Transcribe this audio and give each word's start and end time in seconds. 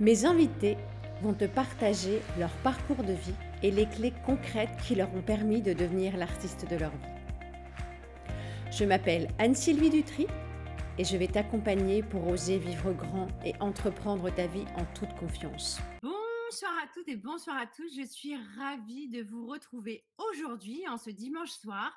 Mes 0.00 0.24
invités 0.24 0.78
vont 1.20 1.34
te 1.34 1.44
partager 1.44 2.22
leur 2.38 2.50
parcours 2.62 3.04
de 3.04 3.12
vie 3.12 3.34
et 3.62 3.70
les 3.70 3.86
clés 3.86 4.14
concrètes 4.24 4.74
qui 4.86 4.94
leur 4.94 5.14
ont 5.14 5.20
permis 5.20 5.60
de 5.60 5.74
devenir 5.74 6.16
l'artiste 6.16 6.66
de 6.70 6.76
leur 6.76 6.90
vie. 6.90 8.72
Je 8.72 8.86
m'appelle 8.86 9.28
Anne-Sylvie 9.38 9.90
Dutry 9.90 10.26
et 10.96 11.04
je 11.04 11.18
vais 11.18 11.26
t'accompagner 11.26 12.02
pour 12.02 12.26
oser 12.28 12.56
vivre 12.56 12.94
grand 12.94 13.28
et 13.44 13.52
entreprendre 13.60 14.34
ta 14.34 14.46
vie 14.46 14.64
en 14.78 14.86
toute 14.94 15.12
confiance. 15.18 15.78
Bonsoir 16.00 16.72
à 16.82 16.86
toutes 16.94 17.08
et 17.08 17.16
bonsoir 17.16 17.58
à 17.58 17.66
tous. 17.66 17.94
Je 17.94 18.06
suis 18.06 18.34
ravie 18.56 19.10
de 19.10 19.22
vous 19.22 19.46
retrouver 19.46 20.06
aujourd'hui, 20.30 20.82
en 20.88 20.96
ce 20.96 21.10
dimanche 21.10 21.50
soir, 21.50 21.92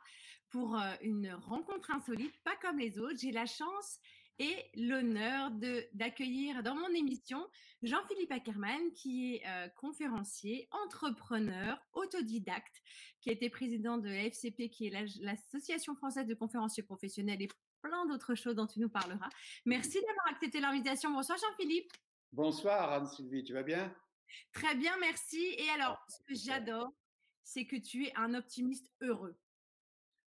pour 0.50 0.76
euh, 0.76 0.94
une 1.02 1.34
rencontre 1.48 1.90
insolite, 1.92 2.34
pas 2.44 2.58
comme 2.62 2.80
les 2.80 3.00
autres. 3.00 3.20
J'ai 3.22 3.31
la 3.31 3.45
chance 3.45 3.98
et 4.40 4.70
l'honneur 4.76 5.52
d'accueillir 5.94 6.64
dans 6.64 6.76
mon 6.76 6.90
émission 6.90 7.46
Jean-Philippe 7.84 8.32
Ackermann, 8.32 8.92
qui 8.94 9.36
est 9.36 9.48
euh, 9.48 9.68
conférencier, 9.70 10.68
entrepreneur, 10.72 11.80
autodidacte, 11.94 12.82
qui 13.22 13.30
a 13.30 13.34
été 13.34 13.50
président 13.50 13.98
de 13.98 14.09
l'AFCP, 14.09 14.70
qui 14.70 14.88
est 14.88 15.08
l'Association 15.22 15.96
française 15.96 16.26
de 16.26 16.34
conférenciers 16.34 16.84
professionnels 16.84 17.42
et 17.42 17.50
plein 17.82 18.06
d'autres 18.06 18.36
choses 18.36 18.56
dont 18.56 18.68
tu 18.68 18.80
nous 18.80 18.90
parleras. 18.90 19.30
Merci 19.66 20.00
d'avoir 20.02 20.28
accepté 20.32 20.59
l'invitation. 20.59 21.12
Bonsoir 21.12 21.38
Jean-Philippe. 21.38 21.92
Bonsoir 22.31 22.92
Anne-Sylvie, 22.92 23.44
tu 23.44 23.54
vas 23.54 23.64
bien? 23.64 23.94
Très 24.52 24.76
bien, 24.76 24.98
merci. 25.00 25.56
Et 25.58 25.70
alors, 25.70 26.04
ce 26.08 26.23
que 26.23 26.34
j'adore, 26.34 26.92
c'est 27.44 27.66
que 27.66 27.76
tu 27.76 28.08
es 28.08 28.14
un 28.16 28.34
optimiste 28.34 28.89
heureux. 29.02 29.38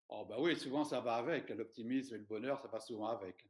Oh 0.08 0.26
bah 0.28 0.36
oui, 0.38 0.56
souvent 0.56 0.84
ça 0.84 1.00
va 1.00 1.14
avec. 1.14 1.48
L'optimisme 1.50 2.14
et 2.14 2.18
le 2.18 2.24
bonheur, 2.24 2.60
ça 2.60 2.68
va 2.68 2.80
souvent 2.80 3.08
avec. 3.08 3.46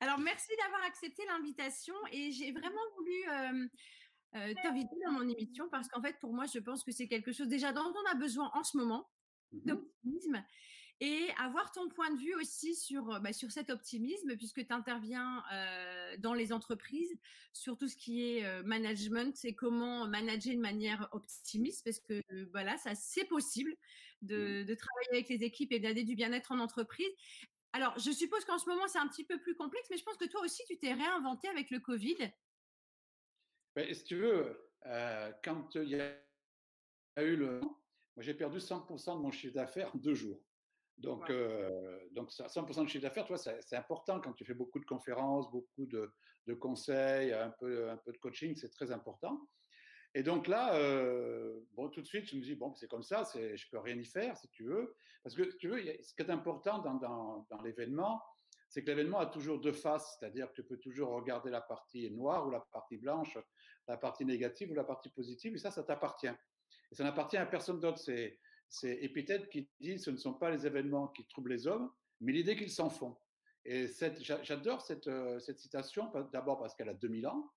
Alors, 0.00 0.18
merci 0.18 0.50
d'avoir 0.62 0.82
accepté 0.84 1.22
l'invitation 1.26 1.94
et 2.12 2.30
j'ai 2.32 2.52
vraiment 2.52 2.82
voulu 2.96 3.24
t'inviter 4.62 4.96
dans 5.04 5.12
mon 5.12 5.28
émission 5.28 5.68
parce 5.70 5.88
qu'en 5.88 6.02
fait, 6.02 6.18
pour 6.20 6.32
moi, 6.34 6.44
je 6.52 6.58
pense 6.58 6.84
que 6.84 6.92
c'est 6.92 7.08
quelque 7.08 7.32
chose 7.32 7.48
déjà 7.48 7.72
dont 7.72 7.92
on 7.94 8.10
a 8.10 8.14
besoin 8.14 8.50
en 8.54 8.64
ce 8.64 8.76
moment, 8.76 9.08
mmh 9.52 9.58
d'optimisme 9.64 10.44
et 11.00 11.28
avoir 11.38 11.72
ton 11.72 11.88
point 11.88 12.10
de 12.10 12.18
vue 12.18 12.34
aussi 12.34 12.74
sur, 12.74 13.20
bah, 13.20 13.32
sur 13.32 13.50
cet 13.50 13.68
optimisme, 13.68 14.34
puisque 14.36 14.66
tu 14.66 14.72
interviens 14.72 15.42
dans 16.18 16.32
les 16.32 16.52
entreprises 16.52 17.14
sur 17.52 17.76
tout 17.76 17.88
ce 17.88 17.96
qui 17.96 18.38
est 18.38 18.62
management 18.62 19.36
et 19.44 19.54
comment 19.54 20.08
manager 20.08 20.54
de 20.54 20.60
manière 20.60 21.08
optimiste, 21.12 21.84
parce 21.84 22.00
que 22.00 22.22
voilà, 22.50 22.78
ça 22.78 22.94
c'est 22.94 23.26
possible 23.26 23.72
mmh. 24.22 24.26
de, 24.26 24.62
de, 24.62 24.74
travailler 24.74 25.08
avec 25.12 25.28
les 25.28 25.44
équipes 25.44 25.72
et 25.72 25.80
d'aider 25.80 26.04
du 26.04 26.14
bien-être 26.14 26.52
en 26.52 26.58
entreprise. 26.58 27.12
Alors, 27.76 27.98
je 27.98 28.10
suppose 28.10 28.42
qu'en 28.46 28.56
ce 28.56 28.66
moment, 28.66 28.88
c'est 28.88 28.98
un 28.98 29.06
petit 29.06 29.24
peu 29.24 29.38
plus 29.38 29.54
complexe, 29.54 29.86
mais 29.90 29.98
je 29.98 30.02
pense 30.02 30.16
que 30.16 30.24
toi 30.24 30.40
aussi, 30.40 30.62
tu 30.66 30.78
t'es 30.78 30.94
réinventé 30.94 31.46
avec 31.46 31.70
le 31.70 31.78
Covid. 31.78 32.16
Ben, 33.74 33.92
si 33.92 34.02
tu 34.02 34.16
veux, 34.16 34.70
euh, 34.86 35.30
quand 35.44 35.74
il 35.74 35.90
y 35.90 36.00
a 36.00 37.22
eu 37.22 37.36
le... 37.36 37.60
Moi, 37.60 38.22
j'ai 38.22 38.32
perdu 38.32 38.60
100% 38.60 39.18
de 39.18 39.20
mon 39.20 39.30
chiffre 39.30 39.52
d'affaires 39.52 39.94
en 39.94 39.98
deux 39.98 40.14
jours. 40.14 40.40
Donc, 40.96 41.28
euh, 41.28 42.00
donc 42.12 42.30
100% 42.30 42.84
de 42.84 42.88
chiffre 42.88 43.02
d'affaires, 43.02 43.26
toi, 43.26 43.36
c'est 43.36 43.76
important 43.76 44.22
quand 44.22 44.32
tu 44.32 44.46
fais 44.46 44.54
beaucoup 44.54 44.78
de 44.78 44.86
conférences, 44.86 45.50
beaucoup 45.50 45.84
de, 45.84 46.10
de 46.46 46.54
conseils, 46.54 47.34
un 47.34 47.50
peu, 47.50 47.90
un 47.90 47.98
peu 47.98 48.12
de 48.12 48.16
coaching, 48.16 48.56
c'est 48.56 48.70
très 48.70 48.90
important. 48.90 49.46
Et 50.16 50.22
donc 50.22 50.48
là, 50.48 50.74
euh, 50.76 51.60
bon, 51.74 51.90
tout 51.90 52.00
de 52.00 52.06
suite, 52.06 52.24
je 52.24 52.36
me 52.36 52.40
dis, 52.40 52.54
bon, 52.54 52.74
c'est 52.74 52.88
comme 52.88 53.02
ça, 53.02 53.22
je 53.34 53.38
ne 53.38 53.70
peux 53.70 53.78
rien 53.78 53.98
y 53.98 54.04
faire, 54.06 54.34
si 54.38 54.48
tu 54.48 54.64
veux. 54.64 54.96
Parce 55.22 55.36
que, 55.36 55.42
tu 55.58 55.68
veux, 55.68 55.78
ce 56.02 56.14
qui 56.14 56.22
est 56.22 56.30
important 56.30 56.78
dans, 56.78 57.62
l'événement, 57.62 58.22
c'est 58.70 58.82
que 58.82 58.86
l'événement 58.86 59.18
a 59.18 59.26
toujours 59.26 59.60
deux 59.60 59.74
faces, 59.74 60.16
c'est-à-dire 60.18 60.48
que 60.48 60.54
tu 60.54 60.62
peux 60.62 60.78
toujours 60.78 61.10
regarder 61.10 61.50
la 61.50 61.60
partie 61.60 62.10
noire 62.10 62.46
ou 62.46 62.50
la 62.50 62.60
partie 62.60 62.96
blanche, 62.96 63.36
la 63.86 63.98
partie 63.98 64.24
négative 64.24 64.70
ou 64.70 64.74
la 64.74 64.84
partie 64.84 65.10
positive, 65.10 65.54
et 65.54 65.58
ça, 65.58 65.70
ça 65.70 65.82
t'appartient. 65.82 66.32
Et 66.90 66.94
ça 66.94 67.04
n'appartient 67.04 67.36
à 67.36 67.44
personne 67.44 67.78
d'autre. 67.78 67.98
C'est, 67.98 68.38
c'est 68.70 68.98
qui 69.50 69.68
dit, 69.80 69.98
ce 69.98 70.10
ne 70.10 70.16
sont 70.16 70.32
pas 70.32 70.50
les 70.50 70.66
événements 70.66 71.08
qui 71.08 71.26
troublent 71.26 71.52
les 71.52 71.66
hommes, 71.66 71.92
mais 72.22 72.32
l'idée 72.32 72.56
qu'ils 72.56 72.70
s'en 72.70 72.88
font. 72.88 73.18
Et 73.66 73.86
j'adore 74.22 74.80
cette, 74.80 75.08
euh, 75.08 75.38
cette 75.40 75.58
citation, 75.58 76.10
d'abord 76.32 76.58
parce 76.58 76.74
qu'elle 76.74 76.88
a 76.88 76.94
2000 76.94 77.26
ans, 77.26 77.52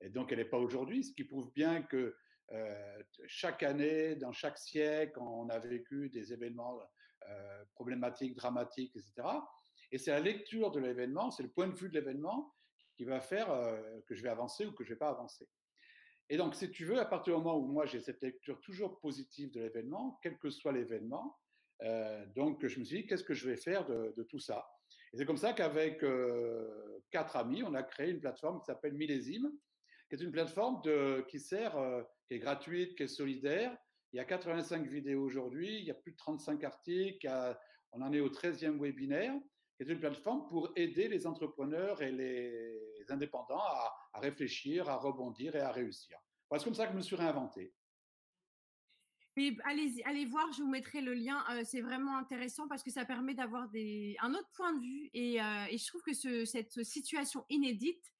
et 0.00 0.10
donc, 0.10 0.32
elle 0.32 0.38
n'est 0.38 0.44
pas 0.44 0.58
aujourd'hui, 0.58 1.04
ce 1.04 1.12
qui 1.12 1.24
prouve 1.24 1.52
bien 1.52 1.82
que 1.82 2.14
euh, 2.52 3.02
chaque 3.26 3.62
année, 3.62 4.14
dans 4.16 4.32
chaque 4.32 4.58
siècle, 4.58 5.18
on 5.18 5.48
a 5.48 5.58
vécu 5.58 6.10
des 6.10 6.32
événements 6.32 6.78
euh, 7.28 7.64
problématiques, 7.74 8.36
dramatiques, 8.36 8.94
etc. 8.94 9.28
Et 9.90 9.98
c'est 9.98 10.10
la 10.10 10.20
lecture 10.20 10.70
de 10.70 10.80
l'événement, 10.80 11.30
c'est 11.30 11.42
le 11.42 11.48
point 11.48 11.68
de 11.68 11.74
vue 11.74 11.88
de 11.88 11.94
l'événement 11.94 12.54
qui 12.96 13.04
va 13.04 13.20
faire 13.20 13.50
euh, 13.50 14.00
que 14.06 14.14
je 14.14 14.22
vais 14.22 14.28
avancer 14.28 14.66
ou 14.66 14.72
que 14.72 14.84
je 14.84 14.90
ne 14.90 14.94
vais 14.94 14.98
pas 14.98 15.10
avancer. 15.10 15.48
Et 16.28 16.36
donc, 16.36 16.54
si 16.54 16.70
tu 16.70 16.84
veux, 16.84 16.98
à 16.98 17.04
partir 17.04 17.36
du 17.36 17.42
moment 17.42 17.58
où 17.58 17.66
moi 17.66 17.86
j'ai 17.86 18.00
cette 18.00 18.20
lecture 18.22 18.60
toujours 18.60 19.00
positive 19.00 19.52
de 19.52 19.60
l'événement, 19.60 20.18
quel 20.22 20.38
que 20.38 20.50
soit 20.50 20.72
l'événement, 20.72 21.38
donc 22.34 22.66
je 22.66 22.80
me 22.80 22.84
suis 22.84 23.02
dit, 23.02 23.06
qu'est-ce 23.06 23.22
que 23.22 23.34
je 23.34 23.48
vais 23.48 23.56
faire 23.56 23.86
de, 23.86 24.12
de 24.16 24.22
tout 24.24 24.40
ça? 24.40 24.66
Et 25.12 25.18
c'est 25.18 25.26
comme 25.26 25.36
ça 25.36 25.52
qu'avec 25.52 26.04
quatre 27.10 27.36
amis, 27.36 27.62
on 27.62 27.74
a 27.74 27.84
créé 27.84 28.10
une 28.10 28.18
plateforme 28.18 28.58
qui 28.58 28.64
s'appelle 28.64 28.94
Millésime, 28.94 29.52
qui 30.08 30.14
est 30.14 30.22
une 30.22 30.32
plateforme 30.32 30.80
qui 31.28 31.40
sert, 31.40 31.76
euh, 31.76 32.02
qui 32.28 32.34
est 32.34 32.38
gratuite, 32.38 32.96
qui 32.96 33.04
est 33.04 33.08
solidaire. 33.08 33.76
Il 34.12 34.16
y 34.16 34.20
a 34.20 34.24
85 34.24 34.86
vidéos 34.86 35.22
aujourd'hui, 35.22 35.78
il 35.78 35.84
y 35.84 35.90
a 35.90 35.94
plus 35.94 36.12
de 36.12 36.16
35 36.16 36.62
articles, 36.64 37.28
on 37.92 38.00
en 38.00 38.12
est 38.12 38.20
au 38.20 38.28
13e 38.28 38.78
webinaire, 38.80 39.34
qui 39.76 39.82
est 39.82 39.92
une 39.92 39.98
plateforme 39.98 40.48
pour 40.48 40.72
aider 40.76 41.08
les 41.08 41.26
entrepreneurs 41.26 42.00
et 42.02 42.12
les 42.12 43.10
indépendants 43.10 43.58
à, 43.58 44.20
réfléchir, 44.20 44.88
à 44.88 44.96
rebondir 44.96 45.54
et 45.56 45.60
à 45.60 45.70
réussir. 45.70 46.16
c'est 46.52 46.64
comme 46.64 46.74
ça 46.74 46.86
que 46.86 46.92
je 46.92 46.96
me 46.96 47.02
suis 47.02 47.16
réinventé. 47.16 47.74
allez, 49.64 50.24
voir, 50.24 50.50
je 50.52 50.62
vous 50.62 50.70
mettrai 50.70 51.02
le 51.02 51.12
lien. 51.12 51.44
Euh, 51.50 51.62
c'est 51.64 51.82
vraiment 51.82 52.16
intéressant 52.16 52.68
parce 52.68 52.82
que 52.82 52.90
ça 52.90 53.04
permet 53.04 53.34
d'avoir 53.34 53.68
un 54.20 54.34
autre 54.34 54.50
point 54.54 54.72
de 54.72 54.80
vue. 54.80 55.10
Et, 55.12 55.42
euh, 55.42 55.66
je 55.70 55.86
trouve 55.88 56.02
que 56.02 56.14
ce, 56.14 56.46
cette 56.46 56.82
situation 56.84 57.44
inédite 57.50 58.15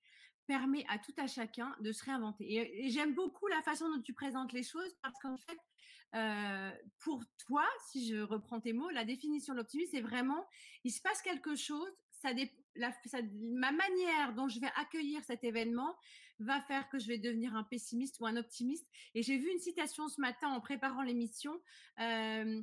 permet 0.47 0.85
à 0.89 0.99
tout 0.99 1.15
à 1.17 1.27
chacun 1.27 1.75
de 1.81 1.93
se 1.93 2.05
réinventer. 2.05 2.45
Et, 2.53 2.91
j'aime 2.91 3.15
beaucoup 3.15 3.47
la 3.49 3.63
façon 3.63 3.89
dont 3.89 4.03
tu 4.03 4.13
présentes 4.13 4.53
les 4.53 4.63
choses 4.63 4.95
parce 5.03 5.19
qu'en 5.21 5.37
fait, 5.37 5.59
euh, 6.15 6.71
pour 7.01 7.23
toi, 7.47 7.65
si 7.91 8.09
je 8.09 8.21
reprends 8.21 8.61
tes 8.61 8.73
mots, 8.73 8.91
la 8.91 9.05
définition 9.05 9.53
de 9.55 9.59
l'optimisme, 9.59 9.91
c'est 9.93 10.01
vraiment, 10.01 10.47
il 10.85 10.91
se 10.91 11.01
passe 11.01 11.21
quelque 11.23 11.57
chose, 11.57 11.91
ça, 12.11 12.31
ma 13.35 13.73
manière 13.73 14.35
dont 14.35 14.49
je 14.49 14.61
vais 14.61 14.71
accueillir 14.77 15.23
cet 15.25 15.45
événement 15.45 15.97
va 16.39 16.61
faire 16.61 16.89
que 16.89 16.99
je 16.99 17.07
vais 17.09 17.19
devenir 17.19 17.55
un 17.55 17.65
pessimiste 17.65 18.21
ou 18.21 18.27
un 18.27 18.37
optimiste. 18.37 18.87
Et 19.15 19.23
j'ai 19.23 19.39
vu 19.39 19.51
une 19.51 19.59
citation 19.59 20.09
ce 20.09 20.21
matin 20.21 20.49
en 20.49 20.61
préparant 20.61 21.03
l'émission. 21.03 21.61
Euh, 22.01 22.63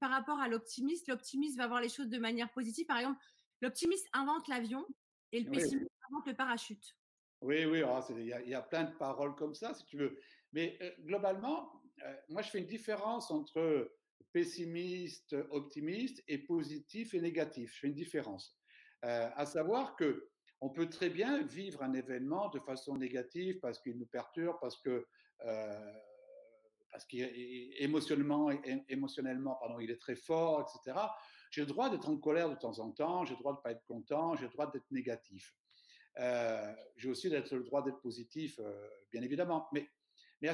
par 0.00 0.10
rapport 0.10 0.38
à 0.40 0.48
l'optimiste, 0.48 1.08
l'optimiste 1.08 1.56
va 1.56 1.66
voir 1.66 1.80
les 1.80 1.88
choses 1.88 2.08
de 2.08 2.18
manière 2.18 2.50
positive. 2.50 2.86
Par 2.86 2.98
exemple, 2.98 3.20
l'optimiste 3.60 4.06
invente 4.12 4.46
l'avion 4.48 4.84
et 5.32 5.40
le 5.40 5.50
pessimiste 5.50 5.90
le 6.26 6.34
parachute. 6.34 6.96
Oui, 7.40 7.64
oui, 7.64 7.82
oh, 7.84 8.00
il 8.10 8.26
y, 8.26 8.54
a 8.54 8.62
plein 8.62 8.84
de 8.84 8.96
paroles 8.96 9.34
comme 9.36 9.54
ça, 9.54 9.72
si 9.74 9.84
tu 9.86 9.96
veux. 9.96 10.18
Mais 10.52 10.76
euh, 10.82 10.90
globalement, 11.04 11.82
euh, 12.04 12.14
moi, 12.28 12.42
je 12.42 12.50
fais 12.50 12.58
une 12.58 12.66
différence 12.66 13.30
entre 13.30 13.92
pessimiste, 14.32 15.36
optimiste 15.50 16.22
et 16.26 16.38
positif 16.38 17.14
et 17.14 17.20
négatif. 17.20 17.72
Je 17.74 17.80
fais 17.80 17.86
une 17.86 17.94
différence. 17.94 18.58
Euh, 19.04 19.30
à 19.36 19.46
savoir 19.46 19.94
que 19.94 20.28
on 20.60 20.70
peut 20.70 20.88
très 20.88 21.08
bien 21.10 21.42
vivre 21.42 21.84
un 21.84 21.92
événement 21.92 22.48
de 22.48 22.58
façon 22.58 22.96
négative 22.96 23.60
parce 23.60 23.78
qu'il 23.78 23.96
nous 23.96 24.06
perturbe, 24.06 24.56
parce 24.60 24.76
que 24.80 25.06
parce 26.90 27.04
qu'émotionnellement, 27.06 28.50
émotionnellement, 28.88 29.54
pardon, 29.60 29.78
il 29.78 29.90
est 29.90 30.00
très 30.00 30.16
fort, 30.16 30.62
etc. 30.62 30.98
J'ai 31.50 31.60
le 31.60 31.68
droit 31.68 31.90
d'être 31.90 32.08
en 32.08 32.16
colère 32.16 32.50
de 32.50 32.56
temps 32.56 32.80
en 32.80 32.90
temps, 32.90 33.24
j'ai 33.24 33.34
le 33.34 33.38
droit 33.38 33.52
de 33.52 33.58
ne 33.58 33.62
pas 33.62 33.70
être 33.70 33.84
content, 33.84 34.34
j'ai 34.34 34.46
le 34.46 34.50
droit 34.50 34.68
d'être 34.70 34.90
négatif. 34.90 35.54
Euh, 36.18 36.74
j'ai 36.96 37.08
aussi 37.08 37.28
le 37.28 37.62
droit 37.62 37.84
d'être 37.84 38.00
positif, 38.00 38.58
euh, 38.58 38.88
bien 39.12 39.22
évidemment. 39.22 39.68
Mais, 39.72 39.88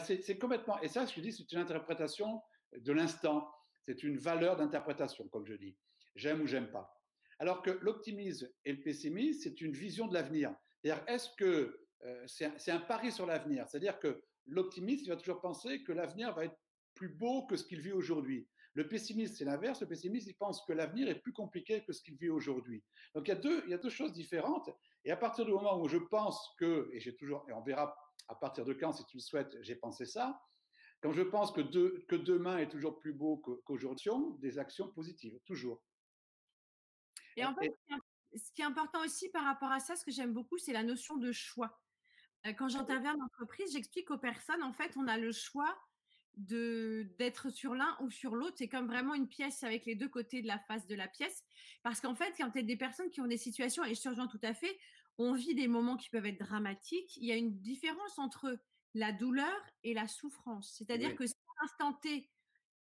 c'est 0.02 0.38
complètement. 0.38 0.80
Et 0.80 0.88
ça, 0.88 1.06
je 1.06 1.20
dis, 1.20 1.32
c'est 1.32 1.50
une 1.52 1.58
interprétation 1.58 2.40
de 2.76 2.92
l'instant. 2.92 3.50
C'est 3.82 4.02
une 4.02 4.16
valeur 4.16 4.56
d'interprétation, 4.56 5.28
comme 5.28 5.46
je 5.46 5.54
dis. 5.54 5.76
J'aime 6.14 6.40
ou 6.40 6.46
j'aime 6.46 6.70
pas. 6.70 6.94
Alors 7.38 7.62
que 7.62 7.70
l'optimisme 7.82 8.48
et 8.64 8.72
le 8.72 8.80
pessimisme, 8.80 9.40
c'est 9.42 9.60
une 9.60 9.72
vision 9.72 10.06
de 10.06 10.14
l'avenir. 10.14 10.54
C'est-à-dire, 10.80 11.04
est-ce 11.08 11.28
que 11.36 11.86
euh, 12.04 12.26
c'est 12.26 12.70
un, 12.70 12.80
pari 12.80 13.10
sur 13.12 13.26
l'avenir? 13.26 13.66
C'est-à-dire 13.68 13.98
que 13.98 14.22
l'optimiste, 14.46 15.04
il 15.04 15.08
va 15.08 15.16
toujours 15.16 15.40
penser 15.40 15.82
que 15.82 15.92
l'avenir 15.92 16.34
va 16.34 16.44
être 16.46 16.58
plus 16.94 17.08
beau 17.08 17.46
que 17.46 17.56
ce 17.56 17.64
qu'il 17.64 17.80
vit 17.80 17.92
aujourd'hui. 17.92 18.48
Le 18.74 18.88
pessimiste, 18.88 19.36
c'est 19.36 19.44
l'inverse. 19.44 19.80
Le 19.80 19.86
pessimiste, 19.86 20.26
il 20.26 20.34
pense 20.34 20.64
que 20.64 20.72
l'avenir 20.72 21.08
est 21.08 21.20
plus 21.20 21.32
compliqué 21.32 21.84
que 21.84 21.92
ce 21.92 22.02
qu'il 22.02 22.16
vit 22.16 22.28
aujourd'hui. 22.28 22.82
Donc 23.14 23.28
il 23.28 23.30
y, 23.30 23.74
a 23.74 23.78
deux, 23.78 23.88
choses 23.88 24.12
différentes. 24.12 24.68
Et 25.04 25.12
à 25.12 25.16
partir 25.16 25.44
du 25.44 25.52
moment 25.52 25.80
où 25.80 25.88
je 25.88 25.98
pense 25.98 26.54
que, 26.58 26.90
et 26.92 26.98
j'ai 26.98 27.14
toujours, 27.16 27.46
et 27.48 27.52
on 27.52 27.62
verra 27.62 27.96
à 28.28 28.34
partir 28.34 28.64
de 28.64 28.72
quand, 28.72 28.92
si 28.92 29.04
tu 29.06 29.18
le 29.18 29.22
souhaites, 29.22 29.56
j'ai 29.62 29.76
pensé 29.76 30.06
ça, 30.06 30.40
quand 31.02 31.12
je 31.12 31.22
pense 31.22 31.52
que, 31.52 31.60
demain 32.16 32.58
est 32.58 32.68
toujours 32.68 32.98
plus 32.98 33.12
beau 33.12 33.36
qu'aujourd'hui, 33.64 34.10
des 34.40 34.58
actions 34.58 34.88
positives, 34.88 35.38
toujours. 35.44 35.80
Et 37.36 37.44
en 37.44 37.54
fait, 37.54 37.72
ce 38.34 38.50
qui 38.52 38.62
est 38.62 38.64
important 38.64 39.04
aussi 39.04 39.28
par 39.28 39.44
rapport 39.44 39.70
à 39.70 39.78
ça, 39.78 39.94
ce 39.94 40.04
que 40.04 40.10
j'aime 40.10 40.32
beaucoup, 40.32 40.58
c'est 40.58 40.72
la 40.72 40.82
notion 40.82 41.16
de 41.16 41.30
choix. 41.30 41.78
quand 42.58 42.68
j'interviens 42.68 43.14
en 43.14 43.24
entreprise, 43.24 43.72
j'explique 43.72 44.10
aux 44.10 44.18
personnes, 44.18 44.62
en 44.62 44.72
fait, 44.72 44.96
on 44.96 45.06
a 45.06 45.16
le 45.16 45.30
choix 45.30 45.78
de 46.36 47.06
d'être 47.18 47.50
sur 47.50 47.74
l'un 47.74 47.96
ou 48.00 48.10
sur 48.10 48.34
l'autre. 48.34 48.56
C'est 48.58 48.68
comme 48.68 48.86
vraiment 48.86 49.14
une 49.14 49.28
pièce 49.28 49.62
avec 49.62 49.86
les 49.86 49.94
deux 49.94 50.08
côtés 50.08 50.42
de 50.42 50.46
la 50.46 50.58
face 50.58 50.86
de 50.86 50.94
la 50.94 51.08
pièce. 51.08 51.44
Parce 51.82 52.00
qu'en 52.00 52.14
fait, 52.14 52.34
quand 52.36 52.50
tu 52.50 52.58
as 52.58 52.62
des 52.62 52.76
personnes 52.76 53.10
qui 53.10 53.20
ont 53.20 53.26
des 53.26 53.36
situations, 53.36 53.84
et 53.84 53.94
je 53.94 54.02
te 54.02 54.30
tout 54.30 54.40
à 54.42 54.54
fait, 54.54 54.78
on 55.18 55.34
vit 55.34 55.54
des 55.54 55.68
moments 55.68 55.96
qui 55.96 56.10
peuvent 56.10 56.26
être 56.26 56.38
dramatiques. 56.38 57.16
Il 57.16 57.26
y 57.26 57.32
a 57.32 57.36
une 57.36 57.60
différence 57.60 58.18
entre 58.18 58.58
la 58.94 59.12
douleur 59.12 59.54
et 59.82 59.94
la 59.94 60.08
souffrance. 60.08 60.74
C'est-à-dire 60.78 61.14
que 61.16 61.26
si 61.26 61.34
à 61.34 61.62
l'instant 61.62 61.92
T, 61.94 62.30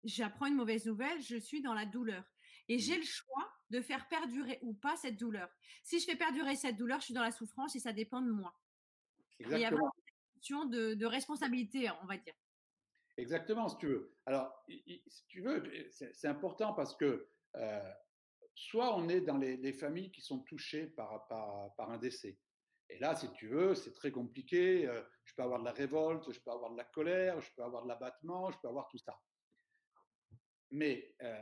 j'apprends 0.03 0.47
une 0.47 0.55
mauvaise 0.55 0.85
nouvelle, 0.85 1.21
je 1.21 1.37
suis 1.37 1.61
dans 1.61 1.73
la 1.73 1.85
douleur. 1.85 2.23
Et 2.69 2.79
j'ai 2.79 2.97
le 2.97 3.03
choix 3.03 3.49
de 3.69 3.81
faire 3.81 4.07
perdurer 4.07 4.59
ou 4.61 4.73
pas 4.73 4.95
cette 4.97 5.17
douleur. 5.17 5.49
Si 5.83 5.99
je 5.99 6.05
fais 6.05 6.15
perdurer 6.15 6.55
cette 6.55 6.75
douleur, 6.75 6.99
je 6.99 7.05
suis 7.05 7.13
dans 7.13 7.21
la 7.21 7.31
souffrance 7.31 7.75
et 7.75 7.79
ça 7.79 7.93
dépend 7.93 8.21
de 8.21 8.31
moi. 8.31 8.53
il 9.39 9.57
y 9.57 9.65
a 9.65 9.71
une 9.71 9.79
question 10.35 10.65
de, 10.65 10.93
de 10.93 11.05
responsabilité, 11.05 11.89
on 12.01 12.05
va 12.05 12.17
dire. 12.17 12.33
Exactement, 13.17 13.67
si 13.67 13.77
tu 13.77 13.87
veux. 13.87 14.15
Alors, 14.27 14.63
si 14.67 15.25
tu 15.27 15.41
veux, 15.41 15.63
c'est 15.89 16.27
important 16.27 16.73
parce 16.73 16.95
que 16.95 17.27
euh, 17.55 17.91
soit 18.53 18.95
on 18.95 19.09
est 19.09 19.21
dans 19.21 19.37
les, 19.37 19.73
familles 19.73 20.11
qui 20.11 20.21
sont 20.21 20.39
touchées 20.39 20.85
par, 20.87 21.27
par, 21.27 21.89
un 21.89 21.97
décès. 21.97 22.37
Et 22.89 22.99
là, 22.99 23.15
si 23.15 23.29
tu 23.33 23.47
veux, 23.47 23.73
c'est 23.73 23.93
très 23.93 24.11
compliqué. 24.11 24.87
Euh, 24.87 25.01
je 25.25 25.33
peux 25.33 25.41
avoir 25.41 25.59
de 25.59 25.65
la 25.65 25.71
révolte, 25.71 26.31
je 26.31 26.39
peux 26.39 26.51
avoir 26.51 26.71
de 26.71 26.77
la 26.77 26.83
colère, 26.85 27.41
je 27.41 27.51
peux 27.55 27.63
avoir 27.63 27.83
de 27.83 27.87
l'abattement, 27.87 28.51
je 28.51 28.57
peux 28.59 28.67
avoir 28.67 28.87
tout 28.87 28.99
ça. 28.99 29.19
Mais 30.69 31.15
euh, 31.23 31.41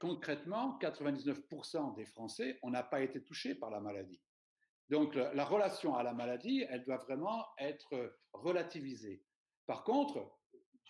concrètement, 0.00 0.78
99% 0.80 1.94
des 1.94 2.06
Français, 2.06 2.58
on 2.62 2.70
n'a 2.70 2.82
pas 2.82 3.02
été 3.02 3.22
touchés 3.22 3.54
par 3.54 3.70
la 3.70 3.80
maladie. 3.80 4.20
Donc 4.90 5.14
la 5.14 5.44
relation 5.44 5.94
à 5.96 6.02
la 6.02 6.12
maladie, 6.12 6.66
elle 6.68 6.84
doit 6.84 6.98
vraiment 6.98 7.46
être 7.58 8.18
relativisée. 8.34 9.24
Par 9.66 9.82
contre, 9.82 10.30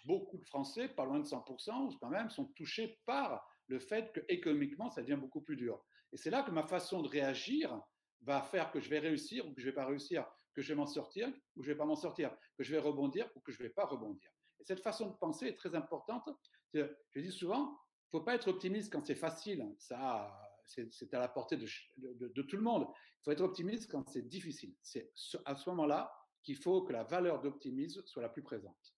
beaucoup 0.04 0.38
de 0.38 0.44
Français, 0.44 0.88
pas 0.88 1.04
loin 1.04 1.18
de 1.18 1.24
100%, 1.24 1.98
quand 2.00 2.08
même, 2.08 2.30
sont 2.30 2.46
touchés 2.46 2.98
par 3.06 3.46
le 3.66 3.78
fait 3.78 4.12
que 4.12 4.20
économiquement, 4.28 4.90
ça 4.90 5.02
devient 5.02 5.18
beaucoup 5.18 5.40
plus 5.40 5.56
dur. 5.56 5.82
Et 6.12 6.16
c'est 6.16 6.30
là 6.30 6.42
que 6.42 6.50
ma 6.50 6.62
façon 6.62 7.02
de 7.02 7.08
réagir 7.08 7.80
va 8.22 8.42
faire 8.42 8.70
que 8.70 8.80
je 8.80 8.88
vais 8.88 8.98
réussir 8.98 9.46
ou 9.46 9.52
que 9.52 9.60
je 9.60 9.66
vais 9.66 9.74
pas 9.74 9.86
réussir, 9.86 10.26
que 10.54 10.62
je 10.62 10.68
vais 10.68 10.74
m'en 10.74 10.86
sortir 10.86 11.32
ou 11.56 11.62
je 11.62 11.72
vais 11.72 11.76
pas 11.76 11.84
m'en 11.84 11.96
sortir, 11.96 12.36
que 12.56 12.62
je 12.62 12.72
vais 12.72 12.78
rebondir 12.78 13.28
ou 13.34 13.40
que 13.40 13.52
je 13.52 13.62
vais 13.62 13.70
pas 13.70 13.86
rebondir. 13.86 14.30
Et 14.60 14.64
cette 14.64 14.80
façon 14.80 15.08
de 15.08 15.16
penser 15.16 15.46
est 15.46 15.56
très 15.56 15.74
importante. 15.74 16.28
Je 16.72 17.20
dis 17.20 17.32
souvent, 17.32 17.78
faut 18.10 18.20
pas 18.20 18.34
être 18.36 18.48
optimiste 18.48 18.92
quand 18.92 19.04
c'est 19.04 19.14
facile. 19.14 19.74
Ça, 19.78 20.32
c'est 20.66 21.12
à 21.14 21.18
la 21.18 21.28
portée 21.28 21.56
de, 21.56 22.42
tout 22.42 22.56
le 22.56 22.62
monde. 22.62 22.86
Il 22.92 23.24
faut 23.24 23.30
être 23.32 23.40
optimiste 23.40 23.90
quand 23.90 24.08
c'est 24.08 24.28
difficile. 24.28 24.74
C'est 24.82 25.12
à 25.44 25.56
ce 25.56 25.68
moment-là 25.70 26.12
qu'il 26.42 26.56
faut 26.56 26.82
que 26.82 26.92
la 26.92 27.04
valeur 27.04 27.40
d'optimisme 27.40 28.02
soit 28.06 28.22
la 28.22 28.28
plus 28.28 28.42
présente. 28.42 28.93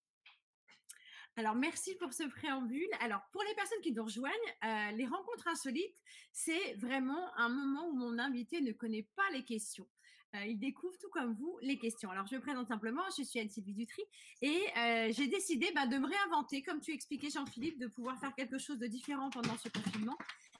Alors, 1.38 1.54
merci 1.54 1.94
pour 1.96 2.14
ce 2.14 2.22
préambule. 2.24 2.88
Alors, 3.00 3.20
pour 3.30 3.42
les 3.42 3.54
personnes 3.54 3.80
qui 3.82 3.92
nous 3.92 4.04
rejoignent, 4.04 4.32
euh, 4.64 4.90
les 4.92 5.04
rencontres 5.04 5.46
insolites, 5.48 5.94
c'est 6.32 6.74
vraiment 6.74 7.36
un 7.36 7.50
moment 7.50 7.88
où 7.88 7.92
mon 7.92 8.18
invité 8.18 8.62
ne 8.62 8.72
connaît 8.72 9.06
pas 9.16 9.30
les 9.34 9.44
questions. 9.44 9.86
Euh, 10.34 10.46
il 10.46 10.58
découvre 10.58 10.96
tout 10.98 11.10
comme 11.10 11.34
vous 11.34 11.58
les 11.60 11.78
questions. 11.78 12.10
Alors, 12.10 12.26
je 12.26 12.36
me 12.36 12.40
présente 12.40 12.68
simplement, 12.68 13.02
je 13.18 13.22
suis 13.22 13.38
Anne-Sylvie 13.38 13.74
Dutry 13.74 14.02
et 14.40 14.62
euh, 14.78 15.12
j'ai 15.12 15.28
décidé 15.28 15.70
bah, 15.74 15.86
de 15.86 15.98
me 15.98 16.06
réinventer, 16.06 16.62
comme 16.62 16.80
tu 16.80 16.92
expliquais 16.92 17.28
Jean-Philippe, 17.28 17.78
de 17.78 17.86
pouvoir 17.86 18.18
faire 18.18 18.34
quelque 18.34 18.56
chose 18.58 18.78
de 18.78 18.86
différent 18.86 19.28
pendant 19.28 19.58
ce 19.58 19.68
confinement. 19.68 20.16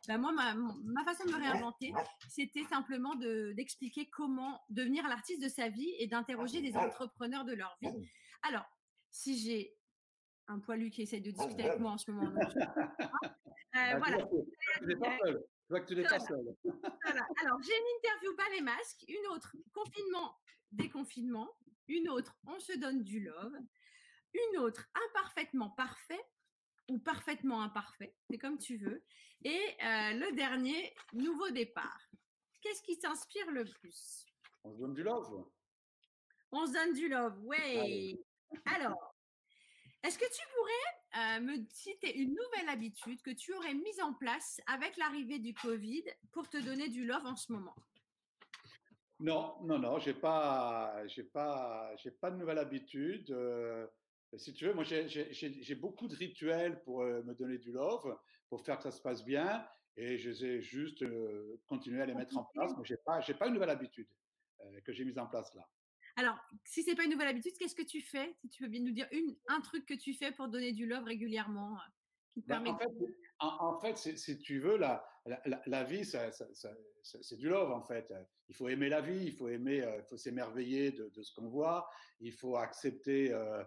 Bah, 0.07 0.19
moi, 0.19 0.31
ma, 0.33 1.05
façon 1.05 1.25
de 1.25 1.31
me 1.31 1.39
réinventer, 1.39 1.95
c'était 2.29 2.65
simplement 2.65 3.15
d'expliquer 3.17 4.11
comment 4.11 4.63
devenir 4.69 5.09
l'artiste 5.09 5.43
de 5.43 5.49
sa 5.49 5.71
vie 5.71 5.95
et 5.99 6.07
d'interroger 6.07 6.61
des 6.61 6.77
entrepreneurs 6.77 7.47
de 7.47 7.55
leur 7.55 7.77
vie. 7.81 8.09
Alors, 8.43 8.67
si 9.11 9.39
j'ai 9.39 9.75
un 10.49 10.59
poilu 10.59 10.91
qui 10.91 11.03
essaie 11.03 11.21
de 11.21 11.31
discuter 11.31 11.69
avec 11.69 11.81
moi 11.81 11.93
en 11.93 11.99
ce 11.99 12.11
moment. 12.11 12.33
Euh, 13.75 13.99
voilà. 13.99 14.27
Tu 14.79 14.87
n'es 14.87 14.97
pas 14.97 15.19
seul. 15.19 15.45
Je 15.69 15.69
vois 15.69 15.81
que 15.81 15.87
tu 15.87 15.97
n'es 15.97 16.05
pas 16.05 16.19
seul. 16.19 16.57
Alors, 17.45 17.61
j'ai 17.63 17.77
une 17.77 17.99
interview 17.99 18.35
pas 18.35 18.49
les 18.55 18.63
masques, 18.63 19.05
une 19.07 19.27
autre 19.35 19.55
confinement, 19.75 20.39
déconfinement, 20.73 21.51
une 21.89 22.09
autre 22.09 22.35
on 22.47 22.59
se 22.59 22.73
donne 22.79 23.03
du 23.03 23.21
love, 23.21 23.53
une 24.33 24.59
autre 24.61 24.89
imparfaitement 25.09 25.71
parfait 25.71 26.25
ou 26.89 26.99
parfaitement 26.99 27.63
imparfait, 27.63 28.15
c'est 28.31 28.39
comme 28.39 28.59
tu 28.59 28.79
veux, 28.79 29.05
et 29.45 29.61
euh, 29.83 30.13
le 30.13 30.35
dernier 30.37 30.95
nouveau 31.13 31.51
départ. 31.51 32.01
Qu'est-ce 32.63 32.83
qui 32.83 32.99
t'inspire 32.99 33.51
le 33.51 33.65
plus? 33.65 34.25
On 34.65 34.73
se 34.73 34.79
donne 34.79 34.95
du 34.95 35.03
love. 35.03 35.51
On 36.53 36.67
se 36.67 36.73
donne 36.73 36.93
du 36.95 37.09
love, 37.09 37.39
ouais. 37.45 38.15
Alors, 38.67 39.16
est-ce 40.07 40.19
que 40.19 40.25
tu 40.25 40.43
pourrais 40.55 41.41
me 41.41 41.57
citer 41.71 42.17
une 42.17 42.31
nouvelle 42.31 42.69
habitude 42.69 43.21
que 43.23 43.31
tu 43.31 43.53
aurais 43.55 43.75
mise 43.75 44.01
en 44.01 44.15
place 44.15 44.61
avec 44.67 44.97
l'arrivée 44.97 45.39
du 45.41 45.53
Covid 45.55 46.05
pour 46.31 46.49
te 46.49 46.59
donner 46.59 46.89
du 46.89 47.05
love 47.05 47.27
en 47.27 47.35
ce 47.35 47.53
moment? 47.53 47.75
Non, 49.19 49.57
non, 49.63 49.79
non, 49.79 49.99
j'ai 49.99 50.15
pas, 50.15 51.05
j'ai 51.07 51.25
pas, 51.25 51.95
j'ai 51.97 52.11
pas 52.11 52.31
de 52.31 52.37
nouvelle 52.37 52.59
habitude. 52.59 53.35
si 54.37 54.53
tu 54.55 54.67
veux, 54.67 54.75
moi 54.75 54.85
j'ai 54.85 55.75
beaucoup 55.75 56.07
de 56.07 56.15
rituels 56.15 56.83
pour 56.85 57.03
me 57.03 57.35
donner 57.35 57.59
du 57.59 57.73
love, 57.73 58.17
pour 58.49 58.65
faire 58.65 58.77
que 58.77 58.85
ça 58.85 58.91
se 58.93 59.01
passe 59.01 59.25
bien, 59.25 59.67
et 59.97 60.19
je 60.19 60.31
vais 60.31 60.61
juste 60.61 61.05
continuer 61.67 62.03
à 62.03 62.07
les 62.07 62.15
mettre 62.15 62.37
en 62.37 62.45
place. 62.45 62.73
Mais 62.79 62.85
j'ai 62.85 62.99
pas, 62.99 63.21
j'ai 63.23 63.35
pas 63.35 63.49
une 63.49 63.55
nouvelle 63.55 63.71
habitude 63.71 64.09
que 64.85 64.93
j'ai 64.93 65.05
mise 65.05 65.19
en 65.19 65.27
place 65.27 65.53
là. 65.55 65.67
Alors, 66.17 66.39
si 66.65 66.83
c'est 66.83 66.95
pas 66.95 67.05
une 67.05 67.11
nouvelle 67.11 67.29
habitude, 67.29 67.53
qu'est-ce 67.59 67.75
que 67.75 67.83
tu 67.83 68.01
fais? 68.01 68.35
Si 68.41 68.49
tu 68.49 68.63
veux 68.63 68.71
bien 68.71 68.81
nous 68.81 68.93
dire 68.93 69.07
une, 69.13 69.37
un 69.49 69.61
truc 69.61 69.85
que 69.85 69.95
tu 69.95 70.15
fais 70.15 70.33
pour 70.33 70.49
donner 70.49 70.73
du 70.73 70.87
love 70.87 71.05
régulièrement, 71.05 71.75
euh, 71.75 71.91
qui 72.33 72.43
te 72.43 72.47
permet 72.49 72.71
en, 73.39 73.79
fait, 73.79 73.99
si 73.99 74.39
tu 74.39 74.61
veux, 74.61 74.79
la, 74.79 75.07
la, 75.67 75.85
vie, 75.85 76.07
c'est 76.07 77.37
du 77.37 77.51
love 77.51 77.71
en 77.71 77.83
fait. 77.83 78.11
Il 78.49 78.55
faut 78.55 78.71
aimer 78.71 78.89
la 78.89 79.03
vie, 79.03 79.27
il 79.27 79.33
faut 79.33 79.49
aimer, 79.49 79.83
euh, 79.83 79.99
il 79.99 80.05
faut 80.05 80.17
s'émerveiller 80.17 80.91
de, 80.93 81.23
ce 81.23 81.35
qu'on 81.35 81.49
voit, 81.49 81.87
il 82.21 82.33
faut 82.33 82.57
accepter 82.57 83.31
euh, 83.33 83.63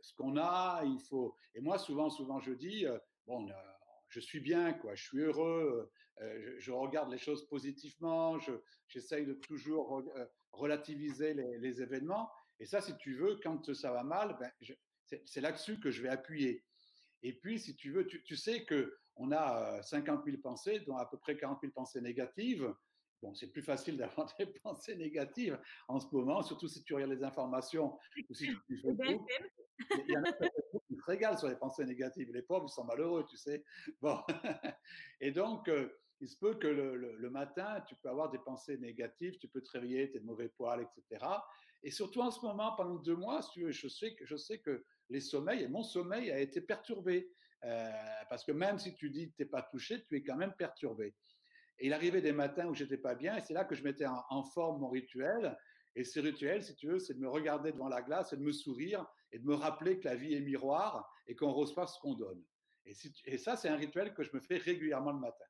ce 0.00 0.14
qu'on 0.14 0.36
a, 0.36 0.82
il 0.84 1.00
faut. 1.00 1.34
Et 1.56 1.60
moi, 1.60 1.76
souvent, 1.76 2.08
souvent, 2.08 2.38
je 2.38 2.52
dis, 2.52 2.86
bon, 3.26 3.48
je 4.06 4.20
suis 4.20 4.38
bien, 4.38 4.74
quoi, 4.74 4.94
je 4.94 5.02
suis 5.02 5.18
heureux, 5.18 5.90
je, 6.58 6.70
regarde 6.70 7.10
les 7.10 7.18
choses 7.18 7.48
positivement, 7.48 8.38
j'essaye 8.86 9.26
de 9.26 9.34
toujours 9.34 10.04
relativiser 10.52 11.34
les, 11.34 11.82
événements. 11.82 12.30
Et 12.60 12.66
ça, 12.66 12.80
si 12.80 12.96
tu 12.96 13.14
veux, 13.14 13.38
quand 13.42 13.74
ça 13.74 13.92
va 13.92 14.02
mal, 14.02 14.36
ben, 14.38 14.50
c'est 15.24 15.40
là-dessus 15.40 15.78
que 15.80 15.90
je 15.90 16.02
vais 16.02 16.08
appuyer. 16.08 16.64
Et 17.22 17.32
puis, 17.32 17.58
si 17.58 17.74
tu 17.74 17.90
veux, 17.90 18.06
tu, 18.06 18.36
sais 18.36 18.64
que 18.64 18.98
on 19.16 19.32
a 19.32 19.82
50 19.82 20.24
000 20.24 20.38
pensées, 20.38 20.80
dont 20.80 20.96
à 20.96 21.06
peu 21.06 21.18
près 21.18 21.36
40 21.36 21.60
000 21.60 21.72
pensées 21.72 22.00
négatives. 22.00 22.72
Bon, 23.20 23.34
c'est 23.34 23.48
plus 23.48 23.62
facile 23.62 23.96
d'avoir 23.96 24.32
des 24.38 24.46
pensées 24.62 24.94
négatives 24.94 25.58
en 25.88 25.98
ce 25.98 26.06
moment, 26.14 26.40
surtout 26.42 26.68
si 26.68 26.84
tu 26.84 26.94
regardes 26.94 27.12
les 27.12 27.24
informations 27.24 27.98
ou 28.28 28.34
si 28.34 28.46
tu 28.46 28.80
Il 28.84 30.04
y 30.06 30.16
en 30.16 30.22
a 30.22 30.32
qui 30.86 30.94
se 30.94 31.04
régalent 31.04 31.36
sur 31.36 31.48
les 31.48 31.56
pensées 31.56 31.84
négatives. 31.84 32.30
Les 32.32 32.42
pauvres, 32.42 32.66
ils 32.68 32.72
sont 32.72 32.84
malheureux, 32.84 33.26
tu 33.28 33.36
sais. 33.36 33.64
Bon. 34.00 34.20
Et 35.20 35.32
donc, 35.32 35.68
il 36.20 36.28
se 36.28 36.36
peut 36.36 36.54
que 36.54 36.66
le, 36.66 37.30
matin, 37.30 37.80
tu 37.86 37.94
peux 37.96 38.08
avoir 38.08 38.30
des 38.30 38.38
pensées 38.38 38.76
négatives, 38.78 39.38
tu 39.38 39.48
peux 39.48 39.60
te 39.60 39.70
réveiller, 39.70 40.10
tu 40.10 40.16
es 40.16 40.20
de 40.20 40.24
mauvais 40.24 40.48
poils, 40.48 40.82
etc. 40.82 41.24
Et 41.82 41.90
surtout 41.90 42.20
en 42.20 42.30
ce 42.30 42.44
moment, 42.44 42.74
pendant 42.76 42.96
deux 42.96 43.14
mois, 43.14 43.40
je 43.54 43.88
sais 43.88 44.16
que, 44.58 44.84
les 45.10 45.20
sommeils, 45.20 45.62
et 45.62 45.68
mon 45.68 45.82
sommeil 45.82 46.30
a 46.30 46.40
été 46.40 46.60
perturbé. 46.60 47.30
Euh, 47.64 47.90
parce 48.28 48.44
que 48.44 48.52
même 48.52 48.78
si 48.78 48.94
tu 48.94 49.10
dis 49.10 49.30
que 49.30 49.36
tu 49.36 49.42
n'es 49.42 49.48
pas 49.48 49.62
touché, 49.62 50.04
tu 50.04 50.16
es 50.16 50.22
quand 50.22 50.36
même 50.36 50.52
perturbé. 50.52 51.14
Et 51.78 51.86
il 51.86 51.92
arrivait 51.92 52.20
des 52.20 52.32
matins 52.32 52.66
où 52.66 52.74
j'étais 52.74 52.98
pas 52.98 53.14
bien, 53.14 53.36
et 53.36 53.40
c'est 53.40 53.54
là 53.54 53.64
que 53.64 53.74
je 53.74 53.82
mettais 53.82 54.06
en, 54.06 54.42
forme 54.42 54.80
mon 54.80 54.88
rituel. 54.88 55.56
Et 55.94 56.04
ce 56.04 56.20
rituel, 56.20 56.62
si 56.62 56.74
tu 56.76 56.88
veux, 56.88 56.98
c'est 56.98 57.14
de 57.14 57.20
me 57.20 57.28
regarder 57.28 57.72
devant 57.72 57.88
la 57.88 58.02
glace 58.02 58.32
et 58.32 58.36
de 58.36 58.42
me 58.42 58.52
sourire 58.52 59.06
et 59.32 59.38
de 59.38 59.44
me 59.44 59.54
rappeler 59.54 59.98
que 59.98 60.04
la 60.06 60.14
vie 60.14 60.34
est 60.34 60.40
miroir 60.40 61.08
et 61.26 61.34
qu'on 61.34 61.52
reçoit 61.52 61.86
ce 61.86 61.98
qu'on 62.00 62.14
donne. 62.14 62.42
Et 62.84 63.38
ça, 63.38 63.56
c'est 63.56 63.68
un 63.68 63.76
rituel 63.76 64.14
que 64.14 64.22
je 64.22 64.30
me 64.32 64.40
fais 64.40 64.56
régulièrement 64.56 65.12
le 65.12 65.18
matin. 65.18 65.44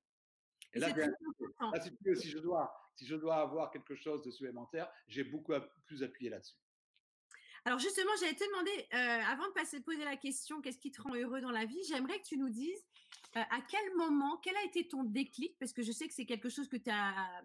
Et 0.79 0.81
là, 0.81 2.15
si, 2.15 2.31
je 2.31 2.39
dois, 2.39 2.73
si 2.95 3.07
je 3.07 3.17
dois 3.17 3.37
avoir 3.37 3.71
quelque 3.71 3.95
chose 3.95 4.23
de 4.23 4.31
supplémentaire, 4.31 4.89
j'ai 5.07 5.25
beaucoup 5.25 5.53
plus 5.87 6.03
appuyé 6.03 6.31
là-dessus. 6.31 6.57
Alors 7.65 7.79
justement, 7.79 8.11
j'allais 8.21 8.35
te 8.35 8.45
demander, 8.45 8.87
euh, 8.95 9.31
avant 9.31 9.47
de 9.47 9.53
passer 9.53 9.81
poser 9.81 10.05
la 10.05 10.17
question, 10.17 10.61
qu'est-ce 10.61 10.79
qui 10.79 10.91
te 10.91 11.03
rend 11.03 11.15
heureux 11.15 11.41
dans 11.41 11.51
la 11.51 11.65
vie 11.65 11.83
J'aimerais 11.89 12.19
que 12.19 12.27
tu 12.27 12.39
nous 12.39 12.49
dises 12.49 12.83
euh, 13.37 13.41
à 13.41 13.61
quel 13.69 13.95
moment, 13.97 14.39
quel 14.39 14.57
a 14.57 14.65
été 14.65 14.89
ton 14.89 15.05
déclic? 15.05 15.55
Parce 15.59 15.73
que 15.73 15.83
je 15.83 15.93
sais 15.93 16.09
que 16.09 16.15
c'est 16.15 16.25
quelque 16.25 16.49
chose 16.49 16.69
que 16.69 16.77
as, 16.91 17.45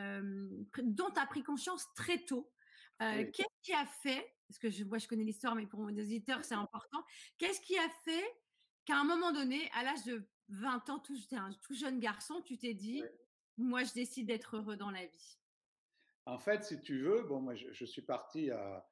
euh, 0.00 0.48
dont 0.82 1.10
tu 1.10 1.20
as 1.20 1.26
pris 1.26 1.42
conscience 1.42 1.86
très 1.94 2.24
tôt. 2.24 2.52
Qu'est-ce 2.98 3.62
qui 3.62 3.72
a 3.74 3.86
fait, 4.02 4.34
parce 4.48 4.58
que 4.58 4.70
je, 4.70 4.84
moi 4.84 4.98
je 4.98 5.06
connais 5.06 5.24
l'histoire, 5.24 5.54
mais 5.54 5.66
pour 5.66 5.80
mon 5.80 5.88
auditeur 5.88 6.44
c'est 6.44 6.54
important, 6.54 7.04
qu'est-ce 7.36 7.60
qui 7.60 7.78
a 7.78 7.88
fait 8.04 8.24
qu'à 8.86 8.98
un 8.98 9.04
moment 9.04 9.32
donné, 9.32 9.70
à 9.74 9.82
l'âge 9.82 10.02
de 10.04 10.26
20 10.48 10.90
ans, 10.90 10.98
tout, 10.98 11.16
un 11.32 11.52
tout 11.62 11.74
jeune 11.74 11.98
garçon, 11.98 12.40
tu 12.42 12.56
t'es 12.56 12.74
dit, 12.74 13.02
moi, 13.56 13.84
je 13.84 13.92
décide 13.92 14.26
d'être 14.26 14.56
heureux 14.56 14.76
dans 14.76 14.90
la 14.90 15.04
vie. 15.04 15.38
En 16.26 16.38
fait, 16.38 16.64
si 16.64 16.80
tu 16.80 17.00
veux, 17.00 17.22
bon, 17.22 17.40
moi, 17.40 17.54
je, 17.54 17.84
suis 17.84 18.02
parti 18.02 18.50
à, 18.50 18.88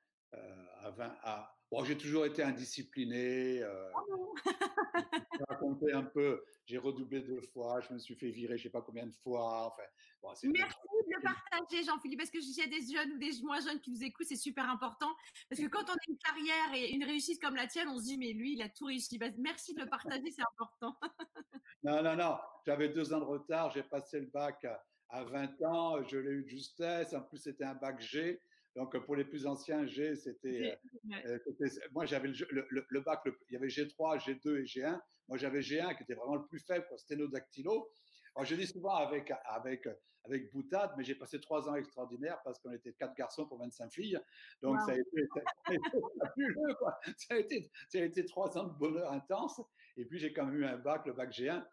à 0.82 0.90
20, 0.90 1.16
à, 1.22 1.56
bon, 1.70 1.84
j'ai 1.84 1.96
toujours 1.96 2.26
été 2.26 2.42
indiscipliné. 2.42 3.62
Euh, 3.62 3.90
oh 3.94 4.34
raconter 5.48 5.92
un 5.92 6.02
peu, 6.02 6.44
j'ai 6.66 6.78
redoublé 6.78 7.20
deux 7.20 7.40
fois, 7.40 7.80
je 7.80 7.92
me 7.92 7.98
suis 7.98 8.14
fait 8.14 8.30
virer, 8.30 8.56
je 8.56 8.64
sais 8.64 8.70
pas 8.70 8.82
combien 8.82 9.06
de 9.06 9.14
fois. 9.22 9.66
Enfin, 9.66 9.82
bon, 10.22 10.28
Merci 10.52 10.76
de 11.06 11.14
le 11.14 11.22
partager, 11.22 11.82
Jean-Philippe, 11.84 12.18
parce 12.18 12.30
que 12.30 12.40
s'il 12.40 12.58
y 12.58 12.62
a 12.62 12.66
des 12.66 12.92
jeunes 12.92 13.12
ou 13.12 13.18
des 13.18 13.42
moins 13.42 13.60
jeunes 13.60 13.80
qui 13.80 13.90
nous 13.90 14.02
écoutent, 14.02 14.26
c'est 14.26 14.36
super 14.36 14.68
important. 14.68 15.12
Parce 15.48 15.60
que 15.60 15.66
quand 15.66 15.84
on 15.88 15.92
a 15.92 16.04
une 16.08 16.18
carrière 16.18 16.74
et 16.74 16.90
une 16.90 17.04
réussite 17.04 17.40
comme 17.40 17.56
la 17.56 17.66
tienne, 17.66 17.88
on 17.88 17.98
se 17.98 18.04
dit, 18.04 18.18
mais 18.18 18.32
lui, 18.32 18.54
il 18.54 18.62
a 18.62 18.68
tout 18.68 18.86
réussi. 18.86 19.18
Bah, 19.18 19.26
merci 19.38 19.74
de 19.74 19.80
le 19.80 19.88
partager, 19.88 20.30
c'est 20.30 20.42
important. 20.52 20.96
non, 21.82 22.02
non, 22.02 22.16
non, 22.16 22.38
j'avais 22.66 22.88
deux 22.88 23.12
ans 23.12 23.20
de 23.20 23.24
retard, 23.24 23.70
j'ai 23.70 23.82
passé 23.82 24.20
le 24.20 24.26
bac 24.26 24.64
à, 24.64 24.84
à 25.08 25.24
20 25.24 25.62
ans, 25.62 26.02
je 26.04 26.18
l'ai 26.18 26.32
eu 26.32 26.42
de 26.42 26.48
justesse, 26.48 27.14
en 27.14 27.22
plus 27.22 27.38
c'était 27.38 27.64
un 27.64 27.74
bac 27.74 28.00
G. 28.00 28.40
Donc, 28.76 28.96
pour 29.04 29.14
les 29.14 29.24
plus 29.24 29.46
anciens, 29.46 29.86
G, 29.86 30.16
c'était. 30.16 30.78
Euh, 31.26 31.38
euh, 31.60 31.68
moi, 31.92 32.06
j'avais 32.06 32.28
le, 32.28 32.66
le, 32.68 33.00
bac, 33.00 33.20
il 33.24 33.52
y 33.52 33.56
avait 33.56 33.68
G3, 33.68 34.18
G2 34.18 34.58
et 34.58 34.64
G1. 34.64 35.00
Moi, 35.28 35.38
j'avais 35.38 35.60
G1 35.60 35.96
qui 35.96 36.02
était 36.02 36.14
vraiment 36.14 36.36
le 36.36 36.46
plus 36.46 36.58
faible, 36.58 36.86
sténodactylo. 36.96 37.90
Alors, 38.34 38.44
je 38.44 38.56
dis 38.56 38.66
souvent 38.66 38.96
avec, 38.96 39.32
avec, 39.44 39.88
avec 40.24 40.52
boutade, 40.52 40.92
mais 40.96 41.04
j'ai 41.04 41.14
passé 41.14 41.40
trois 41.40 41.68
ans 41.68 41.76
extraordinaires 41.76 42.40
parce 42.42 42.58
qu'on 42.58 42.72
était 42.72 42.92
quatre 42.94 43.14
garçons 43.14 43.46
pour 43.46 43.58
25 43.58 43.92
filles. 43.92 44.18
Donc, 44.60 44.80
ça, 44.80 44.92
a 44.92 44.96
été, 44.96 45.28
ça, 47.16 47.34
a 47.34 47.38
été, 47.38 47.70
ça 47.88 47.98
a 47.98 48.02
été 48.02 48.24
trois 48.24 48.58
ans 48.58 48.64
de 48.64 48.76
bonheur 48.76 49.12
intense. 49.12 49.60
Et 49.96 50.04
puis, 50.04 50.18
j'ai 50.18 50.32
quand 50.32 50.46
même 50.46 50.56
eu 50.56 50.64
un 50.64 50.78
bac, 50.78 51.06
le 51.06 51.12
bac 51.12 51.30
G1. 51.30 51.64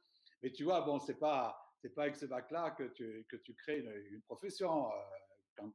Mais 0.44 0.52
tu 0.52 0.64
vois, 0.64 0.82
bon, 0.82 1.00
c'est 1.00 1.18
pas, 1.18 1.58
c'est 1.82 1.90
pas 1.90 2.04
avec 2.04 2.16
ce 2.16 2.28
bac-là 2.28 2.72
que 2.72 2.84
tu, 2.84 3.26
que 3.28 3.38
tu 3.38 3.56
crées 3.56 3.80
une, 3.80 4.22
profession. 4.22 4.92
Euh, 4.92 4.96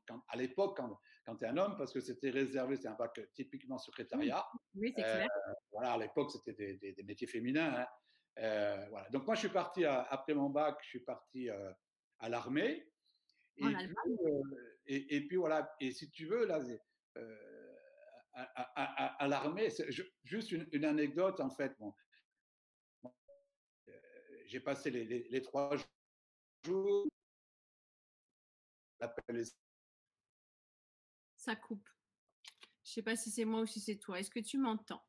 quand, 0.06 0.22
à 0.28 0.36
l'époque, 0.36 0.76
quand, 0.76 0.98
quand 1.24 1.36
tu 1.36 1.44
es 1.44 1.48
un 1.48 1.56
homme, 1.56 1.76
parce 1.76 1.92
que 1.92 2.00
c'était 2.00 2.30
réservé, 2.30 2.76
c'est 2.76 2.88
un 2.88 2.94
bac 2.94 3.20
typiquement 3.34 3.78
secrétariat. 3.78 4.46
Oui, 4.74 4.92
c'est 4.96 5.02
clair. 5.02 5.28
Euh, 5.48 5.52
voilà, 5.72 5.92
à 5.92 5.98
l'époque, 5.98 6.30
c'était 6.30 6.52
des, 6.52 6.92
des, 6.92 7.02
métiers 7.02 7.26
féminins. 7.26 7.74
Hein. 7.80 7.86
Euh, 8.38 8.86
voilà. 8.90 9.08
Donc, 9.10 9.26
moi, 9.26 9.34
je 9.34 9.40
suis 9.40 9.48
parti, 9.48 9.84
après 9.84 10.34
mon 10.34 10.50
bac, 10.50 10.78
je 10.82 10.88
suis 10.88 11.00
parti 11.00 11.50
euh, 11.50 11.72
à 12.20 12.28
l'armée. 12.28 12.88
Et, 13.56 13.64
et, 14.86 15.16
et, 15.16 15.26
puis, 15.26 15.36
voilà, 15.36 15.74
et 15.80 15.90
si 15.90 16.10
tu 16.10 16.26
veux, 16.26 16.44
là, 16.46 16.60
à, 18.34 19.24
à, 19.24 19.28
l'armée, 19.28 19.68
juste 20.24 20.52
une, 20.52 20.68
une, 20.72 20.84
anecdote, 20.84 21.40
en 21.40 21.50
fait. 21.50 21.74
Bon, 21.78 21.94
j'ai 24.46 24.60
passé 24.60 24.90
les, 24.90 25.04
les, 25.04 25.26
les, 25.28 25.42
trois 25.42 25.74
jours. 26.64 27.06
Ça 31.46 31.54
coupe. 31.54 31.88
Je 32.82 32.90
ne 32.90 32.94
sais 32.94 33.02
pas 33.02 33.14
si 33.14 33.30
c'est 33.30 33.44
moi 33.44 33.60
ou 33.60 33.66
si 33.66 33.78
c'est 33.78 33.98
toi. 33.98 34.18
Est-ce 34.18 34.30
que 34.32 34.40
tu 34.40 34.58
m'entends? 34.58 35.06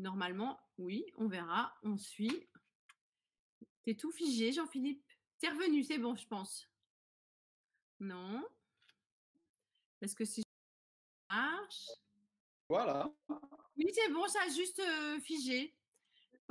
Normalement, 0.00 0.58
oui, 0.78 1.06
on 1.16 1.28
verra. 1.28 1.72
On 1.84 1.96
suit. 1.96 2.48
T'es 3.84 3.94
tout 3.94 4.10
figé, 4.10 4.50
Jean-Philippe. 4.50 5.06
T'es 5.38 5.48
revenu, 5.48 5.84
c'est 5.84 5.98
bon, 5.98 6.16
je 6.16 6.26
pense. 6.26 6.68
Non. 8.00 8.44
Est-ce 10.00 10.16
que 10.16 10.24
c'est 10.24 10.42
marche 11.30 11.86
Voilà. 12.68 13.14
Oui, 13.76 13.86
c'est 13.94 14.10
bon, 14.10 14.26
ça 14.26 14.40
a 14.42 14.48
juste 14.48 14.80
euh, 14.80 15.20
figé. 15.20 15.72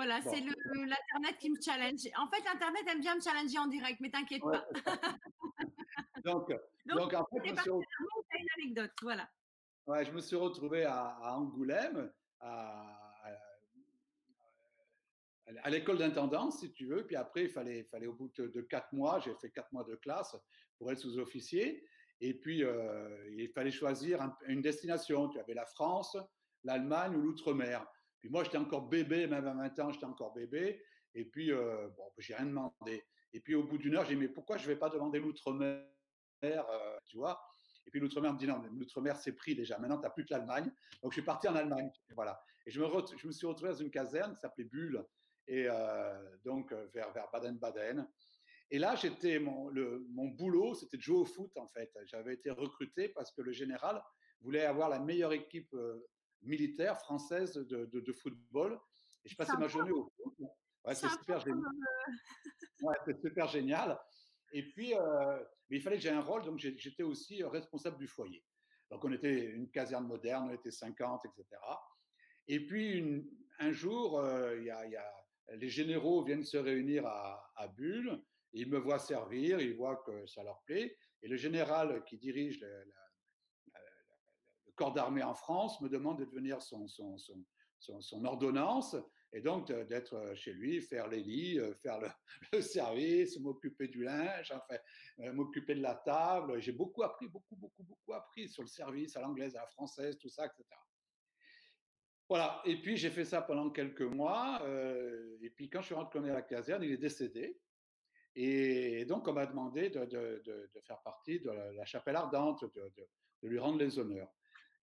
Voilà, 0.04 0.20
c'est 0.24 0.40
l'Internet 0.40 1.38
qui 1.40 1.52
me 1.52 1.62
challenge. 1.62 2.08
En 2.18 2.28
fait, 2.28 2.44
l'Internet 2.44 2.82
aime 2.88 3.02
bien 3.02 3.16
me 3.16 3.22
challenger 3.22 3.60
en 3.60 3.68
direct, 3.68 4.00
mais 4.02 4.10
t'inquiète 4.10 4.42
pas. 4.42 4.66
donc, 6.26 6.52
donc, 6.88 7.14
en 7.14 7.24
fait, 7.26 7.56
je 7.64 7.70
une 7.70 8.48
anecdote, 8.58 8.94
voilà. 9.04 9.30
Ouais, 9.86 10.04
je 10.04 10.12
me 10.12 10.20
suis 10.20 10.36
retrouvé 10.36 10.86
à, 10.86 11.36
Angoulême, 11.38 12.12
à, 12.40 12.98
à 15.62 15.70
l'école 15.70 16.00
d'intendance, 16.00 16.62
si 16.62 16.74
tu 16.74 16.88
veux. 16.88 17.06
Puis 17.06 17.16
après, 17.16 17.44
il 17.44 17.50
fallait, 17.50 17.84
fallait 17.84 18.08
au 18.08 18.14
bout 18.14 18.32
de, 18.40 18.62
quatre 18.62 18.92
mois, 18.94 19.20
j'ai 19.20 19.36
fait 19.36 19.52
quatre 19.52 19.72
mois 19.72 19.84
de 19.84 19.94
classe 19.98 20.36
pour 20.80 20.92
être 20.92 20.98
sous-officier. 20.98 21.86
Et 22.22 22.34
puis, 22.34 22.64
euh, 22.64 23.30
il 23.38 23.50
fallait 23.50 23.70
choisir 23.70 24.36
une 24.48 24.64
destination. 24.64 25.30
Tu 25.30 25.40
avais 25.40 25.54
la 25.54 25.68
France, 25.68 26.18
l'Allemagne 26.64 27.16
ou 27.16 27.22
l'outre-mer. 27.22 27.86
Puis 28.22 28.30
moi, 28.30 28.44
j'étais 28.44 28.58
encore 28.58 28.88
bébé, 28.88 29.28
même 29.28 29.48
à 29.48 29.54
20 29.54 29.80
ans, 29.80 29.92
j'étais 29.92 30.06
encore 30.06 30.32
bébé. 30.32 30.82
Et 31.16 31.26
puis, 31.26 31.52
euh, 31.52 31.90
bon, 31.98 32.04
j'ai 32.20 32.36
rien 32.36 32.46
demandé. 32.46 33.04
Et 33.34 33.40
puis, 33.40 33.56
au 33.56 33.64
bout 33.64 33.80
d'une 33.80 33.96
heure, 33.96 34.06
j'ai 34.06 34.14
dit, 34.14 34.22
mais 34.22 34.30
pourquoi 34.30 34.58
je 34.58 34.64
ne 34.64 34.68
vais 34.68 34.76
pas 34.76 34.90
demander 34.90 35.20
l'outre-mer, 35.20 35.84
euh, 36.46 36.98
tu 37.06 37.18
vois? 37.18 37.42
Et 37.88 37.90
puis, 37.90 38.00
l'outre-mer 38.00 38.34
me 38.34 38.38
dit, 38.38 38.46
non, 38.46 38.62
l'outre-mer, 38.62 39.18
c'est 39.18 39.34
pris 39.34 39.56
déjà. 39.56 39.80
Maintenant, 39.80 39.98
tu 39.98 40.04
n'as 40.04 40.12
plus 40.12 40.24
que 40.24 40.34
l'Allemagne. 40.34 40.72
Donc, 41.02 41.12
je 41.12 41.16
suis 41.16 41.26
parti 41.26 41.48
en 41.48 41.56
Allemagne. 41.56 41.90
Voilà. 42.16 42.40
Et 42.68 42.72
je 42.72 42.80
me, 42.80 43.32
suis 43.32 43.48
retrouvé 43.48 43.72
dans 43.72 43.78
une 43.78 43.90
caserne 43.90 44.36
qui 44.36 44.40
s'appelait 44.40 44.66
Bulle, 44.66 45.04
et 45.48 45.66
euh, 45.68 46.38
donc 46.46 46.72
vers, 46.94 47.12
vers 47.12 47.28
Baden-Baden. 47.34 48.08
Et 48.70 48.78
là, 48.78 48.96
j'étais 48.96 49.40
mon 49.40 50.28
boulot, 50.28 50.76
c'était 50.76 50.98
de 50.98 51.02
jouer 51.02 51.18
au 51.18 51.26
foot, 51.26 51.52
en 51.58 51.68
fait. 51.70 51.92
J'avais 52.06 52.36
été 52.36 52.52
recruté 52.52 53.10
parce 53.10 53.32
que 53.32 53.42
le 53.42 53.52
général 53.52 54.02
voulait 54.42 54.64
avoir 54.64 54.88
la 54.88 55.00
meilleure 55.00 55.34
équipe 55.34 55.76
militaire 56.42 56.98
française 57.00 57.54
de, 57.54 57.86
de, 57.86 58.14
football. 58.14 58.80
Et 59.26 59.30
je 59.30 59.36
passais 59.36 59.58
ma 59.58 59.68
journée 59.68 59.92
au 59.92 60.12
foot. 60.16 60.34
Ouais, 60.86 60.96
c'est 60.96 61.10
super 61.10 61.40
génial. 61.40 61.64
Ouais, 62.82 62.96
c'est 63.06 63.22
super 63.22 63.48
génial. 63.48 64.00
Et 64.54 64.64
puis, 64.64 64.94
euh, 64.96 65.40
mais 65.70 65.78
il 65.78 65.82
fallait 65.82 65.98
que 65.98 66.02
j'ai 66.02 66.10
un 66.10 66.22
rôle, 66.22 66.44
donc 66.44 66.60
j'étais 66.60 67.04
aussi 67.04 67.44
responsable 67.44 67.98
du 67.98 68.08
foyer. 68.08 68.44
Donc, 68.90 69.06
on 69.06 69.12
était 69.14 69.46
une 69.46 69.70
caserne 69.70 70.06
moderne, 70.06 70.50
on 70.50 70.54
était 70.54 70.72
50, 70.72 71.26
etc. 71.26 71.62
Et 72.48 72.66
puis, 72.66 72.98
une, 72.98 73.30
un 73.60 73.72
jour, 73.72 74.20
euh, 74.20 74.58
il 74.58 74.66
y, 74.66 74.72
a, 74.72 74.86
y, 74.88 74.96
a, 74.96 75.26
les 75.56 75.70
généraux 75.70 76.24
viennent 76.24 76.44
se 76.44 76.58
réunir 76.58 77.06
à, 77.06 77.52
à 77.56 77.68
Bulle. 77.68 78.22
Ils 78.54 78.70
me 78.70 78.80
voient 78.80 79.00
servir, 79.00 79.62
ils 79.62 79.76
voient 79.76 80.04
que 80.06 80.26
ça 80.28 80.44
leur 80.44 80.62
plaît. 80.64 80.98
Et 81.22 81.28
le 81.28 81.38
général 81.38 82.04
qui 82.04 82.18
dirige 82.18 82.60
la, 82.60 82.68
corps 84.76 84.94
d'armée 84.94 85.24
en 85.24 85.34
France 85.34 85.80
me 85.82 85.90
demande 85.90 86.20
de 86.20 86.26
devenir 86.26 86.62
son, 86.62 86.86
ordonnance 88.26 88.96
et 89.34 89.42
donc 89.42 89.72
d'être 89.72 90.34
chez 90.36 90.54
lui, 90.54 90.82
faire 90.82 91.08
les 91.08 91.22
lits, 91.22 91.60
euh, 91.60 91.74
faire 91.76 92.00
le, 92.52 92.62
service, 92.62 93.40
m'occuper 93.40 93.88
du 93.88 94.04
linge, 94.04 94.54
euh, 95.22 95.34
m'occuper 95.34 95.76
de 95.76 95.82
la 95.82 95.96
table. 95.96 96.60
J'ai 96.60 96.74
beaucoup 96.74 97.04
appris, 97.04 97.28
beaucoup, 97.28 97.56
beaucoup, 97.56 97.84
beaucoup 97.84 98.14
appris 98.14 98.50
sur 98.50 98.64
le 98.64 98.68
service 98.68 99.16
à 99.16 99.22
l'anglaise, 99.22 99.56
à 99.56 99.62
la 99.62 99.68
française, 99.68 100.18
tout 100.18 100.30
ça, 100.30 100.46
etc. 100.46 100.66
Voilà, 102.28 102.62
et 102.64 102.82
puis 102.82 102.96
j'ai 102.96 103.10
fait 103.10 103.26
ça 103.26 103.42
pendant 103.42 103.70
quelques 103.72 104.02
mois, 104.02 104.62
euh, 104.64 105.38
et 105.42 105.50
puis 105.50 105.70
quand 105.70 105.82
je 105.82 105.88
suis 105.88 105.96
rentré 105.96 106.20
à 106.30 106.34
la 106.34 106.42
caserne, 106.42 106.82
il 106.82 106.94
est 106.94 106.98
décédé, 106.98 107.60
et 108.36 109.04
donc 109.04 109.28
on 109.28 109.34
m'a 109.34 109.46
demandé 109.46 109.90
de, 109.90 110.06
de, 110.06 110.42
de, 110.46 110.80
faire 110.88 111.02
partie 111.02 111.42
de 111.42 111.50
la, 111.50 111.86
chapelle 111.86 112.16
ardente, 112.16 112.64
de, 112.64 113.48
lui 113.50 113.60
rendre 113.60 113.80
les 113.80 114.00
honneurs. 114.00 114.32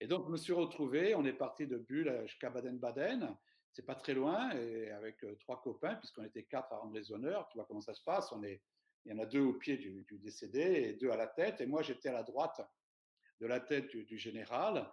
Et 0.01 0.07
donc, 0.07 0.25
je 0.25 0.31
me 0.31 0.37
suis 0.37 0.53
retrouvé, 0.53 1.13
on 1.15 1.25
est 1.25 1.33
parti 1.33 1.67
de 1.67 1.77
Bulle 1.77 2.23
jusqu'à 2.25 2.49
Baden-Baden, 2.49 3.35
c'est 3.71 3.85
pas 3.85 3.95
très 3.95 4.13
loin, 4.13 4.51
et 4.51 4.89
avec 4.91 5.23
euh, 5.23 5.35
trois 5.39 5.61
copains, 5.61 5.95
puisqu'on 5.95 6.23
était 6.23 6.43
quatre 6.43 6.71
à 6.73 6.77
rendre 6.77 6.93
les 6.93 7.11
honneurs, 7.11 7.47
tu 7.49 7.57
vois 7.57 7.65
comment 7.65 7.81
ça 7.81 7.93
se 7.93 8.03
passe, 8.03 8.31
on 8.31 8.43
est, 8.43 8.61
il 9.05 9.11
y 9.11 9.15
en 9.15 9.19
a 9.19 9.25
deux 9.25 9.41
au 9.41 9.53
pied 9.53 9.77
du, 9.77 10.05
décédé 10.19 10.59
et 10.59 10.93
deux 10.93 11.11
à 11.11 11.17
la 11.17 11.27
tête, 11.27 11.61
et 11.61 11.65
moi 11.65 11.81
j'étais 11.81 12.09
à 12.09 12.13
la 12.13 12.23
droite 12.23 12.61
de 13.39 13.47
la 13.47 13.59
tête 13.59 13.95
du, 13.95 14.17
général. 14.17 14.91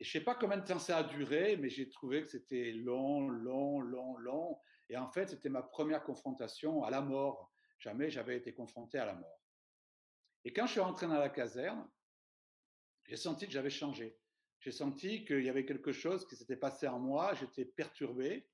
Et 0.00 0.04
je 0.04 0.10
sais 0.10 0.20
pas 0.20 0.34
combien 0.34 0.58
de 0.58 0.64
temps 0.64 0.78
ça 0.78 0.98
a 0.98 1.02
duré, 1.02 1.56
mais 1.56 1.70
j'ai 1.70 1.88
trouvé 1.88 2.22
que 2.22 2.28
c'était 2.28 2.72
long, 2.72 3.28
long, 3.28 3.80
long, 3.80 4.16
long. 4.18 4.58
Et 4.90 4.96
en 4.96 5.10
fait, 5.10 5.30
c'était 5.30 5.48
ma 5.48 5.62
première 5.62 6.04
confrontation 6.04 6.84
à 6.84 6.90
la 6.90 7.00
mort. 7.00 7.50
Jamais 7.78 8.10
j'avais 8.10 8.36
été 8.36 8.54
confronté 8.54 8.98
à 8.98 9.06
la 9.06 9.14
mort. 9.14 9.40
Et 10.44 10.52
quand 10.52 10.66
je 10.66 10.72
suis 10.72 10.80
rentré 10.80 11.06
dans 11.06 11.18
la 11.18 11.30
caserne, 11.30 11.88
j'ai 13.08 13.16
senti 13.16 13.46
que 13.46 13.52
j'avais 13.52 13.70
changé. 13.70 14.16
J'ai 14.60 14.70
senti 14.70 15.24
qu'il 15.24 15.42
y 15.42 15.48
avait 15.48 15.64
quelque 15.64 15.92
chose 15.92 16.26
qui 16.26 16.36
s'était 16.36 16.56
passé 16.56 16.86
en 16.86 16.98
moi, 16.98 17.34
j'étais 17.34 17.64
perturbé. 17.64 18.48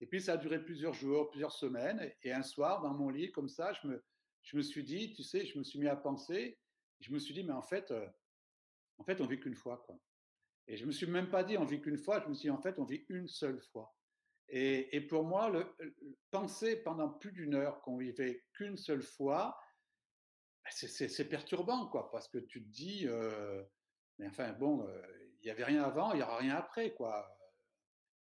Et 0.00 0.06
puis 0.06 0.20
ça 0.20 0.34
a 0.34 0.36
duré 0.36 0.62
plusieurs 0.62 0.94
jours, 0.94 1.30
plusieurs 1.30 1.52
semaines. 1.52 2.12
Et 2.22 2.32
un 2.32 2.42
soir, 2.42 2.82
dans 2.82 2.92
mon 2.92 3.08
lit, 3.08 3.32
comme 3.32 3.48
ça, 3.48 3.72
je 3.72 3.88
me, 3.88 4.04
je 4.42 4.56
me 4.56 4.62
suis 4.62 4.84
dit, 4.84 5.12
tu 5.14 5.22
sais, 5.22 5.46
je 5.46 5.58
me 5.58 5.64
suis 5.64 5.78
mis 5.78 5.88
à 5.88 5.96
penser. 5.96 6.58
Je 7.00 7.12
me 7.12 7.18
suis 7.18 7.32
dit, 7.32 7.44
mais 7.44 7.52
en 7.52 7.62
fait, 7.62 7.90
euh, 7.90 8.06
en 8.98 9.04
fait, 9.04 9.20
on 9.20 9.26
vit 9.26 9.40
qu'une 9.40 9.54
fois, 9.54 9.82
quoi. 9.86 9.98
Et 10.66 10.76
je 10.76 10.84
me 10.84 10.92
suis 10.92 11.06
même 11.06 11.30
pas 11.30 11.42
dit, 11.42 11.56
on 11.56 11.64
vit 11.64 11.80
qu'une 11.80 11.96
fois. 11.96 12.20
Je 12.20 12.28
me 12.28 12.34
suis 12.34 12.48
dit, 12.48 12.50
en 12.50 12.60
fait, 12.60 12.78
on 12.78 12.84
vit 12.84 13.06
une 13.08 13.26
seule 13.26 13.60
fois. 13.60 13.96
Et, 14.48 14.94
et 14.96 15.00
pour 15.00 15.24
moi, 15.24 15.50
penser 16.30 16.76
pendant 16.82 17.08
plus 17.08 17.32
d'une 17.32 17.54
heure 17.54 17.80
qu'on 17.80 17.96
vivait 17.96 18.44
qu'une 18.52 18.76
seule 18.76 19.02
fois, 19.02 19.58
ben, 20.64 20.70
c'est 20.88 21.28
perturbant, 21.28 21.86
quoi, 21.86 22.10
parce 22.10 22.28
que 22.28 22.38
tu 22.38 22.62
te 22.62 22.68
dis, 22.68 23.06
euh, 23.06 23.62
mais 24.18 24.26
enfin, 24.26 24.52
bon, 24.52 24.86
euh, 24.86 25.02
il 25.40 25.44
n'y 25.44 25.50
avait 25.50 25.64
rien 25.64 25.82
avant, 25.82 26.12
il 26.12 26.16
n'y 26.16 26.22
aura 26.22 26.38
rien 26.38 26.56
après, 26.56 26.94
quoi. 26.94 27.28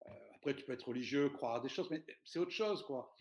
Euh, 0.05 0.11
après, 0.35 0.55
tu 0.55 0.65
peux 0.65 0.73
être 0.73 0.87
religieux, 0.87 1.29
croire 1.29 1.55
à 1.55 1.59
des 1.59 1.69
choses, 1.69 1.89
mais 1.89 2.05
c'est 2.23 2.39
autre 2.39 2.51
chose, 2.51 2.83
quoi. 2.83 3.15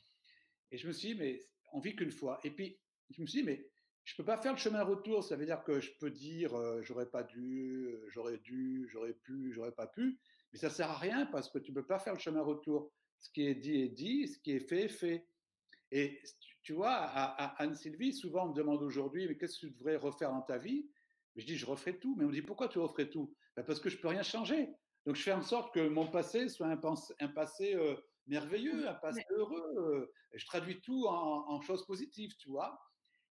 Et 0.71 0.79
je 0.79 0.87
me 0.87 0.93
suis 0.93 1.15
dit, 1.15 1.15
mais 1.15 1.41
on 1.73 1.81
vit 1.81 1.95
qu'une 1.95 2.11
fois. 2.11 2.41
Et 2.45 2.51
puis, 2.51 2.79
je 3.11 3.23
me 3.23 3.27
suis 3.27 3.41
dit, 3.41 3.47
mais 3.47 3.71
je 4.05 4.15
peux 4.17 4.25
pas 4.25 4.37
faire 4.37 4.53
le 4.53 4.59
chemin 4.59 4.83
retour. 4.83 5.25
Ça 5.25 5.37
veut 5.37 5.47
dire 5.47 5.63
que 5.65 5.81
je 5.81 5.93
peux 5.99 6.11
dire, 6.11 6.55
euh, 6.55 6.83
j'aurais 6.83 7.09
pas 7.09 7.23
dû, 7.23 7.89
j'aurais 8.09 8.39
dû, 8.39 8.87
j'aurais 8.91 9.15
pu, 9.15 9.53
j'aurais 9.53 9.73
pas 9.73 9.87
pu. 9.87 10.19
Mais 10.53 10.59
ça 10.59 10.71
sert 10.71 10.91
à 10.91 10.99
rien 10.99 11.27
parce 11.27 11.49
que 11.49 11.59
tu 11.59 11.73
peux 11.73 11.87
pas 11.87 11.99
faire 11.99 12.15
le 12.15 12.19
chemin 12.19 12.43
retour. 12.43 12.93
Ce 13.19 13.31
qui 13.31 13.47
est 13.47 13.55
dit 13.55 13.81
est 13.81 13.89
dit, 13.89 14.29
ce 14.29 14.39
qui 14.39 14.53
est 14.53 14.61
fait 14.61 14.85
est 14.85 14.89
fait. 14.89 15.27
Et 15.91 16.21
tu 16.63 16.73
vois, 16.73 16.95
à, 16.95 17.63
Anne-Sylvie, 17.63 18.13
souvent 18.13 18.47
on 18.47 18.49
me 18.49 18.55
demande 18.55 18.83
aujourd'hui, 18.83 19.27
mais 19.29 19.37
qu'est-ce 19.37 19.61
que 19.61 19.67
tu 19.67 19.73
devrais 19.73 19.97
refaire 19.97 20.31
dans 20.31 20.43
ta 20.43 20.59
vie? 20.59 20.87
Je 21.37 21.45
dis, 21.45 21.57
je 21.57 21.67
referai 21.67 21.99
tout. 21.99 22.15
Mais 22.17 22.25
on 22.25 22.29
me 22.29 22.33
dit, 22.33 22.43
pourquoi 22.43 22.69
tu 22.69 22.79
referais 22.79 23.11
tout? 23.11 23.35
Ben 23.57 23.65
Parce 23.65 23.81
que 23.81 23.89
je 23.89 23.99
peux 23.99 24.09
rien 24.09 24.23
changer. 24.23 24.69
Donc 25.07 25.17
je 25.17 25.23
fais 25.23 25.33
en 25.33 25.43
sorte 25.43 25.75
que 25.75 25.89
mon 25.89 26.11
passé 26.11 26.49
soit 26.49 26.67
un, 26.67 27.29
passé 27.29 27.75
euh, 27.75 27.95
merveilleux, 28.27 28.89
un 28.89 28.95
passé 28.95 29.23
heureux. 29.31 30.11
je 30.33 30.47
traduis 30.47 30.81
tout 30.81 31.07
en, 31.07 31.49
en 31.49 31.61
choses 31.61 31.85
positives, 31.87 32.35
tu 32.37 32.49
vois. 32.49 32.81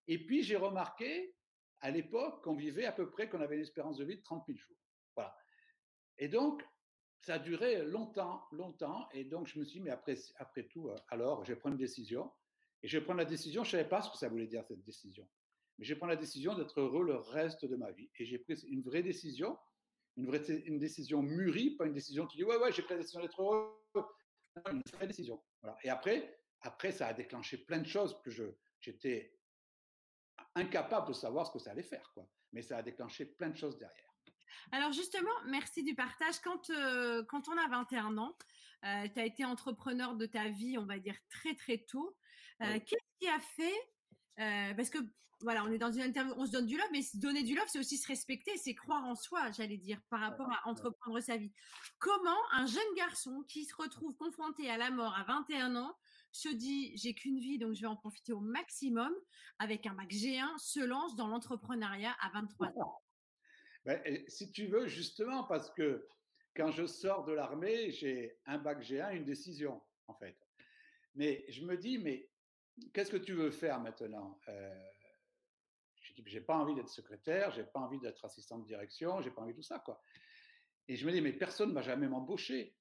Et 0.08 0.24
puis, 0.24 0.42
j'ai 0.42 0.56
remarqué, 0.56 1.34
à 1.80 1.90
l'époque, 1.90 2.42
qu'on 2.42 2.54
vivait 2.54 2.84
à 2.84 2.92
peu 2.92 3.10
près, 3.10 3.28
qu'on 3.28 3.40
avait 3.40 3.56
une 3.56 3.62
espérance 3.62 3.98
de 3.98 4.04
vie 4.04 4.16
de 4.16 4.22
30 4.22 4.44
000 4.46 4.58
jours. 4.58 4.76
Voilà. 5.16 5.36
Et 6.18 6.28
donc, 6.28 6.64
ça 7.22 7.34
a 7.34 7.38
duré 7.38 7.84
longtemps, 7.84 8.44
longtemps. 8.52 9.08
Et 9.12 9.24
donc, 9.24 9.46
je 9.46 9.58
me 9.58 9.64
suis 9.64 9.78
dit, 9.78 9.84
mais 9.84 9.90
après, 9.90 10.16
après 10.36 10.66
tout, 10.66 10.88
euh, 10.88 10.96
alors, 11.08 11.44
je 11.44 11.52
vais 11.52 11.58
prendre 11.58 11.74
une 11.74 11.80
décision. 11.80 12.32
Et 12.82 12.88
je 12.88 12.98
vais 12.98 13.04
prendre 13.04 13.18
la 13.18 13.24
décision, 13.24 13.62
je 13.62 13.68
ne 13.68 13.72
savais 13.72 13.88
pas 13.88 14.02
ce 14.02 14.10
que 14.10 14.16
ça 14.16 14.28
voulait 14.28 14.48
dire, 14.48 14.64
cette 14.66 14.82
décision. 14.82 15.28
Mais 15.78 15.84
je 15.84 15.92
vais 15.92 15.98
prendre 15.98 16.12
la 16.12 16.20
décision 16.20 16.54
d'être 16.54 16.80
heureux 16.80 17.04
le 17.04 17.16
reste 17.16 17.64
de 17.64 17.76
ma 17.76 17.90
vie. 17.92 18.10
Et 18.18 18.24
j'ai 18.24 18.38
pris 18.38 18.54
une 18.68 18.82
vraie 18.82 19.02
décision, 19.02 19.58
une, 20.16 20.26
vraie, 20.26 20.42
une 20.66 20.78
décision 20.78 21.22
mûrie, 21.22 21.76
pas 21.76 21.86
une 21.86 21.94
décision 21.94 22.26
qui 22.26 22.36
dit, 22.36 22.44
ouais, 22.44 22.56
ouais, 22.56 22.72
j'ai 22.72 22.82
pris 22.82 22.94
la 22.94 23.00
décision 23.00 23.20
d'être 23.20 23.40
heureux. 23.40 23.78
Non, 23.94 24.72
une 24.72 24.82
vraie 24.92 25.06
décision. 25.06 25.42
Voilà. 25.62 25.78
Et 25.82 25.88
après, 25.88 26.38
après, 26.60 26.92
ça 26.92 27.08
a 27.08 27.14
déclenché 27.14 27.58
plein 27.58 27.78
de 27.78 27.86
choses 27.86 28.20
que 28.22 28.30
je, 28.30 28.44
j'étais 28.80 29.38
incapable 30.54 31.08
de 31.08 31.12
savoir 31.12 31.46
ce 31.46 31.52
que 31.52 31.58
ça 31.58 31.70
allait 31.70 31.82
faire, 31.82 32.10
quoi. 32.14 32.28
Mais 32.52 32.62
ça 32.62 32.76
a 32.76 32.82
déclenché 32.82 33.24
plein 33.24 33.48
de 33.48 33.56
choses 33.56 33.78
derrière. 33.78 34.12
Alors 34.70 34.92
justement, 34.92 35.32
merci 35.46 35.82
du 35.82 35.94
partage. 35.94 36.38
Quand, 36.40 36.70
euh, 36.70 37.24
quand 37.24 37.48
on 37.48 37.56
a 37.56 37.68
21 37.68 38.18
ans, 38.18 38.36
euh, 38.84 39.08
tu 39.12 39.20
as 39.20 39.24
été 39.24 39.44
entrepreneur 39.44 40.14
de 40.14 40.26
ta 40.26 40.48
vie, 40.48 40.76
on 40.78 40.84
va 40.84 40.98
dire 40.98 41.16
très 41.30 41.54
très 41.54 41.78
tôt. 41.78 42.16
Euh, 42.62 42.78
qu'est-ce 42.86 43.18
qui 43.18 43.28
a 43.28 43.40
fait 43.40 43.74
Parce 44.36 44.90
que 44.90 44.98
voilà, 45.42 45.64
on 45.64 45.72
est 45.72 45.78
dans 45.78 45.90
une 45.90 46.02
interview, 46.02 46.32
on 46.36 46.46
se 46.46 46.52
donne 46.52 46.66
du 46.66 46.76
love, 46.76 46.88
mais 46.92 47.02
se 47.02 47.16
donner 47.16 47.42
du 47.42 47.54
love, 47.54 47.66
c'est 47.68 47.78
aussi 47.78 47.98
se 47.98 48.06
respecter, 48.06 48.56
c'est 48.56 48.74
croire 48.74 49.04
en 49.04 49.14
soi, 49.14 49.50
j'allais 49.50 49.76
dire, 49.76 50.00
par 50.08 50.20
rapport 50.20 50.50
à 50.50 50.68
entreprendre 50.68 51.20
sa 51.20 51.36
vie. 51.36 51.52
Comment 51.98 52.38
un 52.52 52.66
jeune 52.66 52.94
garçon 52.96 53.44
qui 53.48 53.64
se 53.64 53.74
retrouve 53.74 54.14
confronté 54.16 54.70
à 54.70 54.76
la 54.76 54.90
mort 54.90 55.14
à 55.16 55.24
21 55.24 55.76
ans 55.76 55.96
se 56.30 56.48
dit 56.48 56.96
j'ai 56.96 57.14
qu'une 57.14 57.38
vie, 57.38 57.58
donc 57.58 57.74
je 57.74 57.80
vais 57.80 57.88
en 57.88 57.96
profiter 57.96 58.32
au 58.32 58.40
maximum, 58.40 59.12
avec 59.58 59.86
un 59.86 59.94
bac 59.94 60.10
G1, 60.10 60.58
se 60.58 60.80
lance 60.80 61.16
dans 61.16 61.26
l'entrepreneuriat 61.26 62.16
à 62.20 62.30
23 62.30 62.68
ans? 62.68 62.98
Ben, 63.84 64.00
Si 64.28 64.52
tu 64.52 64.68
veux, 64.68 64.86
justement, 64.86 65.42
parce 65.42 65.68
que 65.72 66.06
quand 66.54 66.70
je 66.70 66.86
sors 66.86 67.24
de 67.24 67.32
l'armée, 67.32 67.90
j'ai 67.90 68.38
un 68.46 68.58
bac 68.58 68.80
G1, 68.80 69.16
une 69.16 69.24
décision, 69.24 69.82
en 70.06 70.14
fait. 70.14 70.38
Mais 71.16 71.44
je 71.48 71.64
me 71.64 71.76
dis, 71.76 71.98
mais 71.98 72.30
qu'est-ce 72.92 73.10
que 73.10 73.16
tu 73.16 73.34
veux 73.34 73.50
faire 73.50 73.80
maintenant? 73.80 74.38
Euh, 74.48 74.90
Je 76.02 76.14
dis, 76.14 76.22
j'ai 76.26 76.40
pas 76.40 76.56
envie 76.56 76.74
d'être 76.74 76.88
secrétaire, 76.88 77.50
j'ai 77.52 77.64
pas 77.64 77.80
envie 77.80 77.98
d'être 77.98 78.24
assistant 78.24 78.58
de 78.58 78.66
direction, 78.66 79.20
j'ai 79.22 79.30
pas 79.30 79.42
envie 79.42 79.52
de 79.52 79.58
tout 79.58 79.62
ça, 79.62 79.78
quoi. 79.78 80.02
Et 80.88 80.96
je 80.96 81.06
me 81.06 81.12
dis, 81.12 81.20
mais 81.20 81.32
personne 81.32 81.70
ne 81.70 81.74
va 81.74 81.82
jamais 81.82 82.08
m'embaucher. 82.08 82.74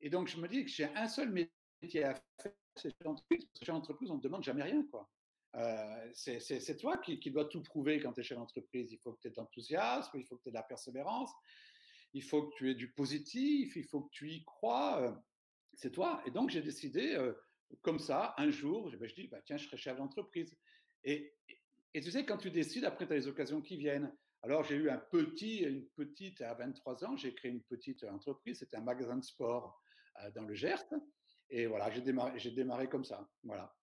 Et 0.00 0.10
donc, 0.10 0.28
je 0.28 0.38
me 0.38 0.48
dis 0.48 0.64
que 0.64 0.70
j'ai 0.70 0.84
un 0.84 1.08
seul 1.08 1.30
métier 1.30 2.04
à 2.04 2.14
faire, 2.14 2.52
c'est 2.76 2.90
chez 2.90 3.04
l'entreprise. 3.04 3.48
Chez 3.62 3.72
l'entreprise, 3.72 4.10
on 4.10 4.16
ne 4.16 4.20
demande 4.20 4.44
jamais 4.44 4.62
rien. 4.62 4.82
quoi. 4.90 5.10
Euh, 5.56 6.10
c'est 6.12 6.76
toi 6.76 6.98
qui, 6.98 7.18
qui, 7.18 7.30
dois 7.30 7.46
tout 7.46 7.62
prouver 7.62 8.00
quand 8.00 8.12
tu 8.12 8.20
es 8.20 8.22
chez 8.22 8.34
l'entreprise. 8.34 8.92
Il 8.92 8.98
faut 8.98 9.12
que 9.12 9.20
tu 9.20 9.28
aies 9.28 9.30
de 9.30 9.36
l'enthousiasme, 9.36 10.18
il 10.18 10.24
faut 10.24 10.36
que 10.36 10.42
tu 10.42 10.48
aies 10.50 10.52
de 10.52 10.56
la 10.56 10.62
persévérance, 10.62 11.32
il 12.12 12.22
faut 12.22 12.48
que 12.48 12.54
tu 12.56 12.70
aies 12.70 12.74
du 12.74 12.92
positif, 12.92 13.74
il 13.76 13.84
faut 13.84 14.02
que 14.02 14.10
tu 14.10 14.30
y 14.30 14.44
crois. 14.44 15.00
Euh, 15.02 15.12
c'est 15.74 15.90
toi. 15.90 16.22
Et 16.26 16.30
donc, 16.30 16.50
j'ai 16.50 16.62
décidé, 16.62 17.14
euh, 17.14 17.32
comme 17.82 17.98
ça, 17.98 18.34
un 18.38 18.50
jour, 18.50 18.90
ben, 18.98 19.08
je 19.08 19.14
dis, 19.14 19.28
bah, 19.28 19.40
tiens, 19.44 19.56
je 19.56 19.66
serai 19.66 19.76
chef 19.76 19.96
d'entreprise. 19.96 20.56
Et, 21.04 21.34
et, 21.94 22.00
tu 22.00 22.10
sais, 22.10 22.24
quand 22.24 22.38
tu 22.38 22.50
décides, 22.50 22.84
après, 22.84 23.06
tu 23.06 23.12
as 23.12 23.16
les 23.16 23.28
occasions 23.28 23.60
qui 23.60 23.76
viennent. 23.76 24.12
Alors, 24.42 24.64
j'ai 24.64 24.76
eu 24.76 24.88
un 24.90 24.98
petit, 24.98 25.58
une 25.58 25.86
petite, 25.90 26.40
à 26.42 26.54
23 26.54 27.04
ans, 27.04 27.16
j'ai 27.16 27.34
créé 27.34 27.50
une 27.50 27.62
petite 27.62 28.04
entreprise, 28.04 28.60
c'était 28.60 28.76
un 28.76 28.82
magasin 28.82 29.16
de 29.16 29.24
sport 29.24 29.82
dans 30.34 30.44
le 30.44 30.54
Gers. 30.54 30.84
Et 31.50 31.66
voilà, 31.66 31.90
j'ai 31.90 32.02
démarré, 32.02 32.38
j'ai 32.38 32.50
démarré 32.50 32.88
comme 32.88 33.04
ça. 33.04 33.28
Voilà. 33.42 33.74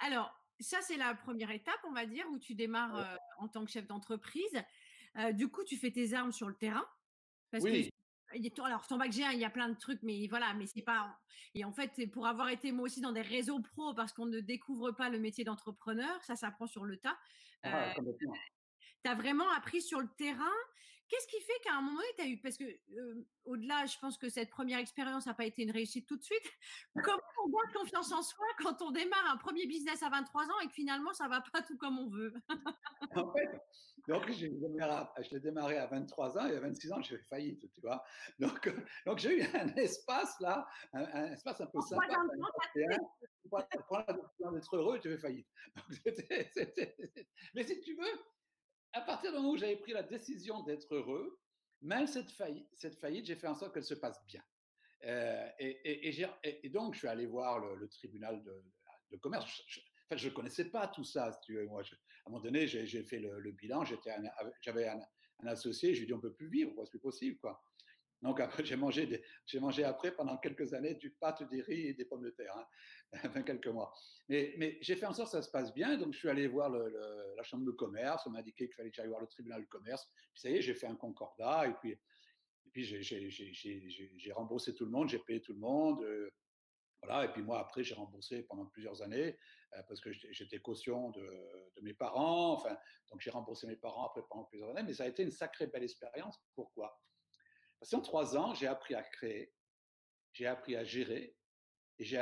Alors, 0.00 0.32
ça, 0.60 0.78
c'est 0.82 0.96
la 0.96 1.14
première 1.14 1.50
étape, 1.50 1.80
on 1.84 1.92
va 1.92 2.06
dire, 2.06 2.26
où 2.30 2.38
tu 2.38 2.54
démarres 2.54 2.96
euh, 2.96 3.16
en 3.38 3.48
tant 3.48 3.64
que 3.64 3.70
chef 3.70 3.86
d'entreprise. 3.86 4.62
Euh, 5.16 5.32
du 5.32 5.48
coup, 5.48 5.64
tu 5.64 5.76
fais 5.76 5.90
tes 5.90 6.14
armes 6.14 6.32
sur 6.32 6.48
le 6.48 6.54
terrain. 6.54 6.86
Parce 7.50 7.64
oui. 7.64 7.90
Alors, 8.64 8.86
ton 8.86 8.96
bac 8.96 9.10
G1, 9.10 9.32
il 9.32 9.38
y 9.38 9.44
a 9.44 9.50
plein 9.50 9.68
de 9.68 9.78
trucs, 9.78 10.02
mais 10.02 10.26
voilà, 10.28 10.52
mais 10.54 10.66
c'est 10.66 10.82
pas. 10.82 11.18
Et 11.54 11.64
en 11.64 11.72
fait, 11.72 11.92
pour 12.12 12.26
avoir 12.26 12.48
été 12.50 12.72
moi 12.72 12.84
aussi 12.84 13.00
dans 13.00 13.12
des 13.12 13.22
réseaux 13.22 13.60
pro, 13.60 13.94
parce 13.94 14.12
qu'on 14.12 14.26
ne 14.26 14.40
découvre 14.40 14.92
pas 14.92 15.08
le 15.08 15.18
métier 15.18 15.44
d'entrepreneur, 15.44 16.22
ça 16.24 16.36
s'apprend 16.36 16.66
sur 16.66 16.84
le 16.84 16.98
tas. 16.98 17.16
Ah, 17.62 17.90
euh, 17.90 18.02
tu 19.04 19.10
as 19.10 19.14
vraiment 19.14 19.48
appris 19.52 19.80
sur 19.82 20.00
le 20.00 20.08
terrain 20.16 20.44
Qu'est-ce 21.08 21.26
qui 21.26 21.40
fait 21.40 21.58
qu'à 21.64 21.74
un 21.74 21.80
moment 21.80 21.96
donné, 21.96 22.08
tu 22.16 22.22
as 22.22 22.26
eu, 22.28 22.36
parce 22.38 22.56
que 22.56 22.64
au-delà, 23.44 23.86
je 23.86 23.96
pense 23.98 24.18
que 24.18 24.28
cette 24.28 24.50
première 24.50 24.78
expérience 24.78 25.26
n'a 25.26 25.34
pas 25.34 25.46
été 25.46 25.62
une 25.62 25.70
réussite 25.70 26.06
tout 26.06 26.16
de 26.16 26.22
suite. 26.22 26.52
Comment 27.02 27.18
on 27.44 27.48
garde 27.48 27.72
confiance 27.74 28.12
en 28.12 28.22
soi 28.22 28.46
quand 28.58 28.82
on 28.82 28.90
démarre 28.90 29.30
un 29.32 29.36
premier 29.38 29.66
business 29.66 30.02
à 30.02 30.10
23 30.10 30.44
ans 30.44 30.60
et 30.62 30.66
que 30.66 30.74
finalement, 30.74 31.12
ça 31.14 31.24
ne 31.24 31.30
va 31.30 31.42
pas 31.52 31.62
tout 31.62 31.78
comme 31.78 31.98
on 31.98 32.10
veut 32.10 32.34
En 33.16 33.32
fait, 33.32 33.48
donc 34.06 34.30
j'ai 34.30 34.48
démarré, 34.50 35.06
démarré, 35.40 35.78
à 35.78 35.86
23 35.86 36.38
ans 36.38 36.46
et 36.46 36.56
à 36.56 36.60
26 36.60 36.92
ans, 36.92 37.02
j'ai 37.02 37.16
fait 37.16 37.24
faillite, 37.24 37.70
tu 37.72 37.80
vois. 37.80 38.02
Donc, 38.38 38.72
donc 39.06 39.18
j'ai 39.18 39.38
eu 39.38 39.42
un 39.56 39.68
espace 39.76 40.38
là, 40.40 40.66
un, 40.92 41.32
espace 41.32 41.60
un 41.60 41.66
peu 41.66 41.80
sympa. 41.80 42.06
Pour 43.50 43.98
la 44.06 44.12
décision 44.12 44.52
d'être 44.52 44.76
heureux, 44.76 44.98
tu 45.00 45.08
fais 45.10 45.18
faillite. 45.18 45.48
Mais 47.54 47.62
si 47.62 47.80
tu 47.80 47.94
veux, 47.94 48.20
à 48.98 49.02
partir 49.02 49.30
du 49.30 49.36
moment 49.36 49.52
où 49.52 49.56
j'avais 49.56 49.76
pris 49.76 49.92
la 49.92 50.02
décision 50.02 50.62
d'être 50.62 50.92
heureux, 50.94 51.38
même 51.82 52.06
cette 52.06 52.30
faillite, 52.30 53.26
j'ai 53.26 53.36
fait 53.36 53.46
en 53.46 53.54
sorte 53.54 53.72
qu'elle 53.72 53.84
se 53.84 53.94
passe 53.94 54.24
bien. 54.26 54.42
Euh, 55.04 55.48
et, 55.60 56.68
donc, 56.70 56.94
je 56.94 56.98
suis 56.98 57.08
allé 57.08 57.26
voir 57.26 57.60
le, 57.60 57.88
tribunal 57.88 58.42
de, 58.42 59.16
commerce. 59.18 59.62
Je, 59.68 59.80
en 59.80 60.08
fait, 60.08 60.18
je 60.18 60.28
ne 60.28 60.34
connaissais 60.34 60.70
pas 60.70 60.88
tout 60.88 61.04
ça. 61.04 61.38
Moi, 61.48 61.82
à 61.82 61.84
un 62.26 62.30
moment 62.30 62.42
donné, 62.42 62.66
j'ai 62.66 63.02
fait 63.04 63.20
le, 63.20 63.52
bilan, 63.52 63.84
j'avais 63.84 64.88
un, 64.88 65.00
un, 65.40 65.46
associé, 65.46 65.94
je 65.94 66.00
lui 66.00 66.04
ai 66.04 66.06
dit, 66.06 66.12
on 66.12 66.16
ne 66.16 66.22
peut 66.22 66.34
plus 66.34 66.48
vivre, 66.48 66.72
c'est 66.84 66.90
plus 66.90 66.98
possible. 66.98 67.38
Quoi. 67.38 67.62
Donc 68.22 68.40
j'ai 68.64 68.76
mangé, 68.76 69.22
j'ai 69.46 69.60
mangé 69.60 69.84
après 69.84 70.12
pendant 70.12 70.36
quelques 70.38 70.74
années 70.74 70.94
du 70.94 71.10
pâte, 71.10 71.42
du 71.48 71.62
riz 71.62 71.88
et 71.88 71.94
des 71.94 72.04
pommes 72.04 72.24
de 72.24 72.30
terre, 72.30 72.56
hein, 72.56 72.66
enfin 73.26 73.42
quelques 73.42 73.68
mois. 73.68 73.92
Mais, 74.28 74.78
j'ai 74.80 74.96
fait 74.96 75.06
en 75.06 75.12
sorte 75.12 75.30
que 75.30 75.38
ça 75.38 75.42
se 75.42 75.50
passe 75.50 75.72
bien, 75.72 75.96
donc 75.96 76.12
je 76.12 76.18
suis 76.18 76.28
allé 76.28 76.48
voir 76.48 76.70
la 76.70 77.42
chambre 77.42 77.64
de 77.64 77.70
commerce, 77.70 78.26
on 78.26 78.30
m'a 78.30 78.40
indiqué 78.40 78.66
qu'il 78.66 78.74
fallait 78.74 78.90
que 78.90 78.96
j'aille 78.96 79.08
voir 79.08 79.20
le 79.20 79.26
tribunal 79.26 79.62
de 79.62 79.68
commerce. 79.68 80.10
Puis 80.32 80.40
ça 80.40 80.50
y 80.50 80.56
est, 80.56 80.62
j'ai 80.62 80.74
fait 80.74 80.86
un 80.86 80.96
concordat 80.96 81.66
et 81.68 81.74
puis, 81.80 81.92
et 81.92 82.70
puis 82.72 82.84
j'ai 82.84 84.32
remboursé 84.32 84.74
tout 84.74 84.84
le 84.84 84.90
monde, 84.90 85.08
j'ai 85.08 85.18
payé 85.18 85.40
tout 85.40 85.52
le 85.52 85.60
monde. 85.60 86.02
Euh, 86.02 86.30
voilà, 87.02 87.24
et 87.24 87.32
puis 87.32 87.42
moi, 87.42 87.60
après, 87.60 87.84
j'ai 87.84 87.94
remboursé 87.94 88.42
pendant 88.42 88.66
plusieurs 88.66 89.02
années 89.02 89.38
euh, 89.74 89.82
parce 89.86 90.00
que 90.00 90.10
j'étais 90.12 90.58
caution 90.58 91.10
de, 91.10 91.22
de, 91.76 91.80
mes 91.82 91.94
parents. 91.94 92.54
Enfin, 92.54 92.76
donc 93.10 93.20
j'ai 93.20 93.30
remboursé 93.30 93.68
mes 93.68 93.76
parents 93.76 94.06
après 94.06 94.22
pendant 94.28 94.44
plusieurs 94.44 94.70
années, 94.70 94.82
mais 94.82 94.94
ça 94.94 95.04
a 95.04 95.06
été 95.06 95.22
une 95.22 95.30
sacrée 95.30 95.68
belle 95.68 95.84
expérience. 95.84 96.38
Pourquoi? 96.56 97.00
Parce 97.80 97.90
qu'en 97.90 98.00
trois 98.00 98.36
ans, 98.36 98.54
j'ai 98.54 98.66
appris 98.66 98.94
à 98.94 99.02
créer, 99.02 99.52
j'ai 100.32 100.46
appris 100.46 100.76
à 100.76 100.84
gérer 100.84 101.36
et 101.98 102.04
j'ai 102.04 102.18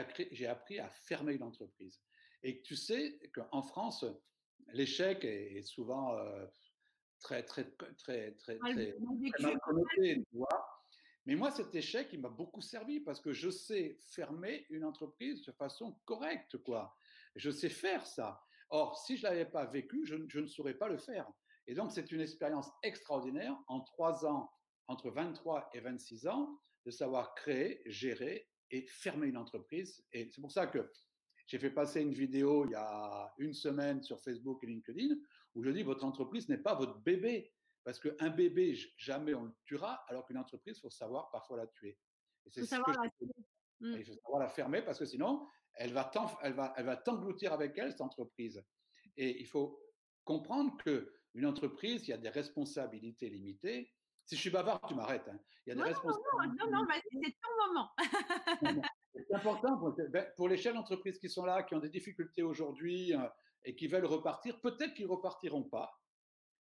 appris, 0.47 0.79
à 0.79 0.88
fermer 0.90 1.35
une 1.35 1.42
entreprise. 1.42 2.01
Et 2.42 2.62
tu 2.62 2.77
sais 2.77 3.19
qu'en 3.35 3.62
France, 3.62 4.05
l'échec 4.73 5.25
est, 5.25 5.62
souvent 5.62 6.14
euh, 6.14 6.47
très, 7.21 7.42
très, 7.42 7.64
très, 7.71 7.92
très, 7.95 8.33
très, 8.33 8.59
très 8.59 8.95
mal 9.40 9.61
connoté, 9.61 10.23
tu 10.31 10.37
vois. 10.37 10.66
Mais 11.27 11.35
moi, 11.35 11.51
cet 11.51 11.75
échec, 11.75 12.09
il 12.12 12.21
m'a 12.21 12.29
beaucoup 12.29 12.61
servi 12.61 13.01
parce 13.01 13.21
que 13.21 13.33
je 13.33 13.51
sais 13.51 13.99
fermer 14.01 14.64
une 14.71 14.85
entreprise 14.85 15.42
de 15.42 15.53
façon 15.53 15.99
correcte, 16.05 16.57
quoi. 16.59 16.97
Je 17.35 17.51
sais 17.51 17.69
faire 17.69 18.07
ça. 18.07 18.42
Or, 18.71 18.97
si 18.99 19.16
je 19.16 19.25
l'avais 19.25 19.45
pas 19.45 19.64
vécu, 19.66 20.07
je, 20.07 20.16
je 20.29 20.38
ne 20.38 20.47
saurais 20.47 20.75
pas 20.75 20.88
le 20.88 20.99
faire. 20.99 21.29
Et 21.66 21.75
donc, 21.75 21.90
c'est 21.90 22.12
une 22.12 22.21
expérience 22.21 22.71
extraordinaire. 22.83 23.57
En 23.66 23.81
trois 23.81 24.25
ans, 24.25 24.53
entre 24.88 25.11
23 25.11 25.70
et 25.75 25.81
26 25.81 26.27
ans 26.27 26.61
de 26.85 26.90
savoir 26.90 27.35
créer, 27.35 27.83
gérer 27.87 28.49
et 28.70 28.87
fermer 28.87 29.29
une 29.29 29.37
entreprise. 29.37 30.05
Et 30.12 30.31
c'est 30.33 30.40
pour 30.40 30.53
ça 30.53 30.66
que 30.66 30.90
j'ai 31.46 31.59
fait 31.59 31.70
passer 31.70 32.01
une 32.03 32.14
vidéo 32.14 32.64
il 32.66 32.72
y 32.72 32.77
a 32.77 33.33
une 33.38 33.55
semaine 33.55 34.03
sur 34.03 34.20
Facebook 34.20 34.62
et 34.62 34.66
LinkedIn 34.66 35.14
où 35.55 35.62
je 35.62 35.70
dis 35.70 35.83
votre 35.83 36.05
entreprise 36.05 36.49
n'est 36.49 36.59
pas 36.59 36.75
votre 36.75 36.99
bébé. 37.01 37.53
Parce 37.85 38.01
qu'un 38.01 38.31
bébé, 38.31 38.77
jamais 38.96 39.33
on 39.33 39.44
le 39.44 39.53
tuera, 39.64 40.05
alors 40.09 40.27
qu'une 40.27 40.38
entreprise, 40.38 40.77
il 40.77 40.81
faut 40.81 40.90
savoir 40.90 41.31
parfois 41.31 41.57
la 41.57 41.68
tuer. 41.68 41.96
Et 42.44 42.51
c'est 42.51 42.64
savoir 42.64 43.01
la 43.01 43.09
tuer. 43.11 43.33
Mmh. 43.79 43.94
Il 43.99 44.05
faut 44.05 44.14
savoir 44.14 44.40
la 44.40 44.49
fermer 44.49 44.83
parce 44.83 44.99
que 44.99 45.05
sinon, 45.05 45.46
elle 45.75 45.92
va 45.92 46.05
t'engloutir 47.05 47.53
avec 47.53 47.79
elle, 47.79 47.92
cette 47.92 48.01
entreprise. 48.01 48.61
Et 49.16 49.40
il 49.40 49.46
faut 49.46 49.81
comprendre 50.25 50.77
qu'une 50.83 51.46
entreprise, 51.46 52.09
il 52.09 52.11
y 52.11 52.14
a 52.14 52.18
des 52.18 52.29
responsabilités 52.29 53.31
limitées. 53.31 53.92
Si 54.27 54.35
je 54.35 54.41
suis 54.41 54.51
bavard, 54.51 54.81
tu 54.87 54.95
m'arrêtes. 54.95 55.29
Hein. 55.29 55.39
Il 55.65 55.71
y 55.71 55.73
a 55.73 55.75
des 55.77 55.81
non, 55.81 55.87
responsabilités. 55.87 56.59
Non, 56.59 56.71
non, 56.71 56.85
non, 56.85 56.87
c'est 57.23 57.37
ton 57.41 57.67
moment. 57.67 57.91
c'est 59.15 59.35
important 59.35 59.79
pour, 59.79 59.97
ben, 60.11 60.27
pour, 60.37 60.49
les 60.49 60.57
chefs 60.57 60.75
d'entreprise 60.75 61.19
qui 61.19 61.29
sont 61.29 61.45
là, 61.45 61.62
qui 61.62 61.75
ont 61.75 61.79
des 61.79 61.89
difficultés 61.89 62.43
aujourd'hui 62.43 63.15
euh, 63.15 63.29
et 63.65 63.77
qui 63.77 63.87
veulent 63.87 64.05
repartir. 64.05 64.61
Peut-être 64.61 64.95
qu'ils 64.95 65.07
repartiront 65.07 65.62
pas. 65.62 65.97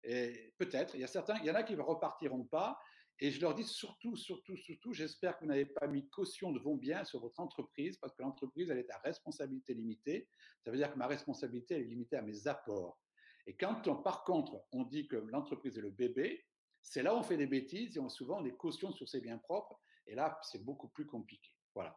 Et 0.05 0.55
peut-être, 0.57 0.95
il 0.95 1.01
y 1.01 1.05
a 1.05 1.09
certains, 1.09 1.37
il 1.39 1.47
y 1.47 1.51
en 1.51 1.57
a 1.57 1.65
qui 1.65 1.75
ne 1.75 1.83
repartiront 1.83 2.45
pas. 2.45 2.79
Et 3.21 3.33
je 3.33 3.41
leur 3.41 3.55
dis 3.55 3.65
surtout, 3.65 4.15
surtout, 4.15 4.57
surtout, 4.57 4.93
j'espère 4.93 5.37
que 5.37 5.41
vous 5.41 5.51
n'avez 5.51 5.67
pas 5.67 5.89
mis 5.89 6.09
caution 6.09 6.53
de 6.53 6.61
vos 6.61 6.77
biens 6.77 7.03
sur 7.03 7.19
votre 7.19 7.41
entreprise 7.41 7.99
parce 7.99 8.15
que 8.15 8.23
l'entreprise, 8.23 8.71
elle 8.71 8.79
est 8.79 8.91
à 8.91 8.99
responsabilité 8.99 9.75
limitée. 9.75 10.29
Ça 10.65 10.71
veut 10.71 10.77
dire 10.77 10.93
que 10.93 10.99
ma 10.99 11.09
responsabilité, 11.09 11.75
elle 11.75 11.83
est 11.83 11.87
limitée 11.87 12.17
à 12.17 12.23
mes 12.23 12.47
apports. 12.47 13.01
Et 13.47 13.57
quand, 13.57 13.89
on, 13.89 13.97
par 13.97 14.23
contre, 14.23 14.63
on 14.71 14.85
dit 14.85 15.09
que 15.09 15.17
l'entreprise 15.17 15.77
est 15.77 15.83
le 15.83 15.91
bébé, 15.91 16.45
c'est 16.91 17.03
là 17.03 17.15
où 17.15 17.19
on 17.19 17.23
fait 17.23 17.37
des 17.37 17.47
bêtises 17.47 17.97
et 17.97 18.01
on, 18.01 18.09
souvent 18.09 18.41
on 18.41 18.45
est 18.45 18.57
caution 18.57 18.93
sur 18.93 19.09
ses 19.09 19.21
biens 19.21 19.39
propres. 19.39 19.81
Et 20.07 20.15
là, 20.15 20.39
c'est 20.43 20.65
beaucoup 20.65 20.89
plus 20.89 21.07
compliqué. 21.07 21.51
Voilà. 21.75 21.97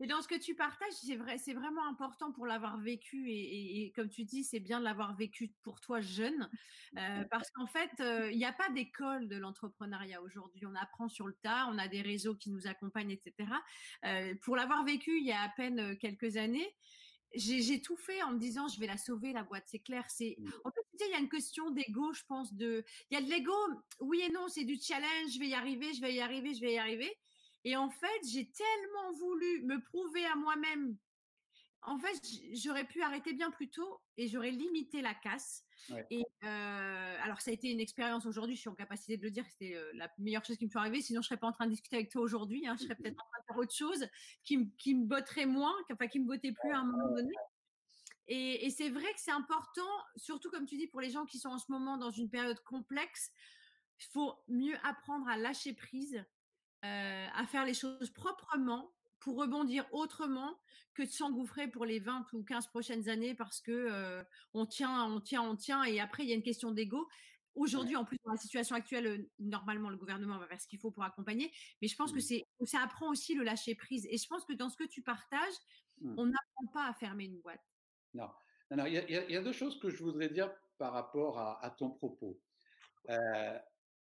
Et 0.00 0.06
dans 0.06 0.22
ce 0.22 0.28
que 0.28 0.38
tu 0.38 0.54
partages, 0.54 0.92
c'est 0.92 1.16
vrai, 1.16 1.38
c'est 1.38 1.54
vraiment 1.54 1.84
important 1.88 2.30
pour 2.30 2.46
l'avoir 2.46 2.78
vécu 2.78 3.30
et, 3.30 3.92
comme 3.96 4.08
tu 4.08 4.22
dis, 4.22 4.44
c'est 4.44 4.60
bien 4.60 4.78
de 4.78 4.84
l'avoir 4.84 5.16
vécu 5.16 5.52
pour 5.62 5.80
toi 5.80 6.00
jeune, 6.00 6.48
euh, 6.96 7.24
parce 7.32 7.50
qu'en 7.50 7.66
fait, 7.66 7.90
euh, 7.98 8.30
il 8.30 8.38
n'y 8.38 8.44
a 8.44 8.52
pas 8.52 8.70
d'école 8.70 9.26
de 9.26 9.36
l'entrepreneuriat 9.36 10.22
aujourd'hui. 10.22 10.66
On 10.66 10.74
apprend 10.76 11.08
sur 11.08 11.26
le 11.26 11.34
tas, 11.42 11.68
on 11.72 11.78
a 11.78 11.88
des 11.88 12.00
réseaux 12.00 12.36
qui 12.36 12.50
nous 12.50 12.68
accompagnent, 12.68 13.10
etc. 13.10 13.50
Euh, 14.04 14.34
pour 14.42 14.54
l'avoir 14.54 14.84
vécu 14.84 15.18
il 15.18 15.26
y 15.26 15.32
a 15.32 15.42
à 15.42 15.48
peine 15.48 15.98
quelques 15.98 16.36
années, 16.36 16.76
j'ai 17.34 17.80
tout 17.82 17.96
fait 17.96 18.22
en 18.22 18.32
me 18.32 18.38
disant 18.38 18.68
je 18.68 18.80
vais 18.80 18.86
la 18.86 18.96
sauver 18.96 19.32
la 19.32 19.42
boîte 19.42 19.64
c'est 19.66 19.78
clair 19.78 20.04
c'est 20.08 20.36
mmh. 20.38 20.50
en 20.64 20.70
fait 20.70 20.80
il 21.06 21.10
y 21.12 21.14
a 21.14 21.18
une 21.18 21.28
question 21.28 21.70
d'ego 21.70 22.12
je 22.12 22.22
pense 22.26 22.54
de 22.54 22.84
il 23.10 23.14
y 23.14 23.16
a 23.18 23.22
de 23.22 23.28
l'ego 23.28 23.52
oui 24.00 24.22
et 24.22 24.32
non 24.32 24.48
c'est 24.48 24.64
du 24.64 24.78
challenge 24.80 25.32
je 25.34 25.38
vais 25.38 25.48
y 25.48 25.54
arriver 25.54 25.92
je 25.92 26.00
vais 26.00 26.14
y 26.14 26.20
arriver 26.20 26.54
je 26.54 26.60
vais 26.60 26.72
y 26.72 26.78
arriver 26.78 27.14
et 27.64 27.76
en 27.76 27.90
fait, 27.90 28.20
j'ai 28.30 28.50
tellement 28.50 29.12
voulu 29.18 29.62
me 29.64 29.80
prouver 29.80 30.24
à 30.26 30.36
moi-même. 30.36 30.96
En 31.88 31.98
fait, 31.98 32.20
j'aurais 32.52 32.84
pu 32.84 33.02
arrêter 33.02 33.32
bien 33.32 33.50
plus 33.50 33.70
tôt 33.70 34.00
et 34.16 34.28
j'aurais 34.28 34.50
limité 34.50 35.00
la 35.00 35.14
casse. 35.14 35.64
Et 36.10 36.22
euh, 36.44 37.16
alors, 37.22 37.40
ça 37.40 37.50
a 37.50 37.54
été 37.54 37.70
une 37.70 37.80
expérience 37.80 38.26
aujourd'hui. 38.26 38.56
Je 38.56 38.60
suis 38.60 38.68
en 38.68 38.74
capacité 38.74 39.16
de 39.16 39.22
le 39.22 39.30
dire. 39.30 39.46
C'était 39.48 39.74
euh, 39.74 39.90
la 39.94 40.10
meilleure 40.18 40.44
chose 40.44 40.58
qui 40.58 40.66
me 40.66 40.70
soit 40.70 40.82
arrivée. 40.82 41.00
Sinon, 41.00 41.22
je 41.22 41.28
serais 41.28 41.38
pas 41.38 41.46
en 41.46 41.52
train 41.52 41.64
de 41.64 41.70
discuter 41.70 41.96
avec 41.96 42.10
toi 42.10 42.20
aujourd'hui. 42.20 42.66
Hein. 42.66 42.76
Je 42.78 42.84
serais 42.84 42.94
peut-être 42.94 43.18
en 43.18 43.26
train 43.26 43.40
de 43.40 43.46
faire 43.46 43.56
autre 43.56 43.74
chose 43.74 44.06
qui, 44.44 44.70
qui 44.76 44.94
me 44.94 45.06
botterait 45.06 45.46
moins, 45.46 45.74
enfin 45.90 46.08
qui 46.08 46.20
me 46.20 46.26
bottait 46.26 46.52
plus 46.52 46.72
à 46.72 46.78
un 46.78 46.84
moment 46.84 47.08
donné. 47.08 47.32
Et, 48.26 48.66
et 48.66 48.70
c'est 48.70 48.90
vrai 48.90 49.10
que 49.14 49.20
c'est 49.20 49.30
important, 49.30 49.88
surtout 50.16 50.50
comme 50.50 50.66
tu 50.66 50.76
dis, 50.76 50.88
pour 50.88 51.00
les 51.00 51.10
gens 51.10 51.24
qui 51.24 51.38
sont 51.38 51.48
en 51.48 51.58
ce 51.58 51.72
moment 51.72 51.96
dans 51.96 52.10
une 52.10 52.28
période 52.28 52.60
complexe. 52.64 53.32
Il 54.00 54.06
faut 54.12 54.38
mieux 54.48 54.76
apprendre 54.84 55.26
à 55.28 55.38
lâcher 55.38 55.72
prise 55.72 56.22
euh, 56.84 57.26
à 57.34 57.44
faire 57.46 57.64
les 57.64 57.74
choses 57.74 58.10
proprement 58.10 58.92
pour 59.28 59.36
rebondir 59.36 59.84
autrement 59.92 60.58
que 60.94 61.02
de 61.02 61.10
s'engouffrer 61.10 61.68
pour 61.68 61.84
les 61.84 61.98
20 61.98 62.32
ou 62.32 62.42
15 62.42 62.68
prochaines 62.68 63.10
années 63.10 63.34
parce 63.34 63.60
que 63.60 63.72
euh, 63.72 64.22
on 64.54 64.64
tient, 64.64 65.04
on 65.04 65.20
tient, 65.20 65.42
on 65.42 65.54
tient 65.54 65.84
et 65.84 66.00
après 66.00 66.22
il 66.22 66.30
y 66.30 66.32
a 66.32 66.34
une 66.34 66.42
question 66.42 66.72
d'ego. 66.72 67.06
Aujourd'hui, 67.54 67.96
en 67.96 68.04
plus, 68.04 68.16
dans 68.24 68.30
la 68.30 68.38
situation 68.38 68.74
actuelle, 68.74 69.06
euh, 69.06 69.18
normalement, 69.38 69.90
le 69.90 69.96
gouvernement 69.96 70.38
va 70.38 70.46
faire 70.46 70.60
ce 70.60 70.66
qu'il 70.66 70.78
faut 70.78 70.92
pour 70.92 71.02
accompagner. 71.02 71.52
Mais 71.82 71.88
je 71.88 71.96
pense 71.96 72.12
que 72.12 72.20
c'est, 72.20 72.46
ça 72.64 72.80
apprend 72.80 73.10
aussi 73.10 73.34
le 73.34 73.42
lâcher 73.42 73.74
prise. 73.74 74.06
Et 74.10 74.16
je 74.16 74.26
pense 74.28 74.44
que 74.44 74.52
dans 74.52 74.70
ce 74.70 74.76
que 74.76 74.84
tu 74.84 75.02
partages, 75.02 75.54
mmh. 76.00 76.14
on 76.16 76.26
n'apprend 76.26 76.66
pas 76.72 76.86
à 76.88 76.94
fermer 76.94 77.24
une 77.24 77.40
boîte. 77.40 77.60
Non, 78.14 78.30
non, 78.70 78.86
il 78.86 78.94
y, 78.94 79.36
a 79.36 79.42
deux 79.42 79.52
choses 79.52 79.78
que 79.80 79.90
je 79.90 80.02
voudrais 80.02 80.28
dire 80.28 80.50
par 80.78 80.92
rapport 80.92 81.38
à, 81.38 81.74
ton 81.76 81.90
propos. 81.90 82.40
Euh, 83.10 83.58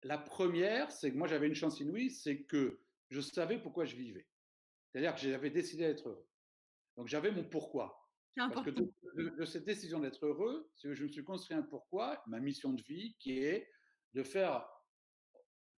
la 0.02 0.18
première, 0.18 0.92
c'est 0.92 1.10
que 1.10 1.16
moi 1.16 1.26
j'avais 1.26 1.48
une 1.48 1.54
chance 1.54 1.80
inouïe, 1.80 2.10
c'est 2.10 2.42
que 2.42 2.80
je 3.08 3.20
savais 3.20 3.58
pourquoi 3.58 3.86
je 3.86 3.96
vivais. 3.96 4.26
C'est-à-dire 4.90 5.14
que 5.14 5.20
j'avais 5.20 5.50
décidé 5.50 5.84
d'être 5.84 6.08
heureux. 6.08 6.26
Donc 6.96 7.08
j'avais 7.08 7.30
mon 7.30 7.44
pourquoi. 7.44 8.04
Parce 8.36 8.64
que 8.64 8.70
de, 8.70 9.44
cette 9.44 9.64
décision 9.64 9.98
d'être 9.98 10.24
heureux, 10.24 10.70
c'est 10.76 10.88
que 10.88 10.94
je 10.94 11.02
me 11.02 11.08
suis 11.08 11.24
construit 11.24 11.56
un 11.56 11.62
pourquoi, 11.62 12.22
ma 12.28 12.38
mission 12.38 12.72
de 12.72 12.82
vie, 12.82 13.16
qui 13.18 13.40
est 13.40 13.68
de 14.14 14.22
faire 14.22 14.68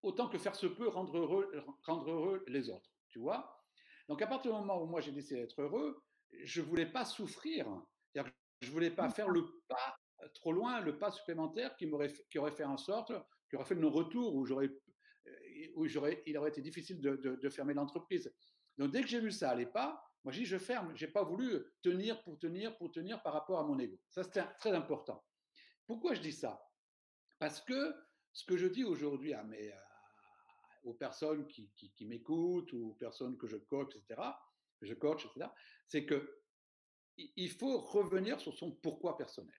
autant 0.03 0.29
que 0.29 0.37
faire 0.37 0.55
se 0.55 0.67
peut 0.67 0.89
rendre 0.89 1.17
heureux, 1.17 1.51
rendre 1.87 2.11
heureux 2.11 2.45
les 2.49 2.69
autres. 2.69 2.91
Tu 3.09 3.19
vois? 3.19 3.65
Donc 4.09 4.21
à 4.21 4.27
partir 4.27 4.53
du 4.53 4.59
moment 4.59 4.83
où 4.83 4.87
moi 4.87 5.01
j'ai 5.01 5.13
décidé 5.13 5.41
d'être 5.41 5.61
heureux, 5.63 6.03
je 6.43 6.61
voulais 6.61 6.87
pas 6.87 7.05
souffrir. 7.05 7.67
Je 8.61 8.71
voulais 8.71 8.91
pas 8.91 9.09
faire 9.09 9.31
le 9.31 9.47
pas 9.69 9.99
trop 10.35 10.53
loin, 10.53 10.81
le 10.81 10.99
pas 10.99 11.11
supplémentaire 11.11 11.77
qui 11.77 11.87
m'aurait 11.87 12.13
qui 12.31 12.39
aurait 12.39 12.53
fait 12.53 12.65
en 12.65 12.77
sorte 12.77 13.11
qui 13.51 13.57
aurait 13.57 13.65
fait 13.65 13.75
le 13.75 13.81
non-retour, 13.81 14.35
où, 14.35 14.47
j'aurais, 14.47 14.71
euh, 15.27 15.67
où 15.75 15.87
j'aurais, 15.87 16.23
il 16.25 16.39
aurait 16.39 16.51
été 16.51 16.63
difficile 16.63 17.01
de, 17.01 17.17
de, 17.17 17.49
fermer 17.51 17.75
l'entreprise. 17.75 18.33
Donc 18.79 18.93
dès 18.93 19.03
que 19.03 19.09
j'ai 19.09 19.21
vu 19.21 19.31
ça 19.33 19.51
allait 19.51 19.67
pas, 19.67 20.03
moi 20.25 20.33
j'ai 20.33 20.41
dit 20.41 20.47
je 20.47 20.59
ferme. 20.59 20.93
J'ai 20.97 21.09
pas 21.09 21.23
voulu 21.23 21.65
tenir 21.83 22.23
pour 22.23 22.39
tenir 22.39 22.77
pour 22.77 22.91
tenir 22.91 23.23
par 23.23 23.33
rapport 23.33 23.59
à 23.59 23.65
mon 23.65 23.79
ego. 23.79 23.99
Ça 24.09 24.23
c'était 24.25 24.45
très 24.59 24.73
important. 24.73 25.25
Pourquoi 25.87 26.15
je 26.15 26.21
dis 26.21 26.33
ça? 26.33 26.63
Parce 27.39 27.61
que 27.61 27.95
ce 28.33 28.45
que 28.45 28.57
je 28.57 28.67
dis 28.67 28.85
aujourd'hui 28.85 29.35
à 29.35 29.43
mes, 29.43 29.73
aux 30.85 30.95
personnes 30.95 31.47
qui, 31.47 32.07
m'écoutent 32.07 32.73
ou 32.73 32.91
aux 32.91 32.95
personnes 32.95 33.37
que 33.37 33.47
je 33.47 33.57
coach, 33.57 33.95
etc., 33.97 34.21
je 34.83 34.95
coach, 34.95 35.27
etc., 35.27 35.51
c'est 35.87 36.07
que 36.07 36.41
il 37.17 37.51
faut 37.51 37.79
revenir 37.79 38.41
sur 38.41 38.57
son 38.57 38.73
pourquoi 38.73 39.17
personnel. 39.17 39.55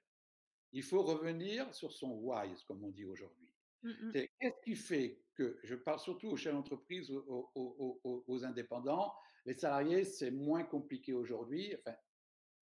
Il 0.72 0.84
faut 0.84 1.04
revenir 1.04 1.74
sur 1.76 1.92
son 1.92 2.12
why, 2.12 2.56
comme 2.66 2.84
on 2.84 2.90
dit 2.90 3.06
aujourd'hui. 3.06 3.51
Mmh, 3.84 3.90
mmh. 3.90 4.12
Qu'est-ce 4.40 4.62
qui 4.64 4.76
fait 4.76 5.22
que, 5.36 5.60
je 5.64 5.76
parle 5.76 6.00
surtout 6.00 6.30
aux 6.30 6.38
chefs 6.38 6.54
d'entreprise, 6.54 7.12
aux, 7.12 8.42
indépendants, 8.44 9.14
les 9.46 9.54
salariés, 9.54 10.04
c'est 10.04 10.32
moins 10.32 10.64
compliqué 10.64 11.14
aujourd'hui. 11.14 11.76
Enfin, 11.80 11.96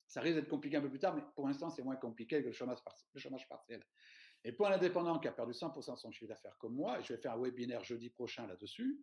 ça 0.07 0.21
risque 0.21 0.35
d'être 0.35 0.49
compliqué 0.49 0.77
un 0.77 0.81
peu 0.81 0.89
plus 0.89 0.99
tard, 0.99 1.15
mais 1.15 1.23
pour 1.35 1.47
l'instant, 1.47 1.69
c'est 1.69 1.83
moins 1.83 1.97
compliqué 1.97 2.41
que 2.41 2.47
le 2.47 2.53
chômage, 2.53 2.79
le 3.13 3.19
chômage 3.19 3.47
partiel. 3.47 3.83
Et 4.43 4.53
pour 4.53 4.67
un 4.67 4.71
indépendant 4.71 5.19
qui 5.19 5.27
a 5.27 5.33
perdu 5.33 5.51
100% 5.51 5.93
de 5.93 5.99
son 5.99 6.11
chiffre 6.11 6.29
d'affaires 6.29 6.57
comme 6.57 6.75
moi, 6.75 6.99
et 6.99 7.03
je 7.03 7.13
vais 7.13 7.19
faire 7.19 7.33
un 7.33 7.41
webinaire 7.41 7.83
jeudi 7.83 8.09
prochain 8.09 8.47
là-dessus, 8.47 9.01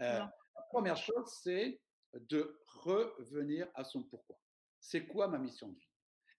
euh, 0.00 0.18
la 0.18 0.62
première 0.70 0.96
chose, 0.96 1.26
c'est 1.42 1.80
de 2.14 2.58
revenir 2.64 3.68
à 3.74 3.84
son 3.84 4.02
pourquoi. 4.02 4.40
C'est 4.80 5.06
quoi 5.06 5.28
ma 5.28 5.38
mission 5.38 5.68
de 5.68 5.78
vie? 5.78 5.90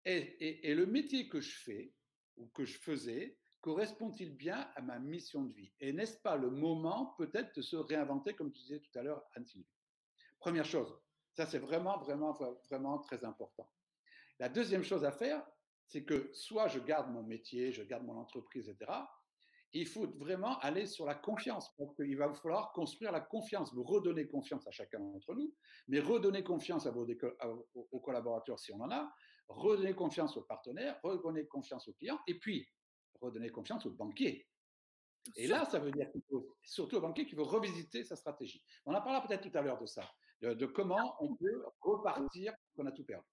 Et, 0.05 0.69
et, 0.69 0.75
le 0.75 0.85
métier 0.85 1.27
que 1.27 1.41
je 1.41 1.55
fais, 1.59 1.93
ou 2.37 2.47
que 2.47 2.65
je 2.65 2.77
faisais, 2.79 3.37
correspond-il 3.61 4.35
bien 4.35 4.69
à 4.75 4.81
ma 4.81 4.99
mission 4.99 5.43
de 5.43 5.53
vie? 5.53 5.71
Et 5.79 5.91
n'est-ce 5.93 6.17
pas 6.17 6.35
le 6.35 6.49
moment 6.49 7.15
peut-être 7.17 7.55
de 7.55 7.61
se 7.61 7.75
réinventer, 7.75 8.33
comme 8.33 8.51
tu 8.51 8.61
disais 8.61 8.79
tout 8.79 8.97
à 8.97 9.03
l'heure, 9.03 9.23
Anne-Sylvie? 9.35 9.67
Première 10.39 10.65
chose, 10.65 10.97
ça 11.33 11.45
c'est 11.45 11.59
vraiment, 11.59 11.97
vraiment, 11.99 12.31
vraiment 12.69 12.99
très 12.99 13.23
important. 13.25 13.69
La 14.39 14.49
deuxième 14.49 14.83
chose 14.83 15.03
à 15.03 15.11
faire, 15.11 15.45
c'est 15.87 16.03
que 16.03 16.29
soit 16.33 16.67
je 16.67 16.79
garde 16.79 17.11
mon 17.11 17.23
métier, 17.23 17.71
je 17.71 17.83
garde 17.83 18.05
mon 18.05 18.17
entreprise, 18.17 18.69
etc. 18.69 18.91
Il 19.73 19.85
faut 19.87 20.07
vraiment 20.17 20.57
aller 20.59 20.85
sur 20.87 21.05
la 21.05 21.13
confiance, 21.13 21.75
parce 21.77 21.93
qu'il 21.95 22.17
va 22.17 22.33
falloir 22.33 22.71
construire 22.71 23.11
la 23.11 23.19
confiance, 23.19 23.73
vous 23.73 23.83
redonner 23.83 24.27
confiance 24.27 24.65
à 24.67 24.71
chacun 24.71 24.99
d'entre 24.99 25.35
nous, 25.35 25.53
mais 25.87 25.99
redonner 25.99 26.43
confiance 26.43 26.87
aux 26.87 27.99
collaborateurs 27.99 28.59
si 28.59 28.71
on 28.71 28.81
en 28.81 28.89
a, 28.91 29.13
redonner 29.47 29.93
confiance 29.93 30.37
aux 30.37 30.43
partenaires, 30.43 30.99
redonner 31.03 31.45
confiance 31.45 31.87
aux 31.87 31.93
clients, 31.93 32.19
et 32.27 32.39
puis 32.39 32.67
redonner 33.21 33.49
confiance 33.49 33.85
aux 33.85 33.91
banquiers. 33.91 34.47
Et 35.35 35.47
là, 35.47 35.65
ça 35.65 35.79
veut 35.79 35.91
dire 35.91 36.09
qu'il 36.11 36.21
faut, 36.29 36.55
surtout 36.63 36.97
aux 36.97 37.01
banquiers, 37.01 37.25
qu'il 37.25 37.37
faut 37.37 37.43
revisiter 37.43 38.03
sa 38.03 38.15
stratégie. 38.15 38.63
On 38.85 38.93
en 38.93 39.01
parlera 39.01 39.25
peut-être 39.25 39.49
tout 39.49 39.57
à 39.57 39.61
l'heure 39.61 39.79
de 39.79 39.85
ça, 39.85 40.09
de, 40.41 40.65
comment 40.65 41.15
on 41.19 41.35
peut 41.35 41.63
repartir 41.81 42.53
quand 42.75 42.83
on 42.83 42.87
a 42.87 42.91
tout 42.91 43.03
perdu. 43.03 43.27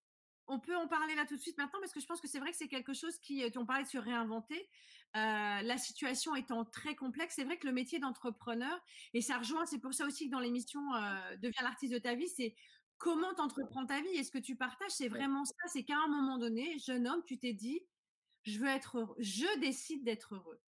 On 0.48 0.60
peut 0.60 0.76
en 0.76 0.86
parler 0.86 1.16
là 1.16 1.26
tout 1.26 1.34
de 1.34 1.40
suite 1.40 1.58
maintenant 1.58 1.80
parce 1.80 1.92
que 1.92 1.98
je 1.98 2.06
pense 2.06 2.20
que 2.20 2.28
c'est 2.28 2.38
vrai 2.38 2.52
que 2.52 2.56
c'est 2.56 2.68
quelque 2.68 2.92
chose 2.92 3.18
qui, 3.18 3.44
on 3.56 3.66
parlait 3.66 3.82
de 3.82 3.88
se 3.88 3.98
réinventer, 3.98 4.68
euh, 5.16 5.62
la 5.62 5.78
situation 5.78 6.36
étant 6.36 6.64
très 6.64 6.94
complexe, 6.94 7.34
c'est 7.34 7.44
vrai 7.44 7.58
que 7.58 7.66
le 7.66 7.72
métier 7.72 7.98
d'entrepreneur, 7.98 8.78
et 9.12 9.22
ça 9.22 9.38
rejoint, 9.38 9.66
c'est 9.66 9.80
pour 9.80 9.92
ça 9.92 10.06
aussi 10.06 10.26
que 10.26 10.30
dans 10.30 10.40
l'émission 10.40 10.80
euh, 10.94 11.36
Deviens 11.38 11.62
l'artiste 11.62 11.92
de 11.92 11.98
ta 11.98 12.14
vie, 12.14 12.28
c'est 12.28 12.54
comment 12.98 13.34
tu 13.34 13.40
entreprends 13.40 13.86
ta 13.86 14.00
vie 14.00 14.16
et 14.16 14.22
ce 14.22 14.30
que 14.30 14.38
tu 14.38 14.56
partages, 14.56 14.90
c'est 14.90 15.08
vraiment 15.08 15.44
ça, 15.44 15.54
c'est 15.66 15.82
qu'à 15.82 15.98
un 15.98 16.08
moment 16.08 16.38
donné, 16.38 16.78
jeune 16.78 17.08
homme, 17.08 17.22
tu 17.26 17.38
t'es 17.38 17.52
dit, 17.52 17.80
je 18.46 18.58
veux 18.58 18.68
être 18.68 18.98
heureux. 18.98 19.16
Je 19.18 19.60
décide 19.60 20.04
d'être 20.04 20.34
heureux. 20.34 20.60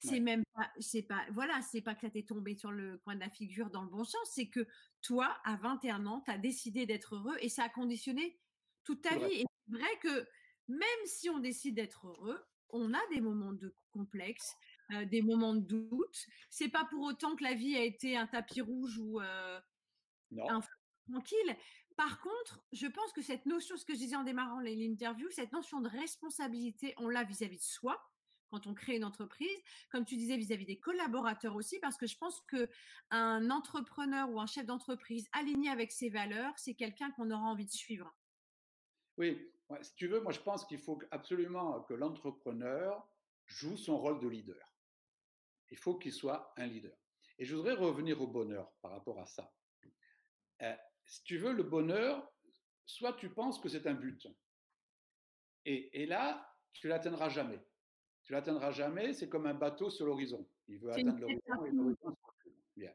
C'est 0.00 0.20
même 0.20 0.42
pas, 0.54 0.70
c'est 0.80 1.02
pas, 1.02 1.24
voilà, 1.32 1.62
c'est 1.62 1.80
pas 1.80 1.94
que 1.94 2.02
ça 2.02 2.10
t'est 2.10 2.26
tombé 2.26 2.54
sur 2.54 2.70
le 2.70 2.98
coin 2.98 3.14
de 3.14 3.20
la 3.20 3.30
figure 3.30 3.70
dans 3.70 3.82
le 3.82 3.88
bon 3.88 4.04
sens, 4.04 4.30
c'est 4.34 4.48
que 4.48 4.66
toi, 5.00 5.34
à 5.44 5.56
21 5.56 6.04
ans, 6.04 6.22
tu 6.26 6.30
as 6.30 6.36
décidé 6.36 6.84
d'être 6.84 7.14
heureux 7.14 7.36
et 7.40 7.48
ça 7.48 7.64
a 7.64 7.68
conditionné 7.70 8.38
toute 8.84 9.00
ta 9.00 9.16
vie. 9.16 9.40
Et 9.40 9.44
c'est 9.66 9.78
vrai 9.78 9.98
que 10.02 10.28
même 10.68 11.06
si 11.06 11.30
on 11.30 11.38
décide 11.38 11.76
d'être 11.76 12.06
heureux, 12.06 12.38
on 12.68 12.92
a 12.92 13.00
des 13.14 13.20
moments 13.20 13.52
de 13.52 13.74
complexe, 13.92 14.54
euh, 14.92 15.06
des 15.06 15.22
moments 15.22 15.54
de 15.54 15.60
doute. 15.60 16.26
C'est 16.50 16.68
pas 16.68 16.84
pour 16.84 17.02
autant 17.02 17.34
que 17.36 17.44
la 17.44 17.54
vie 17.54 17.76
a 17.76 17.82
été 17.82 18.16
un 18.16 18.26
tapis 18.26 18.60
rouge 18.60 18.98
ou 18.98 19.20
euh, 19.20 19.60
un 20.48 20.60
tranquille. 21.10 21.56
Par 21.96 22.20
contre, 22.20 22.64
je 22.72 22.86
pense 22.86 23.12
que 23.12 23.22
cette 23.22 23.46
notion, 23.46 23.76
ce 23.76 23.84
que 23.84 23.94
je 23.94 23.98
disais 23.98 24.16
en 24.16 24.24
démarrant 24.24 24.60
l'interview, 24.60 25.28
cette 25.30 25.52
notion 25.52 25.80
de 25.80 25.88
responsabilité, 25.88 26.94
on 26.98 27.08
l'a 27.08 27.22
vis-à-vis 27.22 27.58
de 27.58 27.62
soi 27.62 28.00
quand 28.50 28.66
on 28.66 28.74
crée 28.74 28.96
une 28.96 29.04
entreprise, 29.04 29.62
comme 29.90 30.04
tu 30.04 30.16
disais 30.16 30.36
vis-à-vis 30.36 30.66
des 30.66 30.78
collaborateurs 30.78 31.56
aussi, 31.56 31.80
parce 31.80 31.96
que 31.96 32.06
je 32.06 32.16
pense 32.16 32.40
que 32.42 32.68
un 33.10 33.50
entrepreneur 33.50 34.30
ou 34.30 34.40
un 34.40 34.46
chef 34.46 34.64
d'entreprise 34.64 35.28
aligné 35.32 35.70
avec 35.70 35.90
ses 35.90 36.08
valeurs, 36.08 36.52
c'est 36.56 36.74
quelqu'un 36.74 37.10
qu'on 37.12 37.30
aura 37.30 37.42
envie 37.42 37.66
de 37.66 37.72
suivre. 37.72 38.14
Oui, 39.16 39.50
si 39.82 39.94
tu 39.94 40.06
veux, 40.06 40.20
moi 40.20 40.32
je 40.32 40.40
pense 40.40 40.64
qu'il 40.66 40.78
faut 40.78 41.00
absolument 41.10 41.82
que 41.82 41.94
l'entrepreneur 41.94 43.04
joue 43.46 43.76
son 43.76 43.98
rôle 43.98 44.20
de 44.20 44.28
leader. 44.28 44.72
Il 45.70 45.76
faut 45.76 45.96
qu'il 45.96 46.12
soit 46.12 46.52
un 46.56 46.66
leader. 46.66 46.96
Et 47.38 47.44
je 47.44 47.56
voudrais 47.56 47.74
revenir 47.74 48.20
au 48.20 48.28
bonheur 48.28 48.72
par 48.80 48.92
rapport 48.92 49.18
à 49.18 49.26
ça. 49.26 49.52
Euh, 50.62 50.76
si 51.06 51.22
tu 51.24 51.38
veux, 51.38 51.52
le 51.52 51.62
bonheur, 51.62 52.32
soit 52.86 53.14
tu 53.14 53.30
penses 53.30 53.58
que 53.58 53.68
c'est 53.68 53.86
un 53.86 53.94
but. 53.94 54.26
Et, 55.64 56.02
et 56.02 56.06
là, 56.06 56.46
tu 56.72 56.88
l'atteindras 56.88 57.28
jamais. 57.28 57.60
Tu 58.24 58.32
l'atteindras 58.32 58.70
jamais, 58.70 59.12
c'est 59.12 59.28
comme 59.28 59.46
un 59.46 59.54
bateau 59.54 59.90
sur 59.90 60.06
l'horizon. 60.06 60.46
Il 60.68 60.78
veut 60.78 60.90
atteindre 60.90 61.18
l'horizon 61.20 61.64
et 61.64 61.70
l'horizon 61.70 62.16
Bien. 62.76 62.92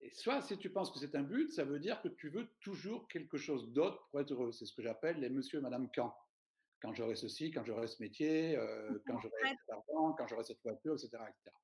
Et 0.00 0.10
soit 0.10 0.40
si 0.40 0.56
tu 0.58 0.70
penses 0.70 0.90
que 0.90 0.98
c'est 0.98 1.14
un 1.14 1.22
but, 1.22 1.50
ça 1.52 1.64
veut 1.64 1.78
dire 1.78 2.00
que 2.00 2.08
tu 2.08 2.28
veux 2.28 2.48
toujours 2.60 3.06
quelque 3.08 3.36
chose 3.36 3.72
d'autre 3.72 4.08
pour 4.10 4.20
être 4.20 4.32
heureux. 4.32 4.52
C'est 4.52 4.66
ce 4.66 4.72
que 4.72 4.82
j'appelle 4.82 5.20
les 5.20 5.28
monsieur 5.28 5.58
et 5.58 5.62
madame 5.62 5.88
quand. 5.94 6.14
Quand 6.80 6.92
j'aurai 6.94 7.14
ceci, 7.14 7.52
quand 7.52 7.64
j'aurai 7.64 7.86
ce 7.86 8.02
métier, 8.02 8.56
euh, 8.56 8.98
quand 9.06 9.18
j'aurai 9.20 9.36
cet 9.40 9.70
argent, 9.70 10.12
quand 10.14 10.26
j'aurai 10.26 10.44
cette 10.44 10.60
voiture, 10.62 10.94
etc., 10.94 11.10
etc. 11.28 11.56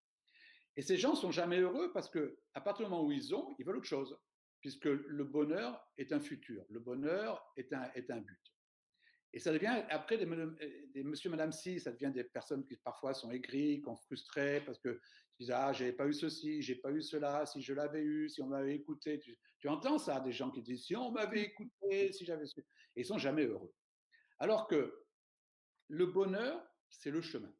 Et 0.77 0.83
ces 0.83 0.97
gens 0.97 1.17
sont 1.17 1.33
jamais 1.33 1.59
heureux 1.59 1.93
parce 1.93 2.09
que 2.09 2.39
à 2.55 2.61
partir 2.61 2.87
du 2.87 2.93
moment 2.93 3.05
où 3.05 3.11
ils 3.11 3.35
ont, 3.35 3.57
ils 3.59 3.67
veulent 3.67 3.79
autre 3.79 3.87
chose 3.87 4.17
puisque 4.61 4.87
le 4.87 5.25
bonheur 5.25 5.81
est 5.97 6.13
un 6.13 6.21
futur, 6.21 6.65
le 6.71 6.81
bonheur 6.81 7.53
est 7.57 7.73
un, 7.73 7.91
est 7.95 8.11
un 8.11 8.21
but. 8.21 8.55
Et 9.33 9.39
ça 9.39 9.53
devient, 9.53 9.85
après, 9.91 10.17
des, 10.17 10.27
monsieur, 11.05 11.31
madame 11.31 11.53
si, 11.53 11.81
ça 11.81 11.93
devient 11.93 12.11
des 12.13 12.25
personnes 12.25 12.65
qui 12.65 12.77
parfois 12.77 13.13
sont 13.13 13.31
aigries, 13.31 13.79
qui 13.79 13.85
sont 13.85 13.97
frustrées 13.97 14.63
parce 14.65 14.79
que 14.79 15.01
ils 15.39 15.45
disent 15.45 15.55
Ah, 15.55 15.73
j'ai 15.73 15.93
pas 15.93 16.07
eu 16.07 16.13
ceci, 16.13 16.63
j'ai 16.63 16.77
pas 16.77 16.91
eu 16.91 17.03
cela, 17.03 17.45
si 17.47 17.61
je 17.61 17.75
l'avais 17.75 18.03
eu, 18.03 18.29
si 18.29 18.41
on 18.41 18.47
m'avait 18.47 18.75
écouté. 18.75 19.21
Tu, 19.21 19.69
entends 19.69 19.99
ça, 19.99 20.21
des 20.21 20.33
gens 20.33 20.51
qui 20.51 20.63
disent 20.63 20.87
Si 20.87 20.97
on 20.97 21.13
m'avait 21.13 21.43
écouté, 21.43 22.13
si 22.13 22.25
j'avais 22.25 22.47
su. 22.47 22.61
Et 22.97 23.03
ils 23.03 23.05
sont 23.05 23.19
jamais 23.19 23.45
heureux. 23.45 23.73
Alors 24.39 24.67
que 24.67 25.05
le 25.89 26.07
bonheur, 26.07 26.67
c'est 26.89 27.11
le 27.11 27.21
chemin. 27.21 27.53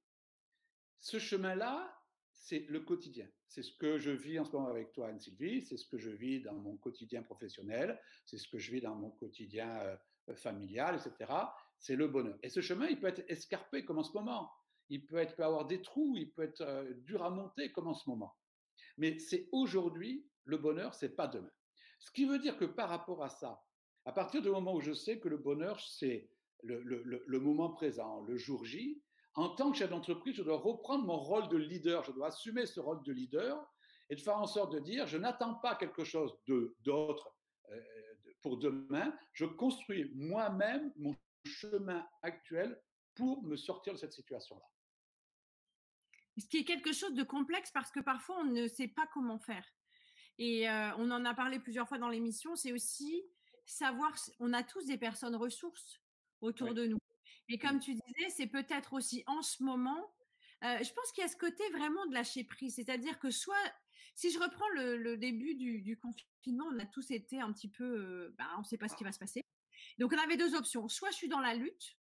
Ce 1.01 1.19
chemin-là, 1.19 1.98
c'est 2.39 2.67
le 2.69 2.81
quotidien. 2.81 3.29
C'est 3.47 3.63
ce 3.63 3.73
que 3.73 3.99
je 3.99 4.11
vis 4.11 4.39
en 4.39 4.45
ce 4.45 4.53
moment 4.53 4.69
avec 4.69 4.93
toi, 4.93 5.09
Anne-Sylvie, 5.09 5.63
c'est 5.63 5.77
ce 5.77 5.87
que 5.87 5.99
je 5.99 6.11
vis 6.11 6.41
dans 6.41 6.55
mon 6.55 6.77
quotidien 6.77 7.23
professionnel, 7.23 8.01
c'est 8.25 8.39
ce 8.39 8.49
que 8.49 8.59
je 8.59 8.71
vis 8.71 8.81
dans 8.81 8.95
mon 8.95 9.11
quotidien 9.11 9.69
euh, 9.81 9.97
familial, 10.35 10.97
etc. 10.97 11.33
C'est 11.79 11.97
le 11.97 12.09
bonheur. 12.09 12.39
Et 12.43 12.49
ce 12.49 12.61
chemin, 12.61 12.87
il 12.87 13.01
peut 13.01 13.09
être 13.09 13.25
escarpé 13.29 13.85
comme 13.85 13.99
en 13.99 14.05
ce 14.05 14.13
moment. 14.13 14.51
Il 14.91 15.05
peut, 15.05 15.17
être, 15.17 15.39
avoir 15.41 15.67
des 15.67 15.83
trous, 15.83 16.15
il 16.17 16.31
peut 16.33 16.43
être 16.43 16.63
euh, 16.63 16.93
dur 17.05 17.23
à 17.23 17.31
monter 17.31 17.73
comme 17.73 17.89
en 17.89 17.95
ce 17.95 18.09
moment. 18.09 18.35
Mais 18.97 19.19
c'est 19.19 19.49
aujourd'hui, 19.53 20.27
le 20.45 20.57
bonheur, 20.57 20.95
c'est 20.95 21.15
pas 21.15 21.29
demain. 21.29 21.51
Ce 21.99 22.11
qui 22.11 22.25
veut 22.25 22.39
dire 22.39 22.57
que 22.57 22.65
par 22.65 22.89
rapport 22.89 23.23
à 23.23 23.29
ça, 23.29 23.63
à 24.05 24.13
partir 24.13 24.41
du 24.41 24.49
moment 24.49 24.75
où 24.75 24.81
je 24.81 24.93
sais 24.93 25.19
que 25.19 25.29
le 25.29 25.37
bonheur, 25.37 25.81
c'est 25.81 26.31
le 26.63 27.39
moment 27.39 27.71
présent, 27.71 28.23
le 28.23 28.37
jour 28.37 28.65
J, 28.65 29.03
en 29.39 29.51
tant 29.51 29.71
que 29.71 29.79
chef 29.79 29.91
d'entreprise, 29.91 30.35
je 30.35 30.43
dois 30.43 30.59
reprendre 30.59 31.05
mon 31.05 31.17
rôle 31.17 31.49
de 31.49 31.57
leader, 31.57 32.03
je 32.03 32.11
dois 32.11 32.27
assumer 32.27 32.67
ce 32.67 32.81
rôle 32.81 33.05
de 33.05 33.13
leader 33.13 33.65
et 34.11 34.17
de 34.17 34.21
faire 34.21 34.37
en 34.37 34.49
sorte 34.49 34.73
de 34.73 34.81
dire, 34.81 35.07
je 35.07 35.17
n'attends 35.17 35.55
pas 35.55 35.77
quelque 35.77 36.03
chose 36.03 36.37
d'autre 36.81 37.37
euh, 37.71 37.81
pour 38.43 38.59
demain, 38.59 39.17
je 39.33 39.45
construis 39.45 40.11
moi-même 40.17 40.93
mon 40.97 41.15
chemin 41.45 42.05
actuel 42.23 42.83
pour 43.15 43.45
me 43.45 43.57
sortir 43.57 43.93
de 43.93 43.99
cette 43.99 44.13
situation-là. 44.13 44.67
Ce 46.37 46.47
qui 46.47 46.59
est 46.59 46.65
quelque 46.65 46.93
chose 46.93 47.15
de 47.15 47.23
complexe 47.23 47.71
parce 47.71 47.93
que 47.93 48.01
parfois 48.01 48.39
on 48.41 48.45
ne 48.45 48.67
sait 48.67 48.89
pas 48.89 49.07
comment 49.15 49.39
faire. 49.39 49.67
Et 50.39 50.69
euh, 50.69 50.91
on 50.97 51.13
en 51.13 51.25
a 51.25 51.35
parlé 51.35 51.61
plusieurs 51.61 51.87
fois 51.87 51.99
dans 51.99 52.09
l'émission, 52.09 52.57
c'est 52.57 52.73
aussi 52.73 53.23
savoir, 53.67 54.13
on 54.41 54.53
a 54.53 54.65
tous 54.65 54.85
des 54.87 54.99
personnes 54.99 55.37
ressources 55.37 56.01
autour 56.41 56.75
de 56.75 56.87
nous. 56.87 56.99
Et 57.49 57.57
mmh. 57.57 57.61
comme 57.61 57.79
tu 57.81 57.95
disais, 57.95 58.31
c'est 58.31 58.47
peut-être 58.47 58.93
aussi 58.93 59.25
en 59.27 59.43
ce 59.43 59.63
moment, 59.63 60.13
euh, 60.65 60.83
je 60.83 60.93
pense 60.93 61.13
qu'il 61.13 61.23
y 61.23 61.25
a 61.25 61.29
ce 61.29 61.37
côté 61.37 61.63
vraiment 61.71 62.07
de 62.07 62.15
lâcher 62.15 62.45
prise. 62.45 62.75
C'est-à-dire 62.75 63.19
que 63.19 63.31
soit, 63.31 63.57
si 64.15 64.31
je 64.31 64.39
reprends 64.39 64.69
le, 64.71 65.17
début 65.17 65.55
du, 65.55 65.99
confinement, 65.99 66.67
on 66.73 66.79
a 66.79 66.87
tous 66.87 67.11
été 67.11 67.41
un 67.41 67.53
petit 67.53 67.69
peu, 67.69 67.85
euh, 67.85 68.35
bah, 68.39 68.47
on 68.57 68.61
ne 68.61 68.65
sait 68.65 68.79
pas 68.79 68.89
ce 68.89 68.97
qui 68.97 69.05
va 69.05 69.13
se 69.13 69.19
passer. 69.19 69.45
Donc 69.99 70.13
on 70.13 70.19
avait 70.19 70.37
deux 70.37 70.55
options. 70.55 70.89
Soit 70.89 71.11
je 71.11 71.17
suis 71.17 71.29
dans 71.29 71.41
la 71.41 71.55
lutte 71.55 71.97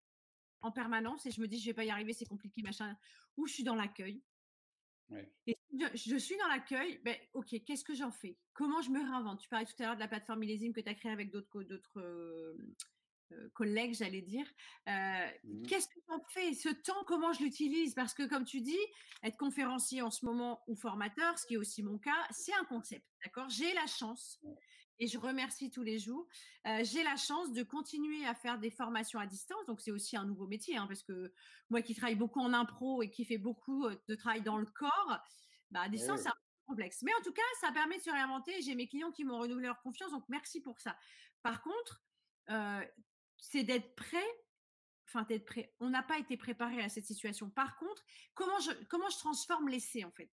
en 0.61 0.73
permanence 0.73 1.25
et 1.27 1.31
je 1.31 1.41
me 1.41 1.47
dis 1.47 1.61
je 1.61 1.67
vais 1.67 1.75
pas 1.75 1.85
y 1.85 1.91
arriver, 1.91 2.13
c'est 2.13 2.27
compliqué, 2.27 2.63
machin, 2.63 2.97
ou 3.37 3.47
je 3.47 3.55
suis 3.55 3.65
dans 3.65 3.75
l'accueil. 3.75 4.23
Et 5.47 5.57
je, 5.95 6.17
suis 6.17 6.37
dans 6.37 6.49
l'accueil, 6.49 7.01
ben, 7.03 7.17
ok, 7.33 7.55
qu'est-ce 7.65 7.85
que 7.85 7.95
j'en 7.95 8.11
fais? 8.11 8.37
Comment 8.53 8.83
je 8.83 8.91
me 8.91 8.99
réinvente? 8.99 9.41
Tu 9.41 9.49
parlais 9.49 9.65
tout 9.65 9.73
à 9.79 9.85
l'heure 9.85 9.95
de 9.95 10.01
la 10.01 10.09
plateforme 10.09 10.41
millésime 10.41 10.75
que 10.75 10.81
tu 10.81 10.89
as 10.89 10.95
créée 10.95 11.13
avec 11.13 11.31
d'autres 11.31 11.65
euh, 11.97 12.55
collègues, 13.55 13.95
j'allais 13.95 14.23
dire. 14.23 14.47
Euh, 14.88 15.27
mmh 15.45 15.62
qu'est-ce 15.67 15.88
que 15.88 16.01
j'en 16.09 16.21
fais? 16.29 16.55
Ce 16.55 16.69
temps, 16.69 17.05
comment 17.07 17.33
je 17.33 17.43
l'utilise? 17.43 17.95
Parce 17.95 18.14
que, 18.14 18.25
comme 18.25 18.45
tu 18.45 18.61
dis, 18.61 18.79
être 19.23 19.37
conférencier 19.37 20.03
en 20.03 20.11
ce 20.11 20.25
moment 20.25 20.62
ou 20.67 20.77
formateur, 20.77 21.38
ce 21.38 21.47
qui 21.47 21.55
est 21.55 21.59
aussi 21.59 21.83
mon 21.83 21.99
cas, 21.99 22.27
c'est 22.31 22.55
un 22.55 22.64
concept. 22.64 23.07
D'accord? 23.25 23.49
J'ai 23.49 23.73
la 23.75 23.87
chance, 23.87 24.41
et 24.99 25.07
je 25.07 25.19
remercie 25.19 25.71
tous 25.71 25.83
les 25.83 25.99
jours, 25.99 26.27
euh, 26.67 26.81
j'ai 26.83 27.03
la 27.03 27.17
chance 27.17 27.53
de 27.53 27.62
continuer 27.62 28.27
à 28.27 28.35
faire 28.35 28.59
des 28.59 28.71
formations 28.71 29.21
à 29.21 29.27
distance. 29.27 29.64
Donc, 29.67 29.81
c'est 29.81 29.93
aussi 29.93 30.17
un 30.17 30.25
nouveau 30.25 30.47
métier, 30.47 30.77
hein, 30.77 30.87
parce 30.87 31.03
que 31.03 31.33
moi 31.71 31.83
qui 31.83 31.95
travaille 31.95 32.17
beaucoup 32.17 32.41
en 32.41 32.53
impro 32.53 33.03
et 33.03 33.11
qui 33.11 33.25
fait 33.25 33.38
beaucoup 33.38 33.88
de 33.88 34.14
travail 34.14 34.43
dans 34.43 34.59
le 34.59 34.67
corps, 34.67 35.19
bah, 35.71 35.83
à 35.83 35.88
distance, 35.88 36.21
c'est 36.23 36.29
un 36.29 36.33
peu 36.33 36.73
complexe. 36.73 37.03
Mais 37.03 37.14
en 37.14 37.23
tout 37.23 37.33
cas, 37.33 37.43
ça 37.61 37.71
permet 37.73 37.99
de 37.99 38.03
se 38.03 38.11
réinventer. 38.11 38.61
J'ai 38.62 38.75
mes 38.75 38.88
clients 38.88 39.12
qui 39.12 39.25
m'ont 39.25 39.38
renouvelé 39.38 39.67
leur 39.67 39.81
confiance, 39.83 40.11
donc 40.11 40.25
merci 40.29 40.61
pour 40.61 40.81
ça. 40.81 40.97
Par 41.43 41.62
contre, 41.62 42.03
c'est 43.40 43.62
d'être 43.62 43.94
prêt. 43.94 44.27
Enfin, 45.07 45.22
d'être 45.22 45.46
prêt. 45.46 45.74
On 45.81 45.88
n'a 45.88 46.03
pas 46.03 46.18
été 46.18 46.37
préparé 46.37 46.83
à 46.83 46.90
cette 46.90 47.07
situation. 47.07 47.48
Par 47.48 47.79
contre, 47.79 48.05
comment 48.35 48.59
je, 48.61 48.72
comment 48.90 49.09
je 49.09 49.16
transforme 49.16 49.68
l'essai, 49.68 50.05
en 50.05 50.11
fait? 50.11 50.31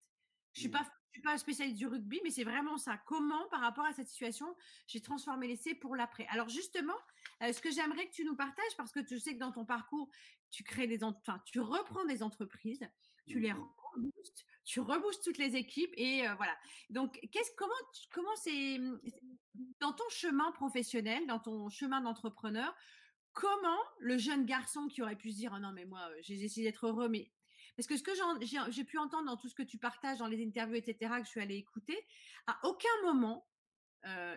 Je 0.51 0.59
ne 0.59 0.61
suis, 0.63 0.67
mmh. 0.67 0.71
pas, 0.71 0.91
suis 1.13 1.21
pas 1.21 1.37
spécialiste 1.37 1.77
du 1.77 1.87
rugby, 1.87 2.19
mais 2.23 2.29
c'est 2.29 2.43
vraiment 2.43 2.77
ça. 2.77 2.97
Comment, 3.05 3.47
par 3.49 3.61
rapport 3.61 3.85
à 3.85 3.93
cette 3.93 4.09
situation, 4.09 4.53
j'ai 4.87 5.01
transformé 5.01 5.47
l'essai 5.47 5.75
pour 5.75 5.95
l'après? 5.95 6.27
Alors, 6.29 6.49
justement, 6.49 6.97
euh, 7.41 7.53
ce 7.53 7.61
que 7.61 7.71
j'aimerais 7.71 8.07
que 8.07 8.13
tu 8.13 8.25
nous 8.25 8.35
partages, 8.35 8.75
parce 8.75 8.91
que 8.91 8.99
tu 8.99 9.17
sais 9.19 9.33
que 9.33 9.39
dans 9.39 9.53
ton 9.53 9.65
parcours, 9.65 10.09
tu 10.51 10.63
crées 10.63 10.87
des, 10.87 11.03
enfin, 11.03 11.41
tu 11.45 11.61
reprends 11.61 12.05
des 12.05 12.21
entreprises, 12.21 12.85
tu 13.27 13.39
les 13.39 13.53
mmh. 13.53 13.67
reboostes, 13.93 14.45
tu 14.65 14.79
reboostes 14.79 15.23
toutes 15.23 15.37
les 15.37 15.55
équipes 15.55 15.93
et 15.95 16.27
euh, 16.27 16.35
voilà. 16.35 16.55
Donc, 16.89 17.19
qu'est-ce, 17.31 17.51
comment, 17.55 17.73
comment 18.11 18.35
c'est 18.35 18.79
dans 19.79 19.93
ton 19.93 20.09
chemin 20.09 20.51
professionnel, 20.51 21.25
dans 21.27 21.39
ton 21.39 21.69
chemin 21.69 22.01
d'entrepreneur, 22.01 22.75
comment 23.33 23.79
le 23.99 24.17
jeune 24.17 24.45
garçon 24.45 24.87
qui 24.87 25.01
aurait 25.01 25.15
pu 25.15 25.31
se 25.31 25.37
dire 25.37 25.53
«Ah 25.53 25.59
non 25.59 25.71
mais 25.73 25.85
moi 25.85 26.09
j'ai 26.21 26.41
essayé 26.41 26.65
d'être 26.65 26.87
heureux 26.87 27.09
mais 27.09 27.31
parce 27.75 27.87
que 27.87 27.97
ce 27.97 28.03
que 28.03 28.11
j'ai 28.71 28.83
pu 28.85 28.97
entendre 28.97 29.25
dans 29.25 29.35
tout 29.35 29.49
ce 29.49 29.55
que 29.55 29.63
tu 29.63 29.77
partages 29.77 30.19
dans 30.19 30.27
les 30.27 30.41
interviews 30.45 30.75
etc 30.75 31.15
que 31.17 31.25
je 31.25 31.29
suis 31.29 31.41
allée 31.41 31.57
écouter 31.57 31.97
à 32.47 32.57
aucun 32.63 32.87
moment 33.03 33.45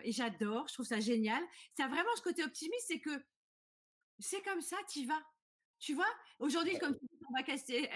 et 0.03 0.11
j'adore 0.11 0.67
je 0.67 0.73
trouve 0.73 0.85
ça 0.85 0.99
génial 0.99 1.41
c'est 1.77 1.87
vraiment 1.87 2.13
ce 2.17 2.21
côté 2.21 2.43
optimiste 2.43 2.87
c'est 2.87 2.99
que 2.99 3.23
c'est 4.19 4.41
comme 4.41 4.61
ça 4.61 4.77
tu 4.89 5.05
vas. 5.05 5.21
Tu 5.79 5.93
vois? 5.93 6.09
Aujourd'hui 6.39 6.77
comme 6.77 6.97
on 7.29 7.33
va 7.33 7.43
casser 7.43 7.89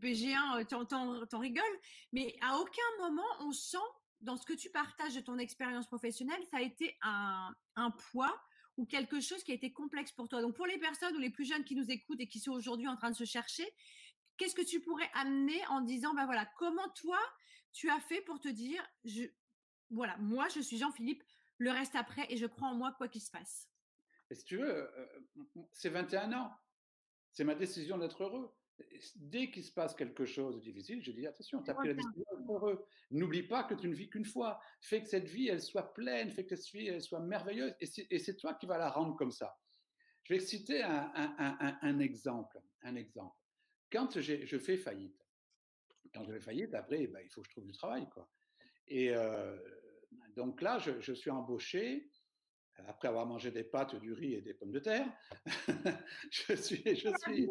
BG1 0.00 0.66
t'en 0.66 1.38
rigoles 1.38 1.64
mais 2.12 2.36
à 2.40 2.58
aucun 2.58 2.82
moment 3.00 3.26
on 3.40 3.52
sent 3.52 3.76
dans 4.20 4.36
ce 4.36 4.44
que 4.44 4.52
tu 4.52 4.70
partages 4.70 5.14
de 5.14 5.20
ton 5.20 5.38
expérience 5.38 5.86
professionnelle 5.86 6.42
ça 6.50 6.58
a 6.58 6.62
été 6.62 6.96
un, 7.02 7.54
poids 8.10 8.38
ou 8.76 8.86
quelque 8.86 9.20
chose 9.20 9.42
qui 9.44 9.52
a 9.52 9.54
été 9.54 9.72
complexe 9.72 10.12
pour 10.12 10.28
toi. 10.28 10.40
Donc 10.40 10.54
pour 10.56 10.66
les 10.66 10.78
personnes 10.78 11.14
ou 11.16 11.18
les 11.18 11.30
plus 11.30 11.44
jeunes 11.44 11.64
qui 11.64 11.74
nous 11.74 11.90
écoutent 11.90 12.20
et 12.20 12.26
qui 12.26 12.38
sont 12.40 12.52
aujourd'hui 12.52 12.88
en 12.88 12.96
train 12.96 13.10
de 13.10 13.16
se 13.16 13.24
chercher, 13.24 13.66
qu'est-ce 14.36 14.54
que 14.54 14.64
tu 14.64 14.80
pourrais 14.80 15.10
amener 15.14 15.60
en 15.68 15.82
disant, 15.82 16.14
ben 16.14 16.24
voilà, 16.24 16.46
comment 16.56 16.88
toi 16.94 17.18
tu 17.72 17.90
as 17.90 18.00
fait 18.00 18.22
pour 18.22 18.40
te 18.40 18.48
dire, 18.48 18.82
voilà, 19.90 20.16
moi 20.18 20.48
je 20.48 20.60
suis 20.60 20.78
Jean-Philippe, 20.78 21.22
le 21.58 21.70
reste 21.70 21.94
après 21.94 22.26
et 22.30 22.36
je 22.36 22.46
crois 22.46 22.68
en 22.68 22.74
moi 22.74 22.92
quoi 22.96 23.08
qu'il 23.08 23.20
se 23.20 23.30
passe? 23.30 23.68
Et 24.30 24.34
si 24.34 24.44
tu 24.44 24.56
veux, 24.56 24.74
euh, 24.74 24.88
euh, 24.96 25.62
c'est 25.72 25.90
21 25.90 26.32
ans, 26.32 26.56
c'est 27.32 27.44
ma 27.44 27.54
décision 27.54 27.98
d'être 27.98 28.22
heureux 28.22 28.54
dès 29.16 29.50
qu'il 29.50 29.64
se 29.64 29.72
passe 29.72 29.94
quelque 29.94 30.24
chose 30.24 30.56
de 30.56 30.60
difficile, 30.60 31.02
je 31.02 31.12
dis 31.12 31.26
attention, 31.26 31.62
tu 31.62 31.70
as 31.70 31.74
pris 31.74 31.88
la 31.88 31.94
décision 31.94 32.24
heureux. 32.48 32.86
N'oublie 33.10 33.42
pas 33.42 33.64
que 33.64 33.74
tu 33.74 33.88
ne 33.88 33.94
vis 33.94 34.08
qu'une 34.08 34.24
fois. 34.24 34.60
Fais 34.80 35.02
que 35.02 35.08
cette 35.08 35.28
vie, 35.28 35.48
elle 35.48 35.60
soit 35.60 35.94
pleine, 35.94 36.30
fais 36.30 36.44
que 36.44 36.56
cette 36.56 36.72
vie, 36.72 36.88
elle 36.88 37.02
soit 37.02 37.20
merveilleuse. 37.20 37.74
Et 37.80 38.18
c'est 38.18 38.36
toi 38.36 38.54
qui 38.54 38.66
vas 38.66 38.78
la 38.78 38.90
rendre 38.90 39.16
comme 39.16 39.30
ça. 39.32 39.56
Je 40.24 40.34
vais 40.34 40.40
citer 40.40 40.82
un, 40.82 41.10
un, 41.14 41.78
un, 41.82 41.98
exemple. 41.98 42.60
Un 42.82 42.94
exemple. 42.94 43.36
Quand 43.90 44.20
je 44.20 44.58
fais 44.58 44.76
faillite, 44.76 45.26
quand 46.14 46.24
je 46.24 46.32
fais 46.32 46.40
faillite, 46.40 46.74
après, 46.74 47.06
ben, 47.06 47.20
il 47.24 47.30
faut 47.30 47.40
que 47.40 47.48
je 47.48 47.52
trouve 47.52 47.66
du 47.66 47.72
travail. 47.72 48.08
Quoi. 48.10 48.28
Et 48.86 49.10
euh, 49.14 49.56
donc 50.36 50.60
là, 50.62 50.78
je, 50.78 51.00
je 51.00 51.12
suis 51.12 51.30
embauché 51.30 52.10
après 52.86 53.08
avoir 53.08 53.26
mangé 53.26 53.50
des 53.50 53.64
pâtes, 53.64 53.96
du 53.96 54.12
riz 54.12 54.34
et 54.34 54.40
des 54.42 54.54
pommes 54.54 54.72
de 54.72 54.78
terre, 54.78 55.06
je 56.30 56.54
suis, 56.54 56.82
je 56.84 57.10
suis, 57.22 57.48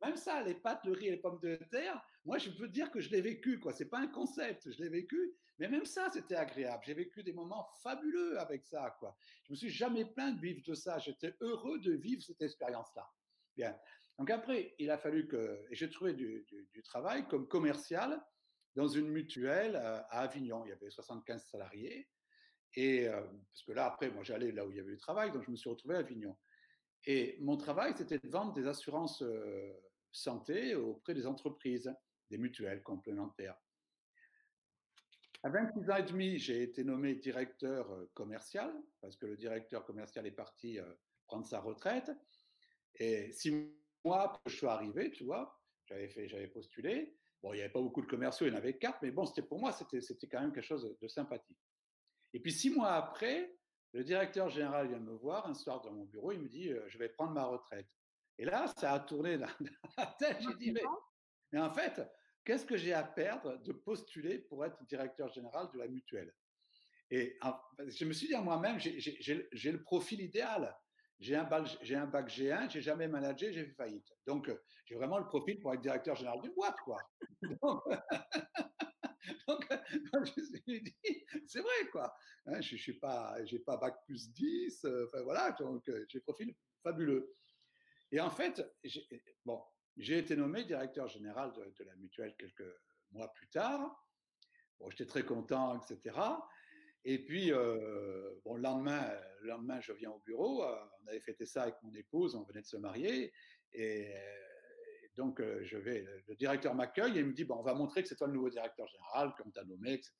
même, 0.00 0.16
ça, 0.16 0.42
les 0.42 0.54
pâtes, 0.54 0.84
le 0.84 0.92
riz 0.92 1.08
et 1.08 1.10
les 1.12 1.16
pommes 1.18 1.40
de 1.40 1.56
terre, 1.70 2.00
moi 2.24 2.38
je 2.38 2.50
peux 2.50 2.68
dire 2.68 2.90
que 2.90 3.00
je 3.00 3.10
l'ai 3.10 3.20
vécu, 3.20 3.58
quoi. 3.60 3.72
C'est 3.72 3.88
pas 3.88 3.98
un 3.98 4.08
concept, 4.08 4.70
je 4.70 4.82
l'ai 4.82 4.88
vécu, 4.88 5.34
mais 5.58 5.68
même 5.68 5.84
ça, 5.84 6.08
c'était 6.10 6.36
agréable. 6.36 6.82
J'ai 6.84 6.94
vécu 6.94 7.22
des 7.22 7.32
moments 7.32 7.68
fabuleux 7.82 8.38
avec 8.40 8.64
ça, 8.64 8.96
quoi. 8.98 9.16
Je 9.44 9.52
me 9.52 9.56
suis 9.56 9.70
jamais 9.70 10.04
plaint 10.04 10.34
de 10.34 10.40
vivre 10.40 10.62
de 10.66 10.74
ça. 10.74 10.98
J'étais 10.98 11.34
heureux 11.40 11.78
de 11.80 11.92
vivre 11.92 12.22
cette 12.22 12.42
expérience-là. 12.42 13.08
Bien. 13.56 13.78
Donc 14.18 14.30
après, 14.30 14.74
il 14.78 14.90
a 14.90 14.98
fallu 14.98 15.26
que, 15.26 15.60
et 15.70 15.74
j'ai 15.74 15.90
trouvé 15.90 16.12
du, 16.14 16.46
du, 16.72 16.82
travail 16.82 17.26
comme 17.28 17.48
commercial 17.48 18.20
dans 18.76 18.88
une 18.88 19.08
mutuelle 19.08 19.76
euh, 19.76 20.00
à 20.10 20.20
Avignon. 20.20 20.64
Il 20.64 20.70
y 20.70 20.72
avait 20.72 20.90
75 20.90 21.44
salariés. 21.44 22.08
Et 22.76 23.08
euh, 23.08 23.20
parce 23.20 23.62
que 23.62 23.72
là, 23.72 23.86
après, 23.86 24.10
moi, 24.10 24.24
j'allais 24.24 24.52
là 24.52 24.66
où 24.66 24.70
il 24.70 24.76
y 24.76 24.80
avait 24.80 24.92
du 24.92 24.98
travail, 24.98 25.32
donc 25.32 25.44
je 25.44 25.50
me 25.50 25.56
suis 25.56 25.70
retrouvé 25.70 25.96
à 25.96 25.98
Avignon. 25.98 26.36
Et 27.06 27.36
mon 27.40 27.56
travail, 27.56 27.94
c'était 27.96 28.18
de 28.18 28.28
vendre 28.28 28.52
des 28.52 28.66
assurances 28.66 29.22
euh, 29.22 29.72
santé 30.10 30.74
auprès 30.74 31.14
des 31.14 31.26
entreprises, 31.26 31.92
des 32.30 32.38
mutuelles 32.38 32.82
complémentaires. 32.82 33.56
À 35.42 35.50
26 35.50 35.90
ans 35.90 35.96
et 35.96 36.02
demi, 36.02 36.38
j'ai 36.38 36.62
été 36.62 36.84
nommé 36.84 37.14
directeur 37.16 37.86
commercial, 38.14 38.72
parce 39.02 39.16
que 39.16 39.26
le 39.26 39.36
directeur 39.36 39.84
commercial 39.84 40.26
est 40.26 40.32
parti 40.32 40.78
prendre 41.26 41.46
sa 41.46 41.60
retraite. 41.60 42.10
Et 42.96 43.30
six 43.32 43.52
mois 44.04 44.22
après 44.22 44.40
que 44.44 44.50
je 44.50 44.56
suis 44.56 44.66
arrivé, 44.66 45.10
tu 45.10 45.24
vois, 45.24 45.60
j'avais 45.86 46.08
fait, 46.08 46.28
j'avais 46.28 46.48
postulé. 46.48 47.14
Bon, 47.42 47.52
il 47.52 47.56
n'y 47.56 47.62
avait 47.62 47.72
pas 47.72 47.80
beaucoup 47.80 48.00
de 48.00 48.06
commerciaux, 48.06 48.46
il 48.46 48.52
y 48.52 48.54
en 48.54 48.58
avait 48.58 48.78
quatre, 48.78 49.00
mais 49.02 49.10
bon, 49.10 49.26
c'était 49.26 49.42
pour 49.42 49.58
moi, 49.58 49.72
c'était, 49.72 50.00
c'était 50.00 50.26
quand 50.26 50.40
même 50.40 50.52
quelque 50.52 50.64
chose 50.64 50.96
de 50.98 51.08
sympathique. 51.08 51.58
Et 52.34 52.40
puis 52.40 52.52
six 52.52 52.70
mois 52.70 52.92
après, 52.92 53.56
le 53.92 54.04
directeur 54.04 54.50
général 54.50 54.88
vient 54.88 54.98
me 54.98 55.14
voir 55.14 55.46
un 55.46 55.54
soir 55.54 55.80
dans 55.80 55.92
mon 55.92 56.04
bureau, 56.04 56.32
il 56.32 56.40
me 56.40 56.48
dit, 56.48 56.70
je 56.88 56.98
vais 56.98 57.08
prendre 57.08 57.32
ma 57.32 57.44
retraite. 57.44 57.88
Et 58.38 58.44
là, 58.44 58.66
ça 58.76 58.92
a 58.92 59.00
tourné 59.00 59.38
dans 59.38 59.46
la 59.96 60.06
tête. 60.18 60.38
J'ai 60.40 60.54
dit, 60.56 60.72
mais, 60.72 60.82
mais 61.52 61.60
en 61.60 61.72
fait, 61.72 62.02
qu'est-ce 62.44 62.66
que 62.66 62.76
j'ai 62.76 62.92
à 62.92 63.04
perdre 63.04 63.56
de 63.62 63.72
postuler 63.72 64.38
pour 64.38 64.64
être 64.64 64.84
directeur 64.84 65.32
général 65.32 65.70
de 65.72 65.78
la 65.78 65.86
mutuelle? 65.86 66.34
Et 67.10 67.38
je 67.86 68.04
me 68.04 68.12
suis 68.12 68.26
dit 68.26 68.34
à 68.34 68.40
moi-même, 68.40 68.78
j'ai 68.80 69.72
le 69.72 69.82
profil 69.82 70.20
idéal. 70.20 70.76
J'ai 71.20 71.36
un, 71.36 71.44
bac, 71.44 71.68
j'ai 71.80 71.94
un 71.94 72.06
bac 72.06 72.28
G1, 72.28 72.70
j'ai 72.70 72.82
jamais 72.82 73.06
managé, 73.06 73.52
j'ai 73.52 73.64
fait 73.64 73.74
faillite. 73.74 74.12
Donc, 74.26 74.48
euh, 74.48 74.60
j'ai 74.84 74.96
vraiment 74.96 75.18
le 75.18 75.26
profil 75.26 75.60
pour 75.60 75.72
être 75.72 75.80
directeur 75.80 76.16
général 76.16 76.40
d'une 76.42 76.52
boîte, 76.52 76.76
quoi. 76.84 76.98
Donc, 77.62 77.82
je 80.12 80.18
me 80.18 80.24
suis 80.24 80.82
dit, 80.82 81.24
c'est 81.46 81.60
vrai, 81.60 81.88
quoi. 81.90 82.14
Hein, 82.46 82.60
je 82.60 82.76
suis 82.76 82.98
pas, 82.98 83.36
j'ai 83.44 83.58
pas 83.58 83.76
bac 83.76 83.96
plus 84.06 84.30
10, 84.32 84.84
euh, 84.84 85.06
enfin 85.06 85.22
voilà, 85.22 85.52
donc 85.52 85.88
euh, 85.88 86.04
j'ai 86.08 86.20
profil 86.20 86.54
fabuleux. 86.82 87.34
Et 88.12 88.20
en 88.20 88.30
fait, 88.30 88.62
j'ai, 88.82 89.06
bon, 89.44 89.62
j'ai 89.96 90.18
été 90.18 90.36
nommé 90.36 90.64
directeur 90.64 91.08
général 91.08 91.52
de, 91.52 91.84
la 91.84 91.96
mutuelle 91.96 92.34
quelques 92.38 92.64
mois 93.12 93.32
plus 93.32 93.48
tard. 93.48 94.04
Bon, 94.78 94.90
j'étais 94.90 95.06
très 95.06 95.24
content, 95.24 95.80
etc. 95.80 96.16
Et 97.04 97.24
puis, 97.24 97.52
euh, 97.52 98.34
bon, 98.44 98.56
le 98.56 98.62
lendemain, 98.62 99.10
le 99.40 99.48
lendemain, 99.48 99.80
je 99.80 99.92
viens 99.92 100.10
au 100.10 100.20
bureau. 100.20 100.64
on 100.64 101.06
avait 101.06 101.20
fêté 101.20 101.46
ça 101.46 101.64
avec 101.64 101.76
mon 101.82 101.92
épouse, 101.94 102.34
on 102.34 102.44
venait 102.44 102.62
de 102.62 102.66
se 102.66 102.76
marier. 102.76 103.32
Et 103.72 104.14
donc, 105.16 105.40
je 105.62 105.76
vais, 105.76 106.04
le 106.26 106.34
directeur 106.34 106.74
m'accueille 106.74 107.16
et 107.16 107.20
il 107.20 107.26
me 107.26 107.32
dit, 107.32 107.44
bon, 107.44 107.56
on 107.56 107.62
va 107.62 107.74
montrer 107.74 108.02
que 108.02 108.08
c'est 108.08 108.16
toi 108.16 108.26
le 108.26 108.32
nouveau 108.32 108.50
directeur 108.50 108.86
général, 108.88 109.32
comme 109.36 109.52
tu 109.52 109.60
as 109.60 109.64
nommé, 109.64 109.92
etc. 109.92 110.12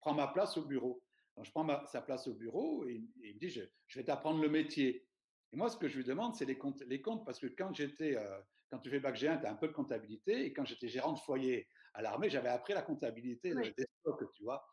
Prends 0.00 0.14
ma 0.14 0.28
place 0.28 0.56
au 0.56 0.64
bureau. 0.64 1.02
Donc, 1.36 1.44
je 1.44 1.50
prends 1.50 1.86
sa 1.86 2.00
place 2.00 2.26
au 2.26 2.34
bureau 2.34 2.86
et, 2.86 3.02
il 3.22 3.34
me 3.34 3.38
dit, 3.38 3.50
je, 3.50 3.60
vais 3.94 4.04
t'apprendre 4.04 4.40
le 4.40 4.48
métier. 4.48 5.06
Et 5.52 5.56
moi, 5.56 5.68
ce 5.68 5.76
que 5.76 5.88
je 5.88 5.98
lui 5.98 6.04
demande, 6.04 6.34
c'est 6.34 6.46
les 6.46 6.56
comptes, 6.56 6.82
les 6.86 7.02
comptes, 7.02 7.26
parce 7.26 7.38
que 7.38 7.46
quand 7.46 7.74
j'étais, 7.74 8.16
quand 8.70 8.78
tu 8.78 8.90
fais 8.90 9.00
bac 9.00 9.16
G1, 9.16 9.40
tu 9.40 9.46
as 9.46 9.50
un 9.50 9.56
peu 9.56 9.68
de 9.68 9.72
comptabilité, 9.72 10.46
et 10.46 10.52
quand 10.52 10.64
j'étais 10.64 10.88
gérant 10.88 11.12
de 11.12 11.18
foyer 11.18 11.68
à 11.92 12.02
l'armée, 12.02 12.30
j'avais 12.30 12.48
appris 12.48 12.72
la 12.72 12.82
comptabilité 12.82 13.54
des 13.54 13.86
stocks, 14.00 14.30
tu 14.32 14.44
vois. 14.44 14.66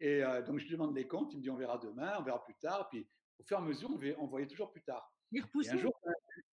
Et 0.00 0.20
donc, 0.46 0.58
je 0.58 0.64
lui 0.64 0.72
demande 0.72 0.96
les 0.96 1.06
comptes, 1.06 1.32
il 1.32 1.38
me 1.38 1.42
dit, 1.42 1.50
on 1.50 1.56
verra 1.56 1.78
demain, 1.78 2.16
on 2.18 2.22
verra 2.22 2.44
plus 2.44 2.56
tard, 2.56 2.88
puis 2.88 3.08
au 3.38 3.44
fur 3.44 3.56
et 3.58 3.60
à 3.60 3.64
mesure, 3.64 3.90
on, 4.18 4.26
voyait 4.26 4.46
toujours 4.46 4.72
plus 4.72 4.82
tard. 4.82 5.12
Et 5.32 5.40
un 5.68 5.78
jour, 5.78 5.94